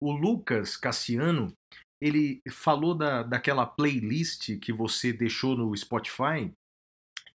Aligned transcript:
O 0.00 0.12
Lucas 0.12 0.76
Cassiano, 0.76 1.52
ele 2.00 2.40
falou 2.50 2.94
da, 2.94 3.22
daquela 3.22 3.66
playlist 3.66 4.58
que 4.58 4.72
você 4.72 5.12
deixou 5.12 5.56
no 5.56 5.74
Spotify. 5.76 6.52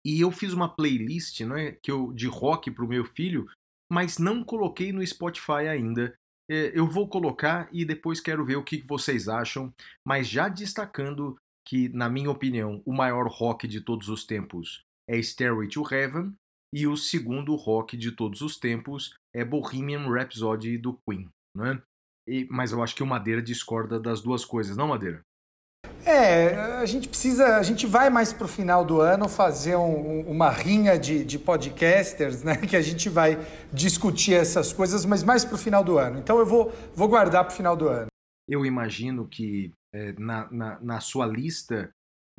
E 0.05 0.21
eu 0.21 0.29
fiz 0.29 0.53
uma 0.53 0.69
playlist 0.69 1.41
né, 1.41 1.71
que 1.81 1.91
eu, 1.91 2.13
de 2.13 2.27
rock 2.27 2.69
para 2.69 2.85
o 2.85 2.87
meu 2.87 3.03
filho, 3.03 3.49
mas 3.91 4.19
não 4.19 4.43
coloquei 4.43 4.91
no 4.91 5.05
Spotify 5.05 5.67
ainda. 5.67 6.15
É, 6.49 6.71
eu 6.77 6.87
vou 6.87 7.09
colocar 7.09 7.67
e 7.71 7.83
depois 7.83 8.19
quero 8.19 8.45
ver 8.45 8.55
o 8.55 8.63
que 8.63 8.83
vocês 8.83 9.27
acham. 9.27 9.73
Mas 10.07 10.27
já 10.27 10.47
destacando 10.47 11.35
que, 11.67 11.89
na 11.89 12.07
minha 12.07 12.29
opinião, 12.29 12.83
o 12.85 12.93
maior 12.93 13.27
rock 13.27 13.67
de 13.67 13.81
todos 13.81 14.07
os 14.07 14.23
tempos 14.23 14.83
é 15.09 15.19
Stairway 15.19 15.67
to 15.67 15.83
Heaven 15.91 16.33
e 16.73 16.85
o 16.85 16.95
segundo 16.95 17.55
rock 17.55 17.97
de 17.97 18.11
todos 18.11 18.41
os 18.41 18.57
tempos 18.57 19.15
é 19.33 19.43
Bohemian 19.43 20.07
Rhapsody 20.07 20.77
do 20.77 20.99
Queen, 21.07 21.29
né? 21.55 21.81
E, 22.27 22.47
mas 22.49 22.71
eu 22.71 22.83
acho 22.83 22.95
que 22.95 23.03
o 23.03 23.07
Madeira 23.07 23.41
discorda 23.41 23.99
das 23.99 24.21
duas 24.21 24.43
coisas, 24.43 24.75
não 24.75 24.87
Madeira? 24.87 25.21
É, 26.05 26.53
a 26.55 26.85
gente 26.85 27.09
precisa, 27.09 27.57
a 27.57 27.63
gente 27.63 27.87
vai 27.87 28.11
mais 28.11 28.31
para 28.31 28.45
o 28.45 28.47
final 28.47 28.85
do 28.85 29.01
ano 29.01 29.27
fazer 29.27 29.75
um, 29.75 30.21
uma 30.29 30.51
rinha 30.51 30.99
de, 30.99 31.25
de, 31.25 31.39
podcasters, 31.39 32.43
né? 32.43 32.57
Que 32.57 32.75
a 32.75 32.81
gente 32.81 33.09
vai 33.09 33.39
discutir 33.73 34.35
essas 34.35 34.71
coisas, 34.71 35.03
mas 35.03 35.23
mais 35.23 35.43
para 35.43 35.55
o 35.55 35.57
final 35.57 35.83
do 35.83 35.97
ano. 35.97 36.19
Então 36.19 36.37
eu 36.37 36.45
vou, 36.45 36.71
vou 36.93 37.07
guardar 37.07 37.43
para 37.43 37.53
o 37.53 37.57
final 37.57 37.75
do 37.75 37.87
ano. 37.87 38.07
Eu 38.47 38.63
imagino 38.63 39.27
que 39.27 39.71
é, 39.91 40.13
na, 40.19 40.47
na, 40.51 40.79
na 40.79 40.99
sua 40.99 41.25
lista 41.25 41.89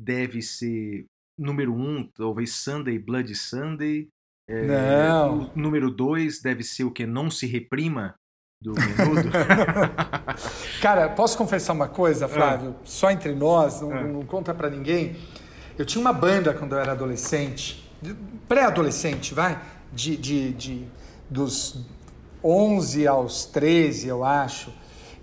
deve 0.01 0.41
ser 0.41 1.05
número 1.37 1.73
um, 1.73 2.07
talvez 2.15 2.53
Sunday, 2.53 2.97
Blood 2.97 3.35
Sunday. 3.35 4.07
É, 4.49 4.65
não. 4.65 5.51
Número 5.53 5.91
dois 5.91 6.41
deve 6.41 6.63
ser 6.63 6.85
o 6.85 6.91
que? 6.91 7.05
Não 7.05 7.29
se 7.29 7.45
reprima 7.45 8.15
do 8.61 8.73
menudo. 8.73 9.29
Cara, 10.81 11.09
posso 11.09 11.37
confessar 11.37 11.73
uma 11.73 11.87
coisa, 11.87 12.27
Flávio? 12.27 12.71
É. 12.71 12.73
Só 12.83 13.11
entre 13.11 13.33
nós, 13.33 13.81
não, 13.81 13.93
é. 13.93 14.03
não 14.03 14.25
conta 14.25 14.53
para 14.53 14.69
ninguém. 14.69 15.15
Eu 15.77 15.85
tinha 15.85 16.01
uma 16.01 16.13
banda 16.13 16.53
quando 16.53 16.73
eu 16.73 16.79
era 16.79 16.93
adolescente, 16.93 17.87
pré-adolescente, 18.47 19.33
vai, 19.33 19.59
de, 19.93 20.17
de, 20.17 20.53
de, 20.53 20.87
dos 21.29 21.85
11 22.43 23.05
aos 23.07 23.45
13, 23.45 24.07
eu 24.07 24.23
acho. 24.23 24.73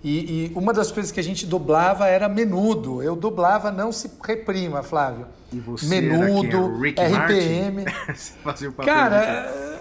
E, 0.01 0.45
e, 0.45 0.51
uma 0.55 0.71
das 0.71 0.91
coisas 0.91 1.11
que 1.11 1.19
a 1.19 1.23
gente 1.23 1.47
dublava 1.47 2.07
era 2.07 2.29
menudo. 2.29 3.01
Eu 3.01 3.15
dublava 3.15 3.71
Não 3.71 3.91
Se 3.91 4.09
Reprima, 4.23 4.83
Flávio. 4.83 5.25
E 5.51 5.59
você 5.59 5.87
menudo, 5.87 6.79
RPM. 6.79 7.85
Fazia 8.43 8.69
o 8.69 8.71
papel 8.71 8.93
cara, 8.93 9.74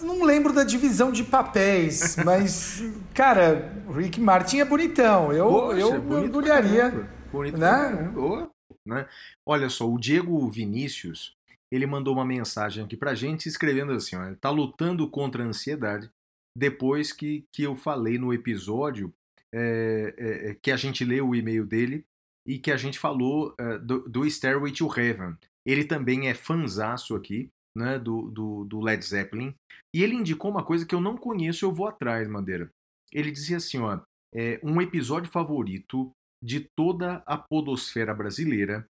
eu 0.00 0.06
não 0.06 0.24
lembro 0.24 0.52
da 0.52 0.64
divisão 0.64 1.10
de 1.10 1.24
papéis, 1.24 2.16
mas, 2.24 2.82
cara, 3.14 3.72
Rick 3.94 4.20
Martin 4.20 4.58
é 4.58 4.64
bonitão. 4.64 5.32
Eu, 5.32 5.48
Poxa, 5.48 5.80
eu 5.80 6.02
mergulharia. 6.02 7.08
Bonito 7.32 7.58
né? 7.58 8.10
Boa, 8.14 8.50
né? 8.86 9.08
Olha 9.46 9.68
só, 9.68 9.90
o 9.90 9.98
Diego 9.98 10.48
Vinícius, 10.50 11.36
ele 11.72 11.86
mandou 11.86 12.14
uma 12.14 12.24
mensagem 12.24 12.84
aqui 12.84 12.96
pra 12.96 13.14
gente 13.14 13.48
escrevendo 13.48 13.92
assim, 13.92 14.16
ó, 14.16 14.26
ele 14.26 14.36
tá 14.36 14.50
lutando 14.50 15.08
contra 15.08 15.42
a 15.42 15.46
ansiedade 15.46 16.10
depois 16.56 17.12
que, 17.12 17.44
que 17.52 17.62
eu 17.62 17.74
falei 17.74 18.18
no 18.18 18.32
episódio 18.32 19.12
é, 19.52 20.14
é, 20.16 20.54
que 20.54 20.70
a 20.70 20.76
gente 20.76 21.04
leu 21.04 21.28
o 21.28 21.34
e-mail 21.34 21.66
dele 21.66 22.04
e 22.46 22.58
que 22.58 22.70
a 22.70 22.76
gente 22.76 22.98
falou 22.98 23.54
é, 23.58 23.78
do, 23.78 24.08
do, 24.08 24.28
Stairway 24.28 24.72
to 24.72 24.86
Heaven. 24.86 25.36
Ele 25.66 25.84
também 25.84 26.28
é 26.28 26.34
fanzaço 26.34 27.14
aqui, 27.14 27.50
né, 27.74 27.98
do, 27.98 28.30
do, 28.30 28.64
do, 28.64 28.80
Led 28.80 29.04
Zeppelin. 29.04 29.54
E 29.92 30.02
ele 30.02 30.14
indicou 30.14 30.50
uma 30.50 30.64
coisa 30.64 30.86
que 30.86 30.94
eu 30.94 31.00
não 31.00 31.16
conheço, 31.16 31.64
eu 31.64 31.72
vou 31.72 31.88
atrás, 31.88 32.28
Madeira. 32.28 32.70
Ele 33.12 33.30
dizia 33.30 33.56
assim, 33.56 33.78
ó, 33.78 34.00
é, 34.34 34.60
um 34.62 34.80
episódio 34.80 35.30
favorito 35.30 36.10
de 36.42 36.68
toda 36.76 37.22
a 37.26 37.38
podosfera 37.38 38.14
brasileira 38.14 38.86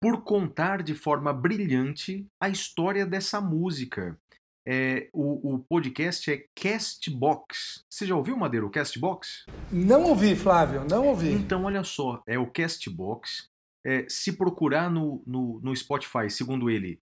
por 0.00 0.22
contar 0.22 0.82
de 0.82 0.94
forma 0.94 1.32
brilhante 1.32 2.26
a 2.40 2.48
história 2.48 3.06
dessa 3.06 3.40
música. 3.40 4.18
É, 4.68 5.08
o, 5.12 5.54
o, 5.54 5.58
podcast 5.60 6.30
é 6.30 6.44
Castbox. 6.54 7.84
Você 7.88 8.04
já 8.04 8.16
ouviu, 8.16 8.36
Madeira, 8.36 8.66
o 8.66 8.70
Castbox? 8.70 9.46
Não 9.70 10.02
ouvi, 10.02 10.34
Flávio, 10.34 10.84
não 10.90 11.06
ouvi. 11.06 11.30
Então, 11.30 11.64
olha 11.64 11.84
só, 11.84 12.20
é 12.26 12.36
o 12.38 12.50
Castbox. 12.50 13.48
É, 13.84 14.04
se 14.08 14.32
procurar 14.32 14.90
no, 14.90 15.22
no, 15.24 15.60
no, 15.60 15.76
Spotify, 15.76 16.28
segundo 16.28 16.68
ele, 16.68 16.98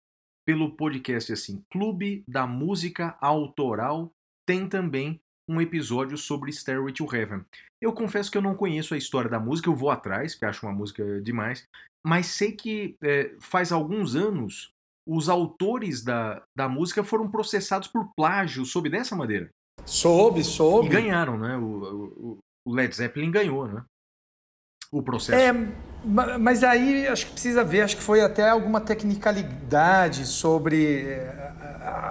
pelo 0.50 0.72
podcast 0.72 1.32
assim, 1.32 1.64
Clube 1.70 2.24
da 2.28 2.48
Música 2.48 3.16
Autoral, 3.22 4.12
tem 4.48 4.68
também 4.68 5.22
um 5.48 5.62
episódio 5.62 6.18
sobre 6.18 6.52
Stairway 6.52 6.92
to 6.92 7.06
Heaven. 7.16 7.46
Eu 7.80 7.94
confesso 7.94 8.32
que 8.32 8.38
eu 8.40 8.42
não 8.42 8.56
conheço 8.56 8.96
a 8.96 8.98
história 8.98 9.30
da 9.30 9.40
música, 9.40 9.70
eu 9.70 9.76
vou 9.76 9.92
atrás, 9.92 10.34
porque 10.34 10.46
acho 10.46 10.66
uma 10.66 10.74
música 10.74 11.22
demais, 11.22 11.68
mas 12.04 12.26
sei 12.26 12.54
que 12.54 12.96
é, 13.00 13.36
faz 13.40 13.72
alguns 13.72 14.16
anos 14.16 14.72
os 15.08 15.30
autores 15.30 16.04
da, 16.04 16.42
da 16.58 16.68
música 16.68 17.04
foram 17.04 17.30
processados 17.30 17.88
por 17.88 18.12
plágio, 18.16 18.66
soube 18.66 18.90
dessa 18.90 19.16
maneira? 19.16 19.52
Soube, 19.86 20.44
soube. 20.44 20.88
E 20.88 20.90
ganharam, 20.90 21.38
né? 21.38 21.58
O, 21.58 22.40
o, 22.66 22.74
Led 22.74 22.96
Zeppelin 22.96 23.30
ganhou, 23.30 23.68
né? 23.68 23.86
O 24.92 25.04
processo. 25.04 25.40
É, 25.40 25.54
mas 26.04 26.64
aí 26.64 27.08
acho 27.08 27.26
que 27.26 27.32
precisa 27.34 27.64
ver, 27.64 27.82
acho 27.82 27.98
que 27.98 28.04
foi 28.04 28.22
até 28.22 28.50
alguma 28.50 28.80
tecnicalidade 28.80 30.26
sobre 30.26 31.04
eh, 31.04 31.52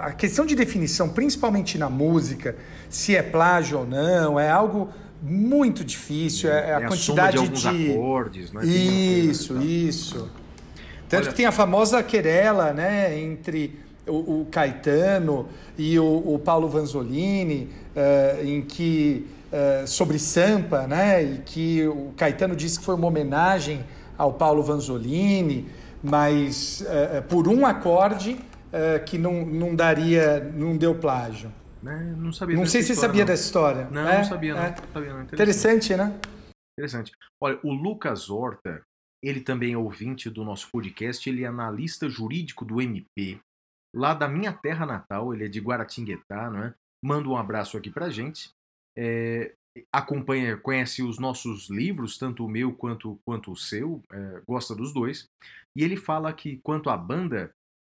a 0.03 0.11
questão 0.11 0.45
de 0.45 0.55
definição, 0.55 1.09
principalmente 1.09 1.77
na 1.77 1.89
música, 1.89 2.55
se 2.89 3.15
é 3.15 3.23
plágio 3.23 3.79
ou 3.79 3.87
não, 3.87 4.39
é 4.39 4.49
algo 4.49 4.89
muito 5.21 5.83
difícil, 5.83 6.49
é, 6.49 6.53
é 6.53 6.73
a, 6.75 6.79
é 6.81 6.85
a 6.85 6.87
quantidade 6.87 7.49
de, 7.49 7.61
de... 7.61 7.91
acordes, 7.91 8.51
né? 8.51 8.65
Isso, 8.65 9.61
isso. 9.61 10.29
Tanto 11.07 11.23
Olha... 11.23 11.31
que 11.31 11.37
tem 11.37 11.45
a 11.45 11.51
famosa 11.51 12.01
querela, 12.03 12.71
né, 12.71 13.19
entre 13.19 13.79
o, 14.07 14.41
o 14.41 14.47
Caetano 14.51 15.47
e 15.77 15.97
o, 15.99 16.33
o 16.33 16.39
Paulo 16.39 16.69
Vanzolini, 16.69 17.69
uh, 17.95 18.45
em 18.45 18.61
que 18.61 19.27
uh, 19.51 19.87
sobre 19.87 20.19
Sampa, 20.19 20.87
né? 20.87 21.23
E 21.23 21.37
que 21.39 21.87
o 21.87 22.13
Caetano 22.15 22.55
disse 22.55 22.79
que 22.79 22.85
foi 22.85 22.95
uma 22.95 23.07
homenagem 23.07 23.83
ao 24.17 24.33
Paulo 24.33 24.63
Vanzolini, 24.63 25.67
mas 26.03 26.81
uh, 26.81 27.21
por 27.23 27.47
um 27.47 27.65
acorde 27.65 28.39
que 29.07 29.17
não, 29.17 29.43
não 29.43 29.75
daria, 29.75 30.39
não 30.55 30.77
deu 30.77 30.93
plágio. 30.93 31.51
Né? 31.81 32.13
Não 32.15 32.31
sabia. 32.31 32.55
Não 32.55 32.67
sei 32.67 32.83
se 32.83 32.93
você 32.93 33.01
sabia 33.01 33.21
não. 33.21 33.27
dessa 33.27 33.43
história. 33.43 33.89
Não, 33.89 34.07
é? 34.07 34.17
não 34.17 34.23
sabia, 34.23 34.53
não. 34.53 34.61
É. 34.61 34.75
sabia 34.75 35.13
não. 35.13 35.23
Interessante. 35.23 35.33
Interessante, 35.33 35.95
né? 35.95 36.19
Interessante. 36.77 37.11
Olha, 37.41 37.59
o 37.63 37.73
Lucas 37.73 38.29
Horta, 38.29 38.83
ele 39.23 39.41
também 39.41 39.73
é 39.73 39.77
ouvinte 39.77 40.29
do 40.29 40.43
nosso 40.43 40.69
podcast, 40.71 41.27
ele 41.27 41.43
é 41.43 41.47
analista 41.47 42.07
jurídico 42.07 42.63
do 42.63 42.79
MP, 42.79 43.39
lá 43.95 44.13
da 44.13 44.27
minha 44.27 44.53
terra 44.53 44.85
natal, 44.85 45.33
ele 45.33 45.45
é 45.45 45.47
de 45.47 45.59
Guaratinguetá, 45.59 46.49
não 46.49 46.63
é? 46.63 46.73
Manda 47.03 47.29
um 47.29 47.37
abraço 47.37 47.77
aqui 47.77 47.89
pra 47.89 48.09
gente. 48.09 48.49
É, 48.97 49.53
acompanha, 49.91 50.57
conhece 50.57 51.01
os 51.01 51.19
nossos 51.19 51.69
livros, 51.69 52.17
tanto 52.17 52.45
o 52.45 52.49
meu 52.49 52.73
quanto, 52.73 53.19
quanto 53.25 53.51
o 53.51 53.55
seu, 53.55 54.03
é, 54.11 54.41
gosta 54.47 54.75
dos 54.75 54.93
dois. 54.93 55.27
E 55.75 55.83
ele 55.83 55.95
fala 55.95 56.33
que, 56.33 56.57
quanto 56.63 56.89
à 56.89 56.97
banda, 56.97 57.51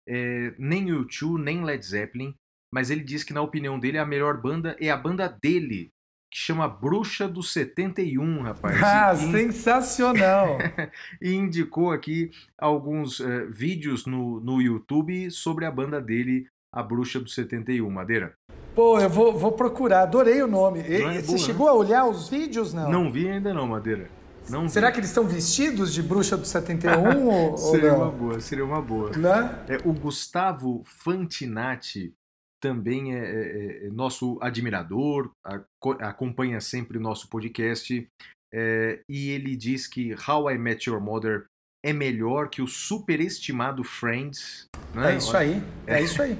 é, 0.08 0.54
nem 0.58 0.88
U2, 0.88 1.38
nem 1.42 1.64
Led 1.64 1.86
Zeppelin, 1.86 2.34
mas 2.74 2.90
ele 2.90 3.04
diz 3.04 3.24
que, 3.24 3.34
na 3.34 3.42
opinião 3.42 3.80
dele, 3.80 3.98
a 3.98 4.06
melhor 4.06 4.42
banda 4.42 4.76
é 4.80 4.90
a 4.90 4.98
banda 4.98 5.28
dele, 5.28 5.90
que 6.32 6.40
chama 6.40 6.68
Bruxa 6.68 7.28
do 7.28 7.42
71, 7.42 8.42
rapaz. 8.42 8.84
Ah, 8.84 9.14
e, 9.14 9.32
sensacional! 9.32 10.58
e 11.22 11.34
indicou 11.34 11.92
aqui 11.92 12.32
alguns 12.58 13.20
uh, 13.20 13.50
vídeos 13.50 14.06
no, 14.06 14.40
no 14.42 14.62
YouTube 14.62 15.32
sobre 15.32 15.66
a 15.66 15.72
banda 15.72 16.02
dele, 16.02 16.48
a 16.74 16.84
Bruxa 16.84 17.20
do 17.20 17.30
71. 17.30 17.90
Madeira? 17.90 18.36
Pô, 18.76 19.00
eu 19.00 19.10
vou, 19.10 19.38
vou 19.38 19.54
procurar, 19.54 20.02
adorei 20.02 20.44
o 20.44 20.48
nome. 20.48 20.82
É 20.82 21.22
Você 21.22 21.28
boa, 21.28 21.38
chegou 21.38 21.66
né? 21.68 21.72
a 21.72 21.76
olhar 21.76 22.06
os 22.06 22.28
vídeos, 22.28 22.74
não? 22.74 22.92
Não 22.92 23.12
vi 23.12 23.30
ainda 23.30 23.54
não, 23.54 23.66
Madeira. 23.66 24.10
Não 24.50 24.68
Será 24.68 24.88
vi. 24.88 24.94
que 24.94 25.00
eles 25.00 25.10
estão 25.10 25.26
vestidos 25.26 25.94
de 25.94 26.04
bruxa 26.04 26.36
do 26.36 26.46
71 26.46 27.26
ou, 27.26 27.58
seria 27.58 27.94
ou 27.94 28.02
uma 28.02 28.12
boa, 28.12 28.40
seria 28.42 28.66
uma 28.66 28.82
boa. 28.82 29.12
Né? 29.18 29.66
É, 29.70 29.78
o 29.88 29.94
Gustavo 29.94 30.84
Fantinati 30.84 32.14
também 32.62 33.16
é, 33.16 33.20
é, 33.20 33.88
é 33.88 33.90
nosso 33.90 34.38
admirador, 34.42 35.32
a, 35.44 35.62
acompanha 36.02 36.60
sempre 36.60 36.98
o 36.98 37.02
nosso 37.02 37.30
podcast, 37.30 38.08
é, 38.54 39.02
e 39.10 39.30
ele 39.30 39.56
diz 39.56 39.88
que 39.88 40.14
How 40.28 40.52
I 40.52 40.58
Met 40.58 40.90
Your 40.90 41.02
Mother 41.02 41.46
é 41.86 41.94
melhor 41.94 42.50
que 42.50 42.64
o 42.64 42.68
superestimado 42.68 43.84
Friends. 43.84 44.68
Né? 44.92 45.14
É 45.14 45.18
isso 45.18 45.38
aí, 45.38 45.62
é, 45.86 46.02
isso 46.02 46.20
aí. 46.20 46.36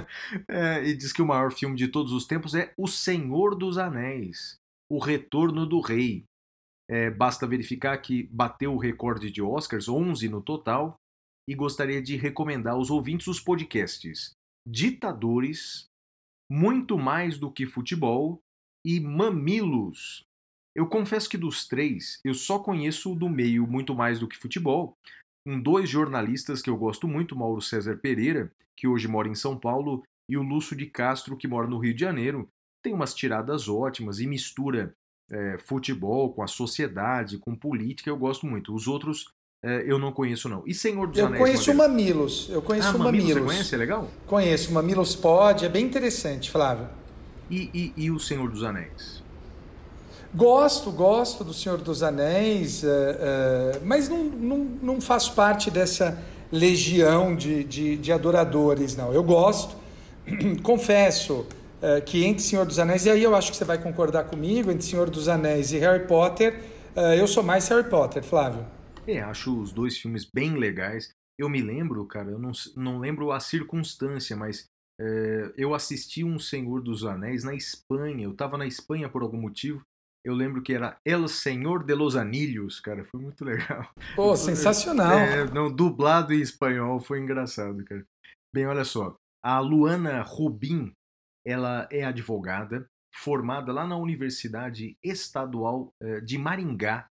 É, 0.46 0.84
e 0.84 0.94
diz 0.94 1.10
que 1.10 1.22
o 1.22 1.26
maior 1.26 1.50
filme 1.50 1.74
de 1.74 1.88
todos 1.88 2.12
os 2.12 2.26
tempos 2.26 2.54
é 2.54 2.74
O 2.76 2.86
Senhor 2.86 3.54
dos 3.54 3.78
Anéis, 3.78 4.56
O 4.90 4.98
Retorno 4.98 5.64
do 5.64 5.80
Rei. 5.80 6.24
É, 6.86 7.10
basta 7.10 7.46
verificar 7.46 7.96
que 7.98 8.24
bateu 8.24 8.74
o 8.74 8.78
recorde 8.78 9.30
de 9.30 9.40
Oscars, 9.40 9.88
11 9.88 10.28
no 10.28 10.42
total, 10.42 10.96
e 11.48 11.54
gostaria 11.54 12.02
de 12.02 12.16
recomendar 12.16 12.74
aos 12.74 12.90
ouvintes 12.90 13.26
os 13.26 13.40
podcasts 13.40 14.32
Ditadores, 14.68 15.86
Muito 16.50 16.98
Mais 16.98 17.38
do 17.38 17.50
que 17.50 17.64
Futebol 17.64 18.38
e 18.84 19.00
Mamilos. 19.00 20.26
Eu 20.80 20.86
confesso 20.86 21.28
que 21.28 21.36
dos 21.36 21.68
três, 21.68 22.18
eu 22.24 22.32
só 22.32 22.58
conheço 22.58 23.12
o 23.12 23.14
do 23.14 23.28
meio 23.28 23.66
Muito 23.66 23.94
Mais 23.94 24.18
do 24.18 24.26
que 24.26 24.38
Futebol, 24.38 24.96
com 25.46 25.60
dois 25.60 25.90
jornalistas 25.90 26.62
que 26.62 26.70
eu 26.70 26.76
gosto 26.78 27.06
muito, 27.06 27.36
Mauro 27.36 27.60
César 27.60 27.98
Pereira, 27.98 28.50
que 28.74 28.88
hoje 28.88 29.06
mora 29.06 29.28
em 29.28 29.34
São 29.34 29.58
Paulo, 29.58 30.02
e 30.26 30.38
o 30.38 30.42
Lúcio 30.42 30.74
de 30.74 30.86
Castro, 30.86 31.36
que 31.36 31.46
mora 31.46 31.66
no 31.66 31.76
Rio 31.76 31.92
de 31.92 32.00
Janeiro. 32.00 32.48
Tem 32.82 32.94
umas 32.94 33.12
tiradas 33.12 33.68
ótimas 33.68 34.20
e 34.20 34.26
mistura 34.26 34.94
é, 35.30 35.58
futebol 35.58 36.32
com 36.32 36.42
a 36.42 36.46
sociedade, 36.46 37.36
com 37.36 37.54
política, 37.54 38.08
eu 38.08 38.16
gosto 38.16 38.46
muito. 38.46 38.74
Os 38.74 38.88
outros 38.88 39.30
é, 39.62 39.84
eu 39.86 39.98
não 39.98 40.12
conheço, 40.12 40.48
não. 40.48 40.62
E 40.66 40.72
Senhor 40.72 41.06
dos 41.08 41.18
eu 41.18 41.26
Anéis? 41.26 41.40
Eu 41.42 41.46
conheço 41.46 41.72
o 41.72 41.76
Mamilos. 41.76 42.48
Eu 42.48 42.62
conheço 42.62 42.88
ah, 42.88 42.96
o 42.96 42.98
Mamilos. 43.00 43.28
Mamilos. 43.28 43.42
Você 43.42 43.54
conhece? 43.54 43.74
É 43.74 43.78
legal? 43.78 44.10
Conheço. 44.26 44.70
O 44.70 44.72
Mamilos 44.72 45.14
pode. 45.14 45.66
É 45.66 45.68
bem 45.68 45.84
interessante, 45.84 46.50
Flávio. 46.50 46.88
E, 47.50 47.68
e, 47.74 48.04
e, 48.04 48.10
o 48.10 48.18
Senhor 48.18 48.48
dos 48.48 48.64
Anéis? 48.64 49.22
Gosto, 50.32 50.92
gosto 50.92 51.42
do 51.42 51.52
Senhor 51.52 51.78
dos 51.78 52.02
Anéis, 52.02 52.84
é, 52.84 52.88
é, 52.88 53.80
mas 53.84 54.08
não, 54.08 54.24
não, 54.24 54.58
não 54.58 55.00
faço 55.00 55.34
parte 55.34 55.70
dessa 55.70 56.22
legião 56.52 57.34
de, 57.34 57.64
de, 57.64 57.96
de 57.96 58.12
adoradores, 58.12 58.96
não. 58.96 59.12
Eu 59.12 59.24
gosto, 59.24 59.76
confesso 60.62 61.46
é, 61.82 62.00
que 62.00 62.24
entre 62.24 62.42
Senhor 62.44 62.64
dos 62.64 62.78
Anéis, 62.78 63.06
e 63.06 63.10
aí 63.10 63.22
eu 63.22 63.34
acho 63.34 63.50
que 63.50 63.56
você 63.56 63.64
vai 63.64 63.78
concordar 63.78 64.24
comigo, 64.24 64.70
entre 64.70 64.86
Senhor 64.86 65.10
dos 65.10 65.28
Anéis 65.28 65.72
e 65.72 65.78
Harry 65.78 66.06
Potter, 66.06 66.60
eu 67.16 67.26
sou 67.26 67.42
mais 67.42 67.68
Harry 67.68 67.88
Potter, 67.88 68.22
Flávio. 68.22 68.66
É, 69.06 69.20
acho 69.20 69.58
os 69.58 69.72
dois 69.72 69.96
filmes 69.96 70.24
bem 70.24 70.56
legais. 70.56 71.12
Eu 71.38 71.48
me 71.48 71.62
lembro, 71.62 72.04
cara, 72.06 72.30
eu 72.30 72.38
não, 72.38 72.52
não 72.76 72.98
lembro 72.98 73.32
a 73.32 73.40
circunstância, 73.40 74.36
mas 74.36 74.68
é, 75.00 75.52
eu 75.56 75.74
assisti 75.74 76.22
um 76.22 76.38
Senhor 76.38 76.82
dos 76.82 77.04
Anéis 77.04 77.42
na 77.42 77.54
Espanha. 77.54 78.24
Eu 78.24 78.34
tava 78.34 78.58
na 78.58 78.66
Espanha 78.66 79.08
por 79.08 79.22
algum 79.22 79.40
motivo. 79.40 79.82
Eu 80.24 80.34
lembro 80.34 80.62
que 80.62 80.74
era 80.74 80.98
El 81.04 81.28
Senhor 81.28 81.84
de 81.84 81.94
los 81.94 82.16
Anillos, 82.16 82.80
cara. 82.80 83.04
Foi 83.04 83.20
muito 83.20 83.44
legal. 83.44 83.88
Pô, 84.14 84.36
sensacional. 84.36 85.18
É, 85.18 85.50
não, 85.50 85.70
dublado 85.72 86.32
em 86.32 86.40
espanhol, 86.40 87.00
foi 87.00 87.20
engraçado, 87.20 87.84
cara. 87.84 88.04
Bem, 88.54 88.66
olha 88.66 88.84
só. 88.84 89.16
A 89.42 89.58
Luana 89.60 90.22
Rubin, 90.22 90.92
ela 91.46 91.88
é 91.90 92.04
advogada, 92.04 92.86
formada 93.14 93.72
lá 93.72 93.86
na 93.86 93.96
Universidade 93.96 94.96
Estadual 95.02 95.92
eh, 96.02 96.20
de 96.20 96.36
Maringá, 96.36 97.08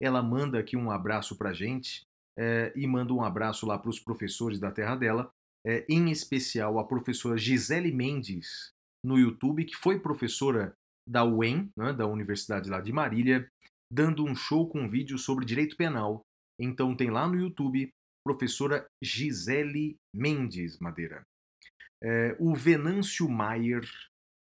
ela 0.00 0.22
manda 0.22 0.58
aqui 0.58 0.76
um 0.76 0.90
abraço 0.90 1.36
para 1.36 1.50
a 1.50 1.54
gente 1.54 2.02
é, 2.38 2.72
e 2.76 2.86
manda 2.86 3.12
um 3.12 3.22
abraço 3.22 3.66
lá 3.66 3.78
para 3.78 3.88
os 3.88 3.98
professores 3.98 4.60
da 4.60 4.70
terra 4.70 4.94
dela, 4.94 5.30
é, 5.66 5.84
em 5.88 6.10
especial 6.10 6.78
a 6.78 6.86
professora 6.86 7.38
Gisele 7.38 7.92
Mendes 7.92 8.72
no 9.04 9.18
YouTube, 9.18 9.64
que 9.64 9.76
foi 9.76 9.98
professora 9.98 10.74
da 11.08 11.24
UEM, 11.24 11.70
né, 11.76 11.92
da 11.92 12.06
Universidade 12.06 12.68
lá 12.68 12.80
de 12.80 12.92
Marília, 12.92 13.48
dando 13.92 14.24
um 14.24 14.34
show 14.34 14.68
com 14.68 14.80
um 14.80 14.88
vídeo 14.88 15.18
sobre 15.18 15.44
direito 15.44 15.76
penal. 15.76 16.22
Então 16.60 16.96
tem 16.96 17.10
lá 17.10 17.28
no 17.28 17.36
YouTube 17.36 17.90
professora 18.24 18.86
Gisele 19.02 19.96
Mendes 20.14 20.78
Madeira. 20.78 21.22
É, 22.02 22.36
o 22.38 22.54
Venâncio 22.54 23.28
Maier, 23.28 23.88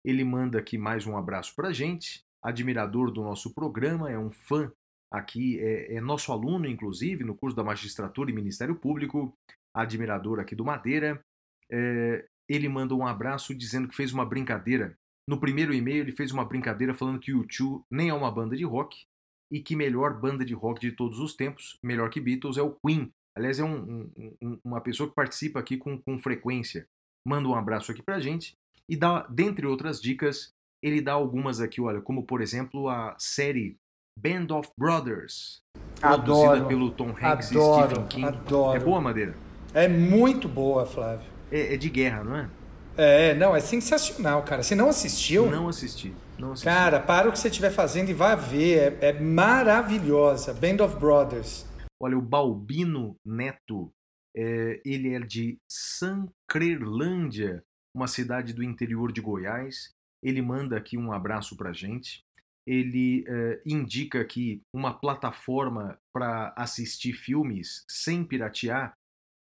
ele 0.05 0.23
manda 0.23 0.59
aqui 0.59 0.77
mais 0.77 1.05
um 1.05 1.17
abraço 1.17 1.53
para 1.55 1.73
gente, 1.73 2.23
admirador 2.41 3.11
do 3.11 3.21
nosso 3.21 3.53
programa, 3.53 4.09
é 4.09 4.17
um 4.17 4.31
fã 4.31 4.71
aqui 5.11 5.59
é, 5.59 5.95
é, 5.95 6.01
nosso 6.01 6.31
aluno, 6.31 6.65
inclusive, 6.67 7.23
no 7.23 7.35
curso 7.35 7.55
da 7.55 7.63
Magistratura 7.63 8.31
e 8.31 8.33
Ministério 8.33 8.75
Público, 8.75 9.33
admirador 9.73 10.39
aqui 10.39 10.55
do 10.55 10.65
Madeira. 10.65 11.23
É, 11.71 12.25
ele 12.49 12.67
manda 12.67 12.95
um 12.95 13.05
abraço 13.05 13.53
dizendo 13.53 13.87
que 13.87 13.95
fez 13.95 14.11
uma 14.11 14.25
brincadeira. 14.25 14.97
No 15.29 15.39
primeiro 15.39 15.73
e-mail, 15.73 16.01
ele 16.01 16.11
fez 16.11 16.31
uma 16.31 16.45
brincadeira 16.45 16.93
falando 16.93 17.19
que 17.19 17.33
o 17.33 17.45
U2 17.45 17.83
nem 17.89 18.09
é 18.09 18.13
uma 18.13 18.31
banda 18.31 18.55
de 18.55 18.63
rock 18.63 19.05
e 19.51 19.61
que 19.61 19.75
melhor 19.75 20.19
banda 20.19 20.43
de 20.43 20.53
rock 20.53 20.81
de 20.81 20.91
todos 20.91 21.19
os 21.19 21.35
tempos, 21.35 21.77
melhor 21.83 22.09
que 22.09 22.19
Beatles, 22.19 22.57
é 22.57 22.61
o 22.61 22.75
Queen. 22.85 23.11
Aliás, 23.35 23.59
é 23.59 23.63
um, 23.63 24.09
um, 24.41 24.59
uma 24.63 24.81
pessoa 24.81 25.07
que 25.07 25.15
participa 25.15 25.59
aqui 25.59 25.77
com, 25.77 25.97
com 25.97 26.19
frequência. 26.19 26.87
Manda 27.25 27.47
um 27.47 27.55
abraço 27.55 27.91
aqui 27.91 28.01
pra 28.01 28.19
gente 28.19 28.55
e 28.89 28.97
dá, 28.97 29.25
dentre 29.27 29.65
outras 29.65 30.01
dicas, 30.01 30.53
ele 30.83 31.01
dá 31.01 31.13
algumas 31.13 31.61
aqui, 31.61 31.79
olha, 31.79 32.01
como 32.01 32.23
por 32.23 32.41
exemplo 32.41 32.89
a 32.89 33.15
série 33.17 33.77
Band 34.19 34.53
of 34.53 34.69
Brothers, 34.77 35.61
adoro, 36.01 36.23
produzida 36.23 36.67
pelo 36.67 36.91
Tom 36.91 37.09
Hanks 37.09 37.51
adoro, 37.51 37.85
e 37.85 37.89
Stephen 37.89 38.07
King. 38.07 38.27
Adoro. 38.27 38.77
É 38.77 38.79
boa, 38.79 39.01
Madeira? 39.01 39.35
É 39.73 39.87
muito 39.87 40.47
boa, 40.47 40.85
Flávio. 40.85 41.27
É, 41.51 41.73
é, 41.73 41.77
de 41.77 41.89
guerra, 41.89 42.23
não 42.23 42.35
é? 42.35 42.49
É, 42.97 43.33
não, 43.35 43.55
é 43.55 43.59
sensacional, 43.59 44.43
cara. 44.43 44.63
Você 44.63 44.75
não 44.75 44.89
assistiu? 44.89 45.49
Não 45.49 45.67
assisti. 45.67 46.13
Não 46.37 46.51
assisti. 46.51 46.65
Cara, 46.65 46.99
para 46.99 47.29
o 47.29 47.31
que 47.31 47.39
você 47.39 47.47
estiver 47.47 47.71
fazendo 47.71 48.09
e 48.09 48.13
vá 48.13 48.35
ver. 48.35 48.97
É, 49.01 49.09
é 49.09 49.19
maravilhosa. 49.19 50.53
Band 50.53 50.83
of 50.83 50.97
Brothers. 50.97 51.65
Olha, 52.01 52.17
o 52.17 52.21
Balbino 52.21 53.15
Neto, 53.25 53.91
é, 54.35 54.81
ele 54.85 55.13
é 55.13 55.19
de 55.19 55.57
Sancrelândia, 55.69 57.63
uma 57.95 58.07
cidade 58.07 58.53
do 58.53 58.63
interior 58.63 59.11
de 59.11 59.21
Goiás. 59.21 59.91
Ele 60.23 60.41
manda 60.41 60.77
aqui 60.77 60.97
um 60.97 61.11
abraço 61.11 61.55
pra 61.57 61.73
gente 61.73 62.23
ele 62.65 63.23
uh, 63.23 63.61
indica 63.65 64.21
aqui 64.21 64.61
uma 64.73 64.93
plataforma 64.93 65.97
para 66.13 66.53
assistir 66.55 67.13
filmes 67.13 67.83
sem 67.89 68.23
piratear, 68.23 68.93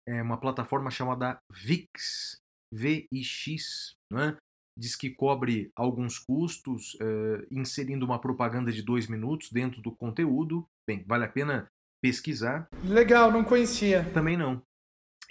é 0.06 0.22
uma 0.22 0.38
plataforma 0.38 0.90
chamada 0.90 1.38
VIX, 1.50 2.36
V-I-X, 2.76 3.94
né? 4.12 4.36
diz 4.78 4.94
que 4.94 5.10
cobre 5.10 5.70
alguns 5.74 6.18
custos, 6.18 6.94
uh, 6.94 7.46
inserindo 7.50 8.04
uma 8.04 8.20
propaganda 8.20 8.70
de 8.70 8.82
dois 8.82 9.08
minutos 9.08 9.50
dentro 9.50 9.80
do 9.80 9.90
conteúdo. 9.90 10.66
Bem, 10.86 11.02
vale 11.06 11.24
a 11.24 11.28
pena 11.28 11.66
pesquisar. 12.02 12.68
Legal, 12.84 13.32
não 13.32 13.42
conhecia. 13.42 14.04
Também 14.12 14.36
não. 14.36 14.62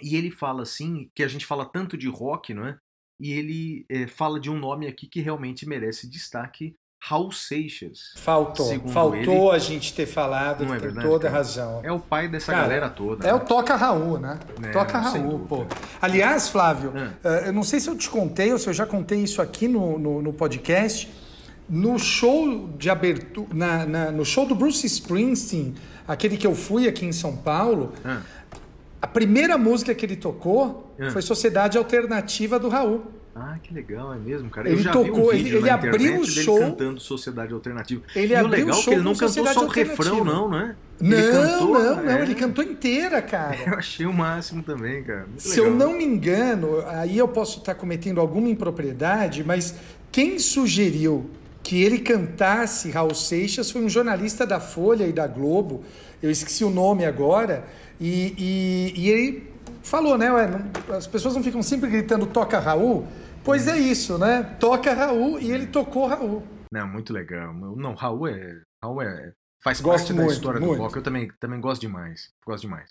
E 0.02 0.16
ele 0.16 0.30
fala 0.30 0.62
assim, 0.62 1.08
que 1.14 1.22
a 1.22 1.28
gente 1.28 1.46
fala 1.46 1.64
tanto 1.64 1.96
de 1.96 2.08
rock, 2.08 2.52
não 2.52 2.66
é? 2.66 2.78
E 3.20 3.32
ele 3.32 3.86
é, 3.88 4.06
fala 4.06 4.38
de 4.38 4.50
um 4.50 4.58
nome 4.58 4.86
aqui 4.86 5.06
que 5.06 5.20
realmente 5.20 5.66
merece 5.66 6.10
destaque, 6.10 6.74
Raul 7.00 7.30
Seixas. 7.30 8.12
Faltou, 8.16 8.66
faltou 8.88 9.48
ele, 9.48 9.56
a 9.56 9.58
gente 9.58 9.94
ter 9.94 10.06
falado, 10.06 10.64
é 10.64 10.78
verdade, 10.78 11.06
toda 11.06 11.24
cara? 11.24 11.36
razão. 11.36 11.80
É 11.84 11.92
o 11.92 12.00
pai 12.00 12.26
dessa 12.26 12.52
cara, 12.52 12.64
galera 12.64 12.90
toda. 12.90 13.24
É 13.26 13.32
né? 13.32 13.34
o 13.34 13.40
Toca 13.40 13.76
Raul, 13.76 14.18
né? 14.18 14.38
É, 14.62 14.70
Toca 14.70 14.98
Raul, 14.98 15.40
pô. 15.40 15.66
Aliás, 16.00 16.48
Flávio, 16.48 16.92
é. 17.22 17.48
eu 17.48 17.52
não 17.52 17.62
sei 17.62 17.78
se 17.78 17.88
eu 17.88 17.96
te 17.96 18.10
contei 18.10 18.52
ou 18.52 18.58
se 18.58 18.68
eu 18.68 18.74
já 18.74 18.84
contei 18.84 19.20
isso 19.20 19.40
aqui 19.40 19.68
no, 19.68 19.98
no, 19.98 20.22
no 20.22 20.32
podcast. 20.32 21.12
No 21.68 21.98
show 21.98 22.68
de 22.78 22.88
abertura, 22.88 23.48
na, 23.52 23.86
na, 23.86 24.10
no 24.12 24.24
show 24.24 24.46
do 24.46 24.54
Bruce 24.54 24.86
Springsteen, 24.86 25.74
aquele 26.06 26.36
que 26.36 26.46
eu 26.46 26.54
fui 26.54 26.86
aqui 26.86 27.04
em 27.04 27.12
São 27.12 27.36
Paulo, 27.36 27.92
é. 28.04 28.18
a 29.02 29.06
primeira 29.06 29.58
música 29.58 29.92
que 29.92 30.06
ele 30.06 30.14
tocou 30.14 30.94
é. 30.98 31.10
foi 31.10 31.22
Sociedade 31.22 31.76
Alternativa 31.76 32.58
do 32.58 32.68
Raul. 32.68 33.15
Ah, 33.38 33.58
que 33.62 33.74
legal, 33.74 34.14
é 34.14 34.16
mesmo, 34.16 34.48
cara. 34.48 34.66
Ele 34.66 34.82
tocou, 34.82 35.26
um 35.26 35.32
ele, 35.32 35.56
ele 35.56 35.68
abriu 35.68 36.20
o 36.20 36.24
show 36.24 36.58
cantando 36.58 36.98
Sociedade 36.98 37.52
Alternativa. 37.52 38.02
Ele 38.14 38.34
e 38.34 38.42
o 38.42 38.46
legal 38.46 38.78
é 38.78 38.82
que 38.82 38.90
ele 38.90 39.02
não 39.02 39.14
cantou 39.14 39.46
só 39.46 39.64
o 39.66 39.68
refrão, 39.68 40.24
não, 40.24 40.48
né? 40.48 40.74
Não, 40.98 41.18
ele 41.18 41.30
cantou, 41.30 41.68
não, 41.74 41.96
não, 42.02 42.10
é. 42.10 42.22
ele 42.22 42.34
cantou 42.34 42.64
inteira, 42.64 43.20
cara. 43.20 43.54
Eu 43.70 43.74
achei 43.74 44.06
o 44.06 44.12
máximo 44.12 44.62
também, 44.62 45.02
cara. 45.02 45.26
Muito 45.26 45.42
Se 45.42 45.60
legal. 45.60 45.66
eu 45.66 45.74
não 45.74 45.92
me 45.92 46.04
engano, 46.04 46.82
aí 46.86 47.18
eu 47.18 47.28
posso 47.28 47.58
estar 47.58 47.74
cometendo 47.74 48.22
alguma 48.22 48.48
impropriedade, 48.48 49.44
mas 49.44 49.74
quem 50.10 50.38
sugeriu 50.38 51.28
que 51.62 51.82
ele 51.82 51.98
cantasse 51.98 52.90
Raul 52.90 53.14
Seixas 53.14 53.70
foi 53.70 53.82
um 53.82 53.88
jornalista 53.88 54.46
da 54.46 54.60
Folha 54.60 55.06
e 55.06 55.12
da 55.12 55.26
Globo, 55.26 55.84
eu 56.22 56.30
esqueci 56.30 56.64
o 56.64 56.70
nome 56.70 57.04
agora, 57.04 57.66
e, 58.00 58.34
e, 58.38 58.94
e 58.96 59.10
ele 59.10 59.50
falou, 59.82 60.16
né? 60.16 60.32
Ué, 60.32 60.48
as 60.96 61.06
pessoas 61.06 61.34
não 61.34 61.42
ficam 61.42 61.62
sempre 61.62 61.90
gritando 61.90 62.24
toca 62.24 62.58
Raul. 62.58 63.06
Pois 63.46 63.68
é 63.68 63.78
isso, 63.78 64.18
né? 64.18 64.42
Toca 64.58 64.92
Raul 64.92 65.38
e 65.38 65.52
ele 65.52 65.68
tocou 65.68 66.08
Raul. 66.08 66.42
Não, 66.72 66.88
muito 66.88 67.12
legal. 67.12 67.54
Não, 67.54 67.94
Raul 67.94 68.26
é. 68.26 68.60
Raul 68.82 69.00
é 69.00 69.32
faz 69.62 69.80
gosto 69.80 69.98
parte 69.98 70.12
muito, 70.14 70.26
da 70.26 70.34
história 70.34 70.60
muito. 70.60 70.74
do 70.74 70.82
rock. 70.82 70.96
Eu 70.96 71.02
também, 71.02 71.30
também 71.38 71.60
gosto 71.60 71.80
demais. 71.80 72.28
Gosto 72.44 72.62
demais. 72.62 72.90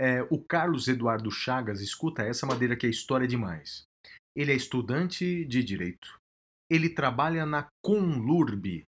É, 0.00 0.22
o 0.30 0.42
Carlos 0.42 0.88
Eduardo 0.88 1.30
Chagas 1.30 1.82
escuta 1.82 2.22
essa 2.22 2.46
madeira 2.46 2.74
que 2.76 2.86
é 2.86 2.88
história 2.88 3.28
demais. 3.28 3.82
Ele 4.34 4.50
é 4.50 4.54
estudante 4.56 5.44
de 5.44 5.62
direito. 5.62 6.18
Ele 6.70 6.88
trabalha 6.88 7.44
na 7.44 7.68
Conlurb 7.84 8.82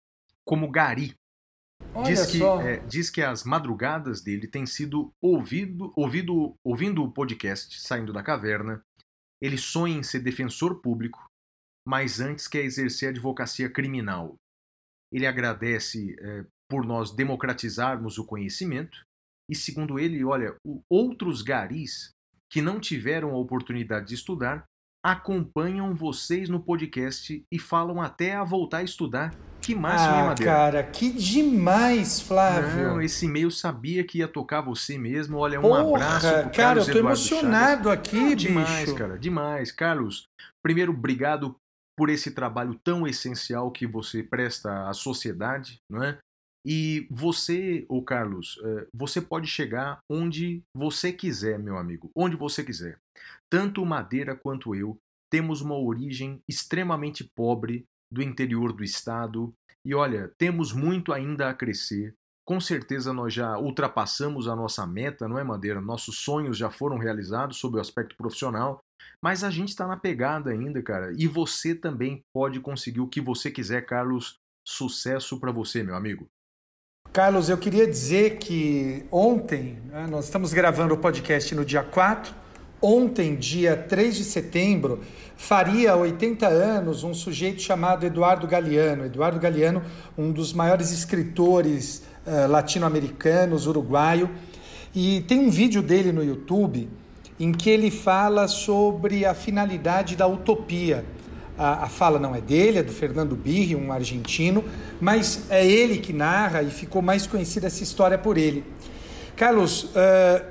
como 0.45 0.69
gari. 0.69 1.15
Olha 1.95 2.05
diz 2.05 2.25
que, 2.27 2.37
só. 2.37 2.61
é, 2.61 2.77
diz 2.81 3.09
que 3.09 3.23
as 3.23 3.43
madrugadas 3.43 4.21
dele 4.21 4.47
têm 4.47 4.67
sido 4.67 5.11
ouvido, 5.19 5.91
ouvido, 5.95 6.53
ouvindo 6.63 7.03
o 7.03 7.11
podcast 7.11 7.81
Saindo 7.81 8.13
da 8.13 8.21
Caverna 8.21 8.83
ele 9.41 9.57
sonha 9.57 9.97
em 9.97 10.03
ser 10.03 10.19
defensor 10.19 10.81
público, 10.81 11.25
mas 11.87 12.19
antes 12.19 12.47
quer 12.47 12.63
exercer 12.63 13.09
a 13.09 13.11
advocacia 13.11 13.69
criminal. 13.69 14.35
Ele 15.11 15.25
agradece 15.25 16.15
é, 16.19 16.45
por 16.69 16.85
nós 16.85 17.11
democratizarmos 17.11 18.17
o 18.17 18.25
conhecimento 18.25 19.01
e, 19.49 19.55
segundo 19.55 19.97
ele, 19.97 20.23
olha, 20.23 20.55
outros 20.89 21.41
garis 21.41 22.11
que 22.51 22.61
não 22.61 22.79
tiveram 22.79 23.31
a 23.31 23.37
oportunidade 23.37 24.07
de 24.07 24.15
estudar 24.15 24.65
acompanham 25.03 25.95
vocês 25.95 26.49
no 26.49 26.61
podcast 26.61 27.43
e 27.51 27.59
falam 27.59 28.01
até 28.01 28.35
a 28.35 28.43
voltar 28.43 28.79
a 28.79 28.83
estudar. 28.83 29.33
Que 29.69 29.75
máximo, 29.75 30.15
ah, 30.15 30.17
hein, 30.17 30.25
Madeira? 30.25 30.51
cara, 30.51 30.83
que 30.83 31.11
demais, 31.11 32.19
Flávio. 32.19 32.87
Não, 32.87 32.99
esse 32.99 33.27
e-mail 33.27 33.51
sabia 33.51 34.03
que 34.03 34.17
ia 34.17 34.27
tocar 34.27 34.61
você 34.61 34.97
mesmo. 34.97 35.37
Olha, 35.37 35.59
um 35.59 35.61
Porra, 35.61 35.81
abraço 35.81 36.27
pro 36.27 36.35
cara, 36.37 36.49
Carlos 36.49 36.87
eu 36.87 36.93
tô 36.93 36.99
Eduardo 36.99 37.19
emocionado 37.19 37.89
Chagas. 37.89 37.99
aqui, 37.99 38.17
Ah, 38.17 38.35
bicho. 38.35 38.47
Demais, 38.47 38.93
cara, 38.93 39.19
demais. 39.19 39.71
Carlos, 39.71 40.27
primeiro, 40.63 40.91
obrigado 40.91 41.55
por 41.95 42.09
esse 42.09 42.31
trabalho 42.31 42.79
tão 42.83 43.05
essencial 43.05 43.69
que 43.69 43.85
você 43.85 44.23
presta 44.23 44.89
à 44.89 44.93
sociedade, 44.93 45.77
não 45.87 46.03
é? 46.03 46.17
E 46.65 47.07
você, 47.11 47.85
ô 47.87 48.01
Carlos, 48.01 48.59
eh, 48.63 48.87
você 48.91 49.21
pode 49.21 49.45
chegar 49.45 49.99
onde 50.11 50.63
você 50.75 51.13
quiser, 51.13 51.59
meu 51.59 51.77
amigo, 51.77 52.09
onde 52.15 52.35
você 52.35 52.63
quiser. 52.63 52.97
Tanto 53.51 53.85
Madeira 53.85 54.35
quanto 54.35 54.73
eu 54.73 54.97
temos 55.31 55.61
uma 55.61 55.77
origem 55.77 56.41
extremamente 56.49 57.23
pobre 57.35 57.85
do 58.11 58.21
interior 58.21 58.73
do 58.73 58.83
estado 58.83 59.53
e 59.85 59.95
olha, 59.95 60.31
temos 60.37 60.73
muito 60.73 61.13
ainda 61.13 61.49
a 61.49 61.53
crescer. 61.53 62.13
Com 62.45 62.59
certeza 62.59 63.13
nós 63.13 63.33
já 63.33 63.57
ultrapassamos 63.57 64.47
a 64.47 64.55
nossa 64.55 64.85
meta, 64.85 65.27
não 65.27 65.37
é, 65.37 65.43
Madeira? 65.43 65.79
Nossos 65.79 66.17
sonhos 66.17 66.57
já 66.57 66.69
foram 66.69 66.97
realizados 66.97 67.57
sob 67.57 67.77
o 67.77 67.81
aspecto 67.81 68.15
profissional, 68.17 68.79
mas 69.23 69.43
a 69.43 69.49
gente 69.49 69.69
está 69.69 69.87
na 69.87 69.95
pegada 69.95 70.49
ainda, 70.49 70.81
cara. 70.81 71.13
E 71.17 71.27
você 71.27 71.75
também 71.75 72.23
pode 72.33 72.59
conseguir 72.59 73.01
o 73.01 73.07
que 73.07 73.21
você 73.21 73.51
quiser, 73.51 73.85
Carlos. 73.85 74.37
Sucesso 74.67 75.39
para 75.39 75.51
você, 75.51 75.83
meu 75.83 75.95
amigo. 75.95 76.27
Carlos, 77.13 77.49
eu 77.49 77.57
queria 77.57 77.87
dizer 77.87 78.37
que 78.37 79.05
ontem, 79.11 79.79
né, 79.85 80.05
nós 80.07 80.25
estamos 80.25 80.53
gravando 80.53 80.93
o 80.93 80.97
podcast 80.97 81.55
no 81.55 81.65
dia 81.65 81.83
4, 81.83 82.33
ontem, 82.81 83.35
dia 83.35 83.75
3 83.75 84.15
de 84.15 84.23
setembro, 84.23 85.01
faria 85.35 85.95
80 85.95 86.47
anos 86.47 87.03
um 87.03 87.13
sujeito 87.13 87.61
chamado 87.61 88.05
Eduardo 88.05 88.47
Galeano. 88.47 89.05
Eduardo 89.05 89.39
Galeano, 89.39 89.81
um 90.17 90.31
dos 90.31 90.53
maiores 90.53 90.91
escritores 90.91 92.03
uh, 92.25 92.49
latino-americanos, 92.49 93.67
uruguaio. 93.67 94.29
E 94.93 95.21
tem 95.21 95.39
um 95.39 95.49
vídeo 95.49 95.81
dele 95.81 96.11
no 96.11 96.23
YouTube 96.23 96.89
em 97.39 97.51
que 97.53 97.69
ele 97.69 97.89
fala 97.89 98.47
sobre 98.47 99.25
a 99.25 99.33
finalidade 99.33 100.15
da 100.15 100.27
utopia. 100.27 101.05
A, 101.57 101.85
a 101.85 101.87
fala 101.87 102.19
não 102.19 102.35
é 102.35 102.41
dele, 102.41 102.79
é 102.79 102.83
do 102.83 102.91
Fernando 102.91 103.35
Birri, 103.35 103.75
um 103.75 103.91
argentino, 103.91 104.63
mas 104.99 105.45
é 105.49 105.65
ele 105.65 105.99
que 105.99 106.11
narra 106.11 106.61
e 106.61 106.69
ficou 106.69 107.01
mais 107.01 107.25
conhecida 107.25 107.67
essa 107.67 107.81
história 107.83 108.17
por 108.17 108.37
ele. 108.37 108.63
Carlos, 109.35 109.83
uh, 109.85 110.45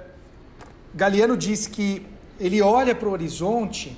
Galeano 0.94 1.37
diz 1.37 1.66
que 1.66 2.06
ele 2.40 2.62
olha 2.62 2.95
para 2.95 3.09
o 3.09 3.12
horizonte 3.12 3.97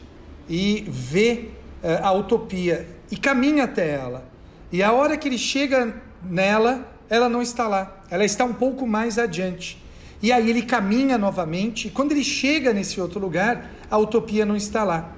e 0.49 0.85
vê 0.89 1.51
uh, 1.83 2.05
a 2.05 2.13
utopia 2.13 2.87
e 3.11 3.17
caminha 3.17 3.65
até 3.65 3.95
ela. 3.95 4.29
E 4.73 4.83
a 4.83 4.93
hora 4.93 5.17
que 5.17 5.29
ele 5.29 5.39
chega 5.39 5.95
nela, 6.23 6.93
ela 7.09 7.29
não 7.29 7.43
está 7.43 7.67
lá, 7.67 8.03
ela 8.11 8.25
está 8.25 8.45
um 8.45 8.53
pouco 8.53 8.87
mais 8.87 9.19
adiante. 9.19 9.83
E 10.23 10.31
aí 10.31 10.51
ele 10.51 10.63
caminha 10.63 11.17
novamente, 11.17 11.89
e 11.89 11.91
quando 11.91 12.13
ele 12.13 12.23
chega 12.23 12.73
nesse 12.73 13.01
outro 13.01 13.19
lugar, 13.19 13.71
a 13.91 13.97
utopia 13.97 14.45
não 14.45 14.55
está 14.55 14.85
lá. 14.85 15.13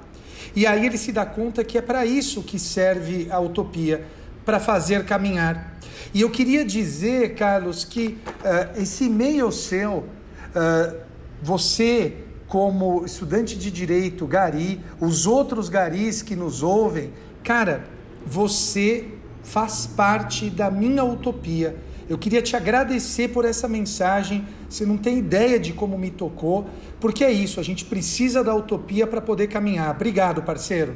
E 0.55 0.67
aí 0.67 0.87
ele 0.87 0.97
se 0.97 1.13
dá 1.13 1.27
conta 1.27 1.65
que 1.65 1.77
é 1.77 1.83
para 1.83 2.07
isso 2.07 2.43
que 2.43 2.59
serve 2.59 3.27
a 3.31 3.41
utopia, 3.41 4.05
para 4.45 4.61
fazer 4.61 5.05
caminhar. 5.05 5.79
E 6.15 6.21
eu 6.21 6.31
queria 6.31 6.65
dizer, 6.65 7.35
Carlos, 7.35 7.85
que 7.85 8.19
uh, 8.27 8.81
esse 8.81 9.05
e-mail 9.05 9.51
seu, 9.51 9.99
uh, 9.99 10.97
você 11.43 12.17
como 12.53 13.03
estudante 13.07 13.57
de 13.57 13.71
direito, 13.71 14.27
Gari, 14.27 14.79
os 15.01 15.27
outros 15.27 15.71
Garis 15.71 16.21
que 16.21 16.37
nos 16.37 16.63
ouvem, 16.63 17.11
cara, 17.43 17.89
você 18.27 19.11
faz 19.43 19.87
parte 19.87 20.51
da 20.51 20.71
minha 20.71 21.03
utopia. 21.03 21.75
Eu 22.11 22.19
queria 22.19 22.43
te 22.43 22.55
agradecer 22.55 23.29
por 23.29 23.47
essa 23.47 23.67
mensagem. 23.67 24.47
Você 24.69 24.85
não 24.85 24.99
tem 24.99 25.17
ideia 25.17 25.59
de 25.59 25.73
como 25.73 25.97
me 25.97 26.11
tocou, 26.11 26.69
porque 27.01 27.25
é 27.25 27.33
isso, 27.33 27.59
a 27.59 27.63
gente 27.63 27.87
precisa 27.87 28.45
da 28.45 28.55
utopia 28.55 29.07
para 29.07 29.23
poder 29.23 29.47
caminhar. 29.47 29.91
Obrigado, 29.97 30.43
parceiro. 30.43 30.95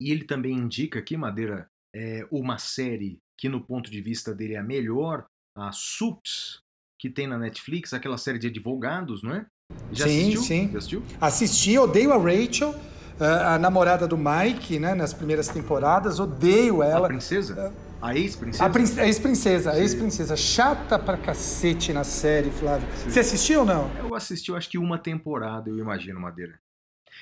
E 0.00 0.10
ele 0.10 0.24
também 0.24 0.54
indica 0.54 0.98
aqui, 0.98 1.14
Madeira, 1.14 1.68
é 1.94 2.26
uma 2.32 2.56
série 2.56 3.18
que, 3.36 3.50
no 3.50 3.60
ponto 3.60 3.90
de 3.90 4.00
vista 4.00 4.34
dele, 4.34 4.54
é 4.54 4.60
a 4.60 4.62
melhor, 4.62 5.26
a 5.54 5.70
Suits, 5.72 6.62
que 6.98 7.10
tem 7.10 7.26
na 7.26 7.36
Netflix, 7.36 7.92
aquela 7.92 8.16
série 8.16 8.38
de 8.38 8.46
advogados, 8.46 9.22
não 9.22 9.34
é? 9.34 9.46
Já 9.92 10.06
sim, 10.06 10.20
assistiu? 10.20 10.42
sim. 10.42 10.70
Já 10.72 10.78
assistiu? 10.78 11.02
Assisti, 11.20 11.78
odeio 11.78 12.12
a 12.12 12.16
Rachel, 12.18 12.74
a 13.18 13.58
namorada 13.58 14.06
do 14.06 14.16
Mike, 14.18 14.78
né, 14.78 14.94
nas 14.94 15.12
primeiras 15.12 15.48
temporadas, 15.48 16.18
odeio 16.20 16.82
ela. 16.82 17.06
A 17.06 17.08
princesa? 17.08 17.72
A 18.00 18.14
ex-princesa? 18.14 18.64
A 18.64 18.68
prin- 18.70 18.84
ex-princesa, 18.84 19.70
a 19.72 19.78
ex-princesa. 19.80 20.36
Chata 20.36 20.98
pra 20.98 21.16
cacete 21.16 21.92
na 21.92 22.04
série, 22.04 22.50
Flávio. 22.50 22.86
Você 23.08 23.20
assistiu 23.20 23.60
ou 23.60 23.66
não? 23.66 23.90
Eu 23.98 24.14
assisti, 24.14 24.50
eu 24.50 24.56
acho 24.56 24.68
que 24.68 24.76
uma 24.78 24.98
temporada, 24.98 25.70
eu 25.70 25.78
imagino, 25.78 26.20
Madeira. 26.20 26.58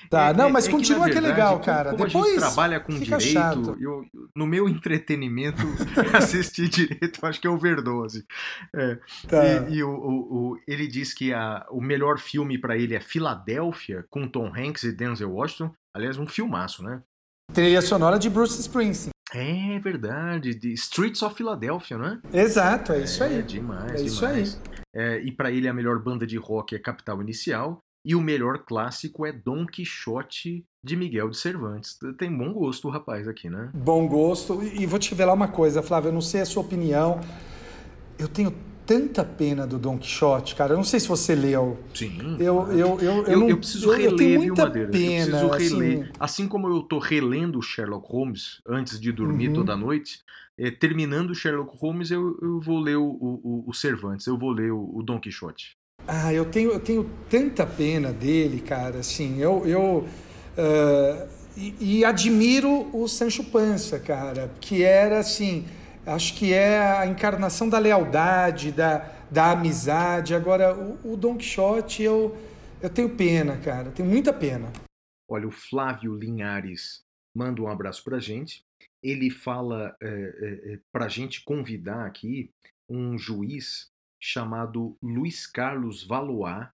Tá, 0.09 0.29
É- 0.29 0.33
não, 0.33 0.47
é- 0.47 0.51
mas 0.51 0.65
é 0.65 0.67
que, 0.69 0.75
continua 0.75 1.05
que, 1.05 1.11
é 1.11 1.13
verdade, 1.13 1.33
legal, 1.35 1.53
como- 1.53 1.65
cara. 1.65 1.91
Como 1.91 2.05
Depois 2.05 2.25
a 2.25 2.29
gente 2.29 2.39
trabalha 2.39 2.79
com 2.79 2.93
direito, 2.99 3.77
eu, 3.79 4.05
no 4.35 4.45
meu 4.45 4.67
entretenimento, 4.69 5.61
assistir 6.13 6.69
direito, 6.69 7.25
acho 7.25 7.39
que 7.41 7.47
é 7.47 7.49
overdose. 7.49 8.25
É. 8.75 8.99
Tá. 9.27 9.45
E, 9.69 9.75
e 9.75 9.83
o, 9.83 9.89
o- 9.89 10.51
o- 10.53 10.59
ele 10.67 10.87
diz 10.87 11.13
que 11.13 11.33
a- 11.33 11.65
o 11.69 11.81
melhor 11.81 12.17
filme 12.19 12.57
pra 12.57 12.77
ele 12.77 12.95
é 12.95 12.99
Filadélfia, 12.99 14.05
com 14.09 14.27
Tom 14.27 14.51
Hanks 14.55 14.83
e 14.83 14.91
Denzel 14.91 15.31
Washington. 15.31 15.71
Aliás, 15.95 16.17
um 16.17 16.27
filmaço, 16.27 16.83
né? 16.83 17.01
Trilha 17.53 17.81
sonora 17.81 18.17
de 18.19 18.29
Bruce 18.29 18.59
Springsteen. 18.59 19.11
É 19.33 19.79
verdade, 19.79 20.53
de 20.53 20.71
Streets 20.73 21.21
of 21.21 21.35
Philadelphia, 21.35 21.97
né? 21.97 22.21
Exato, 22.33 22.93
é 22.93 22.99
isso 23.03 23.23
É 23.23 23.27
aí. 23.27 23.43
demais, 23.43 24.01
É 24.01 24.05
isso 24.05 24.19
demais. 24.25 24.61
É, 24.95 25.19
e 25.21 25.31
pra 25.31 25.51
ele 25.51 25.67
a 25.67 25.73
melhor 25.73 25.99
banda 25.99 26.25
de 26.25 26.37
rock 26.37 26.73
é 26.75 26.79
Capital 26.79 27.21
Inicial. 27.21 27.79
E 28.05 28.13
o 28.15 28.21
melhor 28.21 28.59
clássico 28.59 29.25
é 29.25 29.31
Dom 29.33 29.65
Quixote 29.65 30.63
de 30.83 30.95
Miguel 30.95 31.29
de 31.29 31.37
Cervantes. 31.37 31.97
Tem 32.19 32.31
bom 32.31 32.53
gosto 32.53 32.87
o 32.87 32.91
rapaz 32.91 33.27
aqui, 33.27 33.49
né? 33.49 33.71
Bom 33.73 34.07
gosto. 34.07 34.61
E 34.63 34.85
vou 34.85 34.99
te 34.99 35.09
revelar 35.09 35.33
uma 35.33 35.47
coisa, 35.47 35.81
Flávio, 35.81 36.09
eu 36.09 36.13
não 36.13 36.21
sei 36.21 36.41
a 36.41 36.45
sua 36.45 36.61
opinião. 36.61 37.19
Eu 38.19 38.27
tenho 38.27 38.53
tanta 38.85 39.25
pena 39.25 39.65
do 39.65 39.79
Don 39.79 39.97
Quixote, 39.97 40.53
cara. 40.53 40.73
Eu 40.73 40.77
não 40.77 40.83
sei 40.83 40.99
se 40.99 41.07
você 41.07 41.33
leu. 41.33 41.79
Sim. 41.95 42.37
Eu, 42.39 42.67
eu, 42.71 42.99
eu, 43.01 43.25
eu, 43.25 43.49
Eu, 43.49 43.57
preciso 43.57 43.89
reler, 43.91 44.11
eu 44.11 44.15
tenho 44.15 44.41
viu, 44.41 44.55
Madeira? 44.55 44.91
pena. 44.91 45.39
eu 45.41 45.49
preciso 45.49 45.79
reler. 45.79 46.11
assim. 46.19 46.47
Como 46.47 46.67
eu 46.67 46.83
tô 46.83 46.99
relendo 46.99 47.59
Sherlock 47.63 48.07
Holmes 48.11 48.61
antes 48.67 48.99
de 48.99 49.11
dormir 49.11 49.47
Uhum. 49.47 49.53
toda 49.55 49.75
noite, 49.75 50.19
eh, 50.59 50.69
terminando 50.69 51.33
Sherlock 51.33 51.75
Holmes, 51.77 52.11
eu, 52.11 52.37
eu 52.39 52.59
vou 52.61 52.79
ler 52.79 52.97
o, 52.97 53.03
o, 53.03 53.63
o 53.67 53.73
Cervantes, 53.73 54.27
eu 54.27 54.37
vou 54.37 54.51
ler 54.51 54.71
o, 54.71 54.91
o 54.95 55.01
Don 55.01 55.19
Quixote. 55.19 55.75
Ah, 56.07 56.33
eu 56.33 56.45
tenho, 56.45 56.71
eu 56.71 56.79
tenho 56.79 57.09
tanta 57.29 57.65
pena 57.65 58.11
dele, 58.13 58.61
cara. 58.61 58.99
Assim, 58.99 59.39
eu, 59.39 59.65
eu 59.65 60.07
ah, 60.57 61.27
e, 61.57 61.99
e 61.99 62.05
admiro 62.05 62.89
o 62.95 63.07
Sancho 63.07 63.43
Panza, 63.43 63.99
cara, 63.99 64.51
que 64.59 64.83
era 64.83 65.19
assim, 65.19 65.65
acho 66.05 66.35
que 66.35 66.53
é 66.53 66.77
a 66.77 67.07
encarnação 67.07 67.69
da 67.69 67.79
lealdade, 67.79 68.71
da, 68.71 68.99
da 69.31 69.51
amizade. 69.51 70.35
Agora, 70.35 70.75
o, 70.75 71.13
o 71.13 71.17
Don 71.17 71.37
Quixote, 71.37 72.03
eu, 72.03 72.37
eu 72.81 72.89
tenho 72.89 73.09
pena, 73.15 73.57
cara. 73.57 73.91
Tenho 73.91 74.07
muita 74.07 74.33
pena. 74.33 74.71
Olha, 75.29 75.47
o 75.47 75.51
Flávio 75.51 76.15
Linhares 76.15 77.03
manda 77.35 77.61
um 77.61 77.67
abraço 77.67 78.03
pra 78.03 78.19
gente. 78.19 78.63
Ele 79.01 79.29
fala 79.29 79.95
é, 80.01 80.73
é, 80.73 80.79
pra 80.91 81.07
gente 81.07 81.43
convidar 81.43 82.05
aqui 82.05 82.51
um 82.89 83.17
juiz 83.17 83.89
chamado 84.25 84.97
Luiz 85.03 85.45
Carlos 85.45 86.03
Valois, 86.03 86.67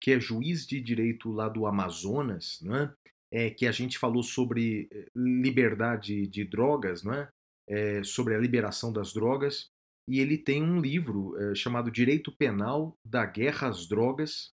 que 0.00 0.12
é 0.12 0.18
juiz 0.18 0.66
de 0.66 0.80
direito 0.80 1.30
lá 1.30 1.50
do 1.50 1.66
Amazonas, 1.66 2.58
né? 2.62 2.94
É, 3.30 3.50
que 3.50 3.66
a 3.66 3.72
gente 3.72 3.98
falou 3.98 4.22
sobre 4.22 4.88
eh, 4.90 5.08
liberdade 5.14 6.26
de 6.28 6.44
drogas, 6.44 7.02
né? 7.02 7.28
É, 7.68 8.02
sobre 8.02 8.34
a 8.34 8.38
liberação 8.38 8.92
das 8.92 9.12
drogas. 9.12 9.66
E 10.08 10.20
ele 10.20 10.38
tem 10.38 10.62
um 10.62 10.80
livro 10.80 11.36
eh, 11.36 11.54
chamado 11.54 11.90
Direito 11.90 12.32
Penal 12.32 12.96
da 13.04 13.26
Guerra 13.26 13.68
às 13.68 13.86
Drogas, 13.86 14.52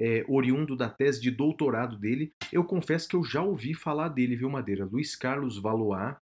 é, 0.00 0.24
oriundo 0.28 0.76
da 0.76 0.88
tese 0.88 1.20
de 1.20 1.30
doutorado 1.30 1.96
dele. 1.96 2.32
Eu 2.52 2.64
confesso 2.64 3.08
que 3.08 3.14
eu 3.14 3.24
já 3.24 3.42
ouvi 3.42 3.74
falar 3.74 4.08
dele, 4.08 4.34
viu, 4.34 4.50
Madeira? 4.50 4.84
Luiz 4.84 5.14
Carlos 5.14 5.58
Valois, 5.58 6.16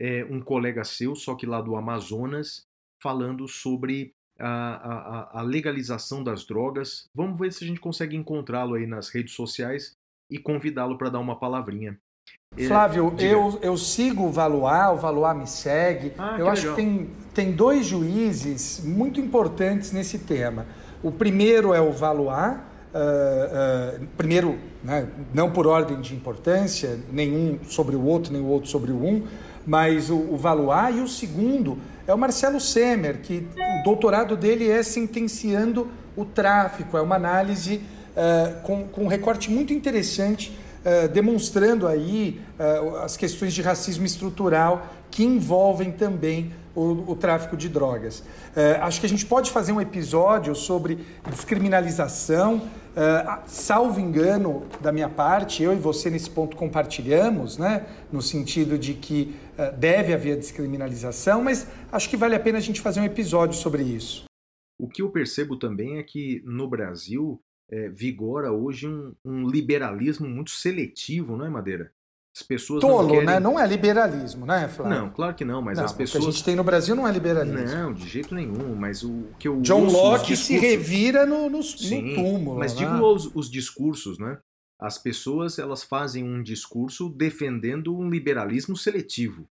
é, 0.00 0.24
um 0.24 0.40
colega 0.40 0.84
seu, 0.84 1.14
só 1.14 1.34
que 1.34 1.44
lá 1.44 1.60
do 1.60 1.76
Amazonas, 1.76 2.62
falando 3.02 3.46
sobre 3.46 4.14
a, 4.38 5.28
a- 5.34 5.40
a- 5.40 5.42
legalização 5.42 6.22
das 6.22 6.44
drogas. 6.44 7.06
Vamos 7.14 7.38
ver 7.38 7.52
se 7.52 7.64
a 7.64 7.66
gente 7.66 7.80
consegue 7.80 8.16
encontrá-lo 8.16 8.74
aí 8.74 8.86
nas 8.86 9.08
redes 9.08 9.34
sociais 9.34 9.96
e 10.30 10.38
convidá-lo 10.38 10.96
para 10.96 11.08
dar 11.10 11.18
uma 11.18 11.36
palavrinha. 11.36 11.98
É, 12.56 12.66
Flávio, 12.66 13.10
diga. 13.16 13.32
eu, 13.32 13.58
eu 13.62 13.76
sigo 13.76 14.24
o 14.24 14.30
Valois, 14.32 14.92
o 14.92 14.96
Valois 14.96 15.36
me 15.36 15.46
segue. 15.46 16.12
Ah, 16.18 16.36
eu 16.38 16.44
que 16.46 16.50
acho 16.50 16.62
legal. 16.62 16.76
que 16.76 16.82
tem, 16.82 17.10
tem 17.34 17.52
dois 17.52 17.86
juízes 17.86 18.82
muito 18.84 19.20
importantes 19.20 19.92
nesse 19.92 20.18
tema. 20.20 20.66
O 21.02 21.10
primeiro 21.12 21.72
é 21.74 21.80
o 21.80 21.92
Valois, 21.92 22.30
ah, 22.32 22.64
ah, 22.94 24.00
primeiro, 24.16 24.58
né, 24.82 25.08
não 25.34 25.50
por 25.50 25.66
ordem 25.66 26.00
de 26.00 26.14
importância, 26.14 26.98
nenhum 27.12 27.58
sobre 27.64 27.96
o 27.96 28.02
outro, 28.04 28.32
nem 28.32 28.42
o 28.42 28.46
outro 28.46 28.68
sobre 28.68 28.92
o 28.92 28.96
um, 29.04 29.26
mas 29.66 30.10
o, 30.10 30.16
o 30.16 30.36
Valois, 30.36 30.96
e 30.96 31.00
o 31.00 31.08
segundo 31.08 31.78
é 32.08 32.14
o 32.14 32.18
Marcelo 32.18 32.58
Semer, 32.58 33.20
que 33.20 33.46
o 33.56 33.84
doutorado 33.84 34.34
dele 34.34 34.70
é 34.70 34.82
sentenciando 34.82 35.88
o 36.16 36.24
tráfico, 36.24 36.96
é 36.96 37.02
uma 37.02 37.16
análise 37.16 37.82
ah, 38.16 38.60
com, 38.62 38.88
com 38.88 39.04
um 39.04 39.08
recorte 39.08 39.50
muito 39.50 39.72
interessante 39.72 40.52
eh, 40.84 41.06
demonstrando 41.08 41.86
aí 41.86 42.40
eh, 42.58 42.80
as 43.02 43.16
questões 43.16 43.52
de 43.52 43.60
racismo 43.60 44.06
estrutural 44.06 44.86
que 45.10 45.24
envolvem 45.24 45.90
também 45.90 46.52
o, 46.78 47.12
o 47.12 47.16
tráfico 47.16 47.56
de 47.56 47.68
drogas. 47.68 48.22
Eh, 48.54 48.78
acho 48.80 49.00
que 49.00 49.06
a 49.06 49.08
gente 49.08 49.26
pode 49.26 49.50
fazer 49.50 49.72
um 49.72 49.80
episódio 49.80 50.54
sobre 50.54 50.98
descriminalização. 51.28 52.62
eh, 52.96 53.38
salvo 53.46 54.00
engano 54.00 54.64
da 54.80 54.92
minha 54.92 55.08
parte, 55.08 55.62
eu 55.62 55.72
e 55.72 55.76
você 55.76 56.08
nesse 56.08 56.30
ponto 56.30 56.56
compartilhamos, 56.56 57.58
né, 57.58 57.86
no 58.12 58.22
sentido 58.22 58.78
de 58.78 58.94
que 58.94 59.34
eh, 59.56 59.72
deve 59.72 60.12
haver 60.12 60.36
descriminalização, 60.36 61.42
mas 61.42 61.66
acho 61.90 62.08
que 62.08 62.16
vale 62.16 62.34
a 62.34 62.40
pena 62.40 62.58
a 62.58 62.60
gente 62.60 62.80
fazer 62.80 63.00
um 63.00 63.04
episódio 63.04 63.58
sobre 63.58 63.82
isso. 63.82 64.24
O 64.80 64.88
que 64.88 65.02
eu 65.02 65.10
percebo 65.10 65.56
também 65.56 65.98
é 65.98 66.02
que 66.04 66.40
no 66.44 66.68
Brasil 66.68 67.42
é, 67.70 67.88
vigora 67.88 68.52
hoje 68.52 68.88
um, 68.88 69.14
um 69.24 69.48
liberalismo 69.48 70.28
muito 70.28 70.50
seletivo, 70.50 71.36
não 71.36 71.44
é, 71.44 71.50
Madeira? 71.50 71.92
As 72.38 72.42
pessoas 72.44 72.82
não 72.82 72.90
Tolo, 72.90 73.08
querem... 73.08 73.26
né? 73.26 73.40
Não 73.40 73.58
é 73.58 73.66
liberalismo, 73.66 74.46
né, 74.46 74.68
Flávio? 74.68 74.96
Não, 74.96 75.10
claro 75.10 75.34
que 75.34 75.44
não, 75.44 75.60
mas 75.60 75.76
Não, 75.76 75.84
as 75.86 75.90
O 75.90 75.96
que 75.96 76.02
a 76.02 76.06
pessoas... 76.06 76.24
gente 76.24 76.44
tem 76.44 76.54
no 76.54 76.62
Brasil 76.62 76.94
não 76.94 77.06
é 77.08 77.10
liberalismo. 77.10 77.66
Não, 77.66 77.92
de 77.92 78.06
jeito 78.08 78.32
nenhum, 78.32 78.76
mas 78.76 79.02
o 79.02 79.24
que 79.40 79.48
eu 79.48 79.60
John 79.60 79.84
Locke 79.86 80.36
se 80.36 80.52
discursos- 80.54 80.60
revira 80.60 81.26
no, 81.26 81.50
no, 81.50 81.58
no 81.58 81.62
Sim, 81.64 82.14
túmulo. 82.14 82.58
mas 82.60 82.74
né? 82.74 82.78
digo 82.86 83.04
os, 83.04 83.28
os 83.34 83.50
discursos, 83.50 84.18
né? 84.20 84.38
As 84.80 84.96
pessoas 84.98 85.58
elas 85.58 85.82
fazem 85.82 86.22
um 86.22 86.40
discurso 86.40 87.08
defendendo 87.08 87.96
um 87.98 88.08
liberalismo 88.08 88.76
seletivo. 88.76 89.44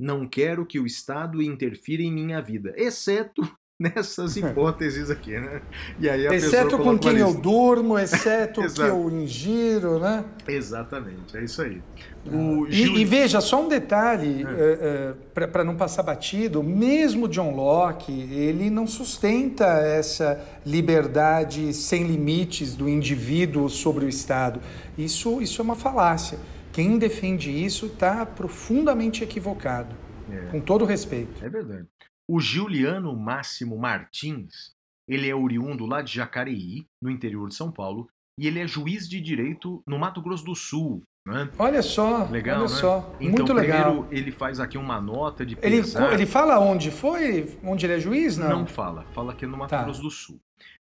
Não 0.00 0.24
quero 0.28 0.64
que 0.64 0.78
o 0.78 0.86
Estado 0.86 1.42
interfira 1.42 2.04
em 2.04 2.12
minha 2.12 2.40
vida, 2.40 2.72
exceto 2.76 3.42
nessas 3.80 4.36
hipóteses 4.36 5.08
aqui, 5.08 5.38
né? 5.38 5.62
E 6.00 6.10
aí 6.10 6.26
a 6.26 6.34
Exceto 6.34 6.76
com 6.78 6.98
quem 6.98 7.16
eu 7.18 7.32
durmo, 7.32 7.96
exceto 7.96 8.60
que 8.74 8.80
eu 8.80 9.08
ingiro, 9.08 10.00
né? 10.00 10.24
Exatamente, 10.48 11.36
é 11.36 11.44
isso 11.44 11.62
aí. 11.62 11.80
O 12.26 12.66
E, 12.66 13.00
e 13.00 13.04
veja, 13.04 13.40
só 13.40 13.64
um 13.64 13.68
detalhe, 13.68 14.44
É. 14.44 15.14
para 15.46 15.62
não 15.62 15.76
passar 15.76 16.02
batido, 16.02 16.60
mesmo 16.60 17.28
John 17.28 17.54
Locke, 17.54 18.12
ele 18.32 18.68
não 18.68 18.86
sustenta 18.86 19.64
essa 19.64 20.44
liberdade 20.66 21.72
sem 21.72 22.02
limites 22.04 22.74
do 22.74 22.88
indivíduo 22.88 23.68
sobre 23.68 24.04
o 24.04 24.08
Estado. 24.08 24.60
Isso, 24.96 25.40
isso 25.40 25.62
é 25.62 25.64
uma 25.64 25.76
falácia. 25.76 26.38
Quem 26.72 26.98
defende 26.98 27.50
isso 27.64 27.86
está 27.86 28.26
profundamente 28.26 29.22
equivocado, 29.22 29.94
É. 30.30 30.46
com 30.50 30.60
todo 30.60 30.84
respeito. 30.84 31.44
É 31.44 31.48
verdade. 31.48 31.86
O 32.28 32.40
Giuliano 32.40 33.16
Máximo 33.16 33.78
Martins, 33.78 34.72
ele 35.08 35.28
é 35.28 35.34
oriundo 35.34 35.86
lá 35.86 36.02
de 36.02 36.12
Jacareí, 36.14 36.84
no 37.02 37.10
interior 37.10 37.48
de 37.48 37.54
São 37.54 37.72
Paulo, 37.72 38.08
e 38.38 38.46
ele 38.46 38.58
é 38.60 38.66
juiz 38.68 39.08
de 39.08 39.20
direito 39.20 39.82
no 39.86 39.98
Mato 39.98 40.20
Grosso 40.20 40.44
do 40.44 40.54
Sul. 40.54 41.02
Né? 41.26 41.50
Olha 41.58 41.82
só, 41.82 42.24
Legal, 42.26 42.60
olha 42.60 42.68
né? 42.70 42.76
só, 42.76 42.98
Então, 43.20 43.28
muito 43.38 43.52
legal. 43.52 44.02
primeiro 44.04 44.14
ele 44.14 44.32
faz 44.32 44.60
aqui 44.60 44.78
uma 44.78 44.98
nota 45.00 45.44
de 45.44 45.58
Ele, 45.60 45.82
ele 46.12 46.24
fala 46.26 46.58
onde 46.58 46.90
foi? 46.90 47.58
Onde 47.62 47.84
ele 47.84 47.94
é 47.94 48.00
juiz? 48.00 48.38
Não. 48.38 48.48
Não 48.60 48.66
fala, 48.66 49.04
fala 49.12 49.34
que 49.34 49.44
é 49.44 49.48
no 49.48 49.56
Mato 49.58 49.70
Tá. 49.70 49.82
Grosso 49.84 50.00
do 50.02 50.10
Sul. 50.10 50.38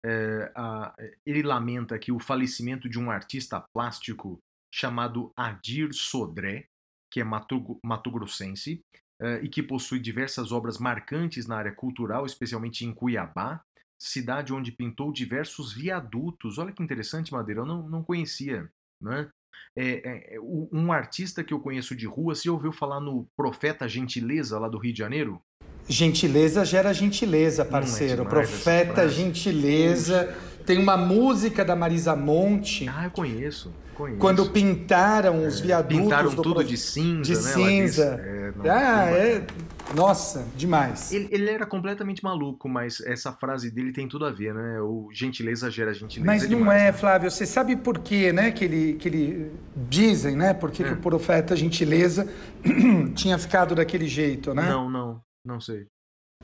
É, 0.04 0.50
a- 0.56 0.92
ele 1.24 1.42
lamenta 1.44 1.94
aqui 1.94 2.10
o 2.10 2.18
falecimento 2.18 2.88
de 2.88 2.98
um 2.98 3.08
artista 3.10 3.62
plástico 3.72 4.38
chamado 4.74 5.30
Adir 5.36 5.92
Sodré, 5.92 6.64
que 7.12 7.20
é 7.20 7.24
mato- 7.24 7.78
mato-grossense, 7.84 8.80
é, 8.96 8.98
e 9.42 9.48
que 9.48 9.62
possui 9.62 9.98
diversas 9.98 10.52
obras 10.52 10.78
marcantes 10.78 11.46
na 11.46 11.56
área 11.56 11.72
cultural, 11.72 12.26
especialmente 12.26 12.84
em 12.84 12.92
Cuiabá, 12.92 13.62
cidade 13.98 14.52
onde 14.52 14.72
pintou 14.72 15.12
diversos 15.12 15.72
viadutos. 15.72 16.58
Olha 16.58 16.72
que 16.72 16.82
interessante, 16.82 17.32
Madeira, 17.32 17.60
eu 17.60 17.66
não, 17.66 17.88
não 17.88 18.02
conhecia. 18.02 18.68
Né? 19.00 19.28
É, 19.76 19.84
é, 19.84 20.36
é, 20.36 20.40
um 20.40 20.92
artista 20.92 21.42
que 21.42 21.54
eu 21.54 21.60
conheço 21.60 21.94
de 21.94 22.06
rua, 22.06 22.34
você 22.34 22.50
ouviu 22.50 22.72
falar 22.72 23.00
no 23.00 23.26
Profeta 23.36 23.88
Gentileza, 23.88 24.58
lá 24.58 24.68
do 24.68 24.78
Rio 24.78 24.92
de 24.92 24.98
Janeiro? 24.98 25.40
Gentileza 25.88 26.64
gera 26.64 26.92
gentileza, 26.92 27.62
é 27.62 27.64
parceiro. 27.64 28.24
demais 28.24 28.50
essa 28.50 28.62
Profeta 28.64 29.08
gentileza. 29.08 30.36
Tem 30.66 30.78
uma 30.78 30.96
música 30.96 31.64
da 31.64 31.74
Marisa 31.76 32.14
Monte. 32.16 32.88
Ah, 32.88 33.04
eu 33.04 33.10
conheço. 33.10 33.72
conheço. 33.94 34.18
Quando 34.18 34.46
pintaram 34.50 35.46
os 35.46 35.60
viadutos 35.60 35.98
Pintaram 36.04 36.30
do 36.30 36.42
tudo 36.42 36.54
prof- 36.56 36.68
de 36.68 36.76
cinza, 36.76 37.22
de 37.22 37.34
né? 37.34 37.40
cinza. 37.52 38.04
É, 38.24 38.52
não, 38.56 38.64
Ah, 38.70 39.10
é. 39.10 39.46
Nossa, 39.94 40.46
demais. 40.56 41.12
Ele, 41.12 41.28
ele 41.30 41.50
era 41.50 41.66
completamente 41.66 42.22
maluco, 42.24 42.68
mas 42.68 43.00
essa 43.02 43.32
frase 43.32 43.70
dele 43.70 43.92
tem 43.92 44.08
tudo 44.08 44.24
a 44.24 44.30
ver, 44.30 44.54
né? 44.54 44.80
O 44.80 45.08
gentileza 45.12 45.70
gera 45.70 45.92
gentileza. 45.92 46.24
Mas 46.24 46.42
não 46.48 46.58
demais, 46.60 46.82
é, 46.82 46.84
né? 46.86 46.92
Flávio. 46.92 47.30
Você 47.30 47.44
sabe 47.44 47.76
por 47.76 47.98
quê, 47.98 48.32
né? 48.32 48.50
Que 48.52 48.64
ele, 48.64 48.94
que 48.94 49.08
ele 49.08 49.52
dizem, 49.88 50.34
né? 50.36 50.54
Por 50.54 50.70
que, 50.70 50.82
que 50.82 50.88
É. 50.90 50.92
o 50.92 50.96
profeta 50.96 51.54
gentileza 51.54 52.26
tinha 53.14 53.38
ficado 53.38 53.74
daquele 53.74 54.06
jeito, 54.06 54.54
né? 54.54 54.62
Não, 54.68 54.88
não, 54.88 55.20
não 55.44 55.60
sei. 55.60 55.86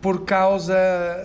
Por 0.01 0.25
causa 0.25 0.75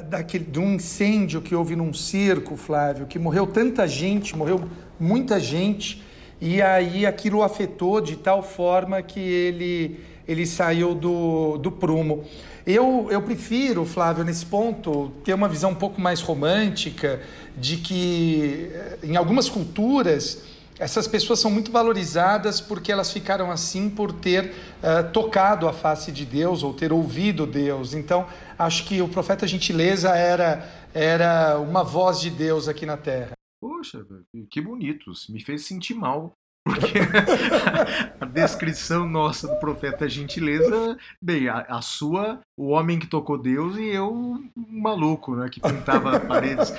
daquele, 0.10 0.46
de 0.46 0.60
um 0.60 0.76
incêndio 0.76 1.42
que 1.42 1.54
houve 1.54 1.76
num 1.76 1.94
circo, 1.94 2.58
Flávio, 2.58 3.06
que 3.06 3.20
morreu 3.20 3.46
tanta 3.46 3.88
gente, 3.88 4.36
morreu 4.36 4.64
muita 5.00 5.40
gente, 5.40 6.04
e 6.42 6.62
aí 6.62 7.06
aquilo 7.06 7.44
afetou 7.44 8.02
de 8.02 8.16
tal 8.16 8.42
forma 8.42 9.02
que 9.02 9.20
ele, 9.20 10.00
ele 10.28 10.46
saiu 10.46 10.96
do, 10.96 11.58
do 11.58 11.72
prumo. 11.72 12.24
Eu, 12.66 13.08
eu 13.12 13.22
prefiro, 13.22 13.86
Flávio, 13.86 14.24
nesse 14.24 14.46
ponto, 14.46 15.12
ter 15.24 15.34
uma 15.34 15.48
visão 15.48 15.72
um 15.72 15.76
pouco 15.76 16.02
mais 16.02 16.22
romântica 16.22 17.22
de 17.58 17.78
que 17.78 18.70
eh, 18.74 18.98
em 19.04 19.16
algumas 19.16 19.50
culturas 19.50 20.42
essas 20.80 21.08
pessoas 21.08 21.40
são 21.40 21.52
muito 21.52 21.72
valorizadas 21.72 22.60
porque 22.60 22.92
elas 22.92 23.12
ficaram 23.12 23.52
assim 23.52 23.90
por 23.90 24.12
ter 24.12 24.46
uh, 24.82 25.10
tocado 25.12 25.68
a 25.68 25.74
face 25.74 26.12
de 26.12 26.26
Deus 26.26 26.64
ou 26.64 26.74
ter 26.74 26.92
ouvido 26.92 27.46
Deus. 27.46 27.94
Então, 27.94 28.26
acho 28.58 28.86
que 28.86 29.02
o 29.02 29.10
profeta 29.10 29.48
Gentileza 29.48 30.10
era, 30.16 30.68
era 30.94 31.60
uma 31.60 31.84
voz 31.84 32.20
de 32.20 32.30
Deus 32.30 32.68
aqui 32.68 32.86
na 32.86 32.98
terra. 32.98 33.32
Poxa, 33.62 34.06
que 34.50 34.60
bonitos. 34.62 35.28
Me 35.30 35.42
fez 35.42 35.66
sentir 35.66 35.94
mal 35.94 36.34
porque 36.63 36.94
a 38.20 38.26
descrição 38.26 39.08
nossa 39.08 39.48
do 39.48 39.60
profeta 39.60 40.08
gentileza, 40.08 40.98
bem, 41.22 41.50
a, 41.50 41.60
a, 41.60 41.82
sua, 41.82 42.39
o 42.58 42.70
homem 42.70 42.98
que 42.98 43.08
tocou 43.08 43.38
Deus 43.38 43.76
e 43.76 43.86
eu, 43.88 44.13
um 44.13 44.82
maluco, 44.82 45.36
né, 45.36 45.50
que 45.50 45.60
pintava 45.60 46.20
paredes. 46.26 46.74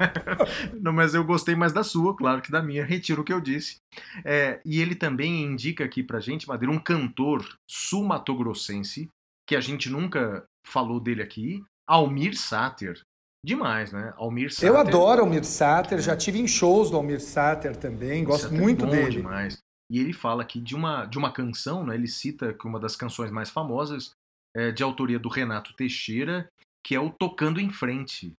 Não, 0.80 0.92
mas 0.92 1.14
eu 1.14 1.22
gostei 1.24 1.54
mais 1.54 1.72
da 1.72 1.84
sua, 1.84 2.16
claro 2.16 2.40
que 2.40 2.50
da 2.50 2.62
minha, 2.62 2.84
retiro 2.84 3.20
o 3.20 3.24
que 3.24 3.32
eu 3.32 3.40
disse. 3.40 3.76
É, 4.24 4.60
e 4.64 4.80
ele 4.80 4.94
também 4.94 5.42
indica 5.42 5.84
aqui 5.84 6.02
pra 6.02 6.20
gente, 6.20 6.48
Madeira, 6.48 6.72
um 6.72 6.78
cantor 6.78 7.46
sumatogrossense, 7.68 9.08
que 9.46 9.54
a 9.54 9.60
gente 9.60 9.90
nunca 9.90 10.44
falou 10.66 11.00
dele 11.00 11.22
aqui, 11.22 11.64
Almir 11.86 12.36
Sater. 12.36 13.00
Demais, 13.44 13.92
né? 13.92 14.14
Almir 14.16 14.52
Sater. 14.52 14.68
Eu 14.68 14.76
adoro 14.76 15.22
Almir 15.22 15.44
Sater, 15.44 16.00
já 16.00 16.16
tive 16.16 16.38
em 16.38 16.46
shows 16.46 16.90
do 16.90 16.96
Almir 16.96 17.20
Sater 17.20 17.76
também, 17.76 18.24
gosto 18.24 18.44
Sater 18.44 18.60
muito 18.60 18.86
é 18.86 18.90
dele. 18.90 19.16
demais. 19.16 19.58
E 19.90 19.98
ele 19.98 20.12
fala 20.12 20.42
aqui 20.42 20.60
de 20.60 20.74
uma, 20.74 21.04
de 21.04 21.18
uma 21.18 21.32
canção, 21.32 21.84
né? 21.84 21.94
Ele 21.94 22.08
cita 22.08 22.54
que 22.54 22.66
uma 22.66 22.80
das 22.80 22.96
canções 22.96 23.30
mais 23.30 23.50
famosas 23.50 24.12
é 24.56 24.70
de 24.70 24.82
autoria 24.82 25.18
do 25.18 25.28
Renato 25.28 25.74
Teixeira, 25.74 26.48
que 26.84 26.94
é 26.94 27.00
o 27.00 27.10
Tocando 27.10 27.60
em 27.60 27.70
Frente. 27.70 28.32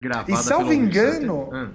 Gravada 0.00 0.30
e 0.30 0.36
salvo 0.36 0.72
engano, 0.72 1.50
ah. 1.52 1.72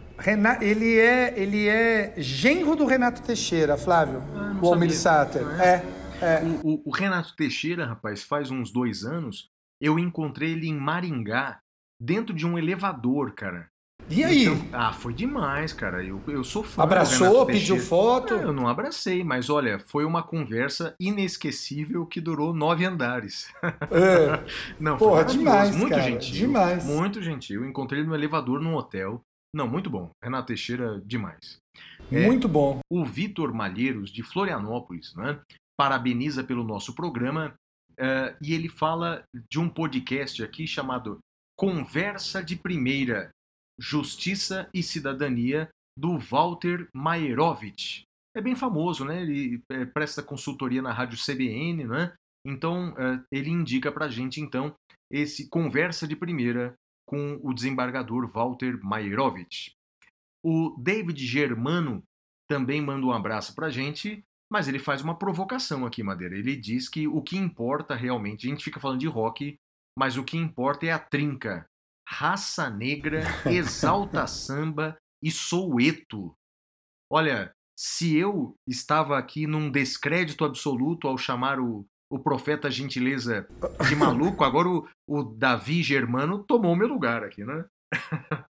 ele, 0.62 0.98
é, 0.98 1.38
ele 1.38 1.68
é 1.68 2.14
genro 2.18 2.74
do 2.74 2.86
Renato 2.86 3.22
Teixeira, 3.22 3.76
Flávio. 3.76 4.24
Ah, 4.34 4.58
o 4.62 4.68
Almir 4.68 4.94
Sater. 4.94 5.42
É? 5.60 5.84
É, 6.22 6.26
é. 6.26 6.44
O, 6.64 6.76
o, 6.76 6.82
o 6.86 6.90
Renato 6.92 7.36
Teixeira, 7.36 7.86
rapaz, 7.86 8.24
faz 8.24 8.50
uns 8.50 8.72
dois 8.72 9.04
anos, 9.04 9.50
eu 9.84 10.00
encontrei 10.00 10.54
ele 10.54 10.70
em 10.70 10.78
Maringá 10.78 11.60
dentro 12.02 12.34
de 12.34 12.48
um 12.48 12.58
elevador, 12.58 13.34
cara. 13.34 13.68
E 14.10 14.24
aí? 14.24 14.46
Então, 14.46 14.68
ah, 14.72 14.94
foi 14.94 15.14
demais, 15.14 15.74
cara. 15.74 16.02
Eu, 16.04 16.22
eu 16.28 16.44
sou 16.44 16.64
fã. 16.64 16.84
Abraçou, 16.84 17.46
pediu 17.46 17.78
foto? 17.78 18.34
Eu 18.34 18.54
não 18.54 18.68
abracei, 18.68 19.24
mas 19.24 19.50
olha, 19.50 19.80
foi 19.80 20.06
uma 20.06 20.24
conversa 20.24 20.96
inesquecível 21.00 22.06
que 22.06 22.22
durou 22.22 22.54
nove 22.54 22.86
andares. 22.86 23.54
É. 23.92 24.44
não, 24.80 24.98
Porra, 24.98 25.26
demais, 25.26 25.76
muito 25.76 25.92
cara, 25.92 26.04
gentil. 26.04 26.48
Demais. 26.48 26.86
Muito 26.86 27.22
gentil. 27.22 27.66
Encontrei 27.66 28.02
ele 28.02 28.08
no 28.08 28.16
elevador 28.16 28.62
num 28.62 28.76
hotel. 28.76 29.22
Não, 29.54 29.68
muito 29.68 29.90
bom. 29.90 30.10
Renato 30.24 30.48
Teixeira, 30.48 31.02
demais. 31.06 31.58
É, 32.12 32.26
muito 32.26 32.48
bom. 32.48 32.80
O 32.90 33.04
Vitor 33.04 33.54
Malheiros, 33.54 34.10
de 34.10 34.24
Florianópolis, 34.24 35.14
né, 35.16 35.40
parabeniza 35.78 36.44
pelo 36.44 36.64
nosso 36.64 36.94
programa 36.96 37.54
uh, 38.00 38.36
e 38.42 38.54
ele 38.54 38.70
fala 38.70 39.24
de 39.50 39.60
um 39.60 39.70
podcast 39.70 40.44
aqui 40.44 40.68
chamado 40.68 41.20
Conversa 41.58 42.44
de 42.44 42.56
Primeira, 42.56 43.30
Justiça 43.80 44.70
e 44.74 44.82
Cidadania, 44.82 45.70
do 45.98 46.18
Walter 46.18 46.88
Maierovitch. 46.94 48.04
É 48.36 48.42
bem 48.42 48.56
famoso, 48.56 49.06
né? 49.06 49.22
Ele 49.22 49.62
é, 49.70 49.86
presta 49.86 50.24
consultoria 50.24 50.82
na 50.82 50.92
rádio 50.92 51.20
CBN, 51.24 51.86
né? 51.86 52.14
Então, 52.46 52.96
é, 52.98 53.24
ele 53.32 53.50
indica 53.50 53.92
pra 53.92 54.10
gente, 54.10 54.42
então, 54.42 54.76
esse 55.12 55.48
Conversa 55.50 56.08
de 56.08 56.16
Primeira 56.16 56.74
com 57.08 57.40
o 57.44 57.54
desembargador 57.54 58.28
Walter 58.28 58.80
Maierovitch. 58.84 59.72
O 60.44 60.76
David 60.80 61.24
Germano 61.24 62.04
também 62.50 62.82
manda 62.82 63.06
um 63.06 63.12
abraço 63.12 63.54
pra 63.56 63.70
gente, 63.70 64.24
mas 64.54 64.68
ele 64.68 64.78
faz 64.78 65.02
uma 65.02 65.18
provocação 65.18 65.84
aqui, 65.84 66.04
Madeira. 66.04 66.38
Ele 66.38 66.56
diz 66.56 66.88
que 66.88 67.08
o 67.08 67.24
que 67.24 67.36
importa 67.36 67.96
realmente, 67.96 68.46
a 68.46 68.52
gente 68.52 68.64
fica 68.64 68.80
falando 68.80 69.00
de 69.00 69.08
rock, 69.08 69.58
mas 69.98 70.16
o 70.16 70.24
que 70.24 70.38
importa 70.38 70.86
é 70.86 70.92
a 70.92 71.00
trinca. 71.00 71.66
Raça 72.08 72.70
Negra, 72.70 73.24
Exalta 73.52 74.28
Samba 74.28 74.96
e 75.24 75.32
Soueto. 75.32 76.36
Olha, 77.12 77.52
se 77.76 78.16
eu 78.16 78.56
estava 78.68 79.18
aqui 79.18 79.48
num 79.48 79.72
descrédito 79.72 80.46
absoluto 80.46 81.08
ao 81.08 81.18
chamar 81.18 81.60
o, 81.60 81.84
o 82.12 82.20
profeta 82.20 82.70
gentileza 82.70 83.48
de 83.90 83.96
maluco, 83.96 84.44
agora 84.46 84.70
o, 84.70 84.88
o 85.10 85.24
Davi 85.24 85.82
Germano 85.82 86.44
tomou 86.44 86.76
meu 86.76 86.88
lugar 86.88 87.24
aqui, 87.24 87.44
né? 87.44 87.66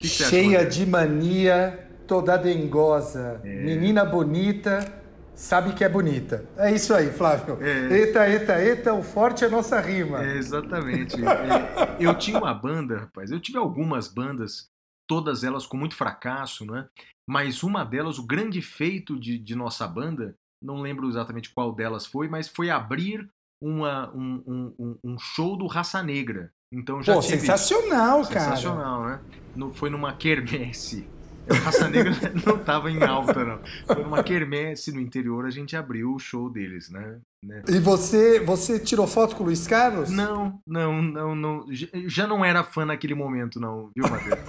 Cheia 0.00 0.64
de 0.64 0.86
mania, 0.86 1.90
toda 2.06 2.36
dengosa, 2.36 3.40
é. 3.44 3.64
menina 3.64 4.04
bonita, 4.04 5.01
sabe 5.34 5.72
que 5.74 5.84
é 5.84 5.88
bonita. 5.88 6.44
É 6.56 6.72
isso 6.72 6.94
aí, 6.94 7.10
Flávio. 7.10 7.58
É. 7.62 7.92
Eita, 7.92 8.28
eita, 8.28 8.62
eita, 8.62 8.94
o 8.94 9.02
forte 9.02 9.44
é 9.44 9.48
nossa 9.48 9.80
rima. 9.80 10.24
É, 10.24 10.36
exatamente. 10.36 11.16
é, 11.24 11.96
eu 11.98 12.16
tinha 12.16 12.38
uma 12.38 12.54
banda, 12.54 13.00
rapaz, 13.00 13.30
eu 13.30 13.40
tive 13.40 13.58
algumas 13.58 14.08
bandas, 14.08 14.68
todas 15.08 15.44
elas 15.44 15.66
com 15.66 15.76
muito 15.76 15.94
fracasso, 15.94 16.64
né? 16.64 16.88
Mas 17.28 17.62
uma 17.62 17.84
delas, 17.84 18.18
o 18.18 18.26
grande 18.26 18.60
feito 18.60 19.18
de, 19.18 19.38
de 19.38 19.54
nossa 19.54 19.86
banda, 19.86 20.34
não 20.62 20.80
lembro 20.80 21.08
exatamente 21.08 21.50
qual 21.50 21.72
delas 21.72 22.06
foi, 22.06 22.28
mas 22.28 22.48
foi 22.48 22.70
abrir 22.70 23.28
uma, 23.62 24.10
um, 24.14 24.74
um, 24.78 24.98
um 25.04 25.18
show 25.18 25.56
do 25.56 25.66
Raça 25.66 26.02
Negra. 26.02 26.52
Então 26.72 27.02
já 27.02 27.14
Pô, 27.14 27.20
tive... 27.20 27.38
sensacional, 27.38 28.22
cara. 28.26 28.40
Sensacional, 28.40 29.04
né? 29.04 29.20
No, 29.54 29.72
foi 29.72 29.90
numa 29.90 30.14
quermesse 30.14 31.06
a 31.48 31.54
Raça 31.54 31.88
Negra 31.88 32.12
não 32.46 32.56
estava 32.56 32.90
em 32.90 33.02
alta, 33.02 33.44
não. 33.44 33.60
Foi 33.86 34.02
numa 34.02 34.22
quermesse 34.22 34.92
no 34.92 35.00
interior, 35.00 35.44
a 35.44 35.50
gente 35.50 35.76
abriu 35.76 36.14
o 36.14 36.18
show 36.18 36.50
deles, 36.50 36.88
né? 36.90 37.20
né? 37.44 37.62
E 37.68 37.78
você, 37.78 38.40
você 38.40 38.78
tirou 38.78 39.06
foto 39.06 39.36
com 39.36 39.42
o 39.42 39.46
Luiz 39.46 39.66
Carlos? 39.66 40.10
Não, 40.10 40.60
não, 40.66 41.02
não, 41.02 41.34
não. 41.34 41.66
Já 42.06 42.26
não 42.26 42.44
era 42.44 42.62
fã 42.62 42.84
naquele 42.84 43.14
momento, 43.14 43.58
não, 43.58 43.90
viu, 43.94 44.08
Madeira? 44.08 44.42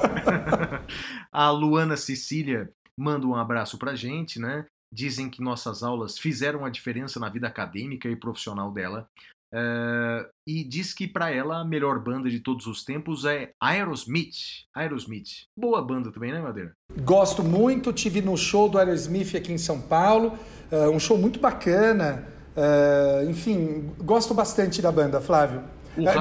a 1.31 1.49
Luana 1.49 1.97
Cecília 1.97 2.69
manda 2.97 3.25
um 3.25 3.35
abraço 3.35 3.77
pra 3.77 3.95
gente, 3.95 4.39
né? 4.39 4.65
Dizem 4.93 5.29
que 5.29 5.41
nossas 5.41 5.81
aulas 5.81 6.19
fizeram 6.19 6.63
a 6.63 6.69
diferença 6.69 7.19
na 7.19 7.27
vida 7.27 7.47
acadêmica 7.47 8.07
e 8.07 8.15
profissional 8.15 8.71
dela. 8.71 9.07
Uh, 9.53 10.25
e 10.47 10.63
diz 10.63 10.95
que 10.95 11.07
para 11.07 11.29
ela 11.29 11.59
a 11.59 11.65
melhor 11.65 11.99
banda 11.99 12.27
de 12.27 12.39
todos 12.39 12.65
os 12.65 12.83
tempos 12.83 13.23
é 13.23 13.51
Aerosmith. 13.61 14.65
Aerosmith. 14.73 15.45
Boa 15.55 15.79
banda 15.79 16.11
também, 16.11 16.31
né, 16.31 16.41
Madeira? 16.41 16.73
Gosto 17.01 17.43
muito, 17.43 17.93
tive 17.93 18.19
no 18.19 18.35
show 18.35 18.67
do 18.67 18.79
Aerosmith 18.79 19.35
aqui 19.35 19.53
em 19.53 19.59
São 19.59 19.79
Paulo, 19.79 20.33
uh, 20.71 20.89
um 20.89 20.99
show 20.99 21.19
muito 21.19 21.39
bacana. 21.39 22.27
Uh, 22.57 23.29
enfim, 23.29 23.91
gosto 23.99 24.33
bastante 24.33 24.81
da 24.81 24.91
banda, 24.91 25.21
Flávio. 25.21 25.61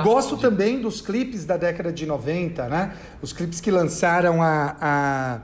gosto 0.04 0.36
de... 0.36 0.42
também 0.42 0.82
dos 0.82 1.00
clipes 1.00 1.46
da 1.46 1.56
década 1.56 1.90
de 1.90 2.04
90, 2.04 2.68
né? 2.68 2.94
Os 3.22 3.32
clipes 3.32 3.62
que 3.62 3.70
lançaram 3.70 4.42
a, 4.42 4.76
a... 4.78 5.40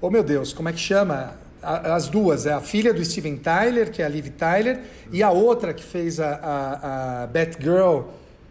Oh 0.00 0.10
meu 0.10 0.24
Deus, 0.24 0.52
como 0.52 0.68
é 0.68 0.72
que 0.72 0.80
chama? 0.80 1.34
As 1.62 2.08
duas, 2.08 2.46
é 2.46 2.52
a 2.52 2.60
filha 2.60 2.92
do 2.92 3.04
Steven 3.04 3.36
Tyler, 3.36 3.90
que 3.90 4.02
é 4.02 4.04
a 4.04 4.08
Liv 4.08 4.28
Tyler, 4.30 4.82
e 5.12 5.22
a 5.22 5.30
outra 5.30 5.72
que 5.72 5.82
fez 5.82 6.18
a, 6.18 6.34
a, 6.34 7.22
a 7.22 7.26
Batgirl, 7.26 8.08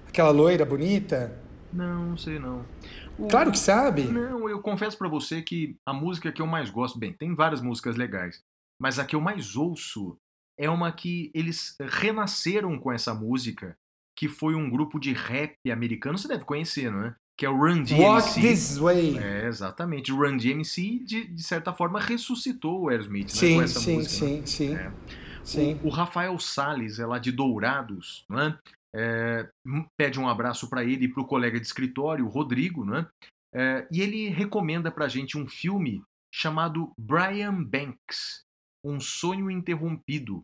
aquela 0.07 0.31
loira 0.31 0.65
bonita. 0.65 1.37
Não, 1.73 2.05
não 2.05 2.17
sei 2.17 2.39
não. 2.39 2.65
O... 3.17 3.27
Claro 3.27 3.51
que 3.51 3.59
sabe. 3.59 4.03
Não, 4.03 4.49
eu 4.49 4.61
confesso 4.61 4.97
para 4.97 5.09
você 5.09 5.41
que 5.41 5.75
a 5.85 5.93
música 5.93 6.31
que 6.31 6.41
eu 6.41 6.47
mais 6.47 6.69
gosto, 6.69 6.97
bem, 6.97 7.13
tem 7.13 7.35
várias 7.35 7.61
músicas 7.61 7.95
legais, 7.95 8.41
mas 8.79 8.97
a 8.97 9.05
que 9.05 9.15
eu 9.15 9.21
mais 9.21 9.55
ouço 9.55 10.17
é 10.57 10.69
uma 10.69 10.91
que 10.91 11.31
eles 11.33 11.75
renasceram 11.79 12.77
com 12.77 12.91
essa 12.91 13.13
música, 13.13 13.75
que 14.17 14.27
foi 14.27 14.55
um 14.55 14.69
grupo 14.69 14.99
de 14.99 15.13
rap 15.13 15.55
americano, 15.71 16.17
você 16.17 16.27
deve 16.27 16.45
conhecer, 16.45 16.91
não 16.91 17.05
é? 17.05 17.15
Que 17.41 17.45
é 17.47 17.49
o 17.49 17.57
Run 17.57 17.81
DMC. 17.81 17.95
Walk 17.95 18.33
This 18.39 18.77
Way. 18.77 19.17
É, 19.17 19.47
exatamente. 19.47 20.13
O 20.13 20.15
Run 20.15 20.37
DMC, 20.37 20.99
de, 21.03 21.25
de 21.25 21.41
certa 21.41 21.73
forma, 21.73 21.99
ressuscitou 21.99 22.83
o 22.83 22.89
Aerosmith 22.89 23.29
sim, 23.29 23.49
né, 23.49 23.55
com 23.55 23.61
essa 23.63 23.79
sim, 23.79 23.95
música. 23.95 24.13
Sim, 24.13 24.45
sim, 24.45 24.75
é. 24.75 24.91
sim. 25.43 25.79
O, 25.83 25.87
o, 25.87 25.89
Rafael 25.89 26.37
Salles, 26.37 26.99
é 26.99 27.05
lá 27.07 27.17
de 27.17 27.31
Dourados, 27.31 28.25
né? 28.29 28.59
É, 28.95 29.49
pede 29.97 30.19
um 30.19 30.29
abraço 30.29 30.69
para 30.69 30.83
ele 30.83 31.05
e 31.05 31.07
para 31.07 31.23
o 31.23 31.25
colega 31.25 31.59
de 31.59 31.65
escritório, 31.65 32.27
o 32.27 32.29
Rodrigo, 32.29 32.85
né? 32.85 33.07
É, 33.55 33.87
e 33.91 34.01
ele 34.01 34.29
recomenda 34.29 34.91
para 34.91 35.05
a 35.05 35.09
gente 35.09 35.35
um 35.35 35.47
filme 35.47 36.03
chamado 36.31 36.93
Brian 36.95 37.63
Banks, 37.63 38.43
Um 38.85 38.99
Sonho 38.99 39.49
Interrompido, 39.49 40.43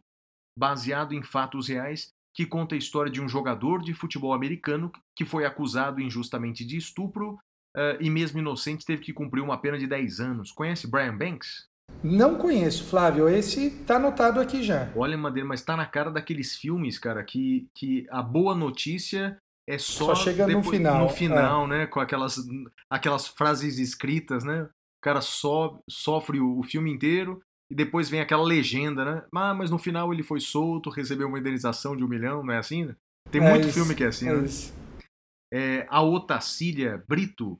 baseado 0.57 1.13
em 1.13 1.21
fatos 1.21 1.67
reais 1.67 2.09
que 2.37 2.45
conta 2.45 2.75
a 2.75 2.77
história 2.77 3.11
de 3.11 3.19
um 3.19 3.27
jogador 3.27 3.81
de 3.81 3.95
futebol 3.95 4.31
americano 4.31 4.91
que 5.15 5.25
foi 5.25 5.43
acusado 5.43 5.99
injustamente 5.99 6.63
de 6.63 6.77
estupro 6.77 7.31
uh, 7.75 7.97
e, 7.99 8.11
mesmo 8.11 8.37
inocente, 8.37 8.85
teve 8.85 9.01
que 9.01 9.11
cumprir 9.11 9.41
uma 9.41 9.57
pena 9.57 9.75
de 9.75 9.87
10 9.87 10.19
anos. 10.19 10.51
Conhece 10.51 10.85
Brian 10.85 11.17
Banks? 11.17 11.67
Não 12.03 12.37
conheço, 12.37 12.85
Flávio. 12.85 13.27
Esse 13.27 13.71
tá 13.87 13.95
anotado 13.95 14.39
aqui 14.39 14.61
já. 14.61 14.87
Olha, 14.95 15.17
Madeira, 15.17 15.49
mas 15.49 15.63
tá 15.63 15.75
na 15.75 15.87
cara 15.87 16.11
daqueles 16.11 16.55
filmes, 16.55 16.99
cara, 16.99 17.23
que, 17.23 17.67
que 17.73 18.05
a 18.11 18.21
boa 18.21 18.53
notícia 18.53 19.35
é 19.67 19.79
só, 19.79 20.13
só 20.13 20.15
chega 20.15 20.45
depois, 20.45 20.63
no 20.63 20.71
final. 20.71 20.99
No 20.99 21.09
final, 21.09 21.65
é. 21.65 21.67
né? 21.69 21.87
Com 21.87 21.99
aquelas, 21.99 22.37
aquelas 22.87 23.27
frases 23.27 23.79
escritas, 23.79 24.43
né? 24.43 24.61
O 24.61 25.01
cara 25.01 25.21
so, 25.21 25.81
sofre 25.89 26.39
o, 26.39 26.59
o, 26.59 26.63
filme 26.63 26.91
inteiro 26.91 27.41
e 27.69 27.75
depois 27.75 28.09
vem 28.09 28.21
aquela 28.21 28.43
legenda, 28.43 29.03
né? 29.03 29.23
Ah, 29.33 29.53
mas 29.53 29.69
no 29.69 29.77
final 29.77 30.13
ele 30.13 30.23
foi 30.23 30.39
solto, 30.39 30.89
recebeu 30.89 31.27
uma 31.27 31.39
indenização 31.39 31.95
de 31.95 32.03
um 32.03 32.07
milhão, 32.07 32.43
não 32.43 32.53
é 32.53 32.57
assim, 32.57 32.85
né? 32.85 32.95
Tem 33.29 33.43
é 33.43 33.49
muito 33.49 33.67
isso, 33.67 33.73
filme 33.73 33.93
que 33.93 34.03
é 34.03 34.07
assim, 34.07 34.29
é 34.29 34.33
né? 34.33 34.47
É, 35.53 35.87
a 35.89 36.01
Otacília 36.01 37.03
Brito, 37.07 37.59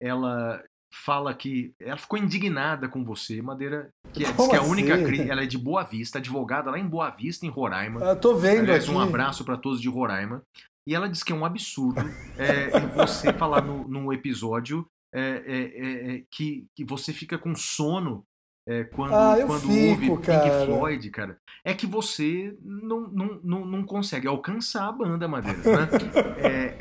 ela 0.00 0.62
fala 0.92 1.34
que 1.34 1.72
ela 1.80 1.96
ficou 1.96 2.18
indignada 2.18 2.88
com 2.88 3.04
você, 3.04 3.42
Madeira, 3.42 3.90
que 4.12 4.24
é, 4.24 4.32
diz 4.32 4.48
que 4.48 4.56
a 4.56 4.62
única 4.62 4.94
assim? 4.94 5.28
ela 5.28 5.42
é 5.42 5.46
de 5.46 5.58
Boa 5.58 5.82
Vista, 5.82 6.18
advogada 6.18 6.70
lá 6.70 6.78
em 6.78 6.86
Boa 6.86 7.10
Vista, 7.10 7.46
em 7.46 7.50
Roraima. 7.50 8.00
Eu 8.00 8.16
tô 8.16 8.36
vendo 8.36 8.60
Aliás, 8.60 8.84
aqui. 8.84 8.92
um 8.92 9.00
abraço 9.00 9.44
para 9.44 9.56
todos 9.56 9.80
de 9.80 9.88
Roraima. 9.88 10.42
E 10.86 10.94
ela 10.94 11.08
diz 11.08 11.22
que 11.22 11.32
é 11.32 11.34
um 11.34 11.44
absurdo 11.44 12.00
é, 12.38 12.80
você 12.96 13.32
falar 13.32 13.62
no, 13.62 13.86
num 13.86 14.10
episódio 14.12 14.86
é, 15.12 15.20
é, 15.20 15.60
é, 15.62 16.16
é, 16.16 16.22
que, 16.30 16.66
que 16.74 16.84
você 16.84 17.12
fica 17.12 17.38
com 17.38 17.54
sono 17.54 18.24
é, 18.68 18.84
quando, 18.84 19.14
ah, 19.14 19.34
quando 19.46 19.62
fico, 19.62 20.10
ouve 20.12 20.22
cara. 20.26 20.42
Pink 20.42 20.66
Floyd, 20.66 21.10
cara, 21.10 21.38
é 21.64 21.72
que 21.72 21.86
você 21.86 22.54
não, 22.62 23.08
não, 23.08 23.40
não, 23.42 23.64
não 23.64 23.82
consegue 23.82 24.28
alcançar 24.28 24.86
a 24.86 24.92
banda, 24.92 25.26
Madeira. 25.26 25.58
Né? 25.58 25.88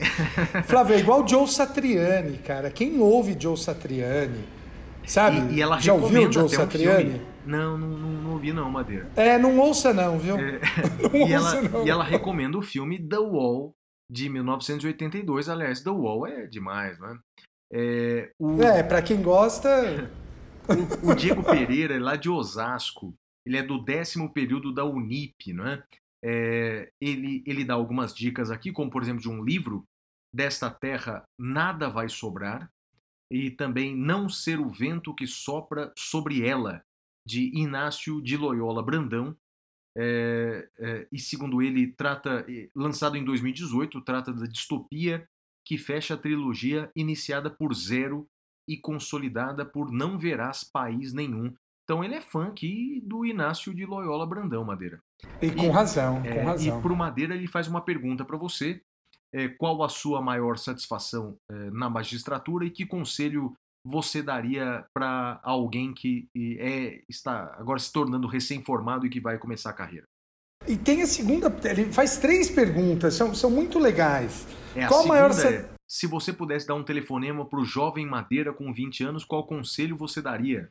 é... 0.54 0.64
Flávio, 0.64 0.96
é 0.96 1.00
igual 1.00 1.26
Joe 1.26 1.48
Satriani, 1.48 2.40
cara. 2.40 2.70
Quem 2.70 3.00
ouve 3.00 3.38
Joe 3.40 3.56
Satriani, 3.56 4.44
sabe? 5.06 5.54
E, 5.54 5.56
e 5.56 5.62
ela 5.62 5.80
Já 5.80 5.94
ouviu 5.94 6.30
Joe 6.30 6.50
Satriani? 6.50 7.22
Um 7.46 7.50
não, 7.50 7.78
não, 7.78 7.88
não, 7.88 8.10
não, 8.10 8.32
ouvi 8.34 8.52
não, 8.52 8.70
Madeira. 8.70 9.10
É, 9.16 9.38
não 9.38 9.58
ouça 9.58 9.94
não, 9.94 10.20
viu? 10.20 10.36
É... 10.38 10.60
não 11.02 11.16
e, 11.16 11.34
ouça 11.34 11.58
ela, 11.58 11.70
não. 11.70 11.88
e 11.88 11.90
ela 11.90 12.04
recomenda 12.04 12.58
o 12.58 12.62
filme 12.62 13.00
The 13.00 13.18
Wall, 13.18 13.74
de 14.12 14.28
1982. 14.28 15.48
Aliás, 15.48 15.80
The 15.80 15.92
Wall 15.92 16.28
é 16.28 16.48
demais, 16.48 17.00
né? 17.00 17.18
É, 17.72 18.30
o... 18.38 18.62
é 18.62 18.84
para 18.84 19.02
quem 19.02 19.22
gosta... 19.22 20.12
O, 21.04 21.16
Diego 21.16 21.44
Pereira, 21.44 22.00
lá 22.00 22.16
de 22.16 22.30
Osasco, 22.30 23.14
ele 23.46 23.58
é 23.58 23.64
do 23.64 23.84
décimo 23.84 24.34
período 24.34 24.74
da 24.74 24.84
Unip, 24.84 25.54
não 25.54 25.68
é? 25.68 25.84
é? 26.24 26.92
ele, 27.00 27.44
ele 27.46 27.64
dá 27.64 27.74
algumas 27.74 28.14
dicas 28.14 28.52
aqui, 28.52 28.72
como 28.72 28.92
por 28.92 29.02
exemplo 29.02 29.22
de 29.22 29.30
um 29.30 29.44
livro, 29.44 29.86
Desta 30.34 30.70
Terra 30.70 31.24
Nada 31.40 31.90
Vai 31.90 32.10
Sobrar, 32.10 32.70
e 33.32 33.52
também 33.52 33.96
Não 33.96 34.30
Ser 34.30 34.60
o 34.60 34.70
Vento 34.70 35.14
que 35.14 35.28
Sopra 35.28 35.92
Sobre 35.98 36.46
Ela, 36.46 36.84
de 37.26 37.52
Inácio 37.58 38.22
de 38.22 38.38
Loyola 38.38 38.84
Brandão. 38.84 39.36
É, 39.98 40.70
é, 40.78 41.08
e 41.12 41.20
segundo 41.20 41.62
ele, 41.62 41.88
trata, 41.94 42.46
lançado 42.76 43.18
em 43.18 43.24
2018, 43.24 44.00
trata 44.02 44.32
da 44.32 44.46
distopia 44.46 45.28
que 45.66 45.78
fecha 45.78 46.14
a 46.14 46.18
trilogia 46.18 46.90
iniciada 46.96 47.50
por 47.50 47.74
Zero 47.74 48.30
e 48.68 48.78
consolidada 48.78 49.66
por 49.66 49.92
Não 49.92 50.18
Verás 50.18 50.64
País 50.64 51.14
Nenhum. 51.14 51.54
Então 51.84 52.04
ele 52.04 52.16
é 52.16 52.22
fã 52.22 52.48
aqui 52.48 53.02
do 53.06 53.26
Inácio 53.26 53.74
de 53.74 53.86
Loyola 53.86 54.26
Brandão, 54.26 54.66
Madeira. 54.66 55.00
E 55.42 55.50
com 55.50 55.64
e, 55.64 55.70
razão, 55.70 56.22
é, 56.24 56.34
com 56.34 56.46
razão. 56.46 56.80
E 56.80 56.82
pro 56.82 56.96
Madeira 56.96 57.34
ele 57.34 57.48
faz 57.48 57.68
uma 57.68 57.82
pergunta 57.82 58.26
para 58.26 58.38
você. 58.38 58.82
É, 59.34 59.48
qual 59.48 59.84
a 59.84 59.90
sua 59.90 60.22
maior 60.22 60.58
satisfação 60.58 61.38
é, 61.50 61.70
na 61.72 61.90
magistratura 61.90 62.66
e 62.66 62.70
que 62.70 62.86
conselho 62.86 63.56
você 63.86 64.22
daria 64.22 64.86
para 64.94 65.40
alguém 65.44 65.94
que 65.94 66.28
é, 66.60 67.02
está 67.08 67.56
agora 67.58 67.80
se 67.80 67.92
tornando 67.92 68.28
recém-formado 68.28 69.06
e 69.06 69.10
que 69.10 69.20
vai 69.20 69.38
começar 69.38 69.70
a 69.70 69.74
carreira? 69.74 70.06
E 70.68 70.76
tem 70.76 71.02
a 71.02 71.08
segunda, 71.08 71.54
ele 71.64 71.86
faz 71.94 72.18
três 72.18 72.50
perguntas, 72.50 73.14
são, 73.14 73.34
são 73.34 73.50
muito 73.50 73.80
legais. 73.80 74.46
É, 74.76 74.86
qual 74.88 75.04
a 75.04 75.08
maior 75.08 75.32
é, 75.32 75.70
se 75.88 76.06
você 76.06 76.34
pudesse 76.34 76.68
dar 76.68 76.76
um 76.76 76.84
telefonema 76.84 77.46
para 77.46 77.60
o 77.60 77.66
jovem 77.66 78.06
Madeira 78.06 78.52
com 78.52 78.74
20 78.74 79.06
anos, 79.06 79.24
qual 79.24 79.48
conselho 79.48 79.96
você 79.96 80.22
daria? 80.22 80.70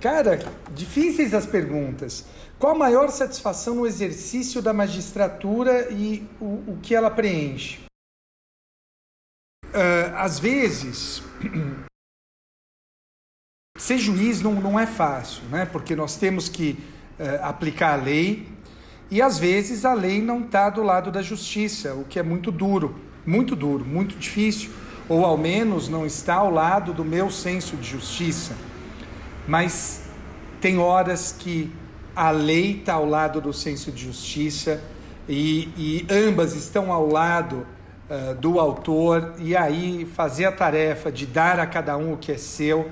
Cara, 0.00 0.38
difíceis 0.72 1.34
as 1.34 1.46
perguntas. 1.46 2.26
Qual 2.58 2.74
a 2.74 2.78
maior 2.78 3.08
satisfação 3.08 3.74
no 3.74 3.86
exercício 3.86 4.62
da 4.62 4.72
magistratura 4.72 5.90
e 5.90 6.26
o, 6.40 6.72
o 6.72 6.80
que 6.80 6.94
ela 6.94 7.10
preenche? 7.10 7.82
Uh, 9.66 10.14
às 10.14 10.38
vezes, 10.38 11.22
ser 13.76 13.98
juiz 13.98 14.40
não, 14.40 14.54
não 14.54 14.78
é 14.78 14.86
fácil, 14.86 15.42
né? 15.46 15.66
porque 15.66 15.96
nós 15.96 16.16
temos 16.16 16.48
que 16.48 16.78
uh, 17.18 17.42
aplicar 17.42 17.98
a 17.98 18.02
lei 18.02 18.46
e 19.10 19.20
às 19.20 19.38
vezes 19.38 19.84
a 19.84 19.92
lei 19.92 20.22
não 20.22 20.44
está 20.44 20.70
do 20.70 20.82
lado 20.82 21.10
da 21.10 21.20
justiça, 21.20 21.94
o 21.94 22.04
que 22.04 22.18
é 22.18 22.22
muito 22.22 22.52
duro, 22.52 23.13
muito 23.26 23.56
duro, 23.56 23.84
muito 23.84 24.16
difícil, 24.16 24.70
ou 25.08 25.24
ao 25.24 25.36
menos 25.36 25.88
não 25.88 26.06
está 26.06 26.34
ao 26.34 26.50
lado 26.50 26.92
do 26.92 27.04
meu 27.04 27.30
senso 27.30 27.76
de 27.76 27.88
justiça. 27.88 28.54
Mas 29.46 30.04
tem 30.60 30.78
horas 30.78 31.34
que 31.38 31.70
a 32.16 32.30
lei 32.30 32.78
está 32.78 32.94
ao 32.94 33.06
lado 33.06 33.40
do 33.40 33.52
senso 33.52 33.90
de 33.90 34.04
justiça 34.04 34.80
e, 35.28 35.68
e 35.76 36.06
ambas 36.10 36.54
estão 36.54 36.92
ao 36.92 37.06
lado 37.06 37.66
uh, 38.08 38.34
do 38.36 38.60
autor, 38.60 39.34
e 39.38 39.56
aí 39.56 40.06
fazer 40.14 40.44
a 40.44 40.52
tarefa 40.52 41.10
de 41.10 41.26
dar 41.26 41.58
a 41.58 41.66
cada 41.66 41.96
um 41.96 42.12
o 42.12 42.16
que 42.16 42.32
é 42.32 42.38
seu 42.38 42.88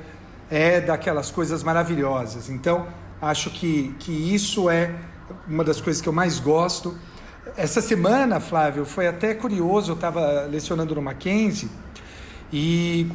é 0.50 0.80
daquelas 0.80 1.30
coisas 1.30 1.62
maravilhosas. 1.62 2.50
Então, 2.50 2.86
acho 3.20 3.50
que, 3.50 3.94
que 3.98 4.12
isso 4.12 4.68
é 4.68 4.94
uma 5.48 5.64
das 5.64 5.80
coisas 5.80 6.02
que 6.02 6.08
eu 6.08 6.12
mais 6.12 6.38
gosto. 6.38 6.94
Essa 7.56 7.80
semana, 7.80 8.38
Flávio, 8.38 8.84
foi 8.84 9.08
até 9.08 9.34
curioso, 9.34 9.90
eu 9.90 9.94
estava 9.96 10.42
lecionando 10.42 10.94
no 10.94 11.02
Mackenzie 11.02 11.68
e 12.52 13.10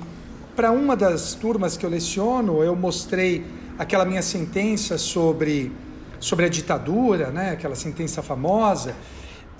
para 0.53 0.69
uma 0.69 0.97
das 0.97 1.33
turmas 1.33 1.77
que 1.77 1.85
eu 1.85 1.89
leciono, 1.89 2.61
eu 2.61 2.75
mostrei 2.75 3.45
aquela 3.79 4.03
minha 4.03 4.21
sentença 4.21 4.97
sobre, 4.97 5.71
sobre 6.19 6.43
a 6.43 6.49
ditadura, 6.49 7.31
né? 7.31 7.51
aquela 7.51 7.73
sentença 7.73 8.21
famosa, 8.21 8.93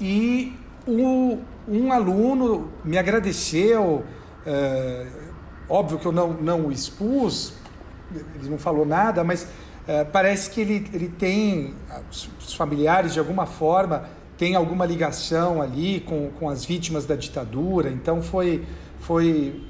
e 0.02 0.54
o, 0.86 1.40
um 1.66 1.94
aluno 1.94 2.70
me 2.84 2.98
agradeceu, 2.98 4.04
é, 4.46 5.08
óbvio 5.70 5.98
que 5.98 6.06
eu 6.06 6.12
não, 6.12 6.34
não 6.34 6.66
o 6.66 6.72
expus, 6.74 7.54
ele 8.14 8.50
não 8.50 8.58
falou 8.58 8.86
nada, 8.86 9.24
mas 9.24 9.48
é, 9.88 10.04
parece 10.04 10.50
que 10.50 10.60
ele, 10.60 10.90
ele 10.94 11.08
tem, 11.08 11.74
os 12.12 12.54
familiares 12.54 13.14
de 13.14 13.20
alguma 13.20 13.46
forma, 13.46 14.17
tem 14.38 14.56
alguma 14.56 14.86
ligação 14.86 15.62
ali 15.62 16.02
com, 16.02 16.30
com 16.32 16.50
as 16.50 16.64
vítimas 16.64 17.06
da 17.06 17.16
ditadura, 17.16 17.90
então 17.90 18.22
foi, 18.22 18.66
foi 19.00 19.62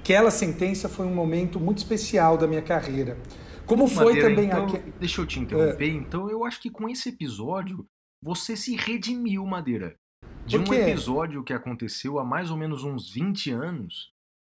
aquela 0.00 0.30
sentença 0.30 0.88
foi 0.88 1.06
um 1.06 1.14
momento 1.14 1.60
muito 1.60 1.78
especial 1.78 2.36
da 2.36 2.46
minha 2.46 2.62
carreira. 2.62 3.18
Como 3.66 3.86
foi 3.86 4.14
Madeira, 4.14 4.28
também 4.28 4.46
então, 4.46 4.64
aqui... 4.64 4.92
Deixa 4.98 5.20
eu 5.20 5.26
te 5.26 5.38
interromper. 5.38 5.84
É. 5.84 5.88
Então, 5.88 6.28
eu 6.28 6.44
acho 6.44 6.60
que 6.60 6.68
com 6.68 6.88
esse 6.88 7.08
episódio 7.08 7.86
você 8.20 8.56
se 8.56 8.76
redimiu, 8.76 9.46
Madeira. 9.46 9.96
De 10.44 10.58
um 10.58 10.74
episódio 10.74 11.44
que 11.44 11.52
aconteceu 11.52 12.18
há 12.18 12.24
mais 12.24 12.50
ou 12.50 12.56
menos 12.56 12.82
uns 12.82 13.12
20 13.12 13.50
anos, 13.52 14.11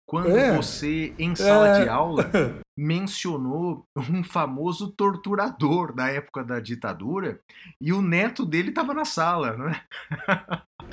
quando 0.05 0.37
É. 0.37 0.55
você, 0.55 1.13
em 1.17 1.35
sala 1.35 1.69
É. 1.79 1.83
de 1.83 1.89
aula, 1.89 2.29
mencionou 2.77 3.85
um 3.95 4.23
famoso 4.23 4.89
torturador 4.89 5.93
da 5.93 6.07
época 6.09 6.43
da 6.43 6.59
ditadura 6.59 7.39
e 7.79 7.91
o 7.91 8.01
neto 8.01 8.45
dele 8.45 8.69
estava 8.69 8.93
na 8.93 9.05
sala, 9.05 9.53
né? 9.57 9.81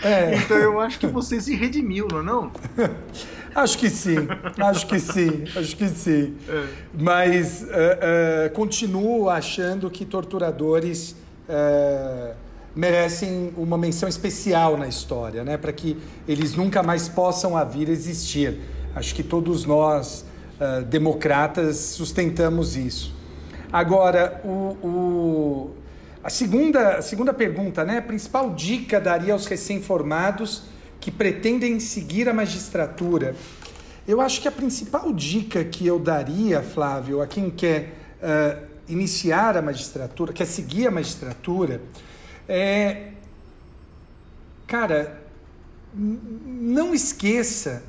É, 0.02 0.34
Então 0.36 0.56
eu 0.56 0.80
acho 0.80 0.98
que 0.98 1.06
você 1.06 1.40
se 1.40 1.54
redimiu, 1.54 2.08
não 2.10 2.20
é 2.20 2.22
não? 2.22 2.52
acho 3.54 3.78
que 3.78 3.90
sim, 3.90 4.16
acho 4.58 4.86
que 4.86 4.98
sim, 4.98 5.44
acho 5.56 5.76
que 5.76 5.88
sim. 5.88 6.36
É. 6.48 6.66
Mas 6.98 7.68
é, 7.68 7.98
é, 8.46 8.48
continuo 8.48 9.28
achando 9.28 9.90
que 9.90 10.04
torturadores 10.06 11.16
é, 11.48 12.34
merecem 12.74 13.52
uma 13.56 13.76
menção 13.76 14.08
especial 14.08 14.76
na 14.76 14.88
história, 14.88 15.44
né? 15.44 15.56
para 15.58 15.72
que 15.72 15.98
eles 16.26 16.54
nunca 16.54 16.82
mais 16.82 17.08
possam 17.08 17.56
a 17.56 17.64
vir 17.64 17.88
existir. 17.88 18.58
Acho 18.94 19.14
que 19.14 19.22
todos 19.22 19.64
nós, 19.64 20.24
é, 20.60 20.82
democratas, 20.82 21.76
sustentamos 21.76 22.76
isso. 22.76 23.14
Agora, 23.72 24.40
o, 24.44 24.76
o- 24.86 25.70
a, 26.22 26.28
segunda, 26.30 26.96
a 26.98 27.02
segunda 27.02 27.32
pergunta, 27.32 27.84
né? 27.84 27.98
A 27.98 28.02
principal 28.02 28.50
dica 28.54 29.00
daria 29.00 29.32
aos 29.32 29.46
recém-formados 29.46 30.64
que 31.00 31.10
pretendem 31.10 31.80
seguir 31.80 32.28
a 32.28 32.34
magistratura. 32.34 33.34
Eu 34.06 34.20
acho 34.20 34.40
que 34.40 34.46
a 34.48 34.52
principal 34.52 35.12
dica 35.12 35.64
que 35.64 35.86
eu 35.86 35.98
daria, 35.98 36.62
Flávio, 36.62 37.20
a 37.22 37.26
quem 37.26 37.50
quer 37.50 37.94
eh, 38.20 38.58
iniciar 38.88 39.56
a 39.56 39.62
magistratura, 39.62 40.32
quer 40.32 40.44
seguir 40.46 40.86
a 40.86 40.90
magistratura, 40.90 41.80
é. 42.48 43.08
Cara, 44.66 45.20
não 45.94 46.94
esqueça 46.94 47.82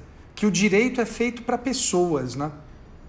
que 0.44 0.48
o 0.48 0.52
direito 0.52 1.00
é 1.00 1.06
feito 1.06 1.42
para 1.44 1.58
pessoas, 1.58 2.36
né? 2.36 2.52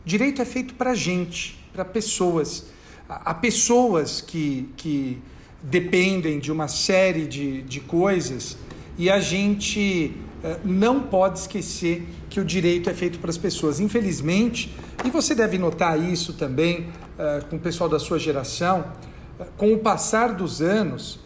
Direito 0.05 0.41
é 0.41 0.45
feito 0.45 0.75
para 0.75 0.95
gente, 0.95 1.59
para 1.73 1.85
pessoas. 1.85 2.67
Há 3.09 3.35
pessoas 3.35 4.21
que, 4.21 4.73
que 4.77 5.21
dependem 5.61 6.39
de 6.39 6.53
uma 6.53 6.69
série 6.69 7.27
de, 7.27 7.63
de 7.63 7.81
coisas 7.81 8.57
e 8.97 9.11
a 9.11 9.19
gente 9.19 10.15
uh, 10.45 10.61
não 10.65 11.03
pode 11.03 11.41
esquecer 11.41 12.07
que 12.31 12.39
o 12.39 12.45
direito 12.45 12.89
é 12.89 12.95
feito 12.95 13.19
para 13.19 13.31
as 13.31 13.39
pessoas. 13.39 13.81
Infelizmente, 13.81 14.73
e 15.05 15.11
você 15.11 15.35
deve 15.35 15.59
notar 15.59 16.01
isso 16.01 16.35
também 16.35 16.83
uh, 17.19 17.45
com 17.51 17.57
o 17.57 17.59
pessoal 17.59 17.91
da 17.91 17.99
sua 17.99 18.21
geração, 18.21 18.93
uh, 19.41 19.45
com 19.57 19.73
o 19.73 19.79
passar 19.81 20.35
dos 20.35 20.63
anos, 20.63 21.19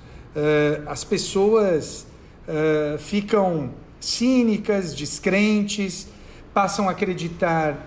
as 0.87 1.03
pessoas 1.03 2.07
ficam 3.01 3.71
cínicas, 4.01 4.95
descrentes, 4.95 6.09
passam 6.55 6.89
a 6.89 6.93
acreditar 6.93 7.87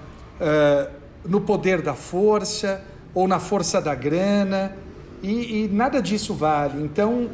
no 1.26 1.42
poder 1.42 1.82
da 1.82 1.94
força 1.94 2.84
ou 3.14 3.28
na 3.28 3.40
força 3.40 3.82
da 3.82 3.94
grana, 3.94 4.76
e, 5.22 5.64
e 5.64 5.68
nada 5.68 6.02
disso 6.02 6.34
vale. 6.34 6.82
Então, 6.82 7.30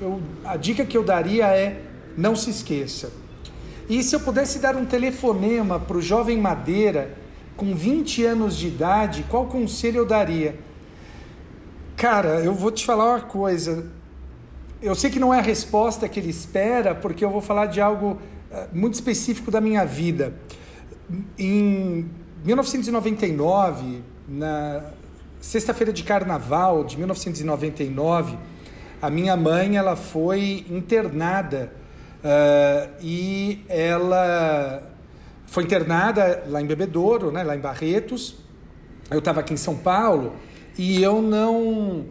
eu, 0.00 0.20
a 0.44 0.56
dica 0.56 0.84
que 0.84 0.96
eu 0.96 1.02
daria 1.02 1.46
é 1.46 1.82
não 2.16 2.34
se 2.34 2.50
esqueça. 2.50 3.12
E 3.88 4.02
se 4.02 4.14
eu 4.14 4.20
pudesse 4.20 4.58
dar 4.58 4.76
um 4.76 4.84
telefonema 4.84 5.80
para 5.80 5.96
o 5.96 6.02
jovem 6.02 6.38
Madeira 6.38 7.16
com 7.56 7.74
20 7.74 8.24
anos 8.24 8.56
de 8.56 8.68
idade, 8.68 9.24
qual 9.28 9.46
conselho 9.46 9.98
eu 9.98 10.06
daria? 10.06 10.56
Cara, 11.96 12.40
eu 12.40 12.54
vou 12.54 12.70
te 12.70 12.84
falar 12.84 13.10
uma 13.10 13.20
coisa. 13.20 13.90
Eu 14.82 14.94
sei 14.94 15.10
que 15.10 15.18
não 15.18 15.32
é 15.34 15.38
a 15.38 15.42
resposta 15.42 16.08
que 16.08 16.18
ele 16.18 16.30
espera, 16.30 16.94
porque 16.94 17.22
eu 17.22 17.30
vou 17.30 17.42
falar 17.42 17.66
de 17.66 17.82
algo 17.82 18.18
uh, 18.50 18.68
muito 18.72 18.94
específico 18.94 19.50
da 19.50 19.60
minha 19.60 19.84
vida. 19.84 20.32
Em 21.38 22.08
1999, 22.42 24.02
na 24.26 24.84
sexta-feira 25.38 25.92
de 25.92 26.02
carnaval 26.02 26.82
de 26.84 26.96
1999, 26.96 28.38
a 29.02 29.10
minha 29.10 29.36
mãe 29.36 29.76
ela 29.76 29.96
foi 29.96 30.64
internada 30.70 31.72
uh, 32.24 32.90
e 33.02 33.62
ela 33.68 34.82
foi 35.46 35.64
internada 35.64 36.44
lá 36.48 36.62
em 36.62 36.66
Bebedouro, 36.66 37.30
né, 37.30 37.42
lá 37.42 37.54
em 37.54 37.60
Barretos. 37.60 38.36
Eu 39.10 39.18
estava 39.18 39.40
aqui 39.40 39.52
em 39.52 39.58
São 39.58 39.76
Paulo 39.76 40.32
e 40.78 41.02
eu 41.02 41.20
não, 41.20 42.06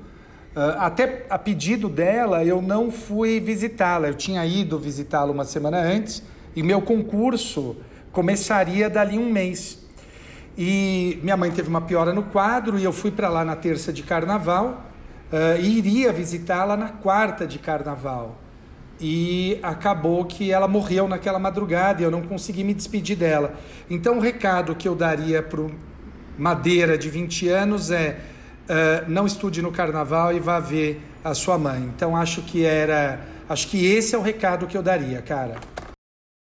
até 0.55 1.25
a 1.29 1.37
pedido 1.37 1.87
dela, 1.87 2.43
eu 2.43 2.61
não 2.61 2.91
fui 2.91 3.39
visitá-la. 3.39 4.07
Eu 4.07 4.15
tinha 4.15 4.45
ido 4.45 4.77
visitá-la 4.79 5.31
uma 5.31 5.45
semana 5.45 5.79
antes 5.79 6.23
e 6.55 6.63
meu 6.63 6.81
concurso 6.81 7.77
começaria 8.11 8.89
dali 8.89 9.17
um 9.17 9.31
mês. 9.31 9.79
E 10.57 11.19
minha 11.23 11.37
mãe 11.37 11.51
teve 11.51 11.69
uma 11.69 11.81
piora 11.81 12.13
no 12.13 12.23
quadro 12.23 12.77
e 12.77 12.83
eu 12.83 12.91
fui 12.91 13.11
para 13.11 13.29
lá 13.29 13.45
na 13.45 13.55
terça 13.55 13.93
de 13.93 14.03
carnaval 14.03 14.85
uh, 15.31 15.61
e 15.61 15.77
iria 15.77 16.11
visitá-la 16.11 16.75
na 16.75 16.89
quarta 16.89 17.47
de 17.47 17.59
carnaval. 17.59 18.37
E 18.99 19.57
acabou 19.63 20.25
que 20.25 20.51
ela 20.51 20.67
morreu 20.67 21.07
naquela 21.07 21.39
madrugada 21.39 22.01
e 22.01 22.03
eu 22.03 22.11
não 22.11 22.21
consegui 22.21 22.65
me 22.65 22.73
despedir 22.73 23.15
dela. 23.15 23.53
Então, 23.89 24.17
o 24.17 24.19
recado 24.19 24.75
que 24.75 24.87
eu 24.87 24.95
daria 24.95 25.41
para 25.41 25.65
Madeira 26.37 26.97
de 26.97 27.09
20 27.09 27.47
anos 27.47 27.91
é: 27.91 28.19
uh, 28.69 29.09
não 29.09 29.25
estude 29.25 29.61
no 29.61 29.71
carnaval 29.71 30.33
e 30.33 30.39
vá 30.39 30.59
ver 30.59 31.01
a 31.23 31.33
sua 31.33 31.57
mãe. 31.57 31.83
Então, 31.83 32.15
acho 32.15 32.41
que 32.43 32.63
era. 32.63 33.19
Acho 33.49 33.67
que 33.67 33.83
esse 33.83 34.13
é 34.13 34.17
o 34.17 34.21
recado 34.21 34.67
que 34.67 34.77
eu 34.77 34.83
daria, 34.83 35.21
cara. 35.21 35.59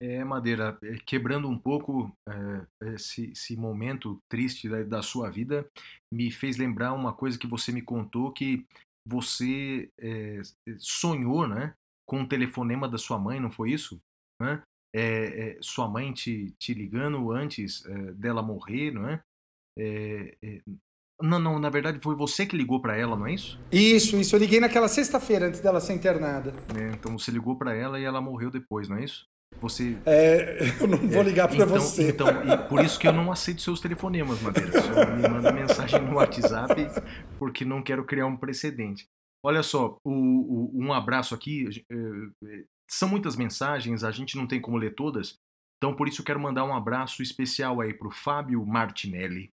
É, 0.02 0.24
Madeira, 0.24 0.78
é, 0.84 0.98
quebrando 1.06 1.48
um 1.48 1.58
pouco 1.58 2.12
é, 2.28 2.94
esse, 2.94 3.32
esse, 3.32 3.56
momento 3.56 4.20
triste 4.30 4.68
da, 4.68 4.84
da, 4.84 5.02
sua 5.02 5.30
vida, 5.30 5.66
me 6.14 6.30
fez 6.30 6.58
lembrar 6.58 6.92
uma 6.92 7.14
coisa 7.14 7.40
que 7.40 7.48
você 7.48 7.72
me 7.72 7.82
contou 7.82 8.34
que 8.34 8.66
você 9.08 9.90
é, 9.98 10.42
sonhou, 10.78 11.48
né, 11.48 11.74
com 12.06 12.20
um 12.20 12.28
telefonema 12.28 12.88
da 12.88 12.98
sua 12.98 13.18
mãe, 13.18 13.40
não 13.40 13.50
foi 13.50 13.72
isso? 13.72 13.98
Né? 14.42 14.62
É, 14.94 15.58
sua 15.62 15.88
mãe 15.88 16.12
te, 16.12 16.54
te 16.60 16.74
ligando 16.74 17.32
antes 17.32 17.82
dela 18.16 18.44
morrer, 18.44 18.92
não 18.92 19.08
é? 19.08 19.24
Não, 21.24 21.40
não, 21.40 21.58
na 21.58 21.70
verdade 21.70 22.00
foi 22.02 22.16
você 22.16 22.46
que 22.46 22.58
ligou 22.58 22.82
para 22.82 22.98
ela, 22.98 23.16
não 23.16 23.26
é 23.26 23.34
isso? 23.34 23.58
Isso, 23.72 24.18
isso. 24.18 24.36
Eu 24.36 24.40
liguei 24.42 24.60
naquela 24.60 24.90
sexta-feira 24.90 25.48
antes 25.48 25.62
dela 25.62 25.80
ser 25.80 25.94
internada. 25.94 26.54
então 26.94 27.18
você 27.18 27.32
ligou 27.32 27.56
para 27.56 27.74
ela 27.74 27.98
e 27.98 28.04
ela 28.04 28.20
morreu 28.20 28.52
depois, 28.52 28.90
não 28.90 28.98
é 28.98 29.06
isso? 29.06 29.26
Você... 29.62 29.98
É, 30.06 30.58
eu 30.82 30.88
não 30.88 30.98
vou 30.98 31.24
ligar 31.24 31.48
para 31.48 31.56
então, 31.56 31.68
você. 31.70 32.10
Então, 32.10 32.28
por 32.68 32.84
isso 32.84 33.00
que 33.00 33.08
eu 33.08 33.14
não 33.14 33.32
aceito 33.32 33.62
seus 33.62 33.80
telefonemas, 33.80 34.42
Madeira. 34.42 34.82
Só 34.82 35.16
me 35.16 35.30
manda 35.30 35.54
mensagem 35.54 36.02
no 36.02 36.16
WhatsApp, 36.16 36.76
porque 37.40 37.64
não 37.64 37.82
quero 37.82 38.04
criar 38.04 38.26
um 38.26 38.36
precedente. 38.36 39.08
Olha 39.42 39.64
só, 39.64 39.98
o, 40.04 40.12
o, 40.12 40.72
um 40.74 40.92
abraço 40.92 41.34
aqui. 41.34 41.86
É, 41.90 42.64
são 42.90 43.08
muitas 43.08 43.38
mensagens, 43.38 44.04
a 44.04 44.12
gente 44.12 44.36
não 44.36 44.46
tem 44.46 44.60
como 44.60 44.76
ler 44.76 44.94
todas. 44.94 45.38
Então, 45.78 45.96
por 45.96 46.08
isso, 46.08 46.22
eu 46.22 46.26
quero 46.26 46.40
mandar 46.40 46.66
um 46.66 46.76
abraço 46.76 47.22
especial 47.22 47.80
aí 47.80 47.94
para 47.94 48.08
o 48.08 48.12
Fábio 48.12 48.66
Martinelli, 48.66 49.53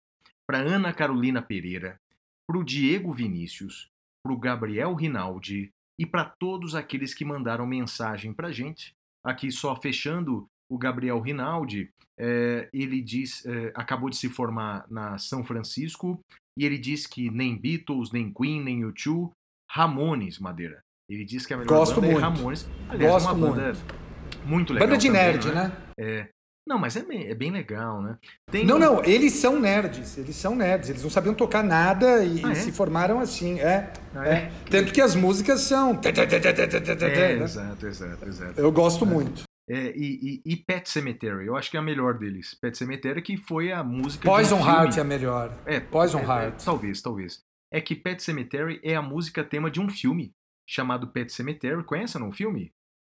para 0.50 0.58
Ana 0.58 0.92
Carolina 0.92 1.44
Pereira, 1.44 2.00
para 2.48 2.58
o 2.58 2.64
Diego 2.64 3.14
Vinícius, 3.14 3.88
para 4.24 4.34
o 4.34 4.40
Gabriel 4.40 4.96
Rinaldi 4.96 5.70
e 6.00 6.08
para 6.08 6.26
todos 6.26 6.74
aqueles 6.74 7.14
que 7.14 7.24
mandaram 7.24 7.68
mensagem 7.68 8.34
para 8.34 8.52
gente 8.52 8.96
Aqui 9.24 9.52
só 9.52 9.76
fechando, 9.76 10.48
o 10.72 10.78
Gabriel 10.78 11.20
Rinaldi, 11.20 11.92
é, 12.18 12.70
ele 12.72 13.02
diz, 13.02 13.46
é, 13.46 13.72
acabou 13.76 14.10
de 14.10 14.16
se 14.16 14.30
formar 14.30 14.86
na 14.90 15.18
São 15.18 15.44
Francisco 15.44 16.20
e 16.58 16.66
ele 16.66 16.78
diz 16.78 17.06
que 17.06 17.30
nem 17.30 17.58
Beatles, 17.58 18.12
nem 18.12 18.32
Queen, 18.32 18.64
nem 18.64 18.82
U2, 18.82 19.30
Ramones, 19.70 20.40
Madeira. 20.40 20.82
Ele 21.10 21.26
diz 21.26 21.46
que 21.46 21.54
a 21.54 21.58
melhor 21.58 21.80
Gosto 21.80 21.96
banda 21.96 22.08
muito. 22.08 22.20
é 22.20 22.22
Ramones. 22.22 22.70
Aliás, 22.88 23.14
Gosto 23.14 23.28
é 23.28 23.32
uma 23.32 23.48
banda 23.48 23.74
muito. 23.74 24.48
muito 24.48 24.74
legal. 24.74 24.88
Banda 24.88 24.98
de 24.98 25.08
também, 25.08 25.22
nerd, 25.22 25.48
né? 25.48 25.54
né? 25.54 25.78
É. 25.98 26.30
Não, 26.70 26.78
mas 26.78 26.96
é 26.96 27.02
bem, 27.02 27.28
é 27.28 27.34
bem 27.34 27.50
legal, 27.50 28.00
né? 28.00 28.16
Tem 28.52 28.64
Não, 28.64 28.78
não, 28.78 29.04
eles 29.04 29.34
são 29.34 29.60
nerds, 29.60 30.20
eles 30.20 30.36
são 30.36 30.56
nerds, 30.56 30.88
eles 30.88 31.02
não 31.02 31.10
sabiam 31.10 31.34
tocar 31.34 31.64
nada 31.64 32.24
e, 32.24 32.46
Ah, 32.46 32.52
é? 32.52 32.56
se 32.56 32.72
formaram 32.72 33.20
assim, 33.20 33.60
é, 33.60 33.92
Ah, 34.14 34.28
é. 34.28 34.34
é? 34.34 34.52
Tanto 34.70 34.94
que 34.94 35.02
as 35.02 35.16
músicas 35.16 35.62
são. 35.62 36.00
É, 36.04 37.38
né? 37.38 37.44
exato, 37.44 37.88
exato, 37.88 38.24
exato. 38.24 38.62
Eu 38.62 38.72
gosto 38.72 39.04
muito. 39.04 39.42
É, 39.68 39.92
e, 39.96 40.42
e, 40.46 40.54
e 40.54 40.56
Pet 40.56 40.88
Cemetery, 40.88 41.48
eu 41.48 41.56
acho 41.56 41.72
que 41.72 41.78
é 41.78 41.80
a 41.80 41.84
melhor 41.84 42.20
deles. 42.20 42.54
Pet 42.62 42.78
Cemetery 42.78 43.24
que 43.24 43.36
foi 43.36 43.72
a 43.72 43.84
música 43.84 44.30
Poison 44.30 44.58
um. 44.58 44.68
Heart 44.68 44.98
é 44.98 45.02
a 45.02 45.04
melhor. 45.04 45.58
É, 45.66 45.80
Poison 45.80 46.20
é, 46.20 46.22
é, 46.22 46.26
Heart. 46.26 46.64
talvez, 46.64 47.02
talvez. 47.02 47.40
É 47.74 47.82
que 47.82 47.96
Pet 47.96 48.22
Cemetery 48.22 48.80
é 48.84 48.96
a 48.96 49.02
música 49.02 49.44
tema 49.44 49.72
de 49.72 49.80
um 49.82 49.90
filme 49.90 50.34
chamado 50.68 51.08
Pet 51.08 51.34
Cemetery. 51.34 51.84
Conhece 51.84 52.20
não 52.20 52.30
o 52.30 52.32
filme? 52.32 52.72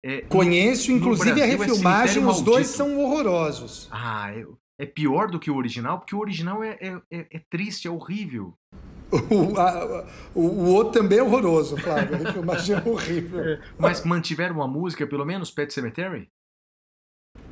É, 0.08 0.20
Conheço, 0.22 0.92
inclusive 0.92 1.30
a 1.30 1.34
Brasil 1.34 1.52
é 1.54 1.56
refilmagem, 1.56 2.14
Cemitério 2.14 2.28
os 2.30 2.40
dois 2.42 2.66
são 2.68 2.96
horrorosos. 3.00 3.88
Ah, 3.90 4.30
é, 4.32 4.46
é 4.78 4.86
pior 4.86 5.28
do 5.30 5.38
que 5.40 5.50
o 5.50 5.56
original, 5.56 5.98
porque 5.98 6.14
o 6.14 6.20
original 6.20 6.62
é, 6.62 6.78
é, 6.80 6.96
é- 7.10 7.26
é 7.32 7.40
triste, 7.50 7.88
é 7.88 7.90
horrível. 7.90 8.54
O, 9.30 9.56
a- 9.58 10.04
o, 10.34 10.40
o 10.42 10.64
outro 10.74 11.00
também 11.00 11.18
é 11.18 11.22
horroroso, 11.22 11.76
Flávio. 11.76 12.14
A 12.16 12.18
refilmagem 12.18 12.76
é 12.76 12.82
horrível. 12.88 13.58
Mas 13.78 14.04
mantiveram 14.04 14.56
uma 14.56 14.66
música, 14.68 15.06
pelo 15.06 15.24
menos, 15.24 15.50
Pet 15.50 15.72
Cemetery? 15.72 16.28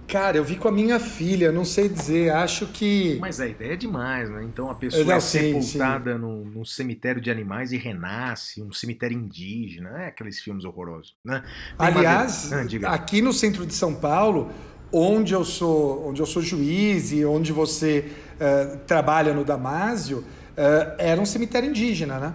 Cara, 0.07 0.37
eu 0.37 0.45
vi 0.45 0.57
com 0.57 0.69
a 0.69 0.73
minha 0.73 1.01
filha, 1.01 1.51
não 1.51 1.65
sei 1.65 1.89
dizer, 1.89 2.31
acho 2.31 2.67
que. 2.69 3.17
Mas 3.21 3.41
a 3.41 3.47
ideia 3.47 3.73
é 3.73 3.77
demais, 3.77 4.29
né? 4.31 4.45
Então 4.45 4.71
a 4.71 4.75
pessoa 4.75 5.15
é 5.15 5.21
sim, 5.21 5.61
sepultada 5.61 6.19
num, 6.19 6.45
num 6.45 6.65
cemitério 6.65 7.21
de 7.21 7.31
animais 7.31 7.73
e 7.73 7.77
renasce, 7.79 8.63
um 8.63 8.73
cemitério 8.73 9.17
indígena, 9.17 10.03
é 10.03 10.07
aqueles 10.09 10.41
filmes 10.41 10.65
horrorosos, 10.65 11.17
né? 11.25 11.43
Tem 11.79 11.89
Aliás, 11.89 12.53
uma- 12.53 12.89
Ah, 12.89 12.95
aqui 12.95 13.23
no 13.23 13.33
centro 13.33 13.67
de 13.67 13.75
São 13.75 13.95
Paulo, 13.95 14.53
onde 14.93 15.33
eu 15.33 15.45
sou, 15.45 16.07
onde 16.09 16.21
eu 16.21 16.27
sou 16.27 16.43
juiz 16.43 17.11
e 17.11 17.25
onde 17.25 17.53
você 17.53 18.13
eh, 18.39 18.77
trabalha 18.87 19.33
no 19.33 19.45
Damásio, 19.45 20.25
eh, 20.57 20.95
era 20.99 21.21
um 21.21 21.27
cemitério 21.27 21.69
indígena, 21.69 22.19
né? 22.19 22.35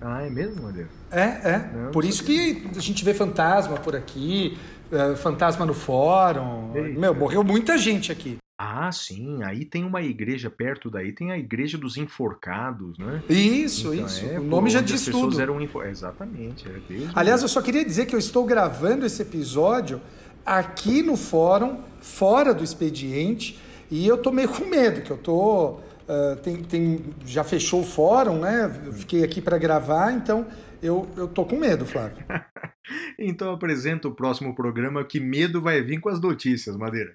Ah, 0.00 0.22
é 0.22 0.30
mesmo, 0.30 0.62
Madeira? 0.62 0.88
É, 1.10 1.22
é. 1.50 1.58
Não, 1.74 1.90
por 1.90 2.04
isso 2.04 2.22
que 2.22 2.62
a 2.76 2.80
gente 2.80 3.04
vê 3.04 3.14
fantasma 3.14 3.76
por 3.78 3.96
aqui, 3.96 4.56
eh, 4.92 5.16
fantasma 5.16 5.64
no 5.66 5.74
fórum. 5.74 6.72
Eita. 6.74 6.98
Meu, 7.00 7.14
morreu 7.14 7.42
muita 7.44 7.76
gente 7.78 8.10
aqui. 8.12 8.36
Ah, 8.60 8.90
sim. 8.90 9.42
Aí 9.44 9.64
tem 9.64 9.84
uma 9.84 10.02
igreja 10.02 10.50
perto 10.50 10.90
daí, 10.90 11.12
tem 11.12 11.30
a 11.30 11.38
igreja 11.38 11.78
dos 11.78 11.96
enforcados, 11.96 12.98
né? 12.98 13.22
Isso, 13.28 13.94
Então, 13.94 14.06
isso. 14.06 14.26
é, 14.26 14.38
o 14.38 14.42
nome 14.42 14.68
já 14.68 14.80
diz 14.80 14.94
as 15.00 15.04
pessoas 15.06 15.34
tudo. 15.34 15.40
Eram 15.40 15.60
info... 15.60 15.82
Exatamente, 15.82 16.66
é. 16.68 16.72
Aliás, 17.14 17.42
eu 17.42 17.48
só 17.48 17.62
queria 17.62 17.84
dizer 17.84 18.06
que 18.06 18.14
eu 18.14 18.18
estou 18.18 18.44
gravando 18.44 19.06
esse 19.06 19.22
episódio 19.22 20.00
aqui 20.44 21.02
no 21.02 21.16
fórum, 21.16 21.78
fora 22.00 22.52
do 22.52 22.64
expediente, 22.64 23.58
e 23.90 24.06
eu 24.06 24.18
tô 24.18 24.32
meio 24.32 24.48
com 24.48 24.64
medo, 24.64 25.02
que 25.02 25.10
eu 25.10 25.18
tô. 25.18 25.76
ah, 26.08 26.36
tem, 26.42 26.56
tem- 26.56 27.04
já 27.24 27.44
fechou 27.44 27.82
o 27.82 27.84
fórum, 27.86 28.40
né? 28.40 28.70
Eu 28.86 28.92
fiquei 28.92 29.22
aqui 29.22 29.40
para 29.40 29.56
gravar, 29.56 30.10
então 30.12 30.44
eu, 30.82 31.08
eu 31.16 31.28
tô 31.28 31.44
com 31.44 31.56
medo, 31.56 31.84
Flávio. 31.84 32.18
Então 33.20 33.52
apresenta 33.52 34.08
o 34.08 34.14
próximo 34.14 34.54
programa 34.54 35.04
que 35.04 35.20
medo 35.20 35.60
vai 35.60 35.82
vir 35.82 36.00
com 36.00 36.08
as 36.08 36.20
notícias, 36.20 36.74
Madeira. 36.74 37.12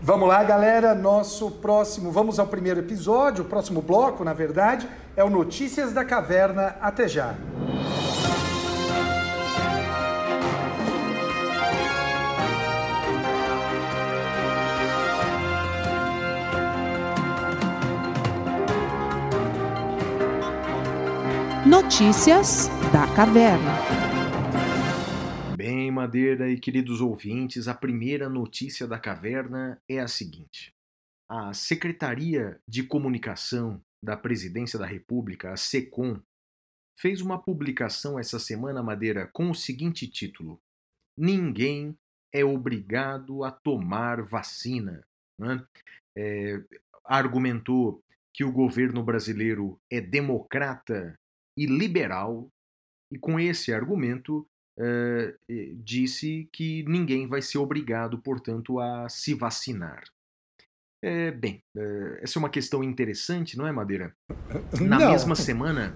Vamos 0.00 0.28
lá, 0.28 0.44
galera. 0.44 0.94
Nosso 0.94 1.50
próximo, 1.50 2.12
vamos 2.12 2.38
ao 2.38 2.46
primeiro 2.46 2.80
episódio, 2.80 3.44
o 3.44 3.48
próximo 3.48 3.82
bloco, 3.82 4.22
na 4.22 4.32
verdade, 4.32 4.88
é 5.16 5.24
o 5.24 5.30
Notícias 5.30 5.92
da 5.92 6.04
Caverna. 6.04 6.76
Até 6.80 7.08
já. 7.08 7.34
Notícias 21.66 22.70
da 22.92 23.06
Caverna. 23.14 23.72
Bem, 25.56 25.90
Madeira 25.90 26.50
e 26.50 26.58
queridos 26.58 27.00
ouvintes, 27.00 27.68
a 27.68 27.74
primeira 27.74 28.28
notícia 28.28 28.86
da 28.86 28.98
caverna 28.98 29.80
é 29.88 29.98
a 29.98 30.08
seguinte: 30.08 30.72
a 31.28 31.52
Secretaria 31.52 32.58
de 32.66 32.82
Comunicação 32.82 33.82
da 34.02 34.16
Presidência 34.16 34.78
da 34.78 34.86
República, 34.86 35.52
a 35.52 35.56
SECOM, 35.56 36.20
fez 36.98 37.20
uma 37.20 37.38
publicação 37.42 38.18
essa 38.18 38.38
semana, 38.38 38.82
Madeira, 38.82 39.28
com 39.32 39.50
o 39.50 39.54
seguinte 39.54 40.06
título: 40.06 40.58
Ninguém 41.16 41.94
é 42.32 42.44
obrigado 42.44 43.44
a 43.44 43.50
tomar 43.50 44.22
vacina. 44.22 45.04
Né? 45.38 45.62
É, 46.16 46.62
argumentou 47.04 48.00
que 48.32 48.44
o 48.44 48.52
governo 48.52 49.02
brasileiro 49.02 49.78
é 49.90 50.00
democrata 50.00 51.14
e 51.56 51.66
liberal, 51.66 52.48
e 53.10 53.18
com 53.18 53.38
esse 53.40 53.72
argumento 53.72 54.46
uh, 54.78 55.32
disse 55.82 56.48
que 56.52 56.84
ninguém 56.88 57.26
vai 57.26 57.40
ser 57.42 57.58
obrigado, 57.58 58.18
portanto, 58.18 58.78
a 58.80 59.08
se 59.08 59.34
vacinar. 59.34 60.04
É, 61.02 61.30
bem, 61.30 61.62
uh, 61.76 62.16
essa 62.20 62.38
é 62.38 62.40
uma 62.40 62.50
questão 62.50 62.82
interessante, 62.82 63.56
não 63.56 63.66
é, 63.66 63.70
Madeira? 63.72 64.14
Na 64.80 64.98
Não. 64.98 65.10
mesma 65.12 65.36
semana. 65.36 65.94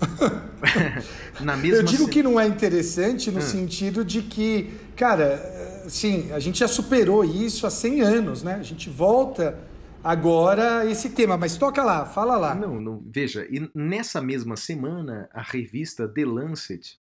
na 1.41 1.57
mesma 1.57 1.79
Eu 1.79 1.83
digo 1.83 2.05
se- 2.05 2.11
que 2.11 2.23
não 2.23 2.39
é 2.39 2.47
interessante 2.47 3.31
no 3.31 3.39
Hum. 3.39 3.43
sentido 3.43 4.05
de 4.05 4.23
que, 4.23 4.71
cara, 4.97 5.85
sim, 5.89 6.31
a 6.33 6.39
gente 6.39 6.61
já 6.61 6.69
superou 6.69 7.25
isso 7.25 7.67
há 7.67 7.71
100 7.71 8.01
anos, 8.01 8.43
né? 8.45 8.55
A 8.55 8.63
gente 8.63 8.89
volta 8.89 9.59
agora 10.05 10.79
a 10.81 10.87
esse 10.87 11.11
tema, 11.11 11.37
mas 11.37 11.57
toca 11.57 11.83
lá, 11.83 12.07
fala 12.07 12.37
lá. 12.37 12.55
Não, 12.55 12.81
não, 12.81 13.03
veja, 13.07 13.47
e 13.51 13.69
nessa 13.75 14.21
mesma 14.21 14.57
semana, 14.57 15.29
a 15.33 15.43
revista 15.43 16.09
The 16.09 16.25
Lancet, 16.25 16.99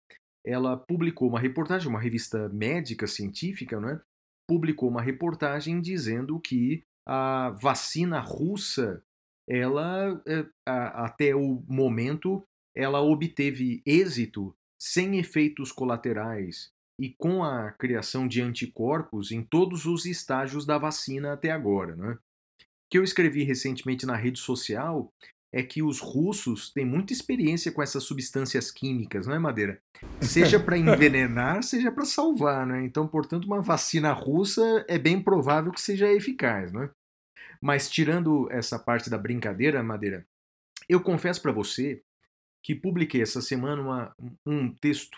ela 0.47 0.77
publicou 0.77 1.29
uma 1.29 1.41
reportagem, 1.41 1.89
uma 1.89 2.01
revista 2.01 2.49
médica 2.51 3.07
científica, 3.07 3.81
não 3.81 3.89
é? 3.89 4.01
Publicou 4.49 4.89
uma 4.89 5.03
reportagem 5.03 5.81
dizendo 5.81 6.39
que 6.39 6.85
a 7.07 7.51
vacina 7.61 8.21
russa, 8.21 9.03
ela 9.49 10.23
é, 10.27 10.47
até 10.65 11.35
o 11.35 11.65
momento, 11.69 12.45
ela 12.77 13.01
obteve 13.01 13.83
êxito 13.85 14.55
sem 14.81 15.19
efeitos 15.19 15.73
colaterais 15.73 16.71
e 17.01 17.11
com 17.11 17.43
a 17.43 17.73
criação 17.73 18.29
de 18.29 18.41
anticorpos 18.41 19.33
em 19.33 19.43
todos 19.43 19.85
os 19.85 20.07
estágios 20.07 20.65
da 20.65 20.79
vacina 20.79 21.33
até 21.33 21.51
agora, 21.51 21.93
é? 21.93 22.13
O 22.13 22.19
que 22.89 22.99
eu 22.99 23.03
escrevi 23.03 23.43
recentemente 23.43 24.07
na 24.07 24.15
rede 24.15 24.39
social 24.39 25.13
é 25.57 25.63
que 25.63 25.83
os 25.83 26.01
russos 26.01 26.71
têm 26.71 26.85
muita 26.85 27.15
experiência 27.15 27.73
com 27.73 27.83
essas 27.83 28.05
substâncias 28.05 28.71
químicas, 28.71 29.27
não 29.27 29.35
é, 29.35 29.39
Madeira? 29.39 29.81
Seja 30.21 30.61
para 30.61 30.77
envenenar, 30.77 31.63
seja 31.63 31.91
para 31.91 32.05
salvar, 32.05 32.67
né? 32.67 32.85
Então, 32.85 33.09
portanto, 33.09 33.47
uma 33.47 33.63
vacina 33.63 34.13
russa 34.13 34.85
é 34.87 34.99
bem 34.99 35.23
provável 35.23 35.73
que 35.73 35.81
seja 35.81 36.13
eficaz, 36.13 36.71
não 36.73 36.83
é? 36.83 36.91
Mas 37.59 37.89
tirando 37.89 38.51
essa 38.51 38.79
parte 38.79 39.09
da 39.09 39.17
brincadeira, 39.17 39.83
Madeira, 39.83 40.27
eu 40.87 41.01
confesso 41.01 41.41
para 41.41 41.53
você 41.53 42.03
que 42.63 42.75
publiquei 42.75 43.23
essa 43.23 43.41
semana 43.41 43.81
uma- 43.81 44.15
um 44.45 44.71
texto 44.75 45.17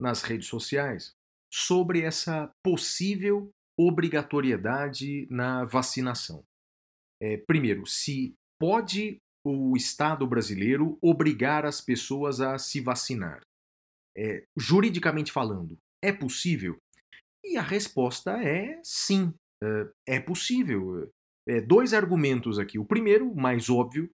nas 0.00 0.22
redes 0.22 0.48
sociais 0.48 1.14
sobre 1.52 2.00
essa 2.00 2.50
possível 2.64 3.50
obrigatoriedade 3.78 5.28
na 5.30 5.64
vacinação. 5.64 6.42
É, 7.22 7.36
primeiro, 7.36 7.86
se 7.86 8.34
pode 8.60 9.18
o 9.48 9.76
Estado 9.76 10.26
brasileiro 10.26 10.98
obrigar 11.00 11.64
as 11.64 11.80
pessoas 11.80 12.40
a 12.40 12.58
se 12.58 12.80
vacinar? 12.80 13.40
É, 14.16 14.44
juridicamente 14.56 15.30
falando, 15.30 15.78
é 16.02 16.12
possível? 16.12 16.76
E 17.44 17.56
a 17.56 17.62
resposta 17.62 18.32
é 18.42 18.80
sim, 18.82 19.32
é, 20.06 20.20
possível. 20.20 21.10
É, 21.48 21.60
dois 21.60 21.94
argumentos 21.94 22.58
aqui. 22.58 22.78
O 22.78 22.84
primeiro, 22.84 23.34
mais 23.34 23.70
óbvio, 23.70 24.10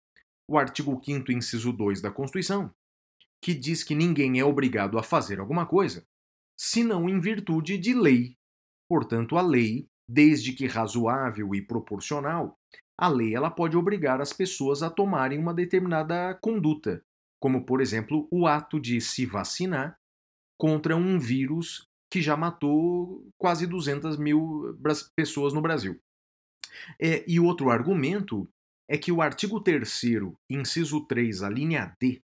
o 0.49 0.59
artigo 0.59 1.01
5 1.03 1.33
inciso 1.33 1.73
2 1.73 2.03
da 2.03 2.11
Constituição, 2.11 2.71
que 3.43 3.55
diz 3.55 3.83
que 3.83 3.95
ninguém 3.95 4.39
é 4.39 4.45
obrigado 4.45 4.99
a 4.99 5.03
fazer 5.03 5.41
alguma 5.41 5.67
coisa, 5.67 6.05
senão 6.59 7.09
em 7.09 7.19
virtude 7.19 7.79
de 7.79 7.95
lei. 7.95 8.37
Portanto, 8.89 9.39
a 9.39 9.43
lei, 9.43 9.89
desde 10.07 10.53
que 10.53 10.67
razoável 10.67 11.55
e 11.55 11.63
proporcional, 11.63 12.59
a 12.99 13.09
lei 13.09 13.35
ela 13.35 13.51
pode 13.51 13.77
obrigar 13.77 14.21
as 14.21 14.33
pessoas 14.33 14.83
a 14.83 14.91
tomarem 14.91 15.39
uma 15.39 15.55
determinada 15.55 16.35
conduta, 16.41 17.03
como, 17.41 17.65
por 17.65 17.81
exemplo, 17.81 18.29
o 18.31 18.47
ato 18.47 18.81
de 18.81 19.01
se 19.01 19.27
vacinar 19.27 19.97
contra 20.59 20.97
um 20.97 21.19
vírus 21.19 21.87
que 22.11 22.23
já 22.23 22.37
matou 22.37 23.27
quase 23.39 23.67
200 23.67 24.17
mil 24.17 24.75
bras- 24.79 25.11
pessoas 25.17 25.53
no 25.53 25.63
Brasil. 25.63 25.99
É, 27.01 27.25
e 27.27 27.41
outro 27.41 27.71
argumento 27.71 28.49
é 28.89 28.97
que 28.99 29.11
o 29.11 29.23
artigo 29.23 29.61
3 29.61 30.01
inciso 30.51 31.05
3, 31.07 31.43
a 31.43 31.49
linha 31.49 31.97
D, 32.01 32.21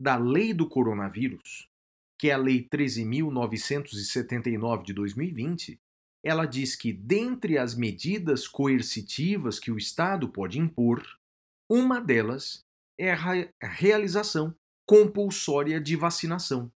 da 0.00 0.16
Lei 0.16 0.52
do 0.52 0.68
Coronavírus, 0.68 1.68
que 2.18 2.30
é 2.30 2.34
a 2.34 2.36
Lei 2.36 2.66
13.979 2.68 4.84
de 4.84 4.92
2020, 4.92 5.78
ela 6.28 6.44
diz 6.44 6.76
que, 6.76 6.92
dentre 6.92 7.56
as 7.56 7.74
medidas 7.74 8.46
coercitivas 8.46 9.58
que 9.58 9.70
o 9.70 9.78
Estado 9.78 10.28
pode 10.28 10.58
impor, 10.58 11.02
uma 11.70 12.00
delas 12.00 12.66
é 13.00 13.12
a 13.12 13.66
realização 13.66 14.54
compulsória 14.86 15.80
de 15.80 15.96
vacinação. 15.96 16.70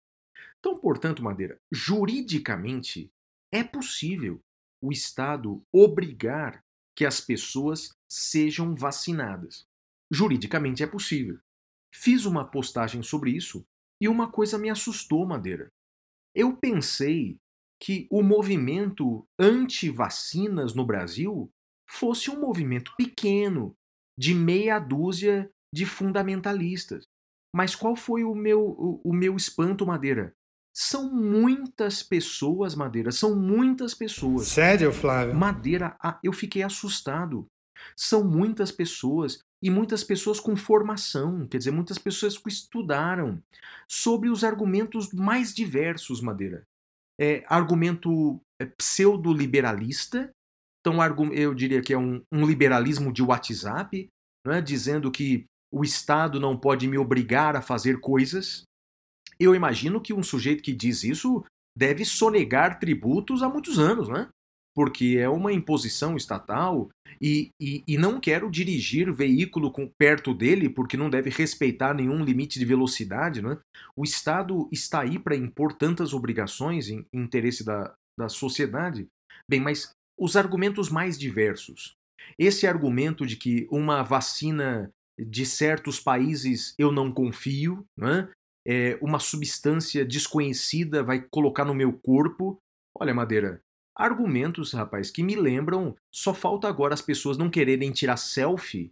Então, 0.59 0.77
portanto, 0.77 1.21
Madeira, 1.21 1.59
juridicamente 1.69 3.11
é 3.51 3.61
possível 3.61 4.39
o 4.81 4.89
Estado 4.89 5.61
obrigar 5.69 6.63
que 6.95 7.05
as 7.05 7.19
pessoas 7.19 7.93
sejam 8.09 8.73
vacinadas. 8.73 9.65
Juridicamente 10.09 10.81
é 10.81 10.87
possível. 10.87 11.37
Fiz 11.93 12.23
uma 12.23 12.45
postagem 12.45 13.03
sobre 13.03 13.31
isso 13.31 13.65
e 13.99 14.07
uma 14.07 14.31
coisa 14.31 14.57
me 14.57 14.69
assustou, 14.69 15.25
Madeira. 15.25 15.69
Eu 16.33 16.55
pensei 16.55 17.37
que 17.81 18.07
o 18.11 18.21
movimento 18.21 19.25
anti-vacinas 19.39 20.75
no 20.75 20.85
Brasil 20.85 21.49
fosse 21.89 22.29
um 22.29 22.39
movimento 22.39 22.93
pequeno, 22.95 23.75
de 24.17 24.35
meia 24.35 24.77
dúzia 24.77 25.49
de 25.73 25.85
fundamentalistas. 25.85 27.03
Mas 27.53 27.75
qual 27.75 27.95
foi 27.95 28.23
o 28.23 28.35
meu, 28.35 28.61
o, 28.61 29.01
o 29.03 29.13
meu 29.13 29.35
espanto, 29.35 29.85
Madeira? 29.85 30.33
São 30.73 31.11
muitas 31.11 32.03
pessoas, 32.03 32.75
Madeira, 32.75 33.11
são 33.11 33.35
muitas 33.35 33.93
pessoas. 33.93 34.47
Sério, 34.47 34.93
Flávio? 34.93 35.35
Madeira, 35.35 35.97
ah, 36.01 36.19
eu 36.23 36.31
fiquei 36.31 36.63
assustado. 36.63 37.47
São 37.97 38.23
muitas 38.23 38.71
pessoas 38.71 39.39
e 39.61 39.69
muitas 39.69 40.03
pessoas 40.03 40.39
com 40.39 40.55
formação, 40.55 41.47
quer 41.47 41.57
dizer, 41.57 41.71
muitas 41.71 41.97
pessoas 41.97 42.37
que 42.37 42.47
estudaram 42.47 43.41
sobre 43.87 44.29
os 44.29 44.43
argumentos 44.43 45.11
mais 45.11 45.53
diversos, 45.53 46.21
Madeira. 46.21 46.63
É, 47.19 47.43
argumento 47.47 48.39
é, 48.61 48.65
pseudo-liberalista, 48.65 50.31
então 50.79 50.97
eu 51.31 51.53
diria 51.53 51.81
que 51.81 51.93
é 51.93 51.97
um, 51.97 52.21
um 52.31 52.45
liberalismo 52.45 53.13
de 53.13 53.21
WhatsApp, 53.21 54.09
né, 54.45 54.61
dizendo 54.61 55.11
que 55.11 55.45
o 55.71 55.83
Estado 55.83 56.39
não 56.39 56.57
pode 56.57 56.87
me 56.87 56.97
obrigar 56.97 57.55
a 57.55 57.61
fazer 57.61 57.99
coisas. 57.99 58.63
Eu 59.39 59.55
imagino 59.55 60.01
que 60.01 60.13
um 60.13 60.23
sujeito 60.23 60.63
que 60.63 60.73
diz 60.73 61.03
isso 61.03 61.43
deve 61.77 62.03
sonegar 62.03 62.79
tributos 62.79 63.41
há 63.41 63.49
muitos 63.49 63.79
anos, 63.79 64.09
né? 64.09 64.27
Porque 64.73 65.17
é 65.19 65.27
uma 65.27 65.51
imposição 65.51 66.15
estatal 66.15 66.89
e, 67.21 67.49
e, 67.59 67.83
e 67.87 67.97
não 67.97 68.19
quero 68.19 68.49
dirigir 68.49 69.11
veículo 69.11 69.71
com, 69.71 69.89
perto 69.99 70.33
dele 70.33 70.69
porque 70.69 70.95
não 70.95 71.09
deve 71.09 71.29
respeitar 71.29 71.93
nenhum 71.93 72.23
limite 72.23 72.57
de 72.57 72.65
velocidade, 72.65 73.41
né? 73.41 73.57
O 73.95 74.03
Estado 74.03 74.69
está 74.71 75.01
aí 75.01 75.19
para 75.19 75.35
impor 75.35 75.73
tantas 75.73 76.13
obrigações 76.13 76.89
em, 76.89 77.05
em 77.13 77.21
interesse 77.21 77.65
da, 77.65 77.93
da 78.17 78.29
sociedade. 78.29 79.07
Bem, 79.49 79.59
mas 79.59 79.91
os 80.17 80.35
argumentos 80.35 80.89
mais 80.89 81.17
diversos. 81.17 81.93
Esse 82.39 82.65
argumento 82.65 83.25
de 83.25 83.35
que 83.35 83.67
uma 83.69 84.03
vacina 84.03 84.89
de 85.19 85.45
certos 85.45 85.99
países 85.99 86.73
eu 86.79 86.91
não 86.91 87.11
confio, 87.11 87.85
né? 87.97 88.29
é, 88.65 88.97
uma 89.01 89.19
substância 89.19 90.05
desconhecida 90.05 91.03
vai 91.03 91.21
colocar 91.21 91.65
no 91.65 91.73
meu 91.73 91.93
corpo. 91.93 92.57
Olha, 92.97 93.13
Madeira, 93.13 93.61
argumentos, 94.03 94.73
rapaz, 94.73 95.11
que 95.11 95.23
me 95.23 95.35
lembram. 95.35 95.95
Só 96.13 96.33
falta 96.33 96.67
agora 96.67 96.93
as 96.93 97.01
pessoas 97.01 97.37
não 97.37 97.49
quererem 97.49 97.91
tirar 97.91 98.17
selfie 98.17 98.91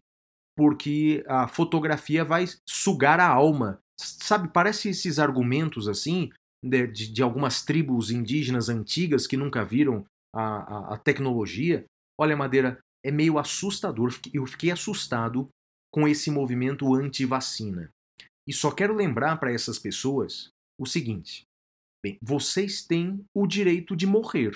porque 0.60 1.24
a 1.26 1.48
fotografia 1.48 2.26
vai 2.26 2.44
sugar 2.68 3.22
a 3.22 3.28
alma. 3.28 3.82
Sabe, 3.98 4.50
parece 4.50 4.90
esses 4.90 5.18
argumentos 5.18 5.88
assim 5.88 6.30
de, 6.62 6.86
de, 6.88 7.24
algumas 7.24 7.64
tribos 7.64 8.12
indígenas 8.12 8.68
antigas 8.68 9.26
que 9.26 9.38
nunca 9.38 9.64
viram 9.64 10.06
a, 10.36 10.42
a, 10.42 10.94
a 10.96 10.98
tecnologia. 10.98 11.86
Olha, 12.20 12.36
Madeira, 12.36 12.78
é 13.06 13.10
meio 13.10 13.38
assustador. 13.38 14.14
Eu 14.34 14.46
fiquei 14.46 14.70
assustado 14.70 15.48
com 15.94 16.06
esse 16.06 16.30
movimento 16.30 16.94
anti-vacina. 16.94 17.90
E 18.46 18.52
só 18.52 18.70
quero 18.70 18.94
lembrar 18.94 19.38
para 19.38 19.54
essas 19.54 19.80
pessoas 19.80 20.50
o 20.78 20.86
seguinte: 20.86 21.44
bem, 22.04 22.18
vocês 22.22 22.86
têm 22.86 23.24
o 23.34 23.48
direito 23.48 23.96
de 23.96 24.06
morrer. 24.06 24.56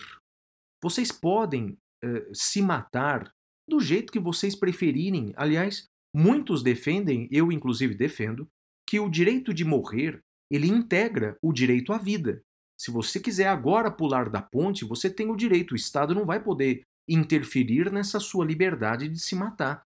Vocês 0.84 1.14
podem 1.14 1.78
uh, 2.04 2.36
se 2.36 2.62
matar 2.62 3.34
do 3.68 3.80
jeito 3.80 4.12
que 4.12 4.20
vocês 4.20 4.54
preferirem. 4.54 5.34
Aliás, 5.38 5.88
muitos 6.14 6.62
defendem, 6.62 7.30
eu 7.32 7.54
inclusive 7.54 7.96
defendo, 7.96 8.48
que 8.86 9.00
o 9.00 9.10
direito 9.10 9.54
de 9.54 9.64
morrer 9.64 10.22
ele 10.52 10.68
integra 10.68 11.38
o 11.42 11.54
direito 11.54 11.94
à 11.94 11.98
vida. 11.98 12.44
Se 12.78 12.92
você 12.92 13.20
quiser 13.20 13.48
agora 13.48 13.90
pular 13.90 14.30
da 14.30 14.42
ponte, 14.42 14.84
você 14.84 15.10
tem 15.10 15.32
o 15.32 15.38
direito. 15.38 15.72
O 15.72 15.76
Estado 15.76 16.14
não 16.14 16.26
vai 16.26 16.44
poder 16.44 16.84
interferir 17.08 17.92
nessa 17.92 18.20
sua 18.20 18.46
liberdade 18.46 19.08
de 19.08 19.20
se 19.20 19.36
matar. 19.36 19.84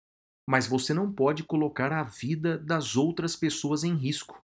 Mas 0.48 0.66
você 0.66 0.92
não 0.92 1.12
pode 1.12 1.44
colocar 1.44 1.92
a 1.92 2.02
vida 2.02 2.58
das 2.58 2.96
outras 2.96 3.36
pessoas 3.36 3.84
em 3.84 3.94
risco. 3.94 4.42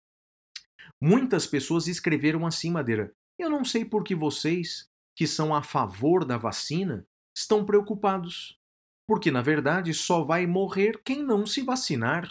Muitas 1.00 1.46
pessoas 1.46 1.88
escreveram 1.88 2.46
assim, 2.46 2.70
Madeira. 2.70 3.12
Eu 3.38 3.50
não 3.50 3.64
sei 3.64 3.84
por 3.84 4.04
que 4.04 4.14
vocês, 4.14 4.88
que 5.18 5.26
são 5.26 5.52
a 5.52 5.60
favor 5.60 6.24
da 6.24 6.36
vacina, 6.36 7.04
estão 7.36 7.64
preocupados. 7.64 8.56
Porque, 9.04 9.32
na 9.32 9.42
verdade, 9.42 9.92
só 9.92 10.22
vai 10.22 10.46
morrer 10.46 11.00
quem 11.04 11.24
não 11.24 11.44
se 11.44 11.60
vacinar. 11.60 12.30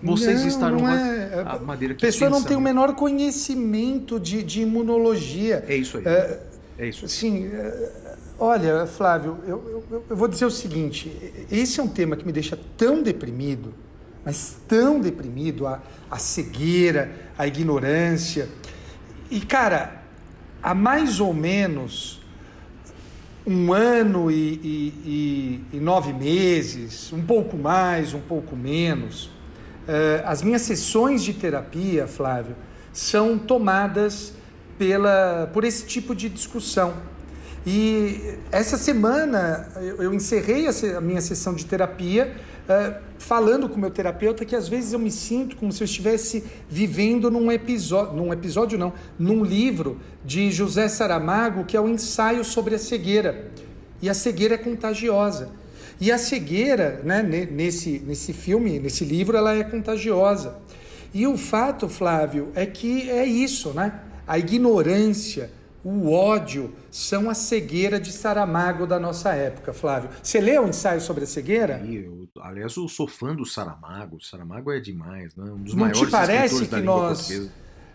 Vocês 0.00 0.42
não, 0.42 0.46
estarão. 0.46 0.78
Não 0.78 0.88
é... 0.88 1.42
A 1.44 1.58
madeira 1.58 1.94
que 1.94 2.00
pessoa 2.00 2.30
não 2.30 2.44
tem 2.44 2.56
o 2.56 2.60
menor 2.60 2.94
conhecimento 2.94 4.20
de, 4.20 4.44
de 4.44 4.60
imunologia. 4.60 5.64
É 5.66 5.74
isso 5.74 5.98
aí. 5.98 6.04
É, 6.06 6.46
é 6.78 6.86
isso. 6.86 7.08
Sim. 7.08 7.48
É, 7.52 8.16
olha, 8.38 8.86
Flávio, 8.86 9.38
eu, 9.44 9.84
eu, 9.90 10.04
eu, 10.08 10.16
vou 10.16 10.28
dizer 10.28 10.44
o 10.44 10.50
seguinte: 10.50 11.10
esse 11.50 11.80
é 11.80 11.82
um 11.82 11.88
tema 11.88 12.16
que 12.16 12.24
me 12.24 12.30
deixa 12.30 12.56
tão 12.76 13.02
deprimido, 13.02 13.74
mas 14.24 14.60
tão 14.68 15.00
deprimido 15.00 15.66
a, 15.66 15.82
a 16.08 16.18
cegueira, 16.20 17.10
a 17.36 17.48
ignorância. 17.48 18.48
E, 19.28 19.40
cara, 19.40 20.04
há 20.62 20.72
mais 20.72 21.18
ou 21.18 21.34
menos 21.34 22.18
um 23.48 23.72
ano 23.72 24.30
e, 24.30 24.34
e, 24.34 25.62
e, 25.72 25.76
e 25.76 25.80
nove 25.80 26.12
meses, 26.12 27.12
um 27.12 27.22
pouco 27.22 27.56
mais, 27.56 28.12
um 28.12 28.20
pouco 28.20 28.54
menos 28.54 29.30
eh, 29.88 30.22
as 30.26 30.42
minhas 30.42 30.62
sessões 30.62 31.24
de 31.24 31.32
terapia, 31.32 32.06
Flávio, 32.06 32.54
são 32.92 33.38
tomadas 33.38 34.34
pela, 34.76 35.50
por 35.52 35.64
esse 35.64 35.86
tipo 35.86 36.14
de 36.14 36.28
discussão. 36.28 36.92
E 37.66 38.38
essa 38.50 38.78
semana 38.78 39.68
eu 39.98 40.14
encerrei 40.14 40.66
a 40.66 41.00
minha 41.00 41.20
sessão 41.20 41.54
de 41.54 41.66
terapia 41.66 42.34
uh, 42.68 42.94
falando 43.18 43.68
com 43.68 43.76
o 43.76 43.78
meu 43.78 43.90
terapeuta 43.90 44.44
que 44.44 44.56
às 44.56 44.68
vezes 44.68 44.92
eu 44.92 44.98
me 44.98 45.10
sinto 45.10 45.56
como 45.56 45.72
se 45.72 45.82
eu 45.82 45.84
estivesse 45.84 46.44
vivendo 46.68 47.30
num 47.30 47.50
episódio, 47.50 48.14
num 48.14 48.32
episódio 48.32 48.78
não, 48.78 48.92
num 49.18 49.44
livro 49.44 50.00
de 50.24 50.50
José 50.50 50.88
Saramago 50.88 51.64
que 51.64 51.76
é 51.76 51.80
o 51.80 51.88
ensaio 51.88 52.44
sobre 52.44 52.74
a 52.74 52.78
cegueira. 52.78 53.50
E 54.00 54.08
a 54.08 54.14
cegueira 54.14 54.54
é 54.54 54.58
contagiosa. 54.58 55.50
E 56.00 56.12
a 56.12 56.18
cegueira, 56.18 57.00
né, 57.04 57.22
nesse, 57.22 57.98
nesse 58.06 58.32
filme, 58.32 58.78
nesse 58.78 59.04
livro, 59.04 59.36
ela 59.36 59.56
é 59.56 59.64
contagiosa. 59.64 60.56
E 61.12 61.26
o 61.26 61.36
fato, 61.36 61.88
Flávio, 61.88 62.52
é 62.54 62.64
que 62.64 63.10
é 63.10 63.24
isso, 63.24 63.70
né? 63.70 64.00
A 64.26 64.38
ignorância, 64.38 65.50
o 65.84 66.12
ódio 66.12 66.74
são 66.90 67.30
a 67.30 67.34
cegueira 67.34 68.00
de 68.00 68.12
Saramago 68.12 68.86
da 68.86 68.98
nossa 68.98 69.34
época, 69.34 69.72
Flávio. 69.72 70.10
Você 70.22 70.40
leu 70.40 70.64
o 70.64 70.68
ensaio 70.68 71.00
sobre 71.00 71.24
a 71.24 71.26
cegueira? 71.26 71.78
Eu, 71.86 72.28
aliás, 72.40 72.76
eu 72.76 72.88
sou 72.88 73.06
fã 73.06 73.34
do 73.34 73.44
Saramago. 73.44 74.20
Saramago 74.20 74.72
é 74.72 74.80
demais, 74.80 75.34
né? 75.36 75.44
Um 75.44 75.62
dos 75.62 75.74
Não 75.74 75.80
maiores 75.80 76.00
te 76.00 76.10
parece 76.10 76.66
que 76.66 76.80
nós 76.80 77.28
portuguesa. 77.28 77.52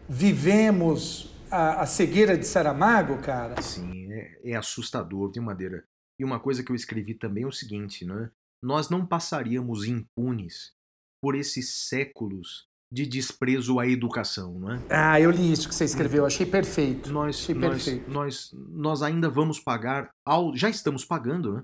vivemos 0.07 1.35
a, 1.51 1.81
a, 1.81 1.85
cegueira 1.85 2.37
de 2.37 2.47
Saramago, 2.47 3.17
cara? 3.17 3.61
Sim, 3.61 4.11
é, 4.11 4.51
é 4.51 4.55
assustador, 4.55 5.31
de 5.31 5.39
Madeira. 5.39 5.83
E 6.17 6.23
uma 6.23 6.39
coisa 6.39 6.63
que 6.63 6.71
eu 6.71 6.75
escrevi 6.75 7.13
também 7.13 7.43
é 7.43 7.47
o 7.47 7.51
seguinte, 7.51 8.05
né? 8.05 8.31
Nós 8.61 8.89
não 8.89 9.05
passaríamos 9.05 9.85
impunes 9.85 10.73
por 11.21 11.35
esses 11.35 11.87
séculos 11.87 12.67
de 12.93 13.07
desprezo 13.07 13.79
à 13.79 13.87
educação, 13.87 14.59
não 14.59 14.71
é? 14.71 14.79
Ah, 14.87 15.19
eu 15.19 15.31
li 15.31 15.51
isso 15.51 15.67
que 15.67 15.73
você 15.73 15.83
escreveu, 15.83 16.27
achei 16.27 16.45
perfeito. 16.45 17.11
Nós, 17.11 17.37
achei 17.37 17.55
nós, 17.55 17.83
perfeito. 17.83 18.11
nós, 18.11 18.51
nós 18.53 19.01
ainda 19.01 19.27
vamos 19.27 19.59
pagar, 19.59 20.11
já 20.53 20.69
estamos 20.69 21.03
pagando, 21.03 21.53
né? 21.53 21.63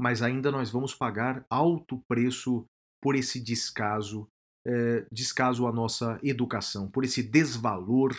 Mas 0.00 0.22
ainda 0.22 0.52
nós 0.52 0.70
vamos 0.70 0.94
pagar 0.94 1.44
alto 1.50 2.00
preço 2.06 2.64
por 3.02 3.16
esse 3.16 3.40
descaso, 3.40 4.28
é, 4.64 5.04
descaso 5.10 5.66
à 5.66 5.72
nossa 5.72 6.16
educação, 6.22 6.88
por 6.88 7.02
esse 7.02 7.24
desvalor 7.24 8.14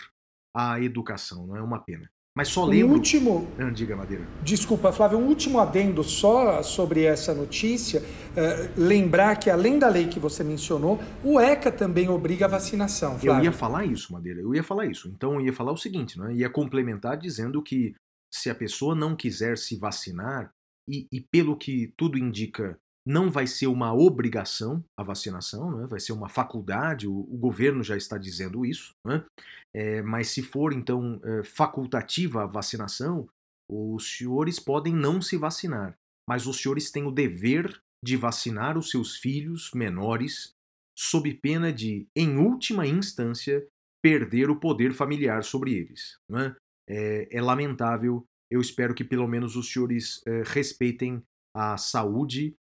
à 0.54 0.82
educação, 0.82 1.48
não 1.48 1.56
é 1.56 1.62
uma 1.62 1.80
pena. 1.80 2.12
Mas 2.40 2.48
só 2.48 2.64
lembro. 2.64 2.94
Um 2.94 2.94
último. 2.94 3.50
Não, 3.58 3.70
diga, 3.70 3.98
Madeira. 3.98 4.26
Desculpa, 4.42 4.94
Flávio, 4.94 5.18
um 5.18 5.28
último 5.28 5.60
adendo 5.60 6.02
só 6.06 6.64
sobre 6.64 7.04
essa 7.04 7.34
notícia. 7.34 8.00
Uh, 8.02 8.72
lembrar 8.78 9.36
que, 9.36 9.50
além 9.50 9.78
da 9.78 9.90
lei 9.90 10.08
que 10.08 10.22
você 10.22 10.42
mencionou, 10.42 11.02
o 11.22 11.38
ECA 11.38 11.70
também 11.70 12.08
obriga 12.08 12.46
a 12.46 12.48
vacinação. 12.48 13.20
Flávio. 13.20 13.42
Eu 13.42 13.44
ia 13.44 13.52
falar 13.52 13.84
isso, 13.84 14.14
Madeira. 14.14 14.40
Eu 14.40 14.56
ia 14.56 14.64
falar 14.64 14.86
isso. 14.86 15.10
Então, 15.10 15.34
eu 15.34 15.42
ia 15.42 15.52
falar 15.52 15.74
o 15.74 15.78
seguinte, 15.78 16.18
né? 16.18 16.34
ia 16.34 16.50
complementar 16.50 17.18
dizendo 17.18 17.62
que 17.62 17.94
se 18.34 18.50
a 18.50 18.56
pessoa 18.56 18.96
não 18.96 19.18
quiser 19.18 19.58
se 19.58 19.76
vacinar, 19.76 20.50
e, 20.88 21.10
e 21.12 21.20
pelo 21.20 21.58
que 21.58 21.94
tudo 21.98 22.18
indica, 22.18 22.80
não 23.06 23.32
vai 23.32 23.48
ser 23.48 23.68
uma 23.68 23.94
obrigação 23.94 24.84
a 24.98 25.04
vacinação, 25.04 25.72
né? 25.76 25.88
vai 25.88 26.00
ser 26.00 26.12
uma 26.12 26.30
faculdade, 26.30 27.08
o, 27.08 27.20
o, 27.20 27.38
governo 27.38 27.84
já 27.84 27.96
está 27.96 28.18
dizendo 28.18 28.66
isso, 28.66 28.94
né? 29.06 29.26
é, 29.74 30.02
mas 30.02 30.30
se 30.30 30.42
for 30.42 30.74
então 30.74 31.20
é, 31.24 31.44
facultativa 31.44 32.44
a 32.44 32.48
vacinação, 32.48 33.28
os 33.70 34.18
senhores 34.18 34.60
podem 34.60 34.94
não 34.94 35.22
se 35.22 35.38
vacinar, 35.38 35.96
mas 36.28 36.48
os 36.48 36.62
senhores 36.62 36.92
têm 36.92 37.04
o 37.04 37.12
dever 37.12 37.80
de 38.04 38.16
vacinar 38.16 38.78
os 38.78 38.90
seus 38.90 39.18
filhos 39.18 39.72
menores, 39.74 40.52
sob 40.98 41.34
pena 41.36 41.72
de, 41.72 42.08
em 42.16 42.38
última 42.38 42.86
instância, 42.86 43.66
perder 44.04 44.50
o 44.50 44.60
poder 44.60 44.94
familiar 44.94 45.44
sobre 45.44 45.74
eles. 45.74 46.18
Né? 46.30 46.56
É, 46.90 47.28
é, 47.32 47.42
lamentável, 47.42 48.24
eu 48.52 48.62
espero 48.62 48.94
que 48.94 49.04
pelo 49.04 49.28
menos 49.28 49.56
os 49.56 49.72
senhores 49.72 50.24
respeitem 50.46 51.22
a 51.56 51.78
saúde 51.78 52.56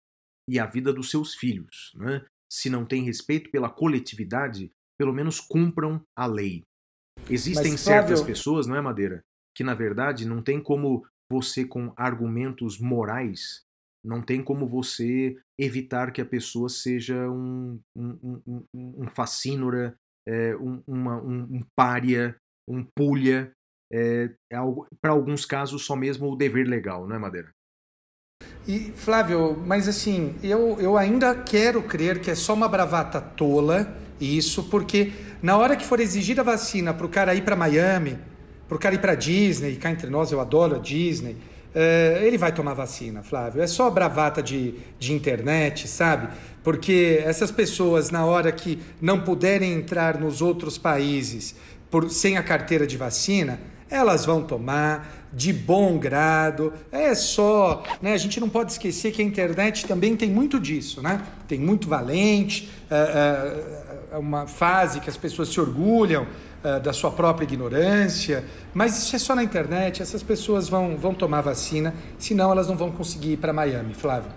e 0.48 0.58
a 0.58 0.66
vida 0.66 0.92
dos 0.92 1.10
seus 1.10 1.34
filhos. 1.34 1.92
Né? 1.94 2.24
Se 2.50 2.70
não 2.70 2.84
tem 2.84 3.04
respeito 3.04 3.50
pela 3.50 3.68
coletividade, 3.68 4.70
pelo 4.98 5.12
menos 5.12 5.38
cumpram 5.40 6.02
a 6.16 6.26
lei. 6.26 6.64
Existem 7.28 7.72
Mas, 7.72 7.80
certas 7.80 8.22
pessoas, 8.22 8.66
não 8.66 8.76
é, 8.76 8.80
Madeira, 8.80 9.22
que 9.54 9.62
na 9.62 9.74
verdade 9.74 10.26
não 10.26 10.42
tem 10.42 10.62
como 10.62 11.04
você, 11.30 11.64
com 11.64 11.92
argumentos 11.96 12.78
morais, 12.78 13.62
não 14.04 14.22
tem 14.22 14.42
como 14.42 14.66
você 14.66 15.36
evitar 15.58 16.12
que 16.12 16.20
a 16.20 16.26
pessoa 16.26 16.68
seja 16.68 17.28
um, 17.28 17.80
um, 17.96 18.40
um, 18.46 18.64
um 18.74 19.08
facínora, 19.10 19.96
é, 20.26 20.56
um, 20.56 20.82
uma, 20.86 21.20
um, 21.20 21.42
um 21.56 21.60
pária, 21.76 22.36
um 22.66 22.84
pulha. 22.96 23.52
É, 23.92 24.34
é 24.50 24.56
Para 25.00 25.12
alguns 25.12 25.44
casos, 25.44 25.84
só 25.84 25.96
mesmo 25.96 26.30
o 26.30 26.36
dever 26.36 26.66
legal, 26.66 27.06
não 27.06 27.16
é, 27.16 27.18
Madeira? 27.18 27.50
E, 28.68 28.92
Flávio, 28.94 29.62
mas 29.66 29.88
assim, 29.88 30.34
eu, 30.42 30.76
eu 30.78 30.98
ainda 30.98 31.34
quero 31.34 31.82
crer 31.82 32.20
que 32.20 32.30
é 32.30 32.34
só 32.34 32.52
uma 32.52 32.68
bravata 32.68 33.18
tola 33.18 33.96
isso, 34.20 34.64
porque 34.64 35.10
na 35.42 35.56
hora 35.56 35.74
que 35.74 35.86
for 35.86 35.98
exigir 36.00 36.38
a 36.38 36.42
vacina 36.42 36.92
para 36.92 37.06
o 37.06 37.08
cara 37.08 37.34
ir 37.34 37.44
para 37.44 37.56
Miami, 37.56 38.18
para 38.68 38.76
o 38.76 38.78
cara 38.78 38.94
ir 38.94 38.98
para 38.98 39.14
Disney, 39.14 39.76
cá 39.76 39.90
entre 39.90 40.10
nós 40.10 40.32
eu 40.32 40.38
adoro 40.38 40.76
a 40.76 40.78
Disney, 40.78 41.32
uh, 41.32 42.22
ele 42.22 42.36
vai 42.36 42.52
tomar 42.52 42.74
vacina, 42.74 43.22
Flávio. 43.22 43.62
É 43.62 43.66
só 43.66 43.88
bravata 43.88 44.42
de, 44.42 44.74
de 44.98 45.14
internet, 45.14 45.88
sabe? 45.88 46.28
Porque 46.62 47.22
essas 47.24 47.50
pessoas, 47.50 48.10
na 48.10 48.26
hora 48.26 48.52
que 48.52 48.78
não 49.00 49.22
puderem 49.22 49.72
entrar 49.72 50.20
nos 50.20 50.42
outros 50.42 50.76
países 50.76 51.54
por, 51.90 52.10
sem 52.10 52.36
a 52.36 52.42
carteira 52.42 52.86
de 52.86 52.98
vacina, 52.98 53.58
elas 53.88 54.26
vão 54.26 54.42
tomar 54.42 55.17
de 55.32 55.52
bom 55.52 55.98
grado. 55.98 56.72
É 56.90 57.14
só, 57.14 57.82
né? 58.00 58.12
A 58.12 58.18
gente 58.18 58.40
não 58.40 58.48
pode 58.48 58.72
esquecer 58.72 59.12
que 59.12 59.22
a 59.22 59.24
internet 59.24 59.86
também 59.86 60.16
tem 60.16 60.30
muito 60.30 60.58
disso, 60.58 61.02
né? 61.02 61.24
Tem 61.46 61.58
muito 61.58 61.88
valente, 61.88 62.70
é, 62.90 62.94
é, 62.94 64.14
é 64.14 64.18
uma 64.18 64.46
fase 64.46 65.00
que 65.00 65.10
as 65.10 65.16
pessoas 65.16 65.48
se 65.48 65.60
orgulham 65.60 66.26
uh, 66.64 66.80
da 66.80 66.92
sua 66.92 67.10
própria 67.10 67.44
ignorância, 67.44 68.44
mas 68.74 68.96
isso 68.98 69.14
é 69.14 69.18
só 69.18 69.34
na 69.34 69.42
internet, 69.42 70.02
essas 70.02 70.22
pessoas 70.22 70.68
vão, 70.68 70.96
vão 70.96 71.14
tomar 71.14 71.40
vacina, 71.40 71.94
senão 72.18 72.50
elas 72.50 72.68
não 72.68 72.76
vão 72.76 72.90
conseguir 72.90 73.32
ir 73.32 73.36
para 73.36 73.52
Miami, 73.52 73.94
Flávio. 73.94 74.32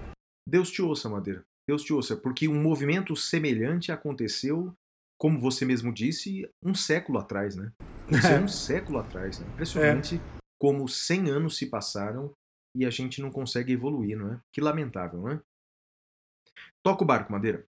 Deus 0.47 0.69
te 0.71 0.81
ouça, 0.81 1.09
Madeira. 1.09 1.43
Deus 1.67 1.83
te 1.83 1.93
ouça, 1.93 2.15
porque 2.15 2.47
um 2.47 2.61
movimento 2.61 3.15
semelhante 3.15 3.91
aconteceu, 3.91 4.73
como 5.17 5.39
você 5.39 5.63
mesmo 5.63 5.93
disse, 5.93 6.49
um 6.63 6.73
século 6.73 7.19
atrás, 7.19 7.55
né? 7.55 7.71
Isso 8.09 8.27
é 8.27 8.39
um 8.41 8.47
século 8.47 8.99
atrás. 8.99 9.39
Né? 9.39 9.45
Impressionante 9.53 10.15
é. 10.15 10.40
Como 10.61 10.87
100 10.87 11.31
anos 11.31 11.57
se 11.57 11.65
passaram 11.65 12.31
e 12.77 12.85
a 12.85 12.91
gente 12.91 13.19
não 13.19 13.31
consegue 13.31 13.73
evoluir, 13.73 14.15
não 14.15 14.33
é? 14.33 14.39
Que 14.53 14.61
lamentável, 14.61 15.19
não 15.19 15.31
é? 15.31 15.39
Toca 16.83 17.03
o 17.03 17.07
barco, 17.07 17.31
Madeira. 17.31 17.65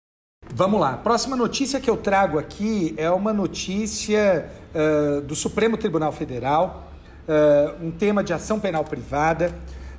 Vamos 0.55 0.81
lá. 0.81 0.97
Próxima 0.97 1.35
notícia 1.35 1.81
que 1.81 1.91
eu 1.91 1.97
trago 1.97 2.39
aqui 2.39 2.95
é 2.97 3.11
uma 3.11 3.33
notícia 3.33 4.49
uh, 4.73 5.21
do 5.23 5.35
Supremo 5.35 5.77
Tribunal 5.77 6.13
Federal, 6.13 6.93
uh, 7.27 7.85
um 7.85 7.91
tema 7.91 8.23
de 8.23 8.33
ação 8.33 8.61
penal 8.61 8.85
privada. 8.85 9.53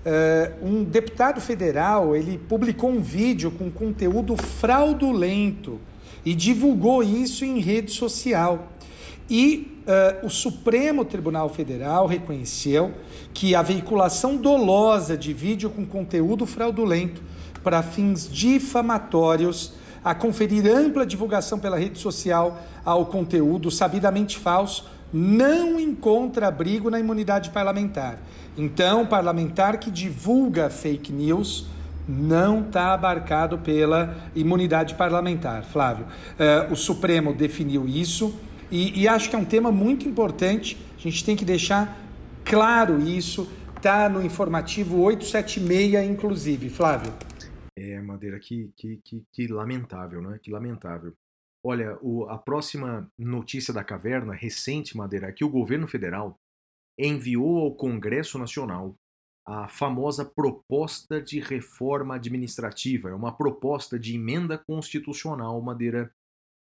Uh, 0.06 0.66
um 0.66 0.84
deputado 0.86 1.42
federal 1.42 2.16
ele 2.16 2.38
publicou 2.38 2.90
um 2.90 3.02
vídeo 3.02 3.52
com 3.52 3.70
conteúdo 3.70 4.38
fraudulento 4.38 5.82
e 6.24 6.34
divulgou 6.34 7.04
isso 7.04 7.44
em 7.44 7.60
rede 7.60 7.92
social. 7.92 8.72
E 9.30 9.77
o 10.24 10.30
Supremo 10.30 11.06
Tribunal 11.06 11.50
Federal 11.50 12.08
reconheceu 12.08 12.92
que 13.34 13.56
a 13.56 13.62
veiculação 13.62 14.36
dolosa 14.36 15.18
de 15.18 15.34
vídeo 15.34 15.70
com 15.70 15.86
conteúdo 15.86 16.46
fraudulento 16.46 17.22
para 17.64 17.82
fins 17.82 18.30
difamatórios 18.30 19.74
a 20.04 20.16
conferir 20.16 20.66
ampla 20.66 21.06
divulgação 21.06 21.60
pela 21.60 21.78
rede 21.78 22.00
social 22.00 22.62
ao 22.86 23.08
conteúdo 23.08 23.70
sabidamente 23.70 24.38
falso, 24.38 24.86
não 25.12 25.80
encontra 25.80 26.48
abrigo 26.48 26.90
na 26.90 27.00
imunidade 27.00 27.50
parlamentar. 27.50 28.20
Então, 28.58 29.06
parlamentar 29.06 29.80
que 29.80 29.92
divulga 29.92 30.70
fake 30.70 31.12
news 31.12 31.68
não 32.08 32.62
está 32.62 32.94
abarcado 32.94 33.58
pela 33.58 34.16
imunidade 34.34 34.96
parlamentar. 34.96 35.64
Flávio, 35.64 36.06
uh, 36.06 36.72
o 36.72 36.76
Supremo 36.76 37.34
definiu 37.34 37.86
isso 37.86 38.34
e, 38.72 39.02
e 39.02 39.08
acho 39.08 39.30
que 39.30 39.36
é 39.36 39.40
um 39.40 39.46
tema 39.46 39.72
muito 39.72 40.08
importante. 40.08 40.78
A 40.96 41.00
gente 41.00 41.24
tem 41.24 41.36
que 41.36 41.46
deixar 41.46 41.98
claro 42.44 43.00
isso. 43.00 43.50
Está 43.76 44.10
no 44.10 44.26
informativo 44.26 45.00
876, 45.00 46.10
inclusive. 46.10 46.70
Flávio. 46.70 47.14
É, 47.78 48.02
Madeira, 48.02 48.40
que, 48.40 48.72
que, 48.76 49.00
que, 49.04 49.24
que 49.32 49.48
lamentável, 49.48 50.22
né? 50.22 50.40
Que 50.42 50.52
lamentável. 50.52 51.14
Olha, 51.64 51.98
o, 52.02 52.26
a 52.30 52.38
próxima 52.38 53.12
notícia 53.18 53.74
da 53.74 53.84
caverna, 53.84 54.34
recente, 54.34 54.98
Madeira, 54.98 55.28
é 55.28 55.32
que 55.32 55.44
o 55.44 55.50
governo 55.50 55.88
federal 55.88 56.40
enviou 56.98 57.60
ao 57.60 57.76
Congresso 57.76 58.40
Nacional 58.40 58.96
a 59.46 59.68
famosa 59.68 60.26
proposta 60.26 61.22
de 61.22 61.40
reforma 61.40 62.16
administrativa. 62.16 63.10
É 63.10 63.14
uma 63.14 63.36
proposta 63.36 63.98
de 63.98 64.16
emenda 64.16 64.58
constitucional, 64.58 65.62
Madeira, 65.62 66.12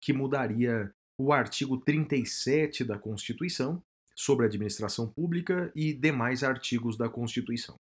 que 0.00 0.12
mudaria 0.12 0.92
o 1.18 1.32
artigo 1.32 1.78
37 1.78 2.84
da 2.84 2.98
Constituição 2.98 3.82
sobre 4.14 4.46
a 4.46 4.48
administração 4.48 5.08
pública 5.08 5.70
e 5.74 5.92
demais 5.92 6.42
artigos 6.42 6.96
da 6.96 7.08
Constituição. 7.08 7.76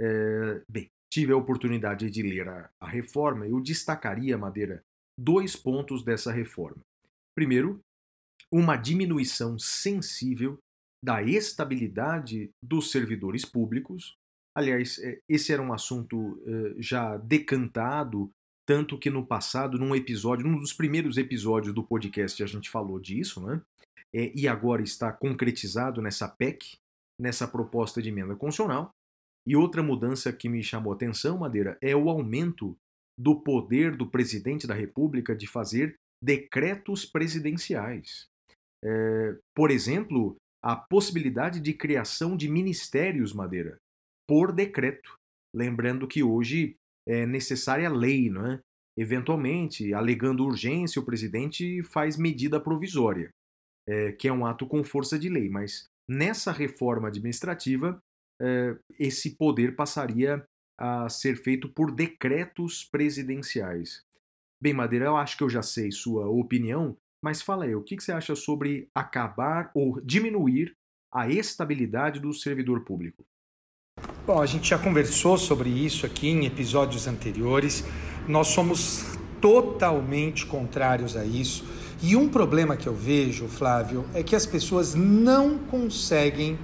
É, 0.00 0.62
bem, 0.68 0.88
tive 1.10 1.32
a 1.32 1.36
oportunidade 1.36 2.10
de 2.10 2.22
ler 2.22 2.48
a, 2.48 2.70
a 2.80 2.88
reforma, 2.88 3.46
eu 3.46 3.60
destacaria, 3.60 4.36
Madeira, 4.36 4.82
dois 5.18 5.56
pontos 5.56 6.02
dessa 6.02 6.30
reforma. 6.30 6.80
Primeiro, 7.34 7.80
uma 8.52 8.76
diminuição 8.76 9.58
sensível 9.58 10.58
da 11.02 11.22
estabilidade 11.22 12.50
dos 12.62 12.90
servidores 12.90 13.44
públicos. 13.44 14.16
Aliás, 14.54 14.98
é, 14.98 15.18
esse 15.28 15.52
era 15.52 15.62
um 15.62 15.72
assunto 15.72 16.42
eh, 16.46 16.74
já 16.78 17.16
decantado, 17.18 18.30
tanto 18.66 18.98
que 18.98 19.08
no 19.08 19.24
passado, 19.24 19.78
num 19.78 19.94
episódio, 19.94 20.46
num 20.46 20.58
dos 20.58 20.72
primeiros 20.72 21.16
episódios 21.16 21.72
do 21.72 21.84
podcast, 21.84 22.42
a 22.42 22.46
gente 22.46 22.68
falou 22.68 22.98
disso, 22.98 23.40
né? 23.46 23.62
É, 24.14 24.32
e 24.34 24.48
agora 24.48 24.82
está 24.82 25.12
concretizado 25.12 26.02
nessa 26.02 26.28
PEC, 26.28 26.76
nessa 27.20 27.46
proposta 27.46 28.02
de 28.02 28.08
emenda 28.08 28.34
constitucional. 28.34 28.90
E 29.46 29.54
outra 29.54 29.82
mudança 29.82 30.32
que 30.32 30.48
me 30.48 30.62
chamou 30.62 30.92
a 30.92 30.96
atenção, 30.96 31.38
Madeira, 31.38 31.78
é 31.80 31.94
o 31.94 32.10
aumento 32.10 32.76
do 33.18 33.40
poder 33.40 33.96
do 33.96 34.10
presidente 34.10 34.66
da 34.66 34.74
República 34.74 35.34
de 35.34 35.46
fazer 35.46 35.94
decretos 36.22 37.04
presidenciais. 37.04 38.26
É, 38.84 39.38
por 39.54 39.70
exemplo, 39.70 40.36
a 40.62 40.74
possibilidade 40.74 41.60
de 41.60 41.72
criação 41.72 42.36
de 42.36 42.48
ministérios, 42.48 43.32
Madeira, 43.32 43.78
por 44.28 44.52
decreto. 44.52 45.14
Lembrando 45.54 46.08
que 46.08 46.22
hoje 46.22 46.76
é 47.06 47.26
necessária 47.26 47.88
lei, 47.88 48.28
não 48.30 48.46
é? 48.46 48.60
Eventualmente, 48.98 49.92
alegando 49.92 50.44
urgência, 50.44 51.00
o 51.00 51.04
presidente 51.04 51.82
faz 51.82 52.16
medida 52.16 52.58
provisória, 52.58 53.28
é, 53.86 54.12
que 54.12 54.26
é 54.26 54.32
um 54.32 54.46
ato 54.46 54.66
com 54.66 54.82
força 54.82 55.18
de 55.18 55.28
lei. 55.28 55.48
Mas 55.48 55.86
nessa 56.08 56.50
reforma 56.50 57.08
administrativa, 57.08 58.00
eh, 58.40 58.76
esse 58.98 59.36
poder 59.36 59.74
passaria 59.74 60.44
a 60.78 61.08
ser 61.08 61.36
feito 61.36 61.68
por 61.68 61.90
decretos 61.90 62.84
presidenciais. 62.84 64.02
Bem, 64.62 64.74
Madeira, 64.74 65.06
eu 65.06 65.16
acho 65.16 65.36
que 65.36 65.42
eu 65.42 65.48
já 65.48 65.62
sei 65.62 65.90
sua 65.90 66.28
opinião, 66.28 66.96
mas 67.22 67.40
fala 67.40 67.64
aí, 67.64 67.74
o 67.74 67.82
que 67.82 67.98
você 67.98 68.12
acha 68.12 68.34
sobre 68.34 68.88
acabar 68.94 69.70
ou 69.74 70.00
diminuir 70.00 70.74
a 71.12 71.28
estabilidade 71.28 72.20
do 72.20 72.32
servidor 72.32 72.84
público? 72.84 73.24
Bom, 74.26 74.42
a 74.42 74.46
gente 74.46 74.70
já 74.70 74.76
conversou 74.76 75.38
sobre 75.38 75.70
isso 75.70 76.04
aqui 76.04 76.28
em 76.28 76.46
episódios 76.46 77.06
anteriores. 77.06 77.84
Nós 78.26 78.48
somos 78.48 79.04
totalmente 79.40 80.44
contrários 80.46 81.16
a 81.16 81.24
isso. 81.24 81.64
E 82.02 82.16
um 82.16 82.28
problema 82.28 82.76
que 82.76 82.88
eu 82.88 82.92
vejo, 82.92 83.46
Flávio, 83.46 84.04
é 84.12 84.24
que 84.24 84.34
as 84.34 84.44
pessoas 84.44 84.96
não 84.96 85.56
conseguem 85.56 86.58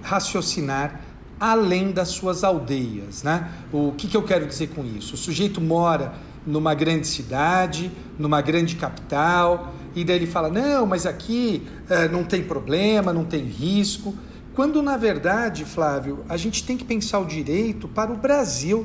raciocinar 0.00 1.00
além 1.40 1.90
das 1.90 2.10
suas 2.10 2.44
aldeias. 2.44 3.24
Né? 3.24 3.50
O 3.72 3.94
que, 3.98 4.06
que 4.06 4.16
eu 4.16 4.22
quero 4.22 4.46
dizer 4.46 4.68
com 4.68 4.84
isso? 4.84 5.14
O 5.14 5.18
sujeito 5.18 5.60
mora 5.60 6.14
numa 6.46 6.72
grande 6.72 7.08
cidade, 7.08 7.90
numa 8.16 8.40
grande 8.40 8.76
capital, 8.76 9.74
e 9.92 10.04
daí 10.04 10.14
ele 10.14 10.28
fala: 10.28 10.48
não, 10.48 10.86
mas 10.86 11.04
aqui 11.04 11.66
é, 11.90 12.06
não 12.08 12.22
tem 12.22 12.44
problema, 12.44 13.12
não 13.12 13.24
tem 13.24 13.42
risco. 13.42 14.14
Quando 14.58 14.82
na 14.82 14.96
verdade, 14.96 15.64
Flávio, 15.64 16.24
a 16.28 16.36
gente 16.36 16.64
tem 16.64 16.76
que 16.76 16.82
pensar 16.82 17.20
o 17.20 17.24
direito 17.24 17.86
para 17.86 18.10
o 18.12 18.16
Brasil. 18.16 18.84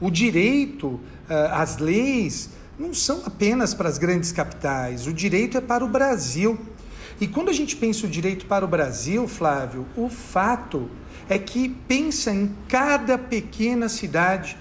O 0.00 0.08
direito, 0.08 1.00
é, 1.28 1.34
as 1.50 1.78
leis, 1.78 2.50
não 2.78 2.94
são 2.94 3.22
apenas 3.26 3.74
para 3.74 3.88
as 3.88 3.98
grandes 3.98 4.30
capitais, 4.30 5.08
o 5.08 5.12
direito 5.12 5.58
é 5.58 5.60
para 5.60 5.84
o 5.84 5.88
Brasil. 5.88 6.56
E 7.20 7.26
quando 7.26 7.48
a 7.48 7.52
gente 7.52 7.74
pensa 7.74 8.06
o 8.06 8.08
direito 8.08 8.46
para 8.46 8.64
o 8.64 8.68
Brasil, 8.68 9.26
Flávio, 9.26 9.84
o 9.96 10.08
fato 10.08 10.88
é 11.28 11.40
que 11.40 11.68
pensa 11.88 12.30
em 12.30 12.54
cada 12.68 13.18
pequena 13.18 13.88
cidade. 13.88 14.56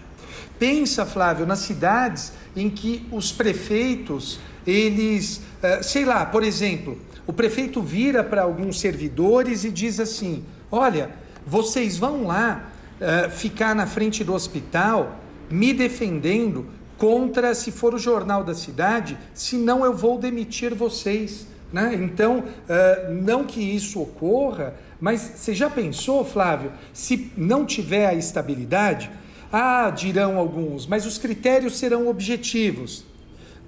Pensa, 0.57 1.05
Flávio, 1.05 1.45
nas 1.45 1.59
cidades 1.59 2.33
em 2.55 2.71
que 2.71 3.07
os 3.11 3.31
prefeitos, 3.31 4.39
eles, 4.65 5.41
eh, 5.61 5.83
sei 5.83 6.05
lá, 6.05 6.25
por 6.25 6.41
exemplo, 6.41 6.97
o 7.29 7.33
prefeito 7.33 7.79
vira 7.79 8.23
para 8.23 8.41
alguns 8.41 8.79
servidores 8.79 9.63
e 9.63 9.69
diz 9.69 9.99
assim: 9.99 10.43
Olha, 10.71 11.11
vocês 11.45 11.95
vão 11.95 12.25
lá 12.25 12.71
uh, 12.99 13.29
ficar 13.29 13.75
na 13.75 13.85
frente 13.85 14.23
do 14.23 14.33
hospital 14.33 15.19
me 15.47 15.71
defendendo 15.71 16.65
contra, 16.97 17.53
se 17.53 17.71
for 17.71 17.93
o 17.93 17.99
jornal 17.99 18.43
da 18.43 18.55
cidade, 18.55 19.15
senão 19.31 19.85
eu 19.85 19.93
vou 19.93 20.17
demitir 20.17 20.73
vocês. 20.73 21.45
Né? 21.71 21.99
Então, 22.01 22.39
uh, 22.39 23.13
não 23.13 23.43
que 23.43 23.61
isso 23.61 24.01
ocorra, 24.01 24.73
mas 24.99 25.21
você 25.21 25.53
já 25.53 25.69
pensou, 25.69 26.25
Flávio, 26.25 26.71
se 26.91 27.31
não 27.37 27.63
tiver 27.63 28.07
a 28.07 28.15
estabilidade? 28.15 29.11
Ah, 29.53 29.91
dirão 29.91 30.39
alguns, 30.39 30.87
mas 30.87 31.05
os 31.05 31.19
critérios 31.19 31.77
serão 31.77 32.07
objetivos. 32.07 33.05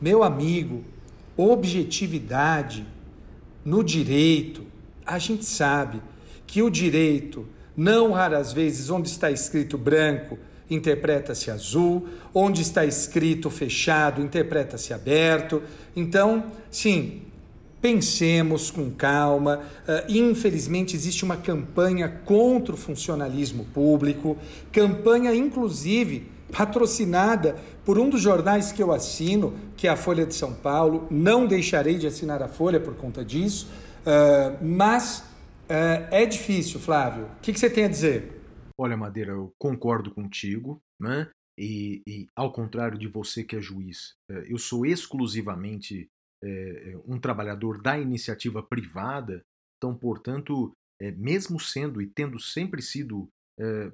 Meu 0.01 0.23
amigo, 0.23 0.83
objetividade 1.37 2.87
no 3.63 3.83
direito, 3.83 4.63
a 5.05 5.17
gente 5.19 5.45
sabe 5.45 6.01
que 6.45 6.61
o 6.61 6.69
direito, 6.69 7.47
não 7.75 8.11
raras 8.11 8.51
vezes, 8.53 8.89
onde 8.89 9.09
está 9.09 9.31
escrito 9.31 9.77
branco, 9.77 10.37
interpreta-se 10.69 11.51
azul, 11.51 12.07
onde 12.33 12.61
está 12.61 12.85
escrito 12.85 13.49
fechado, 13.49 14.21
interpreta-se 14.21 14.93
aberto. 14.93 15.61
Então, 15.95 16.45
sim, 16.69 17.21
Pensemos 17.81 18.69
com 18.69 18.91
calma. 18.91 19.61
Uh, 19.87 20.11
infelizmente, 20.11 20.95
existe 20.95 21.25
uma 21.25 21.35
campanha 21.35 22.07
contra 22.07 22.75
o 22.75 22.77
funcionalismo 22.77 23.65
público, 23.73 24.37
campanha, 24.71 25.33
inclusive, 25.33 26.27
patrocinada 26.51 27.55
por 27.85 27.97
um 27.97 28.09
dos 28.09 28.21
jornais 28.21 28.71
que 28.71 28.81
eu 28.81 28.91
assino, 28.91 29.57
que 29.75 29.87
é 29.87 29.89
a 29.89 29.95
Folha 29.95 30.25
de 30.25 30.35
São 30.35 30.53
Paulo. 30.53 31.07
Não 31.09 31.47
deixarei 31.47 31.97
de 31.97 32.07
assinar 32.07 32.41
a 32.41 32.47
Folha 32.47 32.79
por 32.79 32.95
conta 32.95 33.23
disso. 33.23 33.67
Uh, 34.01 34.63
mas 34.63 35.19
uh, 35.69 36.07
é 36.11 36.25
difícil, 36.25 36.79
Flávio. 36.79 37.25
O 37.25 37.41
que, 37.41 37.53
que, 37.53 37.59
você 37.59 37.69
tem 37.69 37.85
a 37.85 37.89
dizer? 37.89 38.41
Olha, 38.77 38.97
Madeira, 38.97 39.31
eu 39.31 39.53
concordo 39.57 40.11
contigo, 40.11 40.81
né? 40.99 41.29
E, 41.57 42.01
e 42.07 42.27
ao 42.35 42.51
contrário 42.51 42.97
de 42.97 43.07
você 43.07 43.43
que 43.43 43.55
é 43.55 43.61
juiz, 43.61 44.15
eu 44.47 44.57
sou 44.57 44.85
exclusivamente 44.85 46.09
é, 46.43 46.97
um 47.05 47.19
trabalhador 47.19 47.81
da 47.81 47.99
iniciativa 47.99 48.63
privada, 48.63 49.43
então, 49.77 49.95
portanto, 49.95 50.71
é, 50.99 51.11
mesmo 51.11 51.59
sendo 51.59 52.01
e 52.01 52.07
tendo 52.07 52.39
sempre 52.39 52.81
sido 52.81 53.27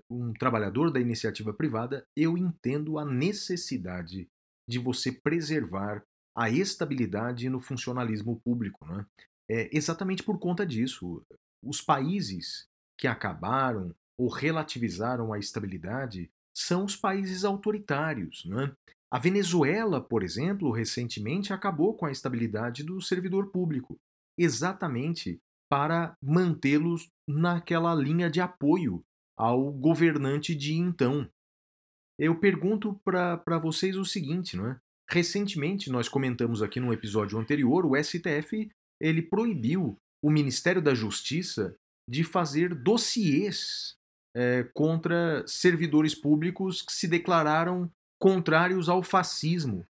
um 0.09 0.33
trabalhador 0.33 0.91
da 0.91 0.99
iniciativa 0.99 1.53
privada, 1.53 2.05
eu 2.15 2.37
entendo 2.37 2.97
a 2.97 3.05
necessidade 3.05 4.27
de 4.69 4.79
você 4.79 5.11
preservar 5.11 6.03
a 6.37 6.49
estabilidade 6.49 7.49
no 7.49 7.59
funcionalismo 7.59 8.39
público. 8.45 8.85
Né? 8.85 9.05
É 9.49 9.75
exatamente 9.75 10.23
por 10.23 10.39
conta 10.39 10.65
disso. 10.65 11.21
Os 11.63 11.81
países 11.81 12.67
que 12.99 13.07
acabaram 13.07 13.93
ou 14.19 14.29
relativizaram 14.29 15.33
a 15.33 15.39
estabilidade 15.39 16.29
são 16.55 16.85
os 16.85 16.95
países 16.95 17.43
autoritários. 17.43 18.45
Né? 18.45 18.71
A 19.11 19.19
Venezuela, 19.19 20.01
por 20.01 20.23
exemplo, 20.23 20.71
recentemente 20.71 21.53
acabou 21.53 21.95
com 21.95 22.05
a 22.05 22.11
estabilidade 22.11 22.83
do 22.83 23.01
servidor 23.01 23.51
público, 23.51 23.97
exatamente 24.37 25.39
para 25.69 26.15
mantê-los 26.21 27.09
naquela 27.27 27.93
linha 27.93 28.29
de 28.29 28.39
apoio 28.39 29.03
ao 29.37 29.71
governante 29.71 30.55
de 30.55 30.73
então. 30.73 31.29
Eu 32.19 32.39
pergunto 32.39 32.99
para 33.03 33.59
vocês 33.59 33.95
o 33.95 34.03
seguinte, 34.03 34.57
não 34.57 34.71
é? 34.71 34.79
Recentemente, 35.09 35.89
nós 35.89 36.09
comentamos 36.09 36.61
aqui 36.61 36.79
no 36.79 36.91
episódio 36.91 37.37
anterior, 37.37 37.85
o 37.85 37.95
STF 37.95 38.69
ele 38.99 39.21
proibiu 39.21 39.97
o 40.21 40.29
Ministério 40.29 40.81
da 40.81 40.93
Justiça 40.93 41.75
de 42.09 42.23
fazer 42.23 42.73
dossiês 42.73 43.95
é, 44.35 44.63
contra 44.73 45.45
servidores 45.47 46.15
públicos 46.15 46.81
que 46.81 46.91
se 46.91 47.07
declararam 47.07 47.89
contrários 48.19 48.89
ao 48.89 49.03
fascismo. 49.03 49.85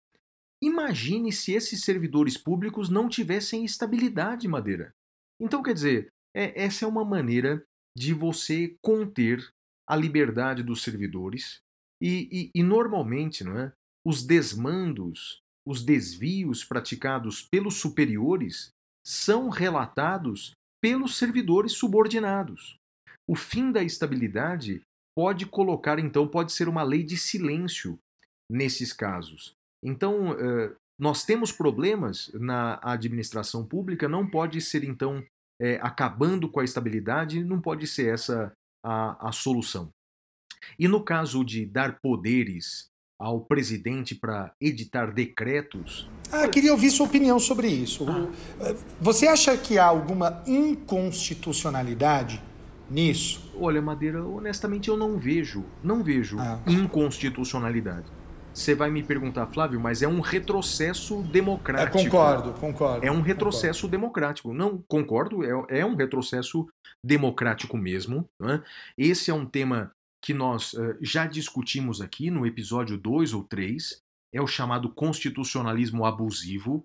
Imagine 0.63 1.33
se 1.33 1.53
esses 1.53 1.85
servidores 1.85 2.39
públicos 2.39 2.89
não 2.89 3.09
tivessem 3.09 3.65
estabilidade, 3.65 4.47
Madeira. 4.47 4.95
Então, 5.41 5.63
quer 5.63 5.75
dizer, 5.75 6.09
é, 6.35 6.65
essa 6.65 6.85
é 6.85 6.89
uma 6.89 7.05
maneira 7.05 7.65
de 7.97 8.13
você 8.15 8.77
conter 8.83 9.53
a 9.89 9.97
liberdade 9.97 10.63
dos 10.63 10.83
servidores 10.83 11.61
e, 12.01 12.51
e, 12.55 12.61
e 12.61 12.63
normalmente, 12.63 13.45
não 13.45 13.59
é? 13.59 13.73
Os 14.05 14.25
desmandos, 14.25 15.41
os 15.67 15.85
desvios 15.85 16.65
praticados 16.65 17.43
pelos 17.43 17.75
superiores 17.77 18.71
são 19.07 19.49
relatados 19.49 20.53
pelos 20.83 21.17
servidores 21.17 21.73
subordinados. 21.73 22.77
O 23.29 23.37
fim 23.37 23.71
da 23.71 23.83
estabilidade 23.83 24.83
pode 25.17 25.47
colocar, 25.47 25.99
então, 25.99 26.27
pode 26.27 26.53
ser 26.53 26.69
uma 26.69 26.83
lei 26.83 27.05
de 27.05 27.17
silêncio 27.17 27.99
nesses 28.51 28.93
casos. 28.93 29.55
Então, 29.85 30.33
eh, 30.33 30.75
nós 30.99 31.25
temos 31.25 31.53
problemas 31.53 32.31
na 32.35 32.81
administração 32.83 33.67
pública, 33.67 34.09
não 34.09 34.29
pode 34.29 34.61
ser, 34.61 34.85
então, 34.85 35.25
eh, 35.63 35.79
acabando 35.81 36.49
com 36.49 36.59
a 36.59 36.65
estabilidade, 36.65 37.45
não 37.45 37.61
pode 37.61 37.87
ser 37.87 38.13
essa 38.13 38.53
a, 38.85 39.29
a 39.29 39.33
solução. 39.33 39.91
E 40.77 40.89
no 40.89 41.05
caso 41.05 41.45
de 41.45 41.65
dar 41.65 42.01
poderes 42.01 42.91
ao 43.19 43.41
presidente 43.41 44.17
para 44.17 44.53
editar 44.61 45.13
decretos. 45.13 46.11
Ah, 46.33 46.49
queria 46.49 46.73
ouvir 46.73 46.91
sua 46.91 47.07
opinião 47.07 47.39
sobre 47.39 47.69
isso. 47.69 48.05
Ah. 48.09 48.27
Eh, 48.61 48.77
você 49.01 49.29
acha 49.29 49.57
que 49.57 49.79
há 49.79 49.85
alguma 49.85 50.43
inconstitucionalidade 50.45 52.43
nisso? 52.91 53.49
Olha, 53.61 53.81
Madeira, 53.81 54.25
honestamente 54.27 54.89
eu 54.89 54.97
não 54.97 55.17
vejo, 55.17 55.65
não 55.85 56.03
vejo 56.03 56.37
ah. 56.41 56.59
inconstitucionalidade. 56.67 58.11
Você 58.55 58.75
vai 58.75 58.91
me 58.91 59.03
perguntar, 59.03 59.47
Flávio, 59.47 59.81
mas 59.81 60.03
é 60.03 60.09
um 60.09 60.21
retrocesso 60.21 61.23
democrático. 61.23 61.99
É, 61.99 62.05
concordo, 62.05 62.53
concordo. 62.53 63.07
É 63.07 63.11
um 63.11 63.23
retrocesso 63.23 63.83
concordo. 63.83 63.91
democrático. 63.91 64.53
Não, 64.53 64.83
concordo, 64.87 65.43
é, 65.43 65.81
é 65.81 65.87
um 65.87 65.95
retrocesso 65.95 66.69
democrático 67.05 67.79
mesmo. 67.79 68.29
Né? 68.41 68.63
Esse 68.97 69.31
é 69.31 69.35
um 69.35 69.47
tema 69.47 69.91
que 70.23 70.35
nós 70.35 70.75
uh, 70.75 70.97
já 71.01 71.27
discutimos 71.27 72.01
aqui 72.01 72.31
no 72.31 72.47
episódio 72.47 72.99
2 72.99 73.33
ou 73.33 73.43
3. 73.43 73.99
É 74.35 74.41
o 74.41 74.47
chamado 74.47 74.91
constitucionalismo 74.91 76.05
abusivo. 76.05 76.85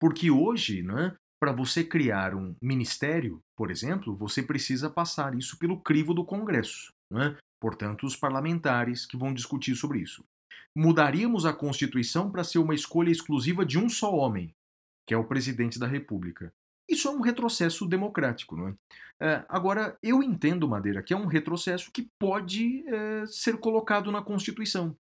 Porque 0.00 0.30
hoje, 0.30 0.82
né, 0.84 1.16
para 1.42 1.50
você 1.50 1.82
criar 1.82 2.32
um 2.32 2.54
ministério, 2.62 3.40
por 3.56 3.72
exemplo, 3.72 4.14
você 4.14 4.40
precisa 4.40 4.88
passar 4.88 5.36
isso 5.36 5.58
pelo 5.58 5.80
crivo 5.80 6.14
do 6.14 6.24
Congresso. 6.24 6.92
Né? 7.12 7.36
Portanto, 7.60 8.06
os 8.06 8.14
parlamentares 8.14 9.04
que 9.04 9.16
vão 9.16 9.34
discutir 9.34 9.74
sobre 9.74 9.98
isso 9.98 10.22
mudaríamos 10.78 11.44
a 11.44 11.52
Constituição 11.52 12.30
para 12.30 12.44
ser 12.44 12.60
uma 12.60 12.72
escolha 12.72 13.10
exclusiva 13.10 13.66
de 13.66 13.76
um 13.76 13.88
só 13.88 14.14
homem, 14.14 14.54
que 15.04 15.12
é 15.12 15.16
o 15.16 15.26
presidente 15.26 15.76
da 15.76 15.88
República. 15.88 16.52
Isso 16.88 17.08
é 17.08 17.10
um 17.10 17.20
retrocesso 17.20 17.84
democrático, 17.84 18.56
não 18.56 18.68
é? 18.68 18.74
é 19.20 19.44
agora, 19.48 19.98
eu 20.00 20.22
entendo, 20.22 20.68
Madeira, 20.68 21.02
que 21.02 21.12
é 21.12 21.16
um 21.16 21.26
retrocesso 21.26 21.90
que 21.90 22.08
pode 22.16 22.86
é, 22.86 23.26
ser 23.26 23.58
colocado 23.58 24.12
na 24.12 24.22
Constituição. 24.22 24.96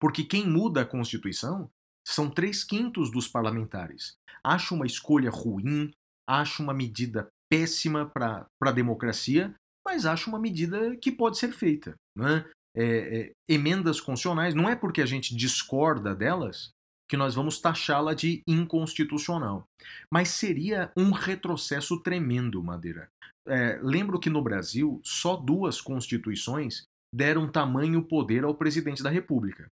Porque 0.00 0.24
quem 0.24 0.48
muda 0.48 0.80
a 0.80 0.86
Constituição 0.86 1.70
são 2.04 2.28
três 2.28 2.64
quintos 2.64 3.08
dos 3.08 3.28
parlamentares. 3.28 4.16
Acho 4.42 4.74
uma 4.74 4.84
escolha 4.84 5.30
ruim, 5.30 5.92
acho 6.28 6.60
uma 6.60 6.74
medida 6.74 7.28
péssima 7.48 8.04
para 8.04 8.48
a 8.60 8.72
democracia, 8.72 9.54
mas 9.86 10.06
acho 10.06 10.28
uma 10.28 10.40
medida 10.40 10.96
que 10.96 11.12
pode 11.12 11.38
ser 11.38 11.52
feita. 11.52 11.94
Né? 12.18 12.44
É, 12.76 13.32
emendas 13.48 14.00
constitucionais, 14.00 14.54
não 14.54 14.68
é 14.68 14.74
porque 14.74 15.00
a 15.00 15.06
gente 15.06 15.36
discorda 15.36 16.14
delas 16.14 16.70
que 17.08 17.16
nós 17.16 17.34
vamos 17.34 17.60
taxá-la 17.60 18.14
de 18.14 18.42
inconstitucional. 18.46 19.68
Mas 20.10 20.30
seria 20.30 20.90
um 20.96 21.10
retrocesso 21.10 22.00
tremendo, 22.00 22.62
Madeira. 22.62 23.08
É, 23.46 23.78
lembro 23.82 24.18
que 24.18 24.30
no 24.30 24.42
Brasil 24.42 25.00
só 25.04 25.36
duas 25.36 25.80
constituições 25.80 26.84
deram 27.14 27.50
tamanho 27.50 28.02
poder 28.02 28.42
ao 28.44 28.54
presidente 28.54 29.02
da 29.02 29.10
República. 29.10 29.68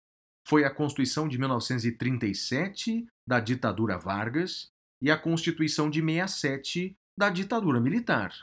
Foi 0.46 0.64
a 0.64 0.70
Constituição 0.70 1.28
de 1.28 1.38
1937, 1.38 3.06
da 3.26 3.38
ditadura 3.38 3.96
Vargas, 3.96 4.68
e 5.00 5.10
a 5.10 5.16
Constituição 5.16 5.88
de 5.88 6.02
67, 6.02 6.94
da 7.16 7.30
ditadura 7.30 7.80
militar. 7.80 8.34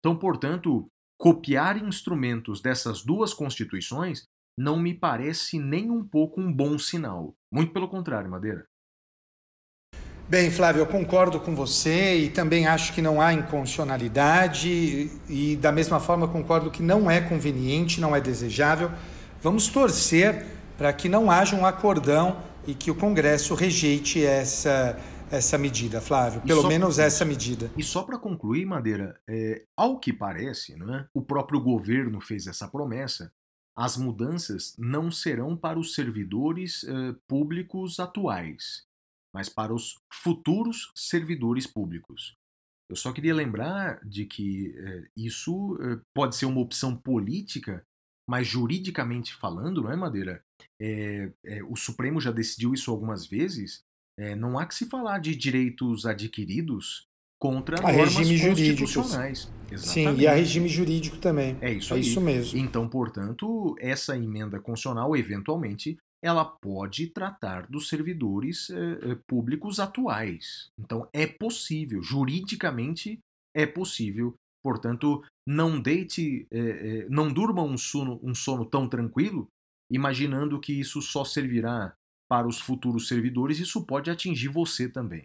Então, 0.00 0.16
portanto, 0.16 0.86
Copiar 1.18 1.76
instrumentos 1.76 2.60
dessas 2.60 3.02
duas 3.02 3.32
constituições 3.32 4.24
não 4.58 4.78
me 4.78 4.94
parece 4.94 5.58
nem 5.58 5.90
um 5.90 6.02
pouco 6.02 6.40
um 6.40 6.52
bom 6.52 6.78
sinal. 6.78 7.34
Muito 7.52 7.72
pelo 7.72 7.88
contrário, 7.88 8.30
Madeira. 8.30 8.66
Bem, 10.26 10.50
Flávio, 10.50 10.80
eu 10.80 10.86
concordo 10.86 11.38
com 11.38 11.54
você 11.54 12.16
e 12.16 12.30
também 12.30 12.66
acho 12.66 12.94
que 12.94 13.02
não 13.02 13.20
há 13.20 13.34
inconstitucionalidade 13.34 15.10
e, 15.28 15.56
da 15.56 15.70
mesma 15.70 16.00
forma, 16.00 16.26
concordo 16.26 16.70
que 16.70 16.82
não 16.82 17.10
é 17.10 17.20
conveniente, 17.20 18.00
não 18.00 18.16
é 18.16 18.20
desejável. 18.20 18.90
Vamos 19.42 19.68
torcer 19.68 20.46
para 20.78 20.92
que 20.94 21.10
não 21.10 21.30
haja 21.30 21.54
um 21.54 21.66
acordão 21.66 22.38
e 22.66 22.74
que 22.74 22.90
o 22.90 22.94
Congresso 22.94 23.54
rejeite 23.54 24.24
essa 24.24 24.98
essa 25.30 25.58
medida, 25.58 26.00
Flávio? 26.00 26.40
Pelo 26.42 26.62
só, 26.62 26.68
menos 26.68 26.98
essa 26.98 27.24
medida. 27.24 27.70
E 27.76 27.82
só 27.82 28.02
para 28.02 28.18
concluir, 28.18 28.64
Madeira, 28.64 29.20
é, 29.28 29.64
ao 29.76 29.98
que 29.98 30.12
parece, 30.12 30.76
né, 30.76 31.08
o 31.14 31.22
próprio 31.22 31.60
governo 31.60 32.20
fez 32.20 32.46
essa 32.46 32.68
promessa. 32.68 33.32
As 33.76 33.96
mudanças 33.96 34.74
não 34.78 35.10
serão 35.10 35.56
para 35.56 35.78
os 35.78 35.94
servidores 35.94 36.84
eh, 36.84 37.16
públicos 37.26 37.98
atuais, 37.98 38.86
mas 39.34 39.48
para 39.48 39.74
os 39.74 39.96
futuros 40.12 40.92
servidores 40.94 41.66
públicos. 41.66 42.36
Eu 42.88 42.94
só 42.94 43.12
queria 43.12 43.34
lembrar 43.34 43.98
de 44.04 44.26
que 44.26 44.72
eh, 44.76 45.08
isso 45.16 45.76
eh, 45.80 46.00
pode 46.14 46.36
ser 46.36 46.46
uma 46.46 46.60
opção 46.60 46.96
política, 46.96 47.84
mas 48.28 48.46
juridicamente 48.46 49.34
falando, 49.34 49.82
não 49.82 49.92
é, 49.92 49.96
Madeira? 49.96 50.44
É, 50.80 51.32
é, 51.44 51.62
o 51.64 51.74
Supremo 51.74 52.20
já 52.20 52.30
decidiu 52.30 52.72
isso 52.74 52.92
algumas 52.92 53.26
vezes 53.26 53.83
é, 54.18 54.34
não 54.34 54.58
há 54.58 54.66
que 54.66 54.74
se 54.74 54.86
falar 54.86 55.18
de 55.18 55.34
direitos 55.34 56.06
adquiridos 56.06 57.06
contra 57.38 57.78
a 57.78 57.92
normas 57.92 58.14
constitucionais. 58.14 59.52
Sim, 59.76 60.14
e 60.16 60.26
a 60.26 60.34
regime 60.34 60.68
jurídico 60.68 61.18
também. 61.18 61.58
É 61.60 61.72
isso 61.72 61.92
é 61.92 61.96
aí. 61.96 62.02
isso 62.02 62.20
mesmo. 62.20 62.58
Então, 62.58 62.88
portanto, 62.88 63.74
essa 63.78 64.16
emenda 64.16 64.58
constitucional, 64.60 65.16
eventualmente, 65.16 65.98
ela 66.22 66.44
pode 66.44 67.08
tratar 67.08 67.66
dos 67.66 67.88
servidores 67.88 68.70
eh, 68.70 69.18
públicos 69.26 69.78
atuais. 69.78 70.70
Então, 70.80 71.06
é 71.12 71.26
possível, 71.26 72.02
juridicamente 72.02 73.18
é 73.54 73.66
possível. 73.66 74.34
Portanto, 74.64 75.22
não 75.46 75.78
deite, 75.78 76.46
eh, 76.50 76.58
eh, 76.58 77.06
não 77.10 77.30
durma 77.30 77.62
um 77.62 77.76
sono, 77.76 78.18
um 78.22 78.34
sono 78.34 78.64
tão 78.64 78.88
tranquilo, 78.88 79.46
imaginando 79.92 80.58
que 80.58 80.72
isso 80.72 81.02
só 81.02 81.24
servirá 81.26 81.94
para 82.28 82.46
os 82.46 82.60
futuros 82.60 83.08
servidores, 83.08 83.58
isso 83.58 83.84
pode 83.84 84.10
atingir 84.10 84.48
você 84.48 84.88
também. 84.88 85.24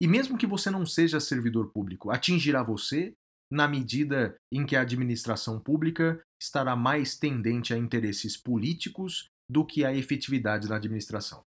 E 0.00 0.06
mesmo 0.06 0.38
que 0.38 0.46
você 0.46 0.70
não 0.70 0.84
seja 0.84 1.20
servidor 1.20 1.70
público, 1.72 2.10
atingirá 2.10 2.62
você 2.62 3.14
na 3.50 3.68
medida 3.68 4.36
em 4.52 4.66
que 4.66 4.74
a 4.74 4.80
administração 4.80 5.60
pública 5.60 6.20
estará 6.40 6.74
mais 6.74 7.16
tendente 7.16 7.72
a 7.72 7.78
interesses 7.78 8.36
políticos 8.36 9.28
do 9.48 9.64
que 9.64 9.84
a 9.84 9.94
efetividade 9.94 10.68
da 10.68 10.76
administração. 10.76 11.42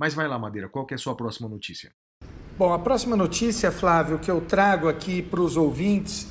Mas 0.00 0.14
vai 0.14 0.28
lá, 0.28 0.38
Madeira, 0.38 0.68
qual 0.68 0.86
é 0.90 0.94
a 0.94 0.98
sua 0.98 1.16
próxima 1.16 1.48
notícia? 1.48 1.90
Bom, 2.56 2.72
a 2.72 2.78
próxima 2.78 3.16
notícia, 3.16 3.72
Flávio, 3.72 4.18
que 4.18 4.30
eu 4.30 4.40
trago 4.40 4.88
aqui 4.88 5.22
para 5.22 5.40
os 5.40 5.56
ouvintes 5.56 6.28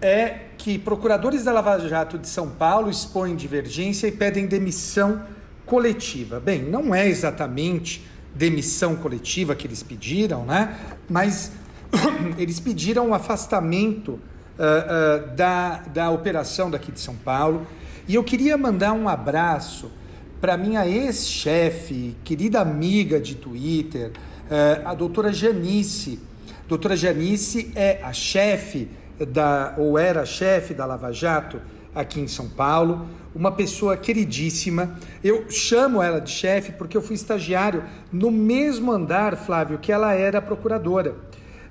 é 0.00 0.50
que 0.56 0.78
procuradores 0.78 1.44
da 1.44 1.52
Lava 1.52 1.78
Jato 1.86 2.18
de 2.18 2.28
São 2.28 2.50
Paulo 2.50 2.90
expõem 2.90 3.36
divergência 3.36 4.06
e 4.06 4.12
pedem 4.12 4.46
demissão 4.46 5.26
coletiva. 5.70 6.40
Bem, 6.40 6.64
não 6.64 6.92
é 6.92 7.08
exatamente 7.08 8.04
demissão 8.34 8.96
coletiva 8.96 9.54
que 9.54 9.68
eles 9.68 9.84
pediram, 9.84 10.44
né? 10.44 10.76
Mas 11.08 11.52
eles 12.36 12.58
pediram 12.58 13.10
o 13.10 13.14
afastamento 13.14 14.10
uh, 14.10 14.18
uh, 14.18 15.36
da, 15.36 15.78
da 15.94 16.10
operação 16.10 16.68
daqui 16.68 16.90
de 16.90 16.98
São 16.98 17.14
Paulo. 17.14 17.64
E 18.08 18.16
eu 18.16 18.24
queria 18.24 18.58
mandar 18.58 18.92
um 18.92 19.08
abraço 19.08 19.92
para 20.40 20.56
minha 20.56 20.88
ex-chefe, 20.88 22.16
querida 22.24 22.60
amiga 22.60 23.20
de 23.20 23.36
Twitter, 23.36 24.10
uh, 24.10 24.88
a 24.88 24.92
doutora 24.92 25.32
Janice. 25.32 26.18
Doutora 26.66 26.96
Janice 26.96 27.70
é 27.76 28.00
a 28.02 28.12
chefe 28.12 28.88
da, 29.20 29.76
ou 29.78 29.96
era 29.96 30.26
chefe 30.26 30.74
da 30.74 30.84
Lava 30.84 31.12
Jato 31.12 31.60
aqui 31.94 32.20
em 32.20 32.28
São 32.28 32.48
Paulo, 32.48 33.08
uma 33.34 33.52
pessoa 33.52 33.96
queridíssima. 33.96 34.98
Eu 35.22 35.50
chamo 35.50 36.02
ela 36.02 36.20
de 36.20 36.30
chefe 36.30 36.72
porque 36.72 36.96
eu 36.96 37.02
fui 37.02 37.14
estagiário 37.14 37.84
no 38.12 38.30
mesmo 38.30 38.92
andar, 38.92 39.36
Flávio, 39.36 39.78
que 39.78 39.92
ela 39.92 40.12
era 40.14 40.40
procuradora. 40.40 41.12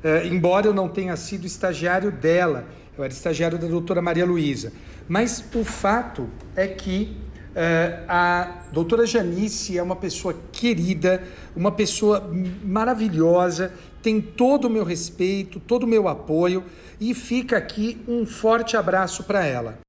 Uh, 0.04 0.26
embora 0.26 0.68
eu 0.68 0.74
não 0.74 0.88
tenha 0.88 1.16
sido 1.16 1.46
estagiário 1.46 2.12
dela, 2.12 2.66
eu 2.98 3.04
era 3.04 3.12
estagiário 3.12 3.58
da 3.58 3.68
doutora 3.68 4.02
Maria 4.02 4.26
Luísa. 4.26 4.72
Mas 5.08 5.44
o 5.54 5.64
fato 5.64 6.30
é 6.56 6.68
que 6.68 7.18
uh, 7.50 8.06
a 8.08 8.64
doutora 8.72 9.06
Janice 9.06 9.78
é 9.78 9.84
uma 9.84 9.96
pessoa 9.96 10.36
querida, 10.52 11.24
uma 11.56 11.72
pessoa 11.72 12.30
maravilhosa, 12.64 13.74
tem 14.02 14.22
todo 14.22 14.66
o 14.66 14.70
meu 14.70 14.86
respeito, 14.86 15.60
todo 15.60 15.84
o 15.84 15.88
meu 15.88 16.08
apoio 16.08 16.64
e 17.00 17.14
fica 17.14 17.58
aqui 17.58 18.02
um 18.08 18.26
forte 18.26 18.78
abraço 18.78 19.24
para 19.24 19.46
ela. 19.46 19.80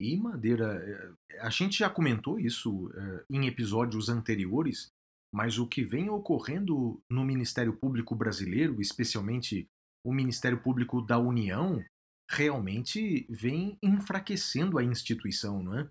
E 0.00 0.16
Madeira, 0.16 0.82
eh, 0.82 1.38
a 1.40 1.50
gente 1.50 1.78
já 1.78 1.90
comentou 1.90 2.40
isso 2.40 2.90
eh, 2.94 3.24
em 3.28 3.46
episódios 3.46 4.08
anteriores, 4.08 4.90
mas 5.32 5.58
o 5.58 5.66
que 5.66 5.84
vem 5.84 6.08
ocorrendo 6.08 7.00
no 7.08 7.22
Ministério 7.22 7.76
Público 7.76 8.16
Brasileiro, 8.16 8.80
especialmente 8.80 9.68
o 10.04 10.12
Ministério 10.12 10.60
Público 10.62 11.02
da 11.02 11.18
União, 11.18 11.84
realmente 12.30 13.26
vem 13.28 13.76
enfraquecendo 13.82 14.78
a 14.78 14.84
instituição, 14.84 15.62
não 15.62 15.78
é? 15.78 15.88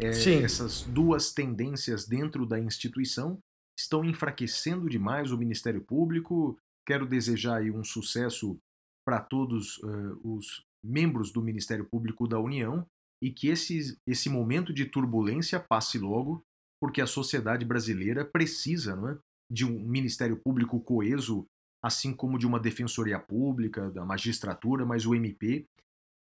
é 0.00 0.12
Sim. 0.12 0.42
Essas 0.42 0.82
duas 0.82 1.32
tendências 1.32 2.06
dentro 2.06 2.44
da 2.44 2.58
instituição 2.58 3.38
estão 3.78 4.04
enfraquecendo 4.04 4.88
demais 4.88 5.30
o 5.30 5.38
Ministério 5.38 5.82
Público. 5.82 6.58
Quero 6.86 7.06
desejar 7.06 7.58
aí 7.58 7.70
um 7.70 7.84
sucesso 7.84 8.58
para 9.06 9.20
todos 9.20 9.78
uh, 9.78 10.18
os 10.24 10.64
membros 10.84 11.30
do 11.30 11.42
Ministério 11.42 11.84
Público 11.84 12.26
da 12.26 12.40
União 12.40 12.86
e 13.22 13.30
que 13.30 13.48
esse, 13.48 13.96
esse 14.04 14.28
momento 14.28 14.72
de 14.72 14.84
turbulência 14.84 15.60
passe 15.60 15.96
logo, 15.96 16.42
porque 16.80 17.00
a 17.00 17.06
sociedade 17.06 17.64
brasileira 17.64 18.24
precisa 18.24 18.96
não 18.96 19.10
é, 19.10 19.18
de 19.48 19.64
um 19.64 19.78
Ministério 19.78 20.36
Público 20.36 20.80
coeso, 20.80 21.46
assim 21.80 22.12
como 22.12 22.36
de 22.36 22.46
uma 22.46 22.58
Defensoria 22.58 23.20
Pública, 23.20 23.90
da 23.92 24.04
magistratura, 24.04 24.84
mas 24.84 25.06
o 25.06 25.14
MP 25.14 25.64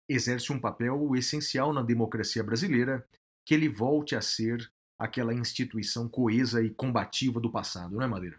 exerce 0.08 0.54
um 0.54 0.60
papel 0.60 1.16
essencial 1.16 1.74
na 1.74 1.82
democracia 1.82 2.43
brasileira, 2.43 3.04
que 3.47 3.56
ele 3.56 3.68
volte 3.68 4.16
a 4.16 4.22
ser 4.22 4.72
aquela 4.99 5.34
instituição 5.34 6.08
coesa 6.08 6.62
e 6.62 6.70
combativa 6.70 7.39
do 7.39 7.52
passado, 7.52 7.95
não 7.95 8.04
é, 8.04 8.08
Madeira? 8.08 8.38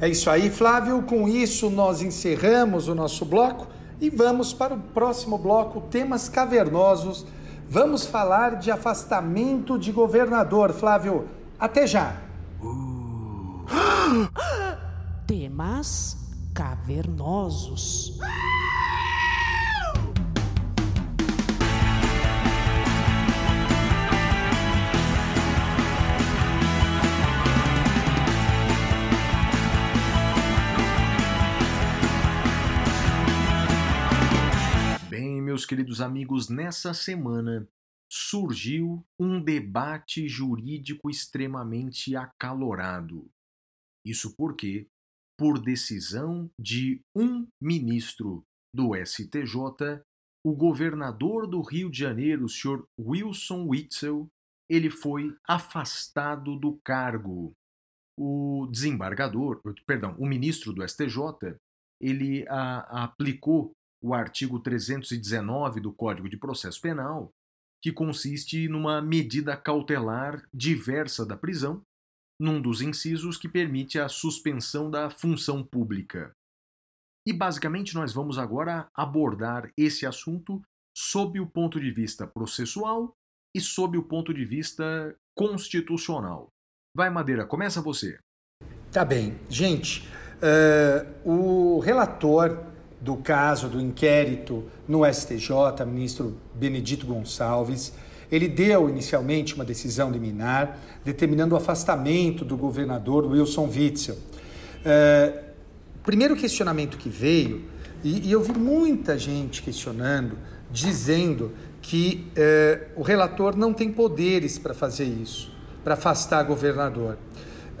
É 0.00 0.08
isso 0.08 0.28
aí, 0.28 0.50
Flávio. 0.50 1.02
Com 1.04 1.28
isso, 1.28 1.70
nós 1.70 2.02
encerramos 2.02 2.88
o 2.88 2.94
nosso 2.94 3.24
bloco 3.24 3.68
e 4.00 4.10
vamos 4.10 4.52
para 4.52 4.74
o 4.74 4.82
próximo 4.82 5.38
bloco: 5.38 5.82
temas 5.88 6.28
cavernosos 6.28 7.24
Vamos 7.68 8.04
falar 8.04 8.56
de 8.56 8.70
afastamento 8.70 9.78
de 9.78 9.90
governador, 9.92 10.72
Flávio. 10.72 11.28
Até 11.58 11.86
já. 11.86 12.16
Uh. 12.60 13.64
Temas 15.26 16.16
cavernosos. 16.54 18.18
Meus 35.52 35.66
queridos 35.66 36.00
amigos, 36.00 36.48
nessa 36.48 36.94
semana 36.94 37.68
surgiu 38.10 39.04
um 39.20 39.38
debate 39.38 40.26
jurídico 40.26 41.10
extremamente 41.10 42.16
acalorado. 42.16 43.30
Isso 44.02 44.34
porque, 44.34 44.86
por 45.38 45.60
decisão 45.60 46.50
de 46.58 47.02
um 47.14 47.46
ministro 47.60 48.42
do 48.74 48.96
STJ, 48.96 50.00
o 50.42 50.56
governador 50.56 51.46
do 51.46 51.60
Rio 51.60 51.90
de 51.90 51.98
Janeiro, 51.98 52.46
o 52.46 52.48
senhor 52.48 52.88
Wilson 52.98 53.66
Witzel, 53.68 54.26
ele 54.70 54.88
foi 54.88 55.36
afastado 55.46 56.58
do 56.58 56.80
cargo. 56.82 57.52
O 58.18 58.66
desembargador, 58.72 59.60
perdão, 59.86 60.16
o 60.18 60.24
ministro 60.24 60.72
do 60.72 60.82
STJ, 60.88 61.58
ele 62.00 62.48
a, 62.48 63.04
aplicou 63.04 63.74
o 64.02 64.12
artigo 64.12 64.58
319 64.58 65.80
do 65.80 65.92
Código 65.92 66.28
de 66.28 66.36
Processo 66.36 66.80
Penal, 66.80 67.30
que 67.80 67.92
consiste 67.92 68.68
numa 68.68 69.00
medida 69.00 69.56
cautelar 69.56 70.44
diversa 70.52 71.24
da 71.24 71.36
prisão, 71.36 71.82
num 72.40 72.60
dos 72.60 72.82
incisos 72.82 73.36
que 73.36 73.48
permite 73.48 73.98
a 73.98 74.08
suspensão 74.08 74.90
da 74.90 75.08
função 75.08 75.64
pública. 75.64 76.32
E 77.26 77.32
basicamente 77.32 77.94
nós 77.94 78.12
vamos 78.12 78.38
agora 78.38 78.88
abordar 78.94 79.70
esse 79.76 80.04
assunto 80.04 80.60
sob 80.96 81.38
o 81.38 81.46
ponto 81.46 81.80
de 81.80 81.90
vista 81.90 82.26
processual 82.26 83.14
e 83.54 83.60
sob 83.60 83.96
o 83.96 84.02
ponto 84.02 84.34
de 84.34 84.44
vista 84.44 85.14
constitucional. 85.36 86.48
Vai, 86.96 87.10
Madeira, 87.10 87.46
começa 87.46 87.80
você. 87.80 88.18
Tá 88.90 89.04
bem. 89.04 89.38
Gente, 89.48 90.06
uh, 90.42 91.28
o 91.28 91.78
relator 91.78 92.71
do 93.02 93.16
caso, 93.16 93.68
do 93.68 93.80
inquérito 93.80 94.64
no 94.86 95.04
STJ, 95.04 95.84
ministro 95.84 96.36
Benedito 96.54 97.04
Gonçalves. 97.04 97.92
Ele 98.30 98.46
deu 98.46 98.88
inicialmente 98.88 99.56
uma 99.56 99.64
decisão 99.64 100.10
liminar 100.10 100.78
determinando 101.04 101.54
o 101.54 101.58
afastamento 101.58 102.44
do 102.44 102.56
governador 102.56 103.26
Wilson 103.26 103.68
Witzel. 103.68 104.16
É, 104.84 105.42
primeiro 106.04 106.36
questionamento 106.36 106.96
que 106.96 107.08
veio, 107.08 107.64
e, 108.04 108.28
e, 108.28 108.32
eu 108.32 108.40
vi 108.40 108.52
muita 108.52 109.18
gente 109.18 109.62
questionando, 109.62 110.38
dizendo 110.70 111.52
que 111.80 112.30
é, 112.36 112.86
o 112.94 113.02
relator 113.02 113.56
não 113.56 113.72
tem 113.72 113.92
poderes 113.92 114.58
para 114.58 114.74
fazer 114.74 115.04
isso, 115.04 115.52
para 115.82 115.94
afastar 115.94 116.44
governador. 116.44 117.18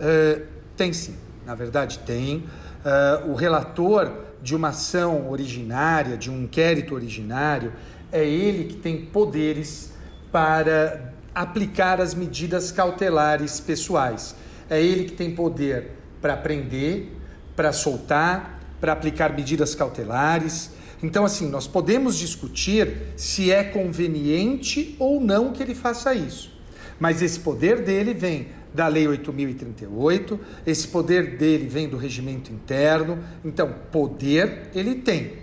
É, 0.00 0.42
tem 0.76 0.92
sim, 0.92 1.14
na 1.46 1.54
verdade 1.54 2.00
tem. 2.00 2.44
É, 2.84 3.24
o 3.26 3.34
relator 3.34 4.31
de 4.42 4.56
uma 4.56 4.68
ação 4.68 5.30
originária, 5.30 6.16
de 6.16 6.30
um 6.30 6.42
inquérito 6.42 6.94
originário, 6.94 7.72
é 8.10 8.26
ele 8.26 8.64
que 8.64 8.76
tem 8.76 9.06
poderes 9.06 9.92
para 10.30 11.12
aplicar 11.34 12.00
as 12.00 12.14
medidas 12.14 12.72
cautelares 12.72 13.60
pessoais. 13.60 14.34
É 14.68 14.82
ele 14.82 15.04
que 15.04 15.12
tem 15.12 15.34
poder 15.34 15.92
para 16.20 16.36
prender, 16.36 17.08
para 17.54 17.72
soltar, 17.72 18.60
para 18.80 18.92
aplicar 18.92 19.34
medidas 19.34 19.74
cautelares. 19.74 20.70
Então, 21.02 21.24
assim, 21.24 21.48
nós 21.48 21.66
podemos 21.66 22.16
discutir 22.16 23.12
se 23.16 23.50
é 23.50 23.62
conveniente 23.64 24.96
ou 24.98 25.20
não 25.20 25.52
que 25.52 25.62
ele 25.62 25.74
faça 25.74 26.14
isso. 26.14 26.52
Mas 26.98 27.22
esse 27.22 27.40
poder 27.40 27.82
dele 27.82 28.14
vem 28.14 28.48
da 28.74 28.88
Lei 28.88 29.06
8038, 29.06 30.40
esse 30.66 30.88
poder 30.88 31.36
dele 31.36 31.68
vem 31.68 31.88
do 31.88 31.96
regimento 31.96 32.52
interno, 32.52 33.18
então, 33.44 33.74
poder 33.90 34.70
ele 34.74 34.96
tem. 34.96 35.34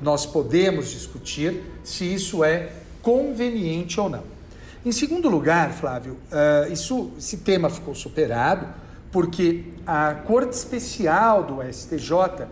Nós 0.00 0.26
podemos 0.26 0.90
discutir 0.90 1.62
se 1.82 2.04
isso 2.04 2.44
é 2.44 2.70
conveniente 3.02 3.98
ou 3.98 4.08
não. 4.08 4.22
Em 4.84 4.92
segundo 4.92 5.28
lugar, 5.28 5.72
Flávio, 5.72 6.18
uh, 6.30 6.72
isso, 6.72 7.10
esse 7.18 7.38
tema 7.38 7.68
ficou 7.68 7.94
superado 7.94 8.66
porque 9.10 9.64
a 9.86 10.14
Corte 10.14 10.52
Especial 10.52 11.42
do 11.42 11.62
STJ 11.62 12.46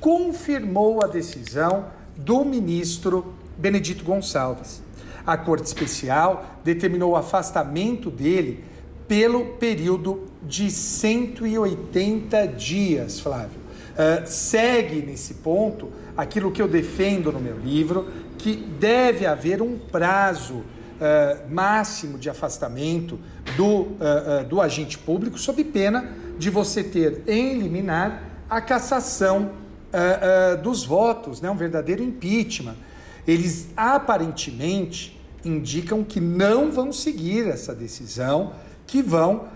confirmou 0.00 1.02
a 1.02 1.06
decisão 1.06 1.86
do 2.16 2.44
ministro 2.44 3.34
Benedito 3.56 4.04
Gonçalves. 4.04 4.82
A 5.26 5.36
Corte 5.36 5.66
Especial 5.66 6.58
determinou 6.64 7.12
o 7.12 7.16
afastamento 7.16 8.10
dele 8.10 8.64
pelo 9.08 9.44
período 9.54 10.28
de 10.42 10.70
180 10.70 12.46
dias, 12.46 13.18
Flávio. 13.18 13.58
Uh, 13.94 14.24
segue 14.26 15.02
nesse 15.02 15.34
ponto 15.34 15.90
aquilo 16.16 16.52
que 16.52 16.62
eu 16.62 16.68
defendo 16.68 17.32
no 17.32 17.40
meu 17.40 17.58
livro, 17.58 18.08
que 18.36 18.54
deve 18.54 19.26
haver 19.26 19.60
um 19.60 19.76
prazo 19.76 20.56
uh, 20.56 20.64
máximo 21.50 22.18
de 22.18 22.30
afastamento 22.30 23.18
do, 23.56 23.66
uh, 23.66 24.44
do 24.48 24.60
agente 24.60 24.98
público, 24.98 25.38
sob 25.38 25.64
pena 25.64 26.12
de 26.38 26.50
você 26.50 26.84
ter 26.84 27.22
em 27.26 27.58
liminar 27.58 28.22
a 28.48 28.60
cassação 28.60 29.50
dos 30.62 30.84
votos, 30.84 31.40
né? 31.40 31.50
um 31.50 31.56
verdadeiro 31.56 32.02
impeachment. 32.02 32.76
Eles 33.26 33.68
aparentemente 33.74 35.18
indicam 35.42 36.04
que 36.04 36.20
não 36.20 36.70
vão 36.70 36.92
seguir 36.92 37.48
essa 37.48 37.74
decisão, 37.74 38.52
que 38.88 39.00
vão 39.00 39.46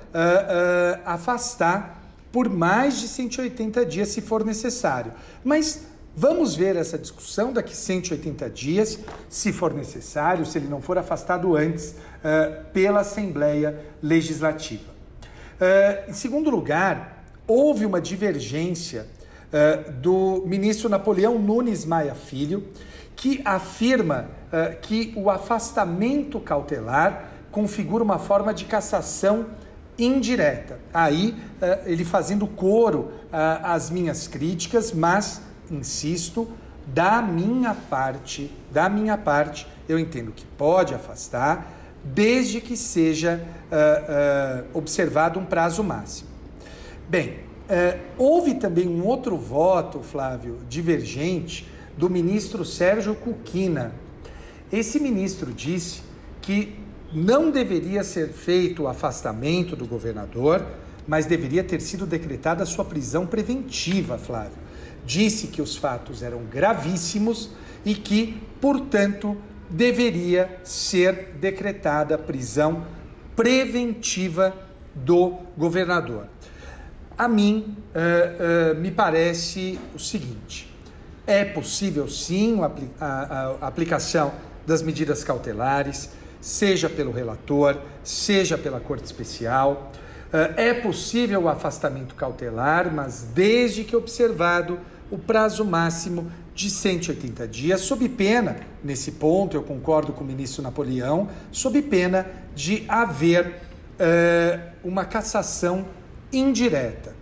afastar 1.05 2.01
por 2.31 2.49
mais 2.49 3.01
de 3.01 3.09
180 3.09 3.85
dias, 3.85 4.09
se 4.09 4.21
for 4.21 4.45
necessário. 4.45 5.13
Mas 5.43 5.87
Vamos 6.15 6.55
ver 6.55 6.77
essa 6.77 6.99
discussão 6.99 7.55
daqui 7.55 7.75
180 7.75 8.51
dias, 8.51 8.99
se 9.31 9.51
for 9.51 9.73
necessário, 9.73 10.45
se 10.45 10.59
ele 10.59 10.69
não 10.69 10.83
for 10.83 10.99
afastado 10.99 11.57
antes 11.57 11.93
uh, 11.93 12.65
pela 12.71 13.01
Assembleia 13.01 13.81
Legislativa. 14.03 14.93
Uh, 15.59 16.11
em 16.11 16.13
segundo 16.13 16.51
lugar, 16.51 17.25
houve 17.47 17.87
uma 17.87 17.99
divergência 17.99 19.07
uh, 19.49 19.91
do 19.93 20.45
ministro 20.45 20.91
Napoleão 20.91 21.39
Nunes 21.39 21.87
Maia 21.87 22.15
Filho, 22.15 22.69
que 23.17 23.41
afirma 23.45 24.27
que 24.81 25.13
o 25.17 25.31
afastamento 25.31 26.41
cautelar 26.41 27.32
configura 27.53 28.03
uma 28.03 28.19
forma 28.19 28.53
de 28.53 28.65
cassação 28.65 29.47
indireta. 29.97 30.81
Aí, 30.93 31.37
ele 31.87 32.05
fazendo 32.05 32.47
coro 32.47 33.13
às 33.31 33.91
minhas 33.91 34.27
críticas, 34.27 34.93
mas 34.93 35.43
insisto, 35.71 36.49
da 36.87 37.23
minha 37.23 37.75
parte, 37.75 38.51
da 38.73 38.89
minha 38.89 39.17
parte, 39.17 39.67
eu 39.89 39.99
entendo 39.99 40.33
que 40.33 40.45
pode 40.45 40.95
afastar, 40.95 41.71
desde 42.03 42.61
que 42.61 42.77
seja 42.77 43.41
uh, 43.71 44.67
observado 44.77 45.39
um 45.39 45.45
prazo 45.45 45.85
máximo. 45.85 46.29
Bem, 47.09 47.41
houve 48.19 48.55
também 48.55 48.89
um 48.89 49.07
outro 49.07 49.37
voto, 49.37 50.01
Flávio, 50.01 50.59
divergente, 50.69 51.71
do 51.97 52.11
ministro 52.11 52.65
Sérgio 52.65 53.15
Cuquina. 53.15 53.93
Esse 54.73 54.99
ministro 54.99 55.53
disse 55.53 56.03
que 56.41 56.82
não 57.13 57.51
deveria 57.51 58.03
ser 58.03 58.29
feito 58.29 58.85
o 58.85 58.89
afastamento 58.89 59.77
do 59.77 59.87
governador, 59.87 60.65
mas 61.07 61.27
deveria 61.27 61.65
ter 61.65 61.81
sido 61.81 62.07
decretada 62.07 62.63
a 62.63 62.67
sua 62.67 62.85
prisão 62.85 63.27
preventiva, 63.27 64.17
Flávio 64.17 64.63
disse 65.05 65.49
que 65.49 65.61
os 65.61 65.77
fatos 65.77 66.23
eram 66.23 66.45
gravíssimos 66.45 67.51
e 67.85 67.95
que, 67.95 68.41
portanto, 68.61 69.37
deveria 69.69 70.61
ser 70.63 71.35
decretada 71.41 72.19
prisão 72.19 72.87
preventiva 73.35 74.55
do 74.95 75.39
governador. 75.57 76.29
A 77.17 77.29
mim, 77.29 77.77
uh, 77.95 78.77
uh, 78.77 78.81
me 78.81 78.91
parece 78.91 79.79
o 79.95 79.99
seguinte: 79.99 80.73
é 81.27 81.45
possível 81.45 82.09
sim 82.09 82.59
a, 82.61 83.07
a, 83.07 83.57
a 83.61 83.67
aplicação 83.67 84.33
das 84.67 84.83
medidas 84.83 85.25
cautelares, 85.25 86.11
seja 86.43 86.91
pelo 86.91 87.13
relator, 87.13 87.81
seja 88.03 88.59
pela 88.59 88.81
Corte 88.81 89.05
Especial. 89.05 89.93
Uh, 90.27 90.59
é 90.59 90.75
possível 90.75 91.43
o 91.43 91.49
afastamento 91.49 92.15
cautelar, 92.15 92.93
mas 92.93 93.23
desde 93.23 93.85
que 93.85 93.95
observado 93.95 94.79
o 95.11 95.17
prazo 95.17 95.65
máximo 95.65 96.31
de 96.55 96.69
180 96.69 97.47
dias, 97.47 97.81
sob 97.83 98.07
pena, 98.09 98.57
nesse 98.83 99.13
ponto 99.13 99.57
eu 99.57 99.63
concordo 99.63 100.13
com 100.13 100.25
o 100.25 100.27
ministro 100.27 100.63
Napoleão, 100.63 101.31
sob 101.51 101.81
pena 101.83 102.27
de 102.55 102.85
haver 102.89 103.47
uh, 103.47 104.73
uma 104.83 105.05
cassação 105.05 105.87
indireta. 106.33 107.15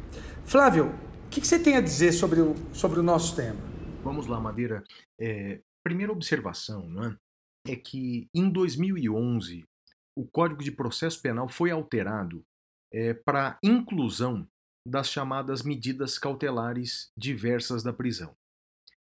Flávio, 0.44 0.86
o 1.26 1.28
que, 1.30 1.40
que, 1.40 1.46
você 1.46 1.58
tem 1.58 1.76
a 1.76 1.80
dizer 1.80 2.12
sobre 2.12 2.40
o, 2.40 2.54
sobre 2.72 2.98
o 2.98 3.02
nosso 3.02 3.36
tema? 3.36 3.60
Vamos 4.02 4.26
lá, 4.26 4.40
Madeira. 4.40 4.82
É, 5.20 5.60
primeira 5.82 6.12
observação 6.12 6.88
não 6.88 7.04
é? 7.04 7.16
É 7.70 7.76
que 7.76 8.28
em 8.34 8.50
2011 8.50 9.64
o 10.16 10.26
Código 10.26 10.62
de 10.62 10.72
Processo 10.72 11.20
Penal 11.22 11.48
foi 11.48 11.70
alterado 11.70 12.44
é, 12.92 13.14
para 13.14 13.58
inclusão 13.62 14.46
das 14.86 15.08
chamadas 15.08 15.62
medidas 15.62 16.18
cautelares 16.18 17.10
diversas 17.16 17.82
da 17.82 17.92
prisão. 17.92 18.34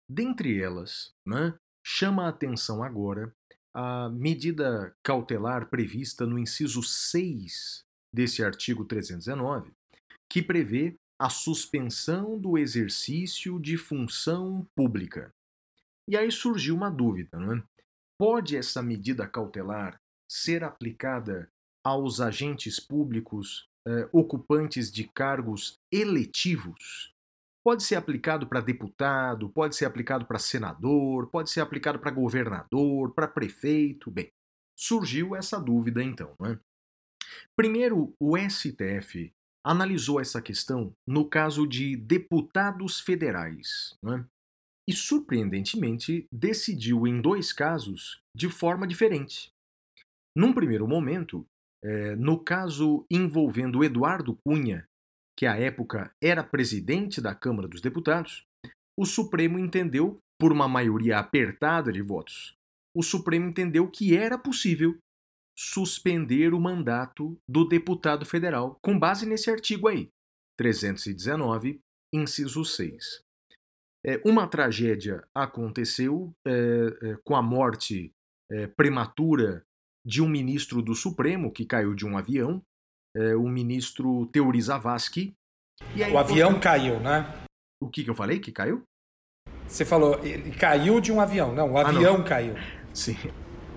Dentre 0.08 0.60
elas, 0.60 1.12
né, 1.26 1.54
chama 1.84 2.26
a 2.26 2.28
atenção 2.28 2.82
agora 2.82 3.32
a 3.72 4.08
medida 4.08 4.94
cautelar 5.02 5.70
prevista 5.70 6.26
no 6.26 6.38
inciso 6.38 6.82
6 6.82 7.84
desse 8.12 8.42
artigo 8.42 8.84
319, 8.84 9.70
que 10.28 10.42
prevê 10.42 10.96
a 11.18 11.28
suspensão 11.28 12.38
do 12.38 12.58
exercício 12.58 13.60
de 13.60 13.76
função 13.76 14.66
pública. 14.74 15.32
E 16.08 16.16
aí 16.16 16.32
surgiu 16.32 16.74
uma 16.74 16.90
dúvida, 16.90 17.38
não 17.38 17.54
é? 17.54 17.62
Pode 18.20 18.54
essa 18.54 18.82
medida 18.82 19.26
cautelar 19.26 19.98
ser 20.30 20.62
aplicada 20.62 21.50
aos 21.82 22.20
agentes 22.20 22.78
públicos 22.78 23.66
uh, 23.88 24.10
ocupantes 24.12 24.92
de 24.92 25.04
cargos 25.04 25.78
eletivos. 25.90 27.14
Pode 27.64 27.82
ser 27.82 27.94
aplicado 27.94 28.46
para 28.46 28.60
deputado, 28.60 29.48
pode 29.48 29.74
ser 29.74 29.86
aplicado 29.86 30.26
para 30.26 30.38
senador, 30.38 31.28
pode 31.28 31.48
ser 31.48 31.62
aplicado 31.62 31.98
para 31.98 32.10
governador, 32.10 33.14
para 33.14 33.26
prefeito. 33.26 34.10
Bem, 34.10 34.30
surgiu 34.78 35.34
essa 35.34 35.58
dúvida 35.58 36.04
então. 36.04 36.34
Né? 36.38 36.60
Primeiro, 37.56 38.14
o 38.20 38.36
STF 38.36 39.32
analisou 39.64 40.20
essa 40.20 40.42
questão 40.42 40.94
no 41.06 41.26
caso 41.26 41.66
de 41.66 41.96
deputados 41.96 43.00
federais. 43.00 43.96
Né? 44.02 44.22
E, 44.88 44.92
surpreendentemente, 44.92 46.26
decidiu 46.32 47.06
em 47.06 47.20
dois 47.20 47.52
casos 47.52 48.20
de 48.34 48.48
forma 48.48 48.86
diferente. 48.86 49.50
Num 50.36 50.52
primeiro 50.52 50.86
momento, 50.86 51.46
é, 51.82 52.14
no 52.16 52.38
caso 52.38 53.04
envolvendo 53.10 53.84
Eduardo 53.84 54.36
Cunha, 54.44 54.86
que 55.36 55.46
à 55.46 55.56
época 55.56 56.12
era 56.22 56.44
presidente 56.44 57.20
da 57.20 57.34
Câmara 57.34 57.68
dos 57.68 57.80
Deputados, 57.80 58.44
o 58.98 59.06
Supremo 59.06 59.58
entendeu, 59.58 60.18
por 60.38 60.52
uma 60.52 60.68
maioria 60.68 61.18
apertada 61.18 61.92
de 61.92 62.02
votos, 62.02 62.54
o 62.96 63.02
Supremo 63.02 63.48
entendeu 63.48 63.88
que 63.90 64.16
era 64.16 64.38
possível 64.38 64.98
suspender 65.56 66.54
o 66.54 66.60
mandato 66.60 67.36
do 67.48 67.66
deputado 67.66 68.24
federal, 68.24 68.78
com 68.82 68.98
base 68.98 69.26
nesse 69.26 69.50
artigo 69.50 69.88
aí, 69.88 70.08
319, 70.58 71.80
inciso 72.12 72.64
6. 72.64 73.22
É, 74.04 74.20
uma 74.24 74.46
tragédia 74.46 75.22
aconteceu 75.34 76.32
é, 76.46 76.52
é, 77.02 77.16
com 77.22 77.36
a 77.36 77.42
morte 77.42 78.12
é, 78.50 78.66
prematura 78.66 79.62
de 80.04 80.22
um 80.22 80.28
ministro 80.28 80.80
do 80.80 80.94
Supremo 80.94 81.52
que 81.52 81.66
caiu 81.66 81.94
de 81.94 82.06
um 82.06 82.16
avião, 82.16 82.62
é, 83.14 83.34
o 83.36 83.48
ministro 83.48 84.26
Teori 84.26 84.60
Zavascki. 84.60 85.34
o 86.12 86.18
avião 86.18 86.58
caiu, 86.58 86.98
né? 87.00 87.44
O 87.82 87.88
que, 87.88 88.02
que 88.02 88.10
eu 88.10 88.14
falei? 88.14 88.40
Que 88.40 88.50
caiu? 88.50 88.82
Você 89.66 89.84
falou, 89.84 90.18
ele 90.24 90.50
caiu 90.50 91.00
de 91.00 91.12
um 91.12 91.20
avião. 91.20 91.54
Não, 91.54 91.72
o 91.72 91.78
avião 91.78 92.14
ah, 92.14 92.18
não. 92.18 92.24
caiu. 92.24 92.54
Sim, 92.92 93.16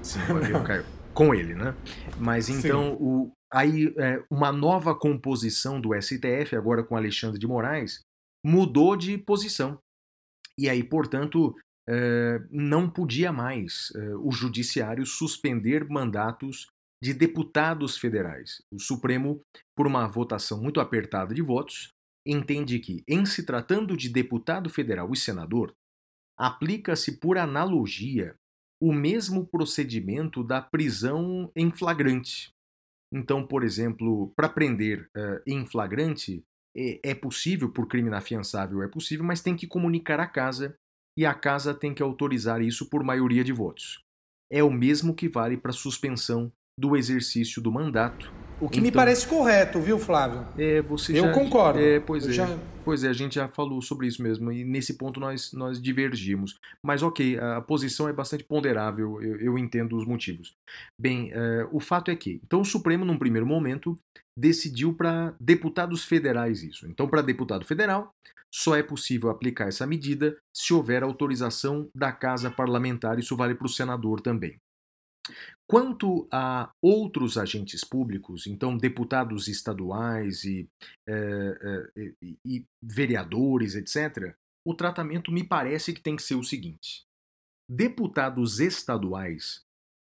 sim, 0.02 0.20
o 0.32 0.38
avião 0.38 0.64
caiu. 0.66 0.84
Com 1.14 1.34
ele, 1.34 1.54
né? 1.54 1.76
Mas 2.18 2.50
então, 2.50 2.96
o, 2.96 3.32
aí 3.52 3.94
é, 4.00 4.24
uma 4.32 4.52
nova 4.52 4.98
composição 4.98 5.80
do 5.80 5.94
STF, 5.94 6.56
agora 6.56 6.84
com 6.84 6.98
Alexandre 6.98 7.40
de 7.40 7.46
Moraes, 7.46 8.00
mudou 8.44 8.96
de 8.96 9.16
posição. 9.18 9.78
E 10.58 10.70
aí, 10.70 10.84
portanto, 10.84 11.56
eh, 11.88 12.40
não 12.50 12.90
podia 12.90 13.32
mais 13.32 13.92
eh, 13.96 14.16
o 14.16 14.32
judiciário 14.32 15.06
suspender 15.06 15.88
mandatos 15.90 16.68
de 17.02 17.14
deputados 17.14 17.98
federais. 17.98 18.62
O 18.72 18.80
Supremo, 18.80 19.42
por 19.76 19.86
uma 19.86 20.08
votação 20.08 20.62
muito 20.62 20.80
apertada 20.80 21.34
de 21.34 21.42
votos, 21.42 21.90
entende 22.26 22.80
que, 22.80 23.04
em 23.08 23.26
se 23.26 23.46
tratando 23.46 23.98
de 23.98 24.08
deputado 24.08 24.70
federal 24.70 25.12
e 25.12 25.18
senador, 25.18 25.74
aplica-se 26.38 27.20
por 27.20 27.38
analogia 27.38 28.36
o 28.82 28.94
mesmo 28.94 29.46
procedimento 29.46 30.44
da 30.44 30.62
prisão 30.62 31.52
em 31.56 31.72
flagrante. 31.72 32.52
Então, 33.14 33.46
por 33.46 33.64
exemplo, 33.64 34.32
para 34.36 34.50
prender 34.50 35.10
uh, 35.16 35.42
em 35.46 35.66
flagrante, 35.66 36.44
é, 36.76 37.12
é 37.12 37.16
possível, 37.16 37.70
por 37.70 37.88
crime 37.88 38.08
inafiançável 38.08 38.82
é 38.84 38.88
possível, 38.88 39.26
mas 39.26 39.42
tem 39.42 39.56
que 39.56 39.68
comunicar 39.68 40.20
à 40.20 40.28
casa 40.28 40.76
e 41.18 41.26
a 41.26 41.34
casa 41.34 41.74
tem 41.74 41.94
que 41.94 42.02
autorizar 42.02 42.62
isso 42.62 42.90
por 42.90 43.04
maioria 43.04 43.44
de 43.44 43.52
votos. 43.52 44.04
É 44.52 44.64
o 44.64 44.72
mesmo 44.72 45.16
que 45.16 45.28
vale 45.28 45.58
para 45.58 45.72
suspensão 45.72 46.52
do 46.80 46.96
exercício 46.96 47.62
do 47.62 47.72
mandato 47.72 48.32
o 48.60 48.70
que 48.70 48.80
então, 48.80 48.82
me 48.82 48.92
parece 48.92 49.28
correto, 49.28 49.80
viu, 49.80 50.00
Flávio? 50.00 50.46
É, 50.58 50.82
você 50.82 51.12
Eu 51.12 51.26
já, 51.26 51.34
concordo. 51.34 51.80
É, 51.80 52.00
pois 52.00 52.26
Eu 52.26 52.32
é. 52.32 52.34
já... 52.34 52.60
Pois 52.86 53.04
é, 53.04 53.08
a 53.08 53.14
gente 53.14 53.36
já 53.36 53.48
falou 53.48 53.82
sobre 53.82 54.08
isso 54.08 54.22
mesmo, 54.22 54.52
e 54.52 54.66
nesse 54.66 54.96
ponto 54.96 55.18
nós, 55.18 55.54
nós 55.54 55.82
divergimos. 55.82 56.60
Mas 56.86 57.02
ok, 57.02 57.40
a 57.40 57.62
posição 57.62 58.10
é 58.10 58.14
bastante 58.14 58.44
ponderável, 58.44 59.22
eu, 59.22 59.38
eu 59.38 59.58
entendo 59.58 59.96
os 59.96 60.06
motivos. 60.06 60.54
Bem, 61.00 61.32
uh, 61.32 61.70
o 61.72 61.80
fato 61.80 62.12
é 62.12 62.16
que, 62.16 62.42
então 62.44 62.60
o 62.60 62.66
Supremo, 62.66 63.06
num 63.06 63.18
primeiro 63.18 63.48
momento, 63.48 63.98
decidiu 64.38 64.94
para 64.94 65.34
deputados 65.40 66.04
federais 66.04 66.62
isso. 66.62 66.86
Então, 66.88 67.08
para 67.08 67.22
deputado 67.22 67.64
federal, 67.64 68.14
só 68.54 68.76
é 68.76 68.84
possível 68.84 69.30
aplicar 69.30 69.68
essa 69.68 69.88
medida 69.88 70.38
se 70.54 70.74
houver 70.74 71.04
autorização 71.04 71.90
da 71.96 72.12
Casa 72.12 72.52
Parlamentar, 72.52 73.18
isso 73.18 73.36
vale 73.36 73.56
para 73.56 73.66
o 73.66 73.70
senador 73.70 74.22
também. 74.22 74.60
Quanto 75.68 76.28
a 76.32 76.72
outros 76.82 77.38
agentes 77.38 77.84
públicos, 77.84 78.46
então 78.46 78.78
deputados 78.78 79.48
estaduais 79.48 80.44
e, 80.44 80.68
é, 81.08 81.90
é, 81.96 82.14
e, 82.22 82.38
e 82.46 82.66
vereadores, 82.82 83.76
etc., 83.76 84.36
o 84.66 84.74
tratamento 84.74 85.32
me 85.32 85.44
parece 85.44 85.94
que 85.94 86.02
tem 86.02 86.16
que 86.16 86.24
ser 86.24 86.36
o 86.36 86.44
seguinte: 86.44 87.06
deputados 87.70 88.60
estaduais 88.60 89.62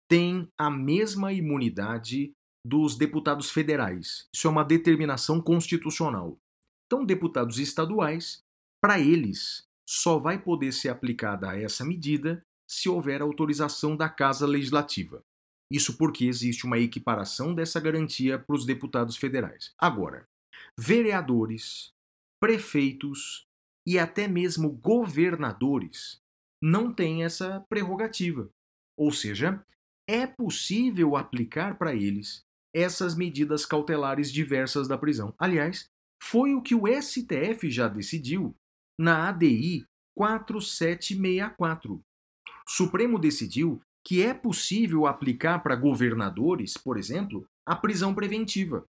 têm 0.09 0.49
a 0.59 0.71
mesma 0.71 1.33
imunidade 1.33 2.33
dos 2.67 2.97
deputados 2.97 3.51
federais. 3.51 4.27
Isso 4.35 4.47
é 4.47 4.51
uma 4.51 4.65
determinação 4.65 5.41
constitucional. 5.41 6.37
Então, 6.87 7.05
deputados 7.05 7.59
estaduais, 7.59 8.43
para 8.83 8.99
eles, 8.99 9.65
só 9.89 10.19
vai 10.19 10.43
poder 10.43 10.73
ser 10.73 10.89
aplicada 10.89 11.57
essa 11.57 11.85
medida 11.85 12.43
se 12.71 12.89
houver 12.89 13.21
autorização 13.21 13.97
da 13.97 14.09
Casa 14.09 14.47
Legislativa. 14.47 15.25
Isso 15.73 15.99
porque 15.99 16.27
existe 16.27 16.65
uma 16.65 16.79
equiparação 16.79 17.53
dessa 17.53 17.81
garantia 17.81 18.39
para 18.39 18.55
os 18.55 18.65
deputados 18.65 19.17
federais. 19.17 19.73
Agora, 19.77 20.25
vereadores, 20.79 21.91
prefeitos 22.41 23.45
e 23.87 23.99
até 23.99 24.29
mesmo 24.29 24.71
governadores 24.71 26.21
não 26.63 26.95
têm 26.95 27.25
essa 27.25 27.61
prerrogativa. 27.69 28.49
Ou 28.97 29.11
seja, 29.11 29.65
é 30.09 30.27
possível 30.27 31.17
aplicar 31.17 31.77
para 31.77 31.95
eles 31.95 32.43
essas 32.75 33.17
medidas 33.17 33.67
cautelares 33.67 34.31
diversas 34.31 34.87
da 34.87 34.97
prisão. 34.97 35.35
Aliás, 35.39 35.87
foi 36.23 36.55
o 36.55 36.63
que 36.63 36.75
o 36.75 36.87
STF 36.87 37.69
já 37.69 37.89
decidiu 37.89 38.55
na 38.99 39.29
ADI 39.29 39.85
4764, 40.17 42.01
Supremo 42.73 43.19
decidiu 43.19 43.83
que 44.07 44.23
é 44.23 44.33
possível 44.33 45.05
aplicar 45.05 45.59
para 45.59 45.75
governadores, 45.75 46.75
por 46.77 46.97
exemplo, 46.97 47.45
a 47.67 47.75
prisão 47.75 48.15
preventiva. 48.15 48.85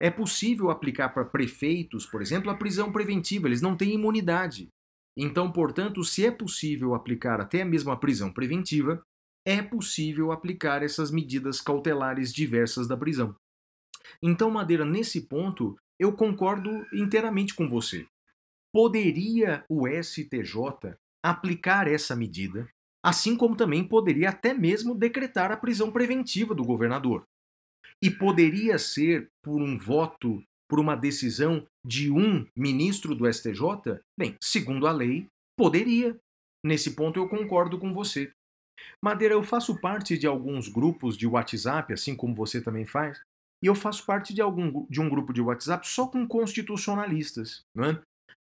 É 0.00 0.08
possível 0.08 0.70
aplicar 0.70 1.08
para 1.08 1.24
prefeitos, 1.24 2.06
por 2.06 2.22
exemplo, 2.22 2.48
a 2.48 2.54
prisão 2.54 2.92
preventiva, 2.92 3.48
eles 3.48 3.60
não 3.60 3.76
têm 3.76 3.92
imunidade. 3.92 4.68
Então, 5.16 5.50
portanto, 5.50 6.04
se 6.04 6.24
é 6.24 6.30
possível 6.30 6.94
aplicar 6.94 7.40
até 7.40 7.64
mesmo 7.64 7.90
a 7.90 7.96
prisão 7.96 8.32
preventiva, 8.32 9.02
é 9.44 9.60
possível 9.60 10.30
aplicar 10.30 10.84
essas 10.84 11.10
medidas 11.10 11.60
cautelares 11.60 12.32
diversas 12.32 12.86
da 12.86 12.96
prisão. 12.96 13.34
Então, 14.22 14.48
Madeira, 14.48 14.84
nesse 14.84 15.22
ponto, 15.22 15.76
eu 15.98 16.12
concordo 16.12 16.86
inteiramente 16.92 17.52
com 17.52 17.68
você. 17.68 18.06
Poderia 18.72 19.64
o 19.68 19.88
STJ 19.88 20.94
aplicar 21.20 21.88
essa 21.88 22.14
medida 22.14 22.68
assim 23.08 23.34
como 23.34 23.56
também 23.56 23.82
poderia 23.82 24.28
até 24.28 24.52
mesmo 24.52 24.94
decretar 24.94 25.50
a 25.50 25.56
prisão 25.56 25.90
preventiva 25.90 26.54
do 26.54 26.62
governador. 26.62 27.24
E 28.04 28.10
poderia 28.10 28.78
ser 28.78 29.30
por 29.42 29.62
um 29.62 29.78
voto, 29.78 30.42
por 30.68 30.78
uma 30.78 30.94
decisão 30.94 31.66
de 31.84 32.10
um 32.10 32.46
ministro 32.54 33.14
do 33.14 33.26
STJ? 33.32 33.98
Bem, 34.18 34.36
segundo 34.42 34.86
a 34.86 34.92
lei, 34.92 35.26
poderia. 35.56 36.18
Nesse 36.62 36.94
ponto 36.94 37.18
eu 37.18 37.26
concordo 37.26 37.78
com 37.78 37.94
você. 37.94 38.30
Madeira, 39.02 39.32
eu 39.32 39.42
faço 39.42 39.80
parte 39.80 40.18
de 40.18 40.26
alguns 40.26 40.68
grupos 40.68 41.16
de 41.16 41.26
WhatsApp, 41.26 41.94
assim 41.94 42.14
como 42.14 42.34
você 42.34 42.60
também 42.60 42.84
faz, 42.84 43.20
e 43.64 43.66
eu 43.66 43.74
faço 43.74 44.04
parte 44.04 44.34
de, 44.34 44.42
algum, 44.42 44.86
de 44.86 45.00
um 45.00 45.08
grupo 45.08 45.32
de 45.32 45.40
WhatsApp 45.40 45.88
só 45.88 46.06
com 46.06 46.28
constitucionalistas. 46.28 47.62
Não 47.74 47.84
é? 47.86 48.02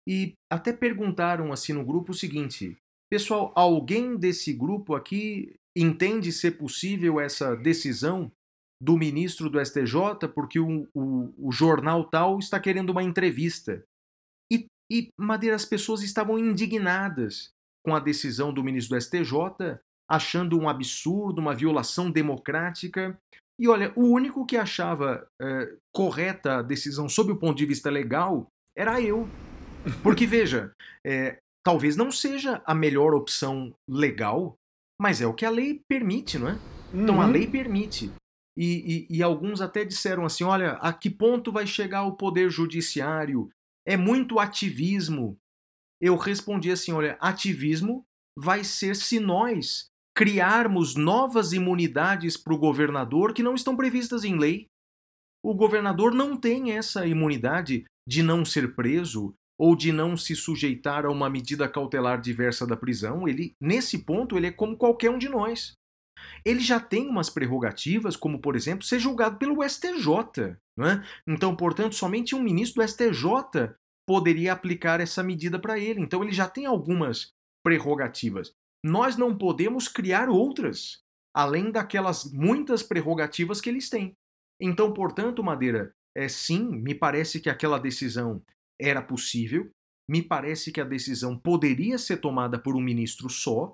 E 0.10 0.34
até 0.52 0.74
perguntaram 0.74 1.54
assim 1.54 1.74
no 1.74 1.86
grupo 1.86 2.12
o 2.12 2.16
seguinte: 2.16 2.76
Pessoal, 3.10 3.52
alguém 3.56 4.18
desse 4.18 4.54
grupo 4.54 4.94
aqui 4.94 5.56
entende 5.76 6.32
ser 6.32 6.52
possível 6.58 7.20
essa 7.20 7.56
decisão 7.56 8.32
do 8.82 8.98
ministro 8.98 9.50
do 9.50 9.64
STJ 9.64 10.28
porque 10.34 10.60
o, 10.60 10.88
o, 10.94 11.34
o 11.38 11.52
jornal 11.52 12.04
tal 12.04 12.38
está 12.38 12.60
querendo 12.60 12.90
uma 12.90 13.04
entrevista? 13.04 13.84
E, 14.52 14.66
e, 14.92 15.10
Madeira, 15.18 15.56
as 15.56 15.66
pessoas 15.66 16.02
estavam 16.02 16.38
indignadas 16.38 17.50
com 17.86 17.96
a 17.96 18.00
decisão 18.00 18.54
do 18.54 18.64
ministro 18.64 18.98
do 18.98 19.02
STJ, 19.02 19.80
achando 20.10 20.60
um 20.60 20.68
absurdo, 20.68 21.40
uma 21.40 21.56
violação 21.56 22.12
democrática. 22.12 23.18
E 23.60 23.68
olha, 23.68 23.92
o 23.96 24.04
único 24.04 24.46
que 24.46 24.58
achava 24.58 25.28
é, 25.42 25.76
correta 25.96 26.58
a 26.58 26.62
decisão 26.62 27.08
sob 27.08 27.32
o 27.32 27.38
ponto 27.38 27.58
de 27.58 27.66
vista 27.66 27.90
legal 27.90 28.48
era 28.76 29.02
eu. 29.02 29.28
Porque, 30.04 30.28
veja, 30.28 30.74
é, 31.06 31.40
talvez 31.68 31.98
não 31.98 32.10
seja 32.10 32.62
a 32.66 32.74
melhor 32.74 33.14
opção 33.14 33.76
legal, 33.86 34.58
mas 34.98 35.20
é 35.20 35.28
o 35.28 35.34
que 35.34 35.46
a 35.46 35.50
lei 35.50 35.84
permite, 35.86 36.40
não 36.40 36.48
é? 36.48 36.54
Uhum. 36.94 37.04
Então 37.04 37.22
a 37.22 37.26
uhum. 37.26 37.32
lei 37.32 37.46
permite. 37.46 38.10
E, 38.58 39.06
e, 39.10 39.18
e, 39.18 39.22
alguns 39.22 39.60
até 39.60 39.84
disseram 39.84 40.26
assim: 40.26 40.46
olha, 40.46 40.76
a 40.76 40.94
que 40.94 41.10
ponto 41.10 41.52
vai 41.52 41.68
chegar 41.68 42.06
o 42.06 42.16
poder 42.16 42.50
judiciário? 42.50 43.50
É 43.86 43.98
muito 43.98 44.40
ativismo. 44.40 45.38
Eu 46.00 46.16
respondi 46.16 46.72
assim: 46.72 46.94
olha, 46.94 47.18
ativismo 47.20 48.06
vai 48.40 48.64
ser 48.64 48.96
se 48.96 49.20
nós 49.20 49.90
criarmos 50.16 50.96
novas 50.96 51.52
imunidades 51.52 52.38
para 52.38 52.54
o 52.54 52.58
governador 52.58 53.34
que 53.34 53.44
não 53.44 53.56
estão 53.56 53.76
previstas 53.76 54.24
em 54.24 54.38
lei. 54.38 54.68
O 55.44 55.54
governador 55.54 56.14
não 56.14 56.38
tem 56.38 56.72
essa 56.72 57.06
imunidade 57.06 57.84
de 58.08 58.24
não 58.24 58.46
ser 58.46 58.74
preso, 58.74 59.36
ou 59.60 59.76
de 59.76 59.92
não 59.92 60.16
se 60.16 60.36
sujeitar 60.36 61.06
a 61.06 61.12
uma 61.12 61.30
medida 61.30 61.68
cautelar 61.68 62.22
diversa 62.22 62.66
da 62.66 62.78
prisão, 62.78 63.28
ele, 63.28 63.56
nesse 63.60 63.98
ponto, 63.98 64.38
ele 64.38 64.48
é 64.48 64.52
como 64.52 64.78
qualquer 64.78 65.10
um 65.10 65.18
de 65.18 65.28
nós. 65.28 65.74
Ele 66.46 66.60
já 66.60 66.80
tem 66.80 67.08
umas 67.08 67.30
prerrogativas, 67.30 68.16
como, 68.16 68.40
por 68.40 68.56
exemplo, 68.56 68.86
ser 68.86 69.00
julgado 69.00 69.38
pelo 69.38 69.68
STJ. 69.68 70.58
É? 70.80 71.04
Então, 71.28 71.56
portanto, 71.56 71.96
somente 71.96 72.36
um 72.36 72.42
ministro 72.42 72.82
do 72.82 72.88
STJ 72.88 73.74
poderia 74.08 74.54
aplicar 74.54 75.00
essa 75.00 75.24
medida 75.24 75.60
para 75.60 75.80
ele. 75.80 76.02
Então, 76.02 76.24
ele 76.24 76.32
já 76.32 76.48
tem 76.48 76.66
algumas 76.66 77.32
prerrogativas. 77.64 78.52
Nós 78.84 79.18
não 79.18 79.38
podemos 79.38 79.88
criar 79.88 80.30
outras, 80.30 81.00
além 81.36 81.72
daquelas 81.72 82.32
muitas 82.32 82.84
prerrogativas 82.84 83.60
que 83.60 83.70
eles 83.70 83.90
têm. 83.90 84.14
Então, 84.62 84.94
portanto, 84.94 85.44
Madeira, 85.44 85.92
é 86.16 86.28
sim, 86.28 86.64
me 86.64 86.96
parece 86.96 87.40
que 87.40 87.50
aquela 87.50 87.80
decisão 87.80 88.42
era 88.80 89.02
possível. 89.02 89.70
Me 90.10 90.22
parece 90.22 90.72
que 90.72 90.80
a 90.80 90.86
decisão 90.86 91.38
poderia 91.38 91.98
ser 91.98 92.18
tomada 92.18 92.58
por 92.58 92.76
um 92.76 92.82
ministro 92.82 93.30
só. 93.30 93.74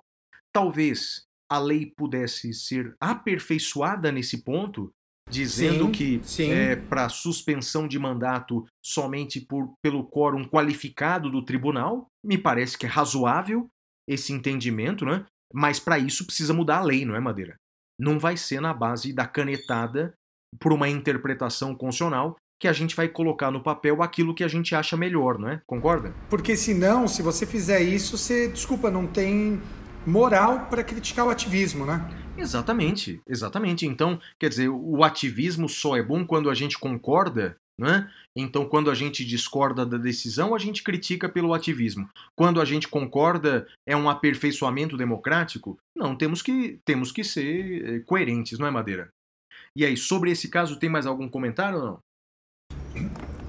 Talvez 0.52 1.24
a 1.52 1.60
lei 1.60 1.92
pudesse 1.96 2.54
ser 2.54 2.96
aperfeiçoada 3.00 4.12
nesse 4.12 4.44
ponto, 4.44 4.90
dizendo 5.30 5.86
sim, 5.86 5.92
que 5.92 6.44
é, 6.52 6.76
para 6.76 7.10
suspensão 7.10 7.88
de 7.88 8.00
mandato 8.00 8.66
somente 8.84 9.40
por, 9.40 9.74
pelo 9.84 10.04
quórum 10.08 10.44
qualificado 10.46 11.30
do 11.30 11.44
tribunal, 11.44 12.08
me 12.26 12.38
parece 12.38 12.78
que 12.78 12.86
é 12.86 12.90
razoável 12.90 13.68
esse 14.08 14.34
entendimento, 14.34 15.06
né? 15.06 15.26
Mas 15.54 15.80
para 15.80 16.00
isso 16.00 16.26
precisa 16.26 16.54
mudar 16.54 16.78
a 16.78 16.84
lei, 16.84 17.06
não 17.06 17.16
é, 17.16 17.20
Madeira? 17.20 17.56
Não 18.00 18.18
vai 18.18 18.36
ser 18.36 18.60
na 18.60 18.74
base 18.74 19.14
da 19.14 19.28
canetada 19.28 20.14
por 20.60 20.74
uma 20.74 20.90
interpretação 20.90 21.76
constitucional 21.76 22.36
que 22.64 22.68
a 22.70 22.72
gente 22.72 22.96
vai 22.96 23.10
colocar 23.10 23.52
no 23.52 23.62
papel 23.62 24.02
aquilo 24.02 24.34
que 24.34 24.42
a 24.42 24.48
gente 24.48 24.74
acha 24.74 24.96
melhor, 24.96 25.38
não 25.38 25.50
é? 25.50 25.62
Concorda? 25.68 26.16
Porque 26.30 26.56
senão, 26.56 27.10
se 27.10 27.22
você 27.22 27.46
fizer 27.46 27.82
isso, 27.82 28.18
você, 28.18 28.48
desculpa, 28.48 28.90
não 28.90 29.06
tem 29.06 29.62
moral 30.08 30.68
para 30.70 30.82
criticar 30.82 31.28
o 31.28 31.30
ativismo, 31.30 31.86
né? 31.86 32.10
Exatamente, 32.38 33.20
exatamente. 33.28 33.86
Então, 33.86 34.18
quer 34.40 34.48
dizer, 34.48 34.70
o 34.70 35.04
ativismo 35.04 35.68
só 35.68 35.98
é 35.98 36.02
bom 36.02 36.26
quando 36.26 36.50
a 36.50 36.54
gente 36.54 36.80
concorda, 36.80 37.58
né? 37.78 38.10
Então, 38.34 38.64
quando 38.64 38.90
a 38.90 38.96
gente 38.96 39.26
discorda 39.26 39.86
da 39.86 39.98
decisão, 39.98 40.56
a 40.56 40.58
gente 40.58 40.84
critica 40.84 41.28
pelo 41.28 41.54
ativismo. 41.54 42.10
Quando 42.34 42.62
a 42.62 42.66
gente 42.66 42.88
concorda, 42.88 43.68
é 43.86 43.94
um 43.94 44.10
aperfeiçoamento 44.10 44.96
democrático? 44.96 45.78
Não, 45.94 46.16
temos 46.16 46.42
que, 46.42 46.80
temos 46.86 47.12
que 47.12 47.26
ser 47.26 47.86
eh, 47.86 48.00
coerentes, 48.06 48.58
não 48.58 48.68
é, 48.68 48.72
Madeira? 48.72 49.10
E 49.76 49.86
aí, 49.86 49.98
sobre 49.98 50.32
esse 50.32 50.48
caso, 50.48 50.80
tem 50.80 50.90
mais 50.90 51.06
algum 51.06 51.28
comentário 51.28 51.78
ou 51.78 51.86
não? 51.86 52.00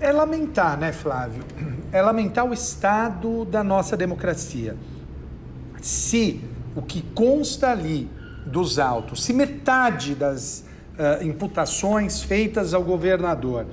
É 0.04 0.12
lamentar, 0.12 0.78
né, 0.78 0.92
Flávio? 0.92 1.42
É 1.90 2.02
lamentar 2.02 2.44
o 2.44 2.52
estado 2.52 3.46
da 3.46 3.64
nossa 3.64 3.96
democracia. 3.96 4.76
Se 5.80 6.42
o 6.76 6.82
que 6.82 7.00
consta 7.14 7.70
ali 7.70 8.10
dos 8.44 8.78
autos, 8.78 9.24
se 9.24 9.32
metade 9.32 10.14
das 10.14 10.62
uh, 10.98 11.24
imputações 11.24 12.22
feitas 12.22 12.74
ao 12.74 12.84
governador 12.84 13.64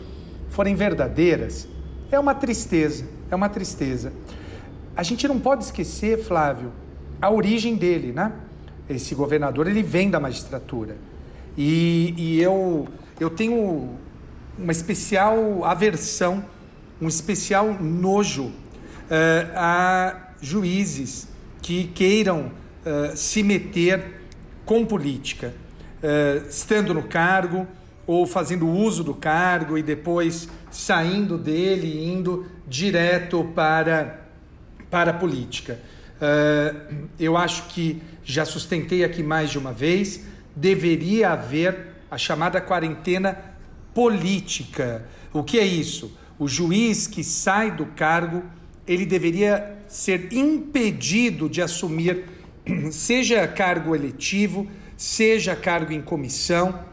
forem 0.48 0.74
verdadeiras, 0.74 1.68
é 2.10 2.18
uma 2.18 2.34
tristeza, 2.34 3.04
é 3.30 3.36
uma 3.36 3.50
tristeza. 3.50 4.14
A 4.96 5.04
gente 5.04 5.28
não 5.28 5.38
pode 5.38 5.66
esquecer, 5.66 6.24
Flávio, 6.24 6.72
a 7.22 7.30
origem 7.30 7.76
dele, 7.76 8.14
né? 8.14 8.32
Esse 8.90 9.14
governador, 9.14 9.68
ele 9.68 9.84
vem 9.84 10.10
da 10.10 10.18
magistratura. 10.18 10.96
E, 11.58 12.14
e 12.18 12.42
eu, 12.42 12.88
eu 13.20 13.30
tenho 13.30 13.98
uma 14.62 14.72
especial 14.72 15.66
aversão, 15.66 16.46
um 17.02 17.08
especial 17.08 17.74
nojo 17.82 18.46
uh, 18.46 18.54
a 19.56 20.30
juízes 20.40 21.28
que 21.62 21.86
queiram 21.86 22.52
uh, 22.86 23.16
se 23.16 23.42
meter 23.42 24.22
com 24.66 24.86
política, 24.86 25.54
uh, 26.04 26.48
estando 26.48 26.94
no 26.94 27.04
cargo 27.04 27.68
ou 28.06 28.28
fazendo 28.28 28.70
uso 28.70 29.04
do 29.04 29.14
cargo 29.14 29.78
e 29.78 29.84
depois 29.84 30.48
saindo 30.70 31.38
dele 31.38 31.88
e 31.88 32.12
indo 32.12 32.46
direto 32.68 33.44
para, 33.56 34.28
para 34.90 35.12
a 35.12 35.14
política. 35.14 35.80
Uh, 36.18 37.08
eu 37.20 37.36
acho 37.36 37.64
que 37.70 38.02
já 38.24 38.46
sustentei 38.46 39.04
aqui 39.04 39.24
mais 39.24 39.50
de 39.50 39.58
uma 39.58 39.74
vez, 39.74 40.22
deveria 40.56 41.32
haver 41.32 41.88
a 42.12 42.18
chamada 42.18 42.62
quarentena 42.62 43.51
política. 43.94 45.08
O 45.34 45.44
que 45.44 45.60
é 45.60 45.66
isso? 45.66 46.12
O 46.38 46.48
juiz 46.48 47.08
que 47.08 47.24
sai 47.24 47.72
do 47.72 47.86
cargo, 47.86 48.44
ele 48.88 49.06
deveria 49.06 49.78
ser 49.88 50.34
impedido 50.34 51.50
de 51.50 51.62
assumir 51.62 52.26
seja 52.92 53.48
cargo 53.48 53.96
eletivo, 53.96 54.68
seja 54.98 55.56
cargo 55.56 55.92
em 55.92 56.02
comissão, 56.02 56.86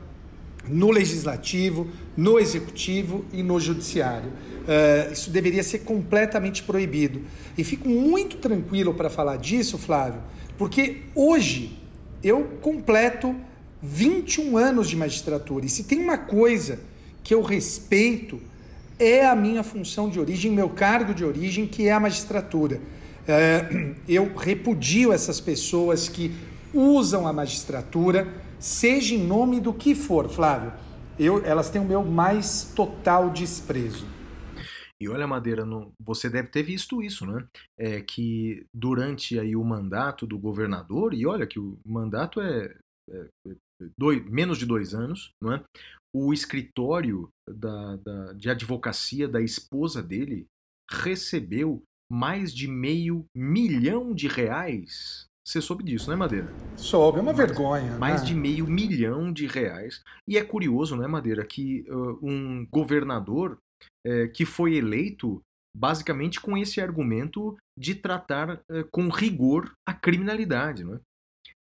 no 0.66 0.91
legislativo, 0.91 1.89
no 2.16 2.39
executivo 2.39 3.25
e 3.33 3.43
no 3.43 3.59
judiciário. 3.59 4.31
Uh, 4.31 5.12
isso 5.12 5.31
deveria 5.31 5.62
ser 5.62 5.81
completamente 5.81 6.62
proibido. 6.62 7.23
E 7.57 7.65
fico 7.65 7.89
muito 7.89 8.37
tranquilo 8.37 8.93
para 8.93 9.09
falar 9.09 9.37
disso, 9.37 9.79
Flávio, 9.79 10.20
porque 10.59 11.05
hoje 11.15 11.79
eu 12.23 12.45
completo 12.61 13.35
21 13.83 14.59
anos 14.59 14.89
de 14.89 14.97
magistratura. 14.97 15.65
E 15.65 15.69
se 15.69 15.85
tem 15.85 15.99
uma 15.99 16.19
coisa 16.19 16.81
que 17.29 17.35
eu 17.35 17.43
respeito, 17.43 18.41
é 18.99 19.27
a 19.27 19.37
minha 19.37 19.63
função 19.63 20.09
de 20.09 20.19
origem, 20.19 20.51
meu 20.51 20.71
cargo 20.71 21.13
de 21.13 21.27
origem, 21.27 21.67
que 21.67 21.87
é 21.87 21.93
a 21.93 22.01
magistratura. 22.01 22.81
É, 23.27 23.69
eu 24.09 24.35
repudio 24.35 25.13
essas 25.13 25.39
pessoas 25.39 26.09
que 26.09 26.35
usam 26.73 27.27
a 27.27 27.33
magistratura, 27.33 28.27
seja 28.59 29.15
em 29.15 29.27
nome 29.27 29.61
do 29.61 29.75
que 29.75 29.95
for, 29.95 30.27
Flávio. 30.31 30.73
Eu, 31.19 31.45
elas 31.45 31.69
têm 31.69 31.83
o 31.83 31.85
meu 31.85 32.03
mais 32.03 32.73
total 32.75 33.29
desprezo. 33.29 34.07
E 34.99 35.07
olha, 35.07 35.27
Madeira, 35.27 35.67
você 36.01 36.31
deve 36.31 36.49
ter 36.49 36.63
visto 36.63 37.03
isso, 37.03 37.27
né? 37.27 37.47
É 37.79 38.01
que 38.01 38.65
durante 38.75 39.39
aí 39.39 39.55
o 39.55 39.63
mandato 39.63 40.27
do 40.27 40.39
governador, 40.39 41.13
e 41.13 41.27
olha 41.27 41.47
que 41.47 41.61
o 41.61 41.79
mandato 41.85 42.41
é, 42.41 42.75
é, 43.11 43.27
é 43.47 43.57
dois, 43.99 44.25
menos 44.25 44.57
de 44.57 44.65
dois 44.65 44.95
anos, 44.95 45.31
não 45.43 45.53
é? 45.53 45.63
O 46.15 46.33
escritório 46.33 47.29
da, 47.49 47.97
da, 47.97 48.33
de 48.33 48.51
advocacia 48.51 49.29
da 49.29 49.41
esposa 49.41 50.03
dele 50.03 50.47
recebeu 50.91 51.83
mais 52.11 52.53
de 52.53 52.67
meio 52.67 53.27
milhão 53.35 54.15
de 54.15 54.27
reais. 54.27 55.27
Você 55.47 55.63
soube 55.63 55.83
disso, 55.83 56.11
né, 56.11 56.17
Madeira? 56.17 56.53
Soube, 56.77 57.19
é 57.19 57.23
uma 57.23 57.33
mais, 57.33 57.49
vergonha. 57.49 57.97
Mais 57.97 58.21
né? 58.21 58.27
de 58.29 58.35
meio 58.35 58.67
milhão 58.67 59.33
de 59.33 59.47
reais. 59.47 60.03
E 60.27 60.37
é 60.37 60.45
curioso, 60.45 60.97
né, 60.97 61.07
Madeira, 61.07 61.45
que 61.45 61.87
uh, 61.89 62.19
um 62.23 62.67
governador 62.67 63.59
uh, 64.07 64.33
que 64.35 64.45
foi 64.45 64.75
eleito 64.75 65.43
basicamente 65.75 66.41
com 66.41 66.57
esse 66.57 66.81
argumento 66.81 67.57
de 67.79 67.95
tratar 67.95 68.57
uh, 68.57 68.85
com 68.91 69.09
rigor 69.09 69.73
a 69.87 69.95
criminalidade, 69.95 70.85
né? 70.85 71.01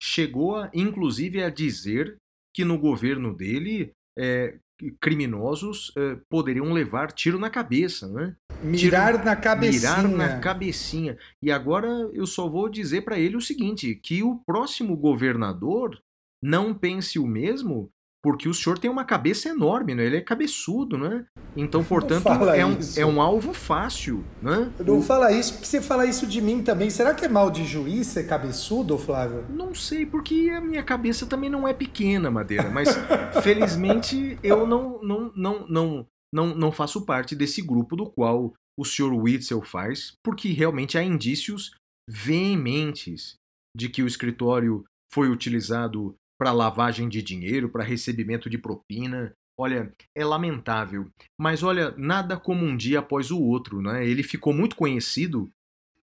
Chegou, 0.02 0.56
a, 0.56 0.70
inclusive, 0.74 1.44
a 1.44 1.50
dizer 1.50 2.18
que 2.56 2.66
no 2.66 2.80
governo 2.80 3.36
dele 3.36 3.92
é, 4.18 4.58
criminosos 5.00 5.92
é, 5.98 6.18
poderiam 6.30 6.72
levar 6.74 7.12
tiro 7.12 7.40
na 7.40 7.50
cabeça, 7.50 8.08
né? 8.08 8.36
Mirar 8.64 9.14
tiro, 9.14 9.26
na 9.26 9.36
cabecinha. 9.36 9.98
Mirar 9.98 10.10
na 10.10 10.40
cabecinha. 10.40 11.18
E 11.42 11.52
agora 11.52 11.88
eu 12.14 12.26
só 12.26 12.50
vou 12.50 12.70
dizer 12.70 13.02
para 13.02 13.20
ele 13.20 13.38
o 13.38 13.42
seguinte: 13.42 13.96
que 13.96 14.24
o 14.24 14.40
próximo 14.46 14.96
governador 14.98 16.02
não 16.42 16.74
pense 16.74 17.18
o 17.18 17.26
mesmo 17.26 17.92
porque 18.26 18.49
o 18.49 18.56
senhor 18.56 18.80
tem 18.80 18.89
uma 18.89 19.06
cabeça 19.06 19.49
enorme, 19.49 19.93
né? 19.93 20.03
Ele 20.03 20.18
é 20.18 20.22
cabeçudo, 20.22 20.97
né? 20.97 21.27
Então, 21.56 21.84
portanto, 21.84 22.27
é 22.49 22.65
um, 22.65 22.76
é 22.97 23.06
um 23.06 23.22
alvo 23.22 23.53
fácil, 23.53 24.26
né? 24.41 24.72
Não 24.84 24.97
o... 24.97 25.02
fala 25.03 25.31
isso, 25.31 25.53
porque 25.53 25.68
você 25.68 25.80
fala 25.80 26.07
isso 26.07 26.26
de 26.26 26.41
mim 26.41 26.64
também. 26.64 26.89
Será 26.89 27.14
que 27.14 27.23
é 27.23 27.27
mal 27.27 27.52
de 27.52 27.64
juiz 27.64 28.07
ser 28.07 28.26
cabeçudo, 28.26 28.97
Flávio? 28.97 29.45
Não 29.47 29.76
sei, 29.76 30.07
porque 30.07 30.49
a 30.49 30.60
minha 30.60 30.81
cabeça 30.81 31.27
também 31.27 31.52
não 31.52 31.68
é 31.68 31.73
pequena, 31.73 32.31
Madeira. 32.31 32.68
Mas, 32.72 32.89
felizmente, 33.43 34.39
eu 34.41 34.65
não, 34.65 34.99
não, 35.03 35.31
não, 35.35 35.68
não, 35.68 36.07
não, 36.34 36.56
não 36.56 36.72
faço 36.72 37.06
parte 37.06 37.35
desse 37.35 37.61
grupo 37.61 37.95
do 37.95 38.10
qual 38.10 38.56
o 38.76 38.84
senhor 38.84 39.14
Witzel 39.14 39.61
faz, 39.61 40.14
porque 40.23 40.49
realmente 40.49 40.97
há 40.97 41.03
indícios 41.03 41.76
veementes 42.10 43.35
de 43.77 43.88
que 43.88 44.02
o 44.02 44.07
escritório 44.07 44.84
foi 45.14 45.30
utilizado 45.30 46.15
para 46.38 46.52
lavagem 46.52 47.07
de 47.07 47.22
dinheiro, 47.22 47.70
para 47.70 47.84
recebimento 47.84 48.49
de 48.49 48.57
propina. 48.57 49.34
Olha, 49.57 49.94
é 50.14 50.26
lamentável. 50.26 51.10
Mas 51.40 51.64
olha, 51.64 51.94
nada 51.98 52.38
como 52.38 52.66
um 52.66 52.76
dia 52.76 52.99
após 52.99 53.32
o 53.32 53.41
outro, 53.41 53.82
né? 53.82 54.06
Ele 54.06 54.22
ficou 54.22 54.53
muito 54.53 54.76
conhecido 54.76 55.49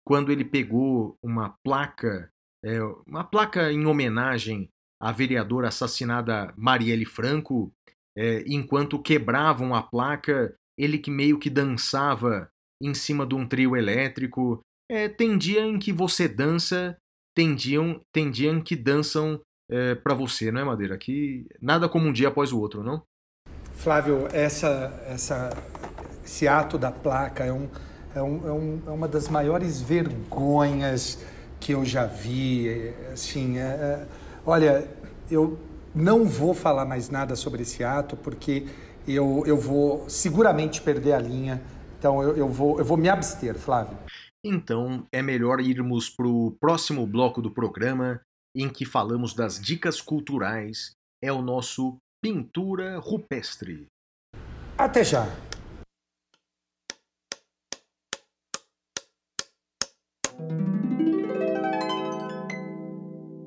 quando 0.04 0.32
ele 0.32 0.44
pegou 0.44 1.16
uma 1.22 1.54
placa, 1.64 2.30
é, 2.64 2.80
uma 3.06 3.24
placa 3.24 3.70
em 3.70 3.86
homenagem 3.86 4.68
à 5.00 5.12
vereadora 5.12 5.68
assassinada 5.68 6.52
Marielle 6.56 7.04
Franco, 7.04 7.72
é, 8.16 8.42
enquanto 8.46 9.00
quebravam 9.00 9.74
a 9.74 9.82
placa, 9.82 10.54
ele 10.78 10.98
que 10.98 11.10
meio 11.10 11.38
que 11.38 11.50
dançava 11.50 12.48
em 12.82 12.94
cima 12.94 13.26
de 13.26 13.34
um 13.34 13.46
trio 13.46 13.76
elétrico. 13.76 14.60
É, 14.90 15.08
tem 15.08 15.38
dia 15.38 15.64
em 15.64 15.78
que 15.78 15.92
você 15.92 16.28
dança, 16.28 16.96
tem 17.34 17.54
dia, 17.54 17.78
tem 18.12 18.30
dia 18.30 18.50
em 18.50 18.60
que 18.60 18.76
dançam 18.76 19.40
é, 19.72 19.94
para 19.94 20.12
você, 20.12 20.52
não 20.52 20.60
é, 20.60 20.64
Madeira? 20.64 20.98
Que 20.98 21.46
nada 21.60 21.88
como 21.88 22.06
um 22.06 22.12
dia 22.12 22.28
após 22.28 22.52
o 22.52 22.60
outro, 22.60 22.84
não? 22.84 23.02
Flávio, 23.72 24.28
essa, 24.30 25.02
essa, 25.08 25.50
esse 26.22 26.46
ato 26.46 26.76
da 26.76 26.92
placa 26.92 27.44
é, 27.44 27.52
um, 27.52 27.68
é, 28.14 28.22
um, 28.22 28.46
é, 28.46 28.52
um, 28.52 28.82
é 28.86 28.90
uma 28.90 29.08
das 29.08 29.28
maiores 29.28 29.80
vergonhas 29.80 31.24
que 31.58 31.72
eu 31.72 31.84
já 31.84 32.04
vi. 32.04 32.92
Assim, 33.12 33.58
é, 33.58 33.62
é, 33.62 34.06
olha, 34.44 34.86
eu 35.30 35.58
não 35.94 36.26
vou 36.26 36.52
falar 36.52 36.84
mais 36.84 37.08
nada 37.08 37.34
sobre 37.34 37.62
esse 37.62 37.82
ato 37.82 38.14
porque 38.14 38.66
eu, 39.08 39.42
eu 39.46 39.56
vou 39.56 40.08
seguramente 40.08 40.82
perder 40.82 41.14
a 41.14 41.18
linha. 41.18 41.62
Então 41.98 42.22
eu, 42.22 42.36
eu, 42.36 42.48
vou, 42.48 42.78
eu 42.78 42.84
vou 42.84 42.98
me 42.98 43.08
abster, 43.08 43.54
Flávio. 43.54 43.96
Então 44.44 45.06
é 45.10 45.22
melhor 45.22 45.60
irmos 45.60 46.10
para 46.10 46.26
o 46.26 46.50
próximo 46.60 47.06
bloco 47.06 47.40
do 47.40 47.50
programa 47.50 48.20
em 48.54 48.68
que 48.68 48.84
falamos 48.84 49.34
das 49.34 49.60
dicas 49.60 50.00
culturais 50.00 50.92
é 51.22 51.32
o 51.32 51.42
nosso 51.42 51.96
Pintura 52.22 52.98
Rupestre. 52.98 53.86
Até 54.76 55.04
já! 55.04 55.26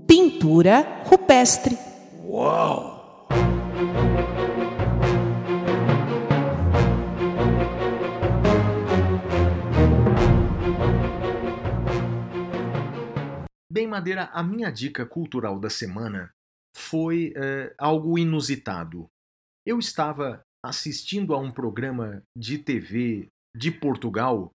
Pintura 0.08 1.04
rupestre. 1.06 1.78
Uau! 2.24 3.28
Bem, 13.76 13.88
Madeira, 13.88 14.30
a 14.32 14.42
minha 14.42 14.72
dica 14.72 15.06
cultural 15.06 15.60
da 15.60 15.70
semana 15.70 16.32
foi 16.78 17.34
é, 17.36 17.76
algo 17.78 18.18
inusitado. 18.18 19.06
Eu 19.68 19.80
estava 19.80 20.42
assistindo 20.66 21.34
a 21.34 21.38
um 21.38 21.52
programa 21.52 22.24
de 22.38 22.58
TV 22.58 23.28
de 23.54 23.72
Portugal 23.72 24.50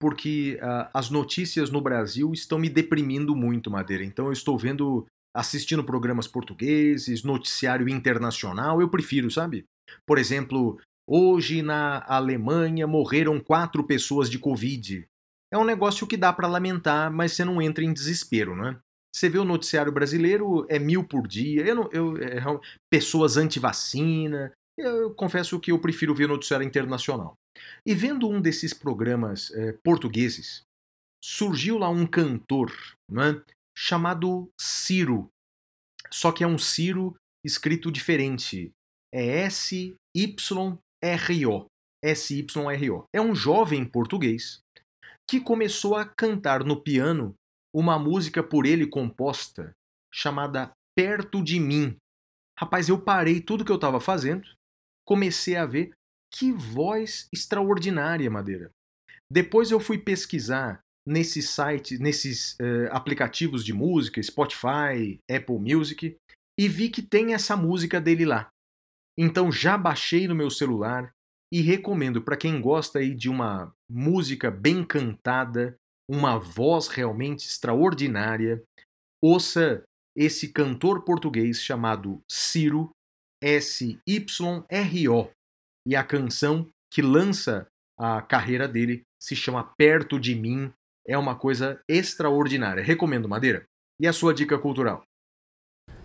porque 0.00 0.56
uh, 0.62 0.88
as 0.94 1.10
notícias 1.10 1.68
no 1.68 1.80
Brasil 1.80 2.32
estão 2.32 2.56
me 2.56 2.68
deprimindo 2.68 3.34
muito, 3.34 3.72
Madeira. 3.72 4.04
Então 4.04 4.26
eu 4.26 4.32
estou 4.32 4.56
vendo 4.56 5.04
assistindo 5.34 5.82
programas 5.82 6.28
portugueses, 6.28 7.24
noticiário 7.24 7.88
internacional, 7.88 8.80
eu 8.80 8.88
prefiro, 8.88 9.32
sabe? 9.32 9.64
Por 10.06 10.16
exemplo, 10.16 10.78
hoje 11.08 11.60
na 11.60 12.04
Alemanha 12.06 12.86
morreram 12.86 13.40
quatro 13.40 13.82
pessoas 13.84 14.30
de 14.30 14.38
Covid. 14.38 15.04
É 15.54 15.56
um 15.56 15.64
negócio 15.64 16.04
que 16.04 16.16
dá 16.16 16.32
para 16.32 16.48
lamentar, 16.48 17.12
mas 17.12 17.30
você 17.30 17.44
não 17.44 17.62
entra 17.62 17.84
em 17.84 17.92
desespero, 17.92 18.56
né? 18.56 18.76
Você 19.14 19.28
vê 19.28 19.38
o 19.38 19.44
noticiário 19.44 19.92
brasileiro, 19.92 20.66
é 20.68 20.80
mil 20.80 21.06
por 21.06 21.28
dia, 21.28 21.64
eu, 21.64 21.88
eu 21.92 22.16
é, 22.16 22.42
pessoas 22.90 23.36
anti-vacina. 23.36 24.52
Eu 24.76 25.14
confesso 25.14 25.60
que 25.60 25.70
eu 25.70 25.78
prefiro 25.78 26.12
ver 26.12 26.26
noticiário 26.26 26.66
internacional. 26.66 27.36
E 27.86 27.94
vendo 27.94 28.28
um 28.28 28.40
desses 28.40 28.74
programas 28.74 29.52
é, 29.52 29.78
portugueses, 29.84 30.62
surgiu 31.24 31.78
lá 31.78 31.88
um 31.88 32.04
cantor 32.04 32.72
né, 33.08 33.40
chamado 33.78 34.50
Ciro. 34.60 35.30
Só 36.10 36.32
que 36.32 36.42
é 36.42 36.48
um 36.48 36.58
Ciro 36.58 37.14
escrito 37.46 37.92
diferente. 37.92 38.72
É 39.14 39.42
S-Y-R-O. 39.42 39.86
S-Y-R-O. 42.02 43.04
É 43.14 43.20
um 43.20 43.36
jovem 43.36 43.84
português 43.84 44.63
que 45.28 45.40
começou 45.40 45.96
a 45.96 46.04
cantar 46.04 46.64
no 46.64 46.80
piano 46.80 47.34
uma 47.74 47.98
música 47.98 48.42
por 48.42 48.66
ele 48.66 48.86
composta 48.86 49.72
chamada 50.12 50.70
Perto 50.96 51.42
de 51.42 51.58
Mim. 51.58 51.96
Rapaz, 52.58 52.88
eu 52.88 53.00
parei 53.00 53.40
tudo 53.40 53.64
que 53.64 53.72
eu 53.72 53.76
estava 53.76 53.98
fazendo, 53.98 54.48
comecei 55.04 55.56
a 55.56 55.66
ver 55.66 55.92
que 56.32 56.52
voz 56.52 57.28
extraordinária, 57.32 58.30
Madeira. 58.30 58.70
Depois 59.30 59.70
eu 59.70 59.80
fui 59.80 59.98
pesquisar 59.98 60.80
nesses 61.06 61.50
sites, 61.50 61.98
nesses 61.98 62.54
uh, 62.54 62.88
aplicativos 62.90 63.64
de 63.64 63.72
música, 63.72 64.22
Spotify, 64.22 65.20
Apple 65.30 65.58
Music, 65.58 66.16
e 66.58 66.68
vi 66.68 66.88
que 66.88 67.02
tem 67.02 67.34
essa 67.34 67.56
música 67.56 68.00
dele 68.00 68.24
lá. 68.24 68.48
Então 69.18 69.50
já 69.50 69.76
baixei 69.76 70.26
no 70.26 70.34
meu 70.34 70.50
celular 70.50 71.12
e 71.54 71.60
recomendo 71.60 72.20
para 72.20 72.36
quem 72.36 72.60
gosta 72.60 72.98
aí 72.98 73.14
de 73.14 73.28
uma 73.30 73.72
música 73.88 74.50
bem 74.50 74.84
cantada, 74.84 75.78
uma 76.10 76.36
voz 76.36 76.88
realmente 76.88 77.46
extraordinária, 77.46 78.60
ouça 79.22 79.84
esse 80.16 80.52
cantor 80.52 81.04
português 81.04 81.62
chamado 81.62 82.20
Ciro, 82.28 82.90
S-Y-R-O, 83.40 85.30
e 85.86 85.94
a 85.94 86.02
canção 86.02 86.68
que 86.92 87.00
lança 87.00 87.68
a 87.96 88.20
carreira 88.20 88.66
dele 88.66 89.02
se 89.22 89.36
chama 89.36 89.62
Perto 89.78 90.18
de 90.18 90.34
Mim, 90.34 90.72
é 91.06 91.16
uma 91.16 91.36
coisa 91.36 91.80
extraordinária. 91.88 92.82
Recomendo, 92.82 93.28
Madeira. 93.28 93.64
E 94.00 94.08
a 94.08 94.12
sua 94.12 94.34
dica 94.34 94.58
cultural? 94.58 95.04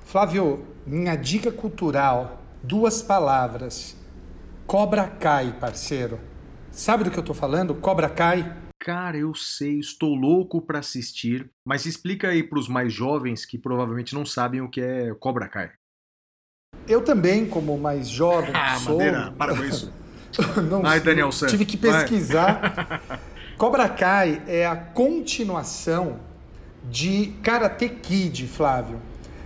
Flávio, 0.03 0.63
minha 0.85 1.15
dica 1.15 1.51
cultural, 1.51 2.39
duas 2.61 3.01
palavras. 3.01 3.98
Cobra 4.69 5.07
Kai, 5.07 5.51
parceiro. 5.59 6.19
Sabe 6.71 7.03
do 7.03 7.09
que 7.09 7.17
eu 7.17 7.23
tô 7.23 7.33
falando? 7.33 7.73
Cobra 7.73 8.07
Kai. 8.07 8.55
Cara, 8.77 9.17
eu 9.17 9.33
sei, 9.33 9.79
estou 9.79 10.13
louco 10.13 10.61
para 10.61 10.77
assistir, 10.77 11.49
mas 11.65 11.87
explica 11.87 12.27
aí 12.27 12.43
para 12.43 12.59
os 12.59 12.67
mais 12.67 12.93
jovens 12.93 13.47
que 13.47 13.57
provavelmente 13.57 14.13
não 14.13 14.23
sabem 14.27 14.61
o 14.61 14.69
que 14.69 14.79
é 14.79 15.11
Cobra 15.15 15.47
Kai. 15.47 15.71
Eu 16.87 17.03
também, 17.03 17.47
como 17.47 17.75
mais 17.79 18.07
jovem, 18.07 18.51
ah, 18.53 18.77
sou... 18.77 18.97
Madeira, 18.97 19.31
para 19.31 19.57
com 19.57 19.63
isso. 19.63 19.91
não, 20.69 20.85
Ai, 20.85 20.99
Daniel 20.99 21.31
San. 21.31 21.47
Tive 21.47 21.65
que 21.65 21.75
pesquisar. 21.75 23.01
Cobra 23.57 23.89
Kai 23.89 24.43
é 24.45 24.67
a 24.67 24.75
continuação 24.75 26.19
de 26.87 27.33
Karate 27.41 27.89
Kid, 27.89 28.45
Flávio. 28.45 29.01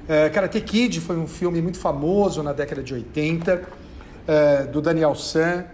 É, 0.05 0.29
Karate 0.29 0.59
Kid 0.59 0.99
foi 0.99 1.15
um 1.15 1.27
filme 1.27 1.61
muito 1.61 1.79
famoso 1.79 2.43
na 2.43 2.51
década 2.51 2.83
de 2.83 2.93
80, 2.93 3.82
é, 4.27 4.63
do 4.63 4.81
Daniel 4.81 5.15
San, 5.15 5.65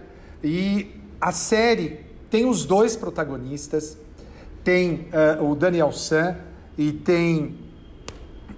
e 0.42 0.88
a 1.20 1.32
série 1.32 2.00
tem 2.30 2.46
os 2.46 2.64
dois 2.64 2.96
protagonistas, 2.96 3.98
tem 4.62 5.08
é, 5.12 5.38
o 5.40 5.54
Daniel 5.54 5.92
San 5.92 6.36
e 6.76 6.92
tem 6.92 7.58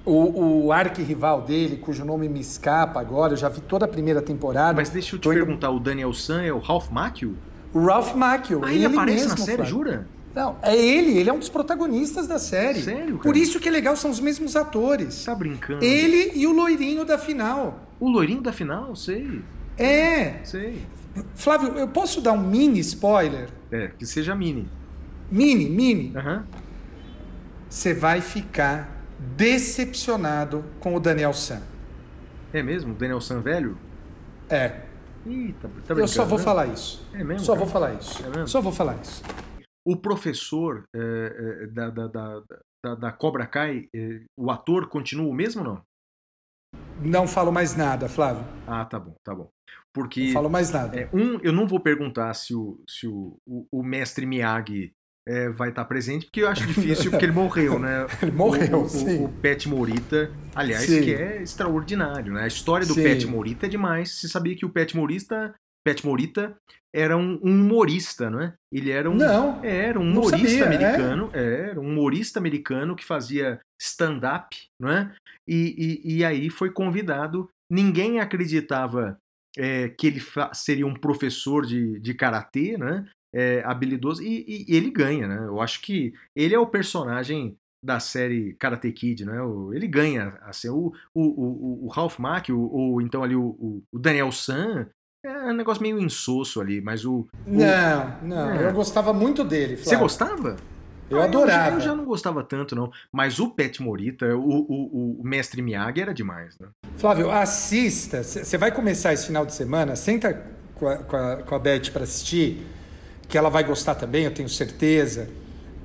o, 0.05 0.65
o 0.67 0.73
arquirrival 0.73 1.43
dele, 1.43 1.77
cujo 1.77 2.05
nome 2.05 2.29
me 2.29 2.41
escapa 2.41 3.01
agora, 3.01 3.33
eu 3.35 3.37
já 3.37 3.49
vi 3.49 3.61
toda 3.61 3.85
a 3.85 3.89
primeira 3.89 4.21
temporada. 4.21 4.75
Mas 4.75 4.91
deixa 4.91 5.17
eu 5.17 5.21
te 5.21 5.29
perguntar, 5.29 5.71
o 5.71 5.81
Daniel 5.81 6.13
San 6.13 6.43
é 6.43 6.53
o 6.53 6.59
Ralph 6.59 6.91
Macchio? 6.91 7.37
O 7.73 7.85
Ralph 7.85 8.15
Macchio. 8.15 8.61
Ah, 8.65 8.73
ele, 8.73 8.85
ele 8.85 8.95
aparece 8.95 9.25
mesmo, 9.25 9.39
na 9.39 9.45
série, 9.45 9.65
jura? 9.65 10.07
Não, 10.35 10.57
é 10.63 10.75
ele, 10.75 11.19
ele 11.19 11.29
é 11.29 11.33
um 11.33 11.39
dos 11.39 11.49
protagonistas 11.49 12.27
da 12.27 12.39
série. 12.39 12.83
Sério, 12.83 13.19
cara? 13.19 13.23
Por 13.23 13.37
isso 13.37 13.61
que 13.61 13.69
é 13.69 13.73
legal, 13.73 13.97
são 13.97 14.11
os 14.11 14.19
mesmos 14.19 14.57
atores. 14.57 15.25
Tá 15.25 15.35
brincando. 15.35 15.85
Ele 15.85 16.33
e 16.35 16.47
o 16.47 16.53
loirinho 16.53 17.05
da 17.05 17.19
final. 17.19 17.81
O 18.01 18.09
loirinho 18.09 18.41
da 18.41 18.53
final, 18.53 18.97
sei. 18.97 19.43
É. 19.85 20.45
Sei. 20.45 20.87
Flávio, 21.35 21.77
eu 21.79 21.89
posso 21.89 22.21
dar 22.21 22.33
um 22.33 22.43
mini 22.43 22.81
spoiler? 22.81 23.49
É, 23.71 23.89
que 23.89 24.07
seja 24.07 24.35
mini. 24.35 24.69
Mini, 25.31 25.69
mini. 25.69 26.17
Aham. 26.17 26.47
Você 27.69 27.95
vai 27.95 28.21
ficar 28.21 29.03
decepcionado 29.19 30.65
com 30.81 30.95
o 30.95 31.01
Daniel 31.01 31.33
San. 31.33 31.63
É 32.53 32.63
mesmo? 32.63 32.95
Daniel 32.95 33.21
San 33.21 33.41
velho? 33.41 33.79
É. 34.49 34.83
Ih, 35.25 35.55
tá, 35.61 35.69
tá 35.87 35.95
eu 35.95 36.09
só 36.09 36.25
vou 36.25 36.39
né? 36.39 36.45
falar 36.45 36.67
isso. 36.67 37.09
É 37.15 37.23
mesmo, 37.23 37.45
Só 37.45 37.53
cara? 37.53 37.65
vou 37.65 37.73
falar 37.73 37.95
isso. 37.95 38.23
É 38.25 38.29
mesmo? 38.29 38.49
Só 38.49 38.61
vou 38.61 38.73
falar 38.73 39.01
isso. 39.01 39.23
O 39.85 39.97
professor 39.97 40.85
é, 40.95 41.65
é, 41.65 41.67
da, 41.69 41.91
da, 41.91 42.07
da, 42.09 42.43
da, 42.85 42.95
da 42.95 43.13
Cobra 43.13 43.47
Kai, 43.47 43.89
é, 43.95 44.21
o 44.37 44.51
ator 44.51 44.89
continua 44.89 45.29
o 45.29 45.35
mesmo 45.35 45.63
ou 45.63 45.69
não? 45.69 45.83
Não 47.01 47.27
falo 47.27 47.53
mais 47.53 47.77
nada, 47.77 48.09
Flávio. 48.09 48.45
Ah, 48.67 48.85
tá 48.85 48.99
bom, 48.99 49.15
tá 49.25 49.35
bom. 49.35 49.51
Não 49.95 50.03
Porque, 50.03 50.33
falo 50.33 50.49
mais 50.49 50.71
nada. 50.71 50.99
é, 50.99 51.09
um, 51.13 51.39
eu 51.43 51.53
não 51.53 51.67
vou 51.67 51.79
perguntar 51.79 52.33
se 52.35 52.55
o, 52.55 52.83
se 52.89 53.07
o, 53.07 53.37
o, 53.47 53.67
o 53.71 53.83
mestre 53.83 54.25
Miyagi 54.25 54.93
é, 55.29 55.49
vai 55.51 55.69
estar 55.69 55.85
presente, 55.85 56.27
porque 56.27 56.43
eu 56.43 56.49
acho 56.49 56.67
difícil, 56.67 57.11
porque 57.11 57.25
ele 57.25 57.33
morreu, 57.33 57.79
né? 57.79 58.07
Ele 58.23 58.33
morreu, 58.33 58.79
o, 58.79 58.85
o, 58.85 58.89
sim. 58.89 59.25
O, 59.25 59.29
Pet 59.29 59.69
Morita, 59.69 60.31
aliás, 60.55 60.87
Sim. 60.87 61.03
que 61.03 61.15
é 61.15 61.43
extraordinário, 61.43 62.33
né? 62.33 62.43
A 62.43 62.47
história 62.47 62.87
do 62.87 62.95
Sim. 62.95 63.03
Pet 63.03 63.27
Morita 63.27 63.67
é 63.67 63.69
demais. 63.69 64.11
Você 64.13 64.29
sabia 64.29 64.57
que 64.57 64.67
o 64.67 64.71
Pet 64.71 64.97
Morita, 64.97 65.55
Pet 65.85 66.05
Morita 66.05 66.57
era 66.95 67.17
um, 67.17 67.39
um 67.43 67.51
humorista, 67.51 68.29
não 68.29 68.41
é? 68.41 68.55
Ele 68.73 68.91
era 68.91 69.09
um, 69.09 69.15
Não, 69.15 69.65
era 69.65 69.99
um 69.99 70.05
não 70.05 70.23
humorista 70.23 70.65
sabia, 70.65 70.65
é? 70.65 70.95
americano, 70.95 71.31
é, 71.33 71.71
era 71.71 71.81
um 71.81 71.87
humorista 71.89 72.39
americano 72.39 72.97
que 72.97 73.05
fazia 73.05 73.61
stand-up, 73.81 74.57
não 74.81 74.91
é? 74.91 75.15
E, 75.49 76.01
e, 76.05 76.17
e 76.17 76.25
aí 76.25 76.51
foi 76.51 76.71
convidado. 76.71 77.49
Ninguém 77.71 78.21
acreditava 78.21 79.17
é, 79.57 79.89
que 79.89 80.07
ele 80.07 80.23
seria 80.53 80.87
um 80.87 80.95
professor 80.95 81.65
de, 81.67 81.99
de 82.01 82.15
karatê, 82.15 82.77
né? 82.79 83.05
É, 83.35 83.63
habilidoso, 83.65 84.23
e, 84.23 84.45
e- 84.47 84.67
e 84.69 84.77
ele 84.77 84.91
ganha, 84.91 85.27
né? 85.27 85.39
Eu 85.47 85.61
acho 85.61 85.81
que 85.81 86.13
ele 86.37 86.55
é 86.55 86.59
o 86.59 86.67
personagem 86.67 87.57
da 87.85 87.99
série 87.99 88.55
Karate 88.55 88.93
Kid, 88.93 89.25
né? 89.25 89.41
O- 89.43 89.73
Ele 89.75 89.89
ganha, 89.89 90.39
assim, 90.43 90.69
o, 90.69 90.93
o, 91.15 91.23
o, 91.23 91.85
o 91.87 91.89
Ralph 91.89 92.19
Mack, 92.19 92.53
ou, 92.53 93.01
então 93.01 93.23
ali 93.25 93.35
o, 93.35 93.43
o- 93.59 93.83
Daniel 93.99 94.31
San, 94.31 94.87
é 95.25 95.31
um 95.51 95.55
negócio 95.55 95.83
meio 95.83 95.99
insosso 95.99 96.61
ali, 96.61 96.81
mas 96.81 97.05
o... 97.05 97.21
o- 97.21 97.29
não, 97.47 98.21
não. 98.23 98.51
É. 98.51 98.69
Eu 98.69 98.73
gostava 98.73 99.13
muito 99.13 99.43
dele, 99.43 99.77
Você 99.77 99.85
Flávio. 99.85 100.01
gostava? 100.01 100.57
Eu 101.13 101.21
Ah, 101.23 101.25
adorava. 101.25 101.67
Eu 101.67 101.71
já, 101.71 101.77
eu 101.77 101.81
já 101.81 101.95
não 101.95 102.05
gostava 102.05 102.43
tanto, 102.43 102.75
não. 102.75 102.91
Mas 103.11 103.39
o 103.39 103.51
Pet 103.51 103.83
Morita, 103.83 104.35
o, 104.37 104.41
o, 104.41 105.21
o 105.21 105.25
mestre 105.25 105.61
Miyagi 105.63 106.01
era 106.01 106.13
demais, 106.15 106.59
né? 106.59 106.69
Flávio, 106.97 107.31
assista. 107.31 108.23
Você 108.23 108.57
vai 108.59 108.73
começar 108.73 109.13
esse 109.13 109.27
final 109.27 109.45
de 109.47 109.55
semana, 109.55 109.95
senta 109.97 110.33
com 110.75 110.89
a, 110.89 110.97
com 110.99 111.17
a, 111.17 111.37
com 111.37 111.55
a 111.55 111.59
Beth 111.59 111.91
para 111.93 112.05
assistir, 112.05 112.67
que 113.29 113.37
ela 113.39 113.49
vai 113.49 113.63
gostar 113.65 113.95
também, 113.95 114.25
eu 114.25 114.33
tenho 114.35 114.49
certeza. 114.49 115.29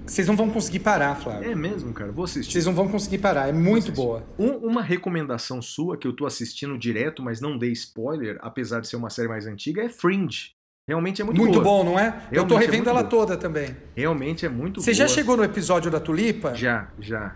Vocês 0.06 0.26
não 0.26 0.38
vão 0.38 0.50
conseguir 0.50 0.80
parar, 0.80 1.16
Flávio. 1.16 1.52
É 1.52 1.56
mesmo, 1.56 1.92
cara. 1.94 2.14
Vou 2.14 2.24
assistir. 2.24 2.54
Vocês 2.54 2.66
não 2.66 2.74
vão 2.74 2.88
conseguir 2.88 3.18
parar, 3.18 3.50
é 3.50 3.52
muito 3.52 3.92
boa. 3.92 4.24
Um- 4.40 4.56
uma 4.70 4.82
recomendação 4.82 5.62
sua, 5.62 5.98
que 5.98 6.08
eu 6.08 6.14
tô 6.14 6.26
assistindo 6.26 6.78
direto, 6.78 7.22
mas 7.22 7.42
não 7.42 7.58
dei 7.58 7.72
spoiler, 7.74 8.38
apesar 8.42 8.80
de 8.80 8.88
ser 8.88 8.96
uma 8.96 9.10
série 9.10 9.28
mais 9.28 9.46
antiga, 9.46 9.84
é 9.84 9.90
Fringe. 9.90 10.56
Realmente 10.88 11.22
é 11.22 11.26
muito, 11.26 11.38
Muito, 11.42 11.62
boa. 11.62 11.64
bom, 11.66 11.84
não 11.84 12.00
é? 12.00 12.08
eu 12.32 12.44
Realmente 12.46 12.48
tô 12.48 12.56
é 12.56 12.60
revendo 12.60 12.78
muito 12.78 12.90
ela 12.90 13.00
boa. 13.04 13.10
toda 13.10 13.36
também. 13.36 13.76
Realmente 13.94 14.46
é 14.46 14.50
muito 14.50 14.82
Você 14.82 14.92
boa. 14.92 14.96
já 14.96 15.08
chegou 15.10 15.36
no 15.36 15.44
episódio 15.44 15.92
da 15.92 16.00
tulipa? 16.00 16.56
Já, 16.56 16.88
já. 16.98 17.36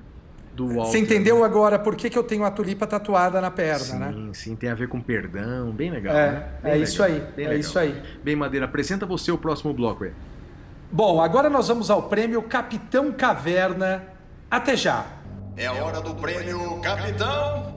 Do 0.56 0.68
Walter. 0.70 0.86
Você 0.92 1.00
entendeu 1.00 1.40
né? 1.40 1.44
agora 1.46 1.78
por 1.78 1.98
que, 1.98 2.10
que 2.10 2.18
eu 2.18 2.24
tenho 2.24 2.46
a 2.46 2.52
tulipa 2.52 2.88
tatuada 2.88 3.42
na 3.42 3.52
perna, 3.52 3.80
Sim, 3.84 4.00
né? 4.00 4.30
sim, 4.34 4.56
tem 4.56 4.70
a 4.70 4.74
ver 4.74 4.88
com 4.88 5.02
perdão, 5.02 5.70
bem 5.72 5.92
legal. 5.92 6.16
É, 6.16 6.32
né? 6.32 6.40
Bem 6.40 6.72
é 6.72 6.74
legal, 6.76 6.84
isso 6.84 7.04
aí, 7.04 7.20
bem 7.36 7.46
é 7.46 7.50
legal. 7.50 7.58
isso 7.60 7.78
aí. 7.78 8.02
Bem, 8.24 8.36
Madeira, 8.38 8.66
apresenta 8.68 9.06
você 9.06 9.34
o 9.34 9.38
próximo 9.38 9.74
bloco 9.74 10.06
aí. 10.06 10.14
Bom, 10.90 11.22
agora 11.22 11.50
nós 11.50 11.68
vamos 11.68 11.90
ao 11.92 12.04
prêmio 12.04 12.42
Capitão 12.44 13.12
Caverna. 13.12 14.02
Até 14.50 14.78
já! 14.78 15.06
É 15.58 15.68
a 15.68 15.74
hora 15.74 16.00
do 16.00 16.16
prêmio 16.16 16.80
Capitão 16.80 17.74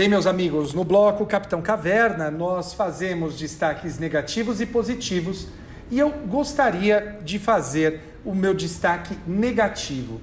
Bem, 0.00 0.08
meus 0.08 0.26
amigos, 0.26 0.72
no 0.72 0.82
bloco 0.82 1.26
Capitão 1.26 1.60
Caverna 1.60 2.30
nós 2.30 2.72
fazemos 2.72 3.36
destaques 3.36 3.98
negativos 3.98 4.58
e 4.58 4.64
positivos 4.64 5.46
e 5.90 5.98
eu 5.98 6.08
gostaria 6.26 7.18
de 7.22 7.38
fazer 7.38 8.00
o 8.24 8.34
meu 8.34 8.54
destaque 8.54 9.14
negativo 9.26 10.18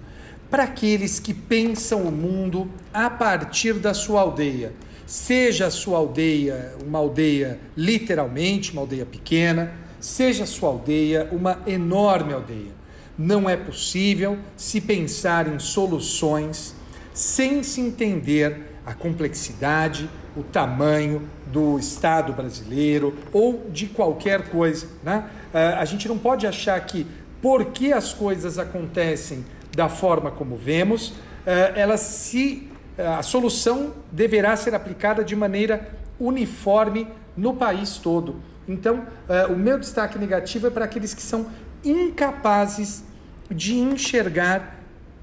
para 0.49 0.63
aqueles 0.63 1.19
que 1.19 1.31
pensam 1.31 2.01
o 2.01 2.11
mundo 2.11 2.71
a 2.91 3.07
partir 3.07 3.73
da 3.73 3.93
sua 3.93 4.21
aldeia. 4.21 4.73
Seja 5.05 5.67
a 5.67 5.69
sua 5.69 5.99
aldeia 5.99 6.73
uma 6.83 6.97
aldeia 6.97 7.59
literalmente, 7.77 8.71
uma 8.71 8.81
aldeia 8.81 9.05
pequena, 9.05 9.71
seja 9.99 10.45
a 10.45 10.47
sua 10.47 10.69
aldeia 10.69 11.29
uma 11.31 11.61
enorme 11.67 12.33
aldeia. 12.33 12.71
Não 13.15 13.47
é 13.47 13.55
possível 13.55 14.39
se 14.55 14.81
pensar 14.81 15.47
em 15.47 15.59
soluções 15.59 16.73
sem 17.13 17.61
se 17.61 17.79
entender 17.79 18.66
a 18.87 18.93
complexidade, 18.93 20.09
o 20.33 20.41
tamanho 20.41 21.27
do 21.47 21.77
Estado 21.77 22.31
brasileiro 22.31 23.13
ou 23.33 23.69
de 23.69 23.87
qualquer 23.87 24.47
coisa. 24.47 24.87
Né? 25.03 25.29
Ah, 25.53 25.79
a 25.81 25.83
gente 25.83 26.07
não 26.07 26.17
pode 26.17 26.47
achar 26.47 26.79
que, 26.85 27.05
porque 27.41 27.91
as 27.91 28.13
coisas 28.13 28.57
acontecem 28.57 29.45
da 29.75 29.89
forma 29.89 30.31
como 30.31 30.55
vemos, 30.55 31.13
ah, 31.45 31.73
elas 31.75 31.99
se, 31.99 32.69
ah, 32.97 33.17
a 33.17 33.23
solução 33.23 33.93
deverá 34.09 34.55
ser 34.55 34.73
aplicada 34.73 35.21
de 35.21 35.35
maneira 35.35 35.91
uniforme 36.17 37.09
no 37.35 37.55
país 37.55 37.97
todo. 37.97 38.37
Então, 38.69 39.05
o 39.49 39.55
meu 39.55 39.79
destaque 39.79 40.19
negativo 40.19 40.67
é 40.67 40.69
para 40.69 40.83
aqueles 40.83 41.13
que 41.13 41.21
são 41.21 41.47
incapazes 41.85 43.03
de 43.49 43.77
enxergar 43.77 44.81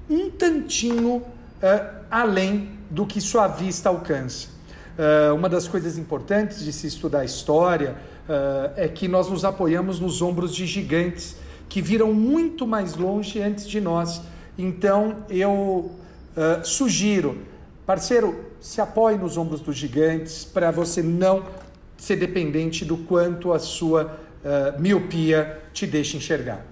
um 0.09 0.31
tantinho 0.31 1.21
além 2.09 2.74
do 2.95 3.05
que 3.05 3.19
sua 3.19 3.45
vista 3.45 3.89
alcança. 3.89 4.47
Uh, 4.97 5.35
uma 5.35 5.49
das 5.49 5.67
coisas 5.67 5.97
importantes 5.97 6.63
de 6.63 6.71
se 6.71 6.87
estudar 6.87 7.19
a 7.19 7.25
história 7.25 7.97
uh, 8.29 8.71
é 8.77 8.87
que 8.87 9.09
nós 9.09 9.29
nos 9.29 9.43
apoiamos 9.43 9.99
nos 9.99 10.21
ombros 10.21 10.55
de 10.55 10.65
gigantes 10.65 11.35
que 11.67 11.81
viram 11.81 12.13
muito 12.13 12.65
mais 12.65 12.95
longe 12.95 13.41
antes 13.41 13.67
de 13.67 13.81
nós. 13.81 14.21
Então 14.57 15.17
eu 15.29 15.51
uh, 15.51 16.63
sugiro, 16.63 17.39
parceiro, 17.85 18.45
se 18.61 18.79
apoie 18.79 19.17
nos 19.17 19.35
ombros 19.35 19.59
dos 19.59 19.75
gigantes 19.75 20.45
para 20.45 20.71
você 20.71 21.03
não 21.03 21.43
ser 21.97 22.15
dependente 22.15 22.85
do 22.85 22.95
quanto 22.95 23.51
a 23.51 23.59
sua 23.59 24.19
miopia 24.77 25.59
te 25.73 25.87
deixa 25.87 26.17
enxergar. 26.17 26.63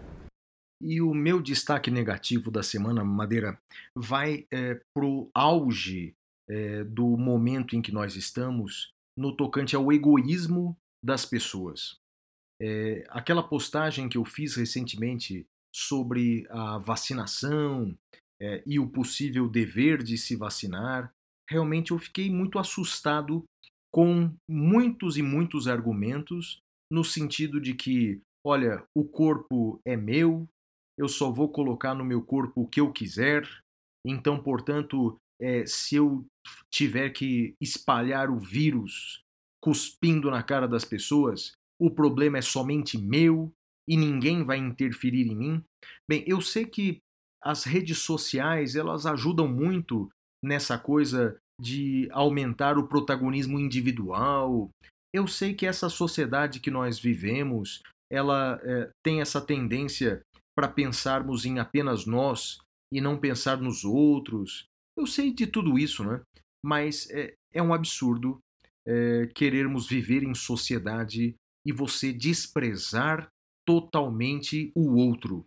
E 0.85 1.01
o 1.01 1.13
meu 1.13 1.41
destaque 1.41 1.89
negativo 1.89 2.51
da 2.51 2.61
semana, 2.61 3.05
Madeira, 3.05 3.57
vai 3.95 4.45
é, 4.51 4.81
para 4.93 5.05
o 5.05 5.29
auge 5.33 6.13
é, 6.49 6.83
do 6.83 7.15
momento 7.15 7.73
em 7.73 7.81
que 7.81 7.93
nós 7.93 8.17
estamos 8.17 8.91
no 9.17 9.33
tocante 9.33 9.77
ao 9.77 9.93
egoísmo 9.93 10.75
das 11.01 11.25
pessoas. 11.25 11.95
É, 12.61 13.05
aquela 13.09 13.41
postagem 13.41 14.09
que 14.09 14.17
eu 14.17 14.25
fiz 14.25 14.57
recentemente 14.57 15.45
sobre 15.73 16.45
a 16.49 16.77
vacinação 16.79 17.97
é, 18.41 18.61
e 18.65 18.77
o 18.77 18.89
possível 18.89 19.47
dever 19.47 20.03
de 20.03 20.17
se 20.17 20.35
vacinar, 20.35 21.13
realmente 21.49 21.91
eu 21.91 21.97
fiquei 21.97 22.29
muito 22.29 22.59
assustado 22.59 23.45
com 23.89 24.35
muitos 24.49 25.17
e 25.17 25.21
muitos 25.21 25.65
argumentos 25.65 26.59
no 26.91 27.05
sentido 27.05 27.61
de 27.61 27.73
que, 27.73 28.21
olha, 28.45 28.85
o 28.93 29.05
corpo 29.05 29.79
é 29.85 29.95
meu, 29.95 30.45
eu 30.97 31.07
só 31.07 31.31
vou 31.31 31.49
colocar 31.49 31.93
no 31.93 32.05
meu 32.05 32.21
corpo 32.21 32.61
o 32.61 32.67
que 32.67 32.79
eu 32.79 32.91
quiser. 32.91 33.47
Então, 34.05 34.41
portanto, 34.41 35.17
é, 35.41 35.65
se 35.65 35.95
eu 35.95 36.25
tiver 36.71 37.09
que 37.09 37.55
espalhar 37.61 38.29
o 38.29 38.39
vírus 38.39 39.21
cuspindo 39.63 40.29
na 40.29 40.43
cara 40.43 40.67
das 40.67 40.85
pessoas, 40.85 41.53
o 41.79 41.89
problema 41.89 42.37
é 42.37 42.41
somente 42.41 42.97
meu 42.97 43.51
e 43.89 43.97
ninguém 43.97 44.43
vai 44.43 44.57
interferir 44.57 45.27
em 45.27 45.35
mim. 45.35 45.63
Bem, 46.09 46.23
eu 46.27 46.41
sei 46.41 46.65
que 46.65 46.99
as 47.43 47.63
redes 47.63 47.99
sociais 47.99 48.75
elas 48.75 49.05
ajudam 49.05 49.47
muito 49.47 50.09
nessa 50.43 50.77
coisa 50.77 51.37
de 51.59 52.07
aumentar 52.11 52.77
o 52.77 52.87
protagonismo 52.87 53.59
individual. 53.59 54.69
Eu 55.13 55.27
sei 55.27 55.53
que 55.53 55.65
essa 55.65 55.89
sociedade 55.89 56.59
que 56.59 56.71
nós 56.71 56.99
vivemos 56.99 57.81
ela 58.11 58.59
é, 58.63 58.91
tem 59.03 59.21
essa 59.21 59.41
tendência 59.41 60.21
para 60.55 60.67
pensarmos 60.67 61.45
em 61.45 61.59
apenas 61.59 62.05
nós 62.05 62.59
e 62.91 63.01
não 63.01 63.17
pensar 63.17 63.57
nos 63.57 63.83
outros. 63.83 64.65
Eu 64.97 65.07
sei 65.07 65.33
de 65.33 65.47
tudo 65.47 65.77
isso, 65.77 66.03
né? 66.03 66.21
Mas 66.63 67.09
é, 67.09 67.33
é 67.51 67.61
um 67.61 67.73
absurdo 67.73 68.39
é, 68.85 69.27
querermos 69.33 69.87
viver 69.87 70.23
em 70.23 70.35
sociedade 70.35 71.35
e 71.65 71.71
você 71.71 72.11
desprezar 72.13 73.29
totalmente 73.65 74.71
o 74.75 74.95
outro 74.95 75.45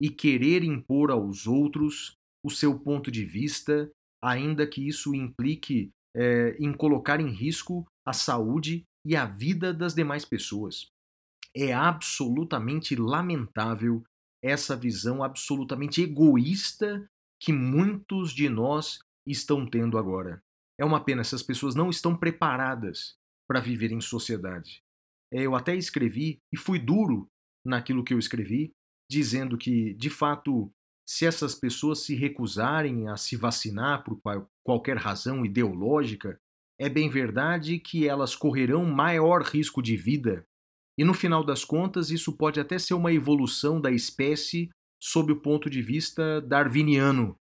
e 0.00 0.10
querer 0.10 0.62
impor 0.62 1.10
aos 1.10 1.46
outros 1.46 2.16
o 2.44 2.50
seu 2.50 2.78
ponto 2.78 3.10
de 3.10 3.24
vista, 3.24 3.90
ainda 4.22 4.66
que 4.66 4.86
isso 4.86 5.14
implique 5.14 5.90
é, 6.14 6.56
em 6.60 6.72
colocar 6.72 7.20
em 7.20 7.30
risco 7.30 7.86
a 8.06 8.12
saúde 8.12 8.84
e 9.04 9.16
a 9.16 9.24
vida 9.24 9.72
das 9.72 9.94
demais 9.94 10.24
pessoas. 10.24 10.86
É 11.54 11.72
absolutamente 11.72 12.94
lamentável 12.94 14.04
essa 14.46 14.76
visão 14.76 15.22
absolutamente 15.22 16.02
egoísta 16.02 17.08
que 17.40 17.52
muitos 17.52 18.32
de 18.32 18.48
nós 18.48 19.00
estão 19.26 19.66
tendo 19.66 19.98
agora. 19.98 20.42
É 20.78 20.84
uma 20.84 21.02
pena, 21.02 21.20
essas 21.20 21.42
pessoas 21.42 21.74
não 21.74 21.90
estão 21.90 22.16
preparadas 22.16 23.16
para 23.48 23.60
viver 23.60 23.92
em 23.92 24.00
sociedade. 24.00 24.82
É, 25.32 25.42
eu 25.42 25.54
até 25.54 25.74
escrevi 25.74 26.38
e 26.52 26.56
fui 26.56 26.78
duro 26.78 27.28
naquilo 27.64 28.04
que 28.04 28.14
eu 28.14 28.18
escrevi, 28.18 28.72
dizendo 29.10 29.56
que, 29.56 29.94
de 29.94 30.10
fato, 30.10 30.70
se 31.08 31.26
essas 31.26 31.54
pessoas 31.54 32.00
se 32.00 32.14
recusarem 32.14 33.08
a 33.08 33.16
se 33.16 33.36
vacinar 33.36 34.04
por 34.04 34.20
qualquer 34.64 34.96
razão 34.96 35.44
ideológica, 35.44 36.38
é 36.78 36.88
bem 36.88 37.08
verdade 37.08 37.78
que 37.78 38.06
elas 38.06 38.36
correrão 38.36 38.84
maior 38.84 39.42
risco 39.42 39.82
de 39.82 39.96
vida 39.96 40.46
e 40.98 41.04
no 41.04 41.12
final 41.12 41.44
das 41.44 41.64
contas, 41.64 42.10
isso 42.10 42.32
pode 42.32 42.58
até 42.58 42.78
ser 42.78 42.94
uma 42.94 43.12
evolução 43.12 43.80
da 43.80 43.90
espécie 43.90 44.70
sob 45.00 45.32
o 45.32 45.40
ponto 45.40 45.68
de 45.68 45.82
vista 45.82 46.40
darwiniano. 46.40 47.36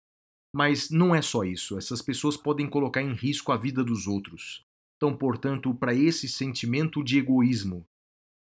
Mas 0.55 0.89
não 0.89 1.13
é 1.13 1.21
só 1.21 1.43
isso, 1.43 1.77
essas 1.77 2.01
pessoas 2.01 2.35
podem 2.35 2.69
colocar 2.69 3.01
em 3.01 3.13
risco 3.13 3.51
a 3.51 3.57
vida 3.57 3.83
dos 3.83 4.07
outros. 4.07 4.63
Então, 4.97 5.15
portanto, 5.15 5.73
para 5.73 5.93
esse 5.93 6.27
sentimento 6.27 7.03
de 7.03 7.17
egoísmo, 7.17 7.85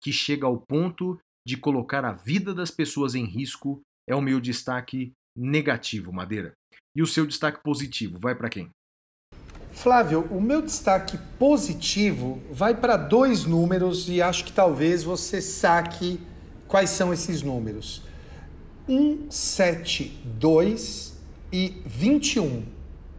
que 0.03 0.13
chega 0.13 0.47
ao 0.47 0.61
ponto 0.61 1.19
de 1.47 1.57
colocar 1.57 2.05
a 2.05 2.13
vida 2.13 2.53
das 2.53 2.71
pessoas 2.71 3.15
em 3.15 3.25
risco, 3.25 3.81
é 4.09 4.15
o 4.15 4.21
meu 4.21 4.41
destaque 4.41 5.13
negativo, 5.37 6.13
Madeira. 6.13 6.53
E 6.95 7.03
o 7.03 7.07
seu 7.07 7.27
destaque 7.27 7.63
positivo 7.63 8.19
vai 8.19 8.35
para 8.35 8.51
quem? 8.51 8.71
Flávio, 9.81 10.29
o 10.31 10.41
meu 10.43 10.61
destaque 10.61 11.17
positivo 11.39 12.43
vai 12.53 12.75
para 12.75 12.99
dois 12.99 13.47
números 13.47 14.11
e 14.11 14.21
acho 14.21 14.45
que 14.45 14.53
talvez 14.53 15.03
você 15.03 15.41
saque 15.41 16.21
quais 16.69 16.91
são 16.91 17.15
esses 17.15 17.41
números. 17.41 18.03
172 18.87 21.19
e 21.51 21.81
21. 21.87 22.63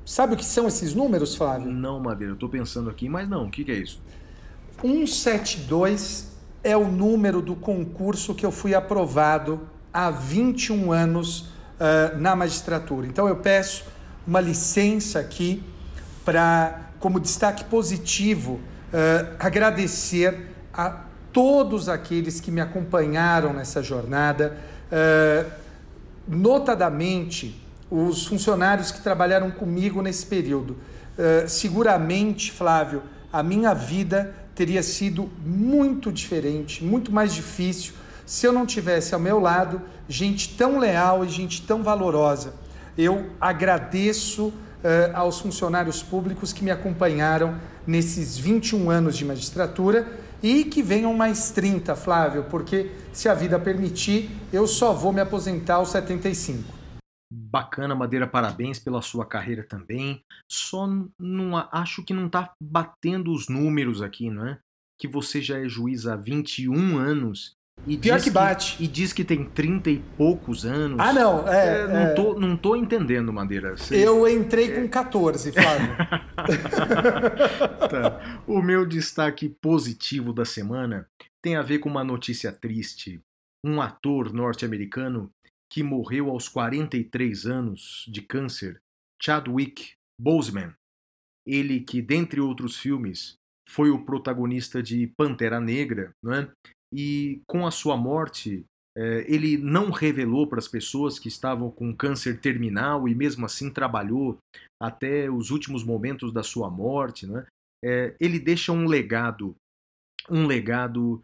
Sabe 0.05 0.35
o 0.35 0.37
que 0.37 0.45
são 0.45 0.67
esses 0.67 0.93
números, 0.93 1.35
Flávio? 1.35 1.71
Não, 1.71 1.99
Madeira, 1.99 2.33
eu 2.33 2.35
estou 2.35 2.47
pensando 2.47 2.91
aqui, 2.91 3.09
mas 3.09 3.27
não, 3.27 3.47
o 3.47 3.49
que, 3.49 3.63
que 3.63 3.71
é 3.71 3.79
isso? 3.79 3.99
172 4.81 6.27
é 6.63 6.77
o 6.77 6.87
número 6.87 7.41
do 7.41 7.55
concurso 7.55 8.35
que 8.35 8.45
eu 8.45 8.51
fui 8.51 8.75
aprovado 8.75 9.67
há 9.91 10.11
21 10.11 10.91
anos 10.91 11.39
uh, 11.39 12.15
na 12.19 12.35
magistratura. 12.35 13.07
Então 13.07 13.27
eu 13.27 13.37
peço 13.37 13.83
uma 14.27 14.39
licença 14.39 15.19
aqui 15.19 15.63
para, 16.23 16.89
como 16.99 17.19
destaque 17.19 17.63
positivo, 17.65 18.53
uh, 18.53 19.35
agradecer 19.39 20.47
a 20.73 21.03
todos 21.31 21.89
aqueles 21.89 22.39
que 22.39 22.51
me 22.51 22.61
acompanharam 22.61 23.53
nessa 23.53 23.81
jornada, 23.81 24.57
uh, 24.91 25.51
notadamente 26.27 27.59
os 27.89 28.25
funcionários 28.25 28.91
que 28.91 29.01
trabalharam 29.01 29.51
comigo 29.51 30.01
nesse 30.01 30.25
período. 30.25 30.77
Uh, 31.17 31.47
seguramente, 31.47 32.51
Flávio, 32.51 33.03
a 33.31 33.41
minha 33.41 33.73
vida 33.73 34.33
teria 34.55 34.83
sido 34.83 35.29
muito 35.43 36.11
diferente, 36.11 36.83
muito 36.83 37.11
mais 37.11 37.33
difícil, 37.33 37.93
se 38.25 38.45
eu 38.45 38.53
não 38.53 38.65
tivesse 38.65 39.13
ao 39.13 39.19
meu 39.19 39.39
lado 39.39 39.81
gente 40.07 40.55
tão 40.55 40.79
leal 40.79 41.25
e 41.25 41.29
gente 41.29 41.61
tão 41.63 41.83
valorosa. 41.83 42.53
Eu 42.97 43.29
agradeço 43.39 44.53
uh, 44.83 45.15
aos 45.15 45.39
funcionários 45.39 46.03
públicos 46.03 46.51
que 46.51 46.63
me 46.63 46.71
acompanharam 46.71 47.57
nesses 47.85 48.37
21 48.37 48.89
anos 48.89 49.17
de 49.17 49.25
magistratura 49.25 50.19
e 50.43 50.65
que 50.65 50.81
venham 50.81 51.13
mais 51.13 51.51
30, 51.51 51.95
Flávio, 51.95 52.45
porque 52.49 52.91
se 53.13 53.29
a 53.29 53.33
vida 53.33 53.59
permitir, 53.59 54.29
eu 54.51 54.65
só 54.67 54.93
vou 54.93 55.13
me 55.13 55.21
aposentar 55.21 55.75
aos 55.75 55.89
75. 55.89 56.81
Bacana, 57.33 57.95
Madeira, 57.95 58.27
parabéns 58.27 58.77
pela 58.77 59.01
sua 59.01 59.25
carreira 59.25 59.63
também. 59.63 60.21
Só 60.49 60.87
não 61.17 61.55
acho 61.71 62.03
que 62.03 62.13
não 62.13 62.27
tá 62.27 62.53
batendo 62.61 63.31
os 63.31 63.47
números 63.47 64.01
aqui, 64.01 64.29
não 64.29 64.47
é? 64.47 64.59
Que 64.99 65.07
você 65.07 65.41
já 65.41 65.57
é 65.57 65.67
juiz 65.67 66.07
há 66.07 66.15
21 66.15 66.97
anos 66.97 67.55
e 67.87 67.97
Pior 67.97 68.21
que 68.21 68.29
bate. 68.29 68.81
e 68.83 68.87
diz 68.87 69.11
que 69.11 69.23
tem 69.23 69.43
30 69.43 69.89
e 69.89 69.99
poucos 70.17 70.65
anos. 70.65 70.99
Ah, 70.99 71.11
não. 71.11 71.47
É, 71.47 71.81
É, 71.81 71.87
não, 71.87 71.95
é. 71.97 72.13
Tô, 72.13 72.39
não 72.39 72.55
tô 72.55 72.75
entendendo, 72.75 73.33
Madeira. 73.33 73.75
Você- 73.75 73.95
Eu 74.05 74.27
entrei 74.27 74.71
com 74.73 74.87
14, 74.87 75.51
Flávio. 75.51 75.95
Tá. 77.91 78.43
O 78.47 78.61
meu 78.61 78.85
destaque 78.85 79.49
positivo 79.61 80.31
da 80.33 80.45
semana 80.45 81.07
tem 81.43 81.55
a 81.55 81.61
ver 81.61 81.79
com 81.79 81.89
uma 81.89 82.03
notícia 82.03 82.51
triste. 82.51 83.19
Um 83.65 83.81
ator 83.81 84.33
norte-americano 84.33 85.29
que 85.71 85.83
morreu 85.83 86.29
aos 86.29 86.47
43 86.49 87.45
anos 87.45 88.05
de 88.09 88.21
câncer, 88.21 88.79
Chadwick 89.21 89.93
Boseman. 90.19 90.73
Ele 91.45 91.79
que, 91.79 92.01
dentre 92.01 92.39
outros 92.39 92.77
filmes, 92.77 93.35
foi 93.67 93.89
o 93.89 94.03
protagonista 94.05 94.81
de 94.81 95.07
Pantera 95.17 95.59
Negra, 95.59 96.11
não 96.23 96.33
é? 96.33 96.49
E 96.93 97.41
com 97.47 97.65
a 97.65 97.71
sua 97.71 97.95
morte, 97.95 98.65
eh, 98.97 99.25
ele 99.27 99.57
não 99.57 99.89
revelou 99.91 100.47
para 100.47 100.59
as 100.59 100.67
pessoas 100.67 101.17
que 101.17 101.27
estavam 101.27 101.71
com 101.71 101.95
câncer 101.95 102.39
terminal 102.39 103.07
e 103.07 103.15
mesmo 103.15 103.45
assim 103.45 103.71
trabalhou 103.71 104.37
até 104.81 105.29
os 105.29 105.51
últimos 105.51 105.83
momentos 105.83 106.33
da 106.33 106.43
sua 106.43 106.69
morte, 106.69 107.25
né? 107.25 107.45
É, 107.83 108.15
ele 108.19 108.39
deixa 108.39 108.71
um 108.71 108.85
legado, 108.85 109.55
um 110.29 110.45
legado 110.45 111.19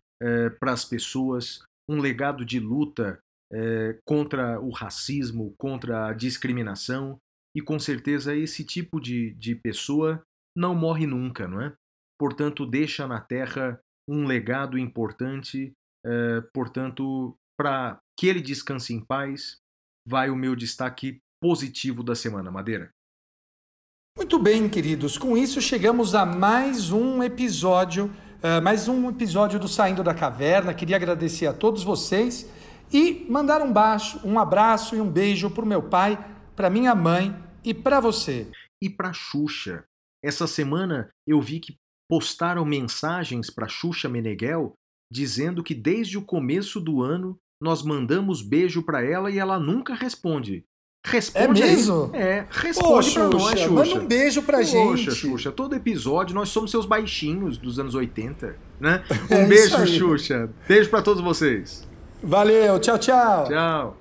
para 0.60 0.72
as 0.72 0.84
pessoas, 0.84 1.62
um 1.88 2.00
legado 2.00 2.44
de 2.44 2.60
luta 2.60 3.20
contra 4.04 4.60
o 4.60 4.72
racismo, 4.72 5.54
contra 5.56 6.08
a 6.08 6.14
discriminação 6.14 7.20
e 7.56 7.62
com 7.62 7.80
certeza 7.80 8.36
esse 8.36 8.64
tipo 8.64 9.00
de, 9.00 9.34
de 9.34 9.56
pessoa 9.56 10.22
não 10.56 10.76
morre 10.76 11.08
nunca, 11.08 11.48
não 11.48 11.60
é? 11.60 11.74
Portanto, 12.20 12.68
deixa 12.68 13.08
na 13.08 13.20
Terra 13.20 13.80
um 14.08 14.26
legado 14.26 14.78
importante, 14.78 15.74
é, 16.06 16.42
portanto, 16.54 17.36
para 17.58 18.00
que 18.18 18.28
ele 18.28 18.42
descanse 18.42 18.94
em 18.94 19.04
paz, 19.04 19.58
vai 20.08 20.30
o 20.30 20.36
meu 20.36 20.56
destaque 20.56 21.20
positivo 21.42 22.04
da 22.04 22.16
semana, 22.16 22.50
Madeira. 22.50 22.92
Muito 24.18 24.40
bem, 24.40 24.68
queridos. 24.68 25.18
Com 25.18 25.38
isso, 25.38 25.62
chegamos 25.62 26.16
a 26.16 26.26
mais 26.26 26.92
um 26.92 27.22
episódio, 27.22 28.12
eh, 28.42 28.60
mais 28.60 28.88
um 28.88 29.08
episódio 29.10 29.60
do 29.60 29.68
Saindo 29.68 30.04
da 30.04 30.14
Caverna. 30.14 30.74
Queria 30.74 30.96
agradecer 30.96 31.46
a 31.46 31.54
todos 31.54 31.84
vocês 31.84 32.50
e 32.92 33.28
mandar 33.30 33.62
um 33.62 33.72
baixo, 33.72 34.20
um 34.24 34.40
abraço 34.40 34.96
e 34.96 35.02
um 35.02 35.08
beijo 35.08 35.52
para 35.52 35.64
o 35.64 35.68
meu 35.68 35.84
pai, 35.84 36.18
para 36.56 36.68
minha 36.68 36.96
mãe 36.96 37.36
e 37.64 37.76
para 37.76 38.00
você. 38.00 38.50
E 38.82 38.90
para 38.90 39.14
Xuxa. 39.14 39.84
Essa 40.24 40.48
semana 40.48 41.10
eu 41.28 41.40
vi 41.40 41.60
que 41.60 41.78
postaram 42.10 42.64
mensagens 42.66 43.50
para 43.50 43.68
Xuxa 43.68 44.08
Meneghel 44.10 44.74
dizendo 45.12 45.64
que 45.64 45.74
desde 45.74 46.18
o 46.18 46.22
começo 46.22 46.80
do 46.80 47.02
ano 47.02 47.38
nós 47.62 47.82
mandamos 47.84 48.42
beijo 48.42 48.84
para 48.84 49.04
ela 49.04 49.32
e 49.32 49.40
ela 49.40 49.58
nunca 49.60 49.94
responde. 49.94 50.64
Responde 51.06 51.62
É 51.62 51.66
aí. 51.66 51.72
mesmo? 51.72 52.12
É, 52.14 52.42
Pô, 52.44 52.50
responde 52.60 53.12
pra 53.14 53.28
nós, 53.30 53.60
Xuxa. 53.60 53.70
manda 53.72 53.96
um 53.96 54.06
beijo 54.08 54.42
pra 54.44 54.58
Poxa, 54.58 54.72
gente. 54.72 55.12
Xuxa, 55.12 55.52
todo 55.52 55.74
episódio 55.76 56.36
nós 56.36 56.50
somos 56.50 56.70
seus 56.70 56.86
baixinhos 56.86 57.58
dos 57.58 57.80
anos 57.80 57.96
80, 57.96 58.58
né? 58.80 59.04
É 59.30 59.36
Um 59.46 59.52
isso 59.54 59.78
beijo. 59.78 59.98
Xuxa. 60.18 60.50
Beijo 60.68 60.90
pra 60.90 61.02
todos 61.02 61.24
vocês. 61.24 61.88
Valeu, 62.22 62.80
tchau, 62.80 62.98
tchau. 63.00 63.46
Tchau. 63.48 63.98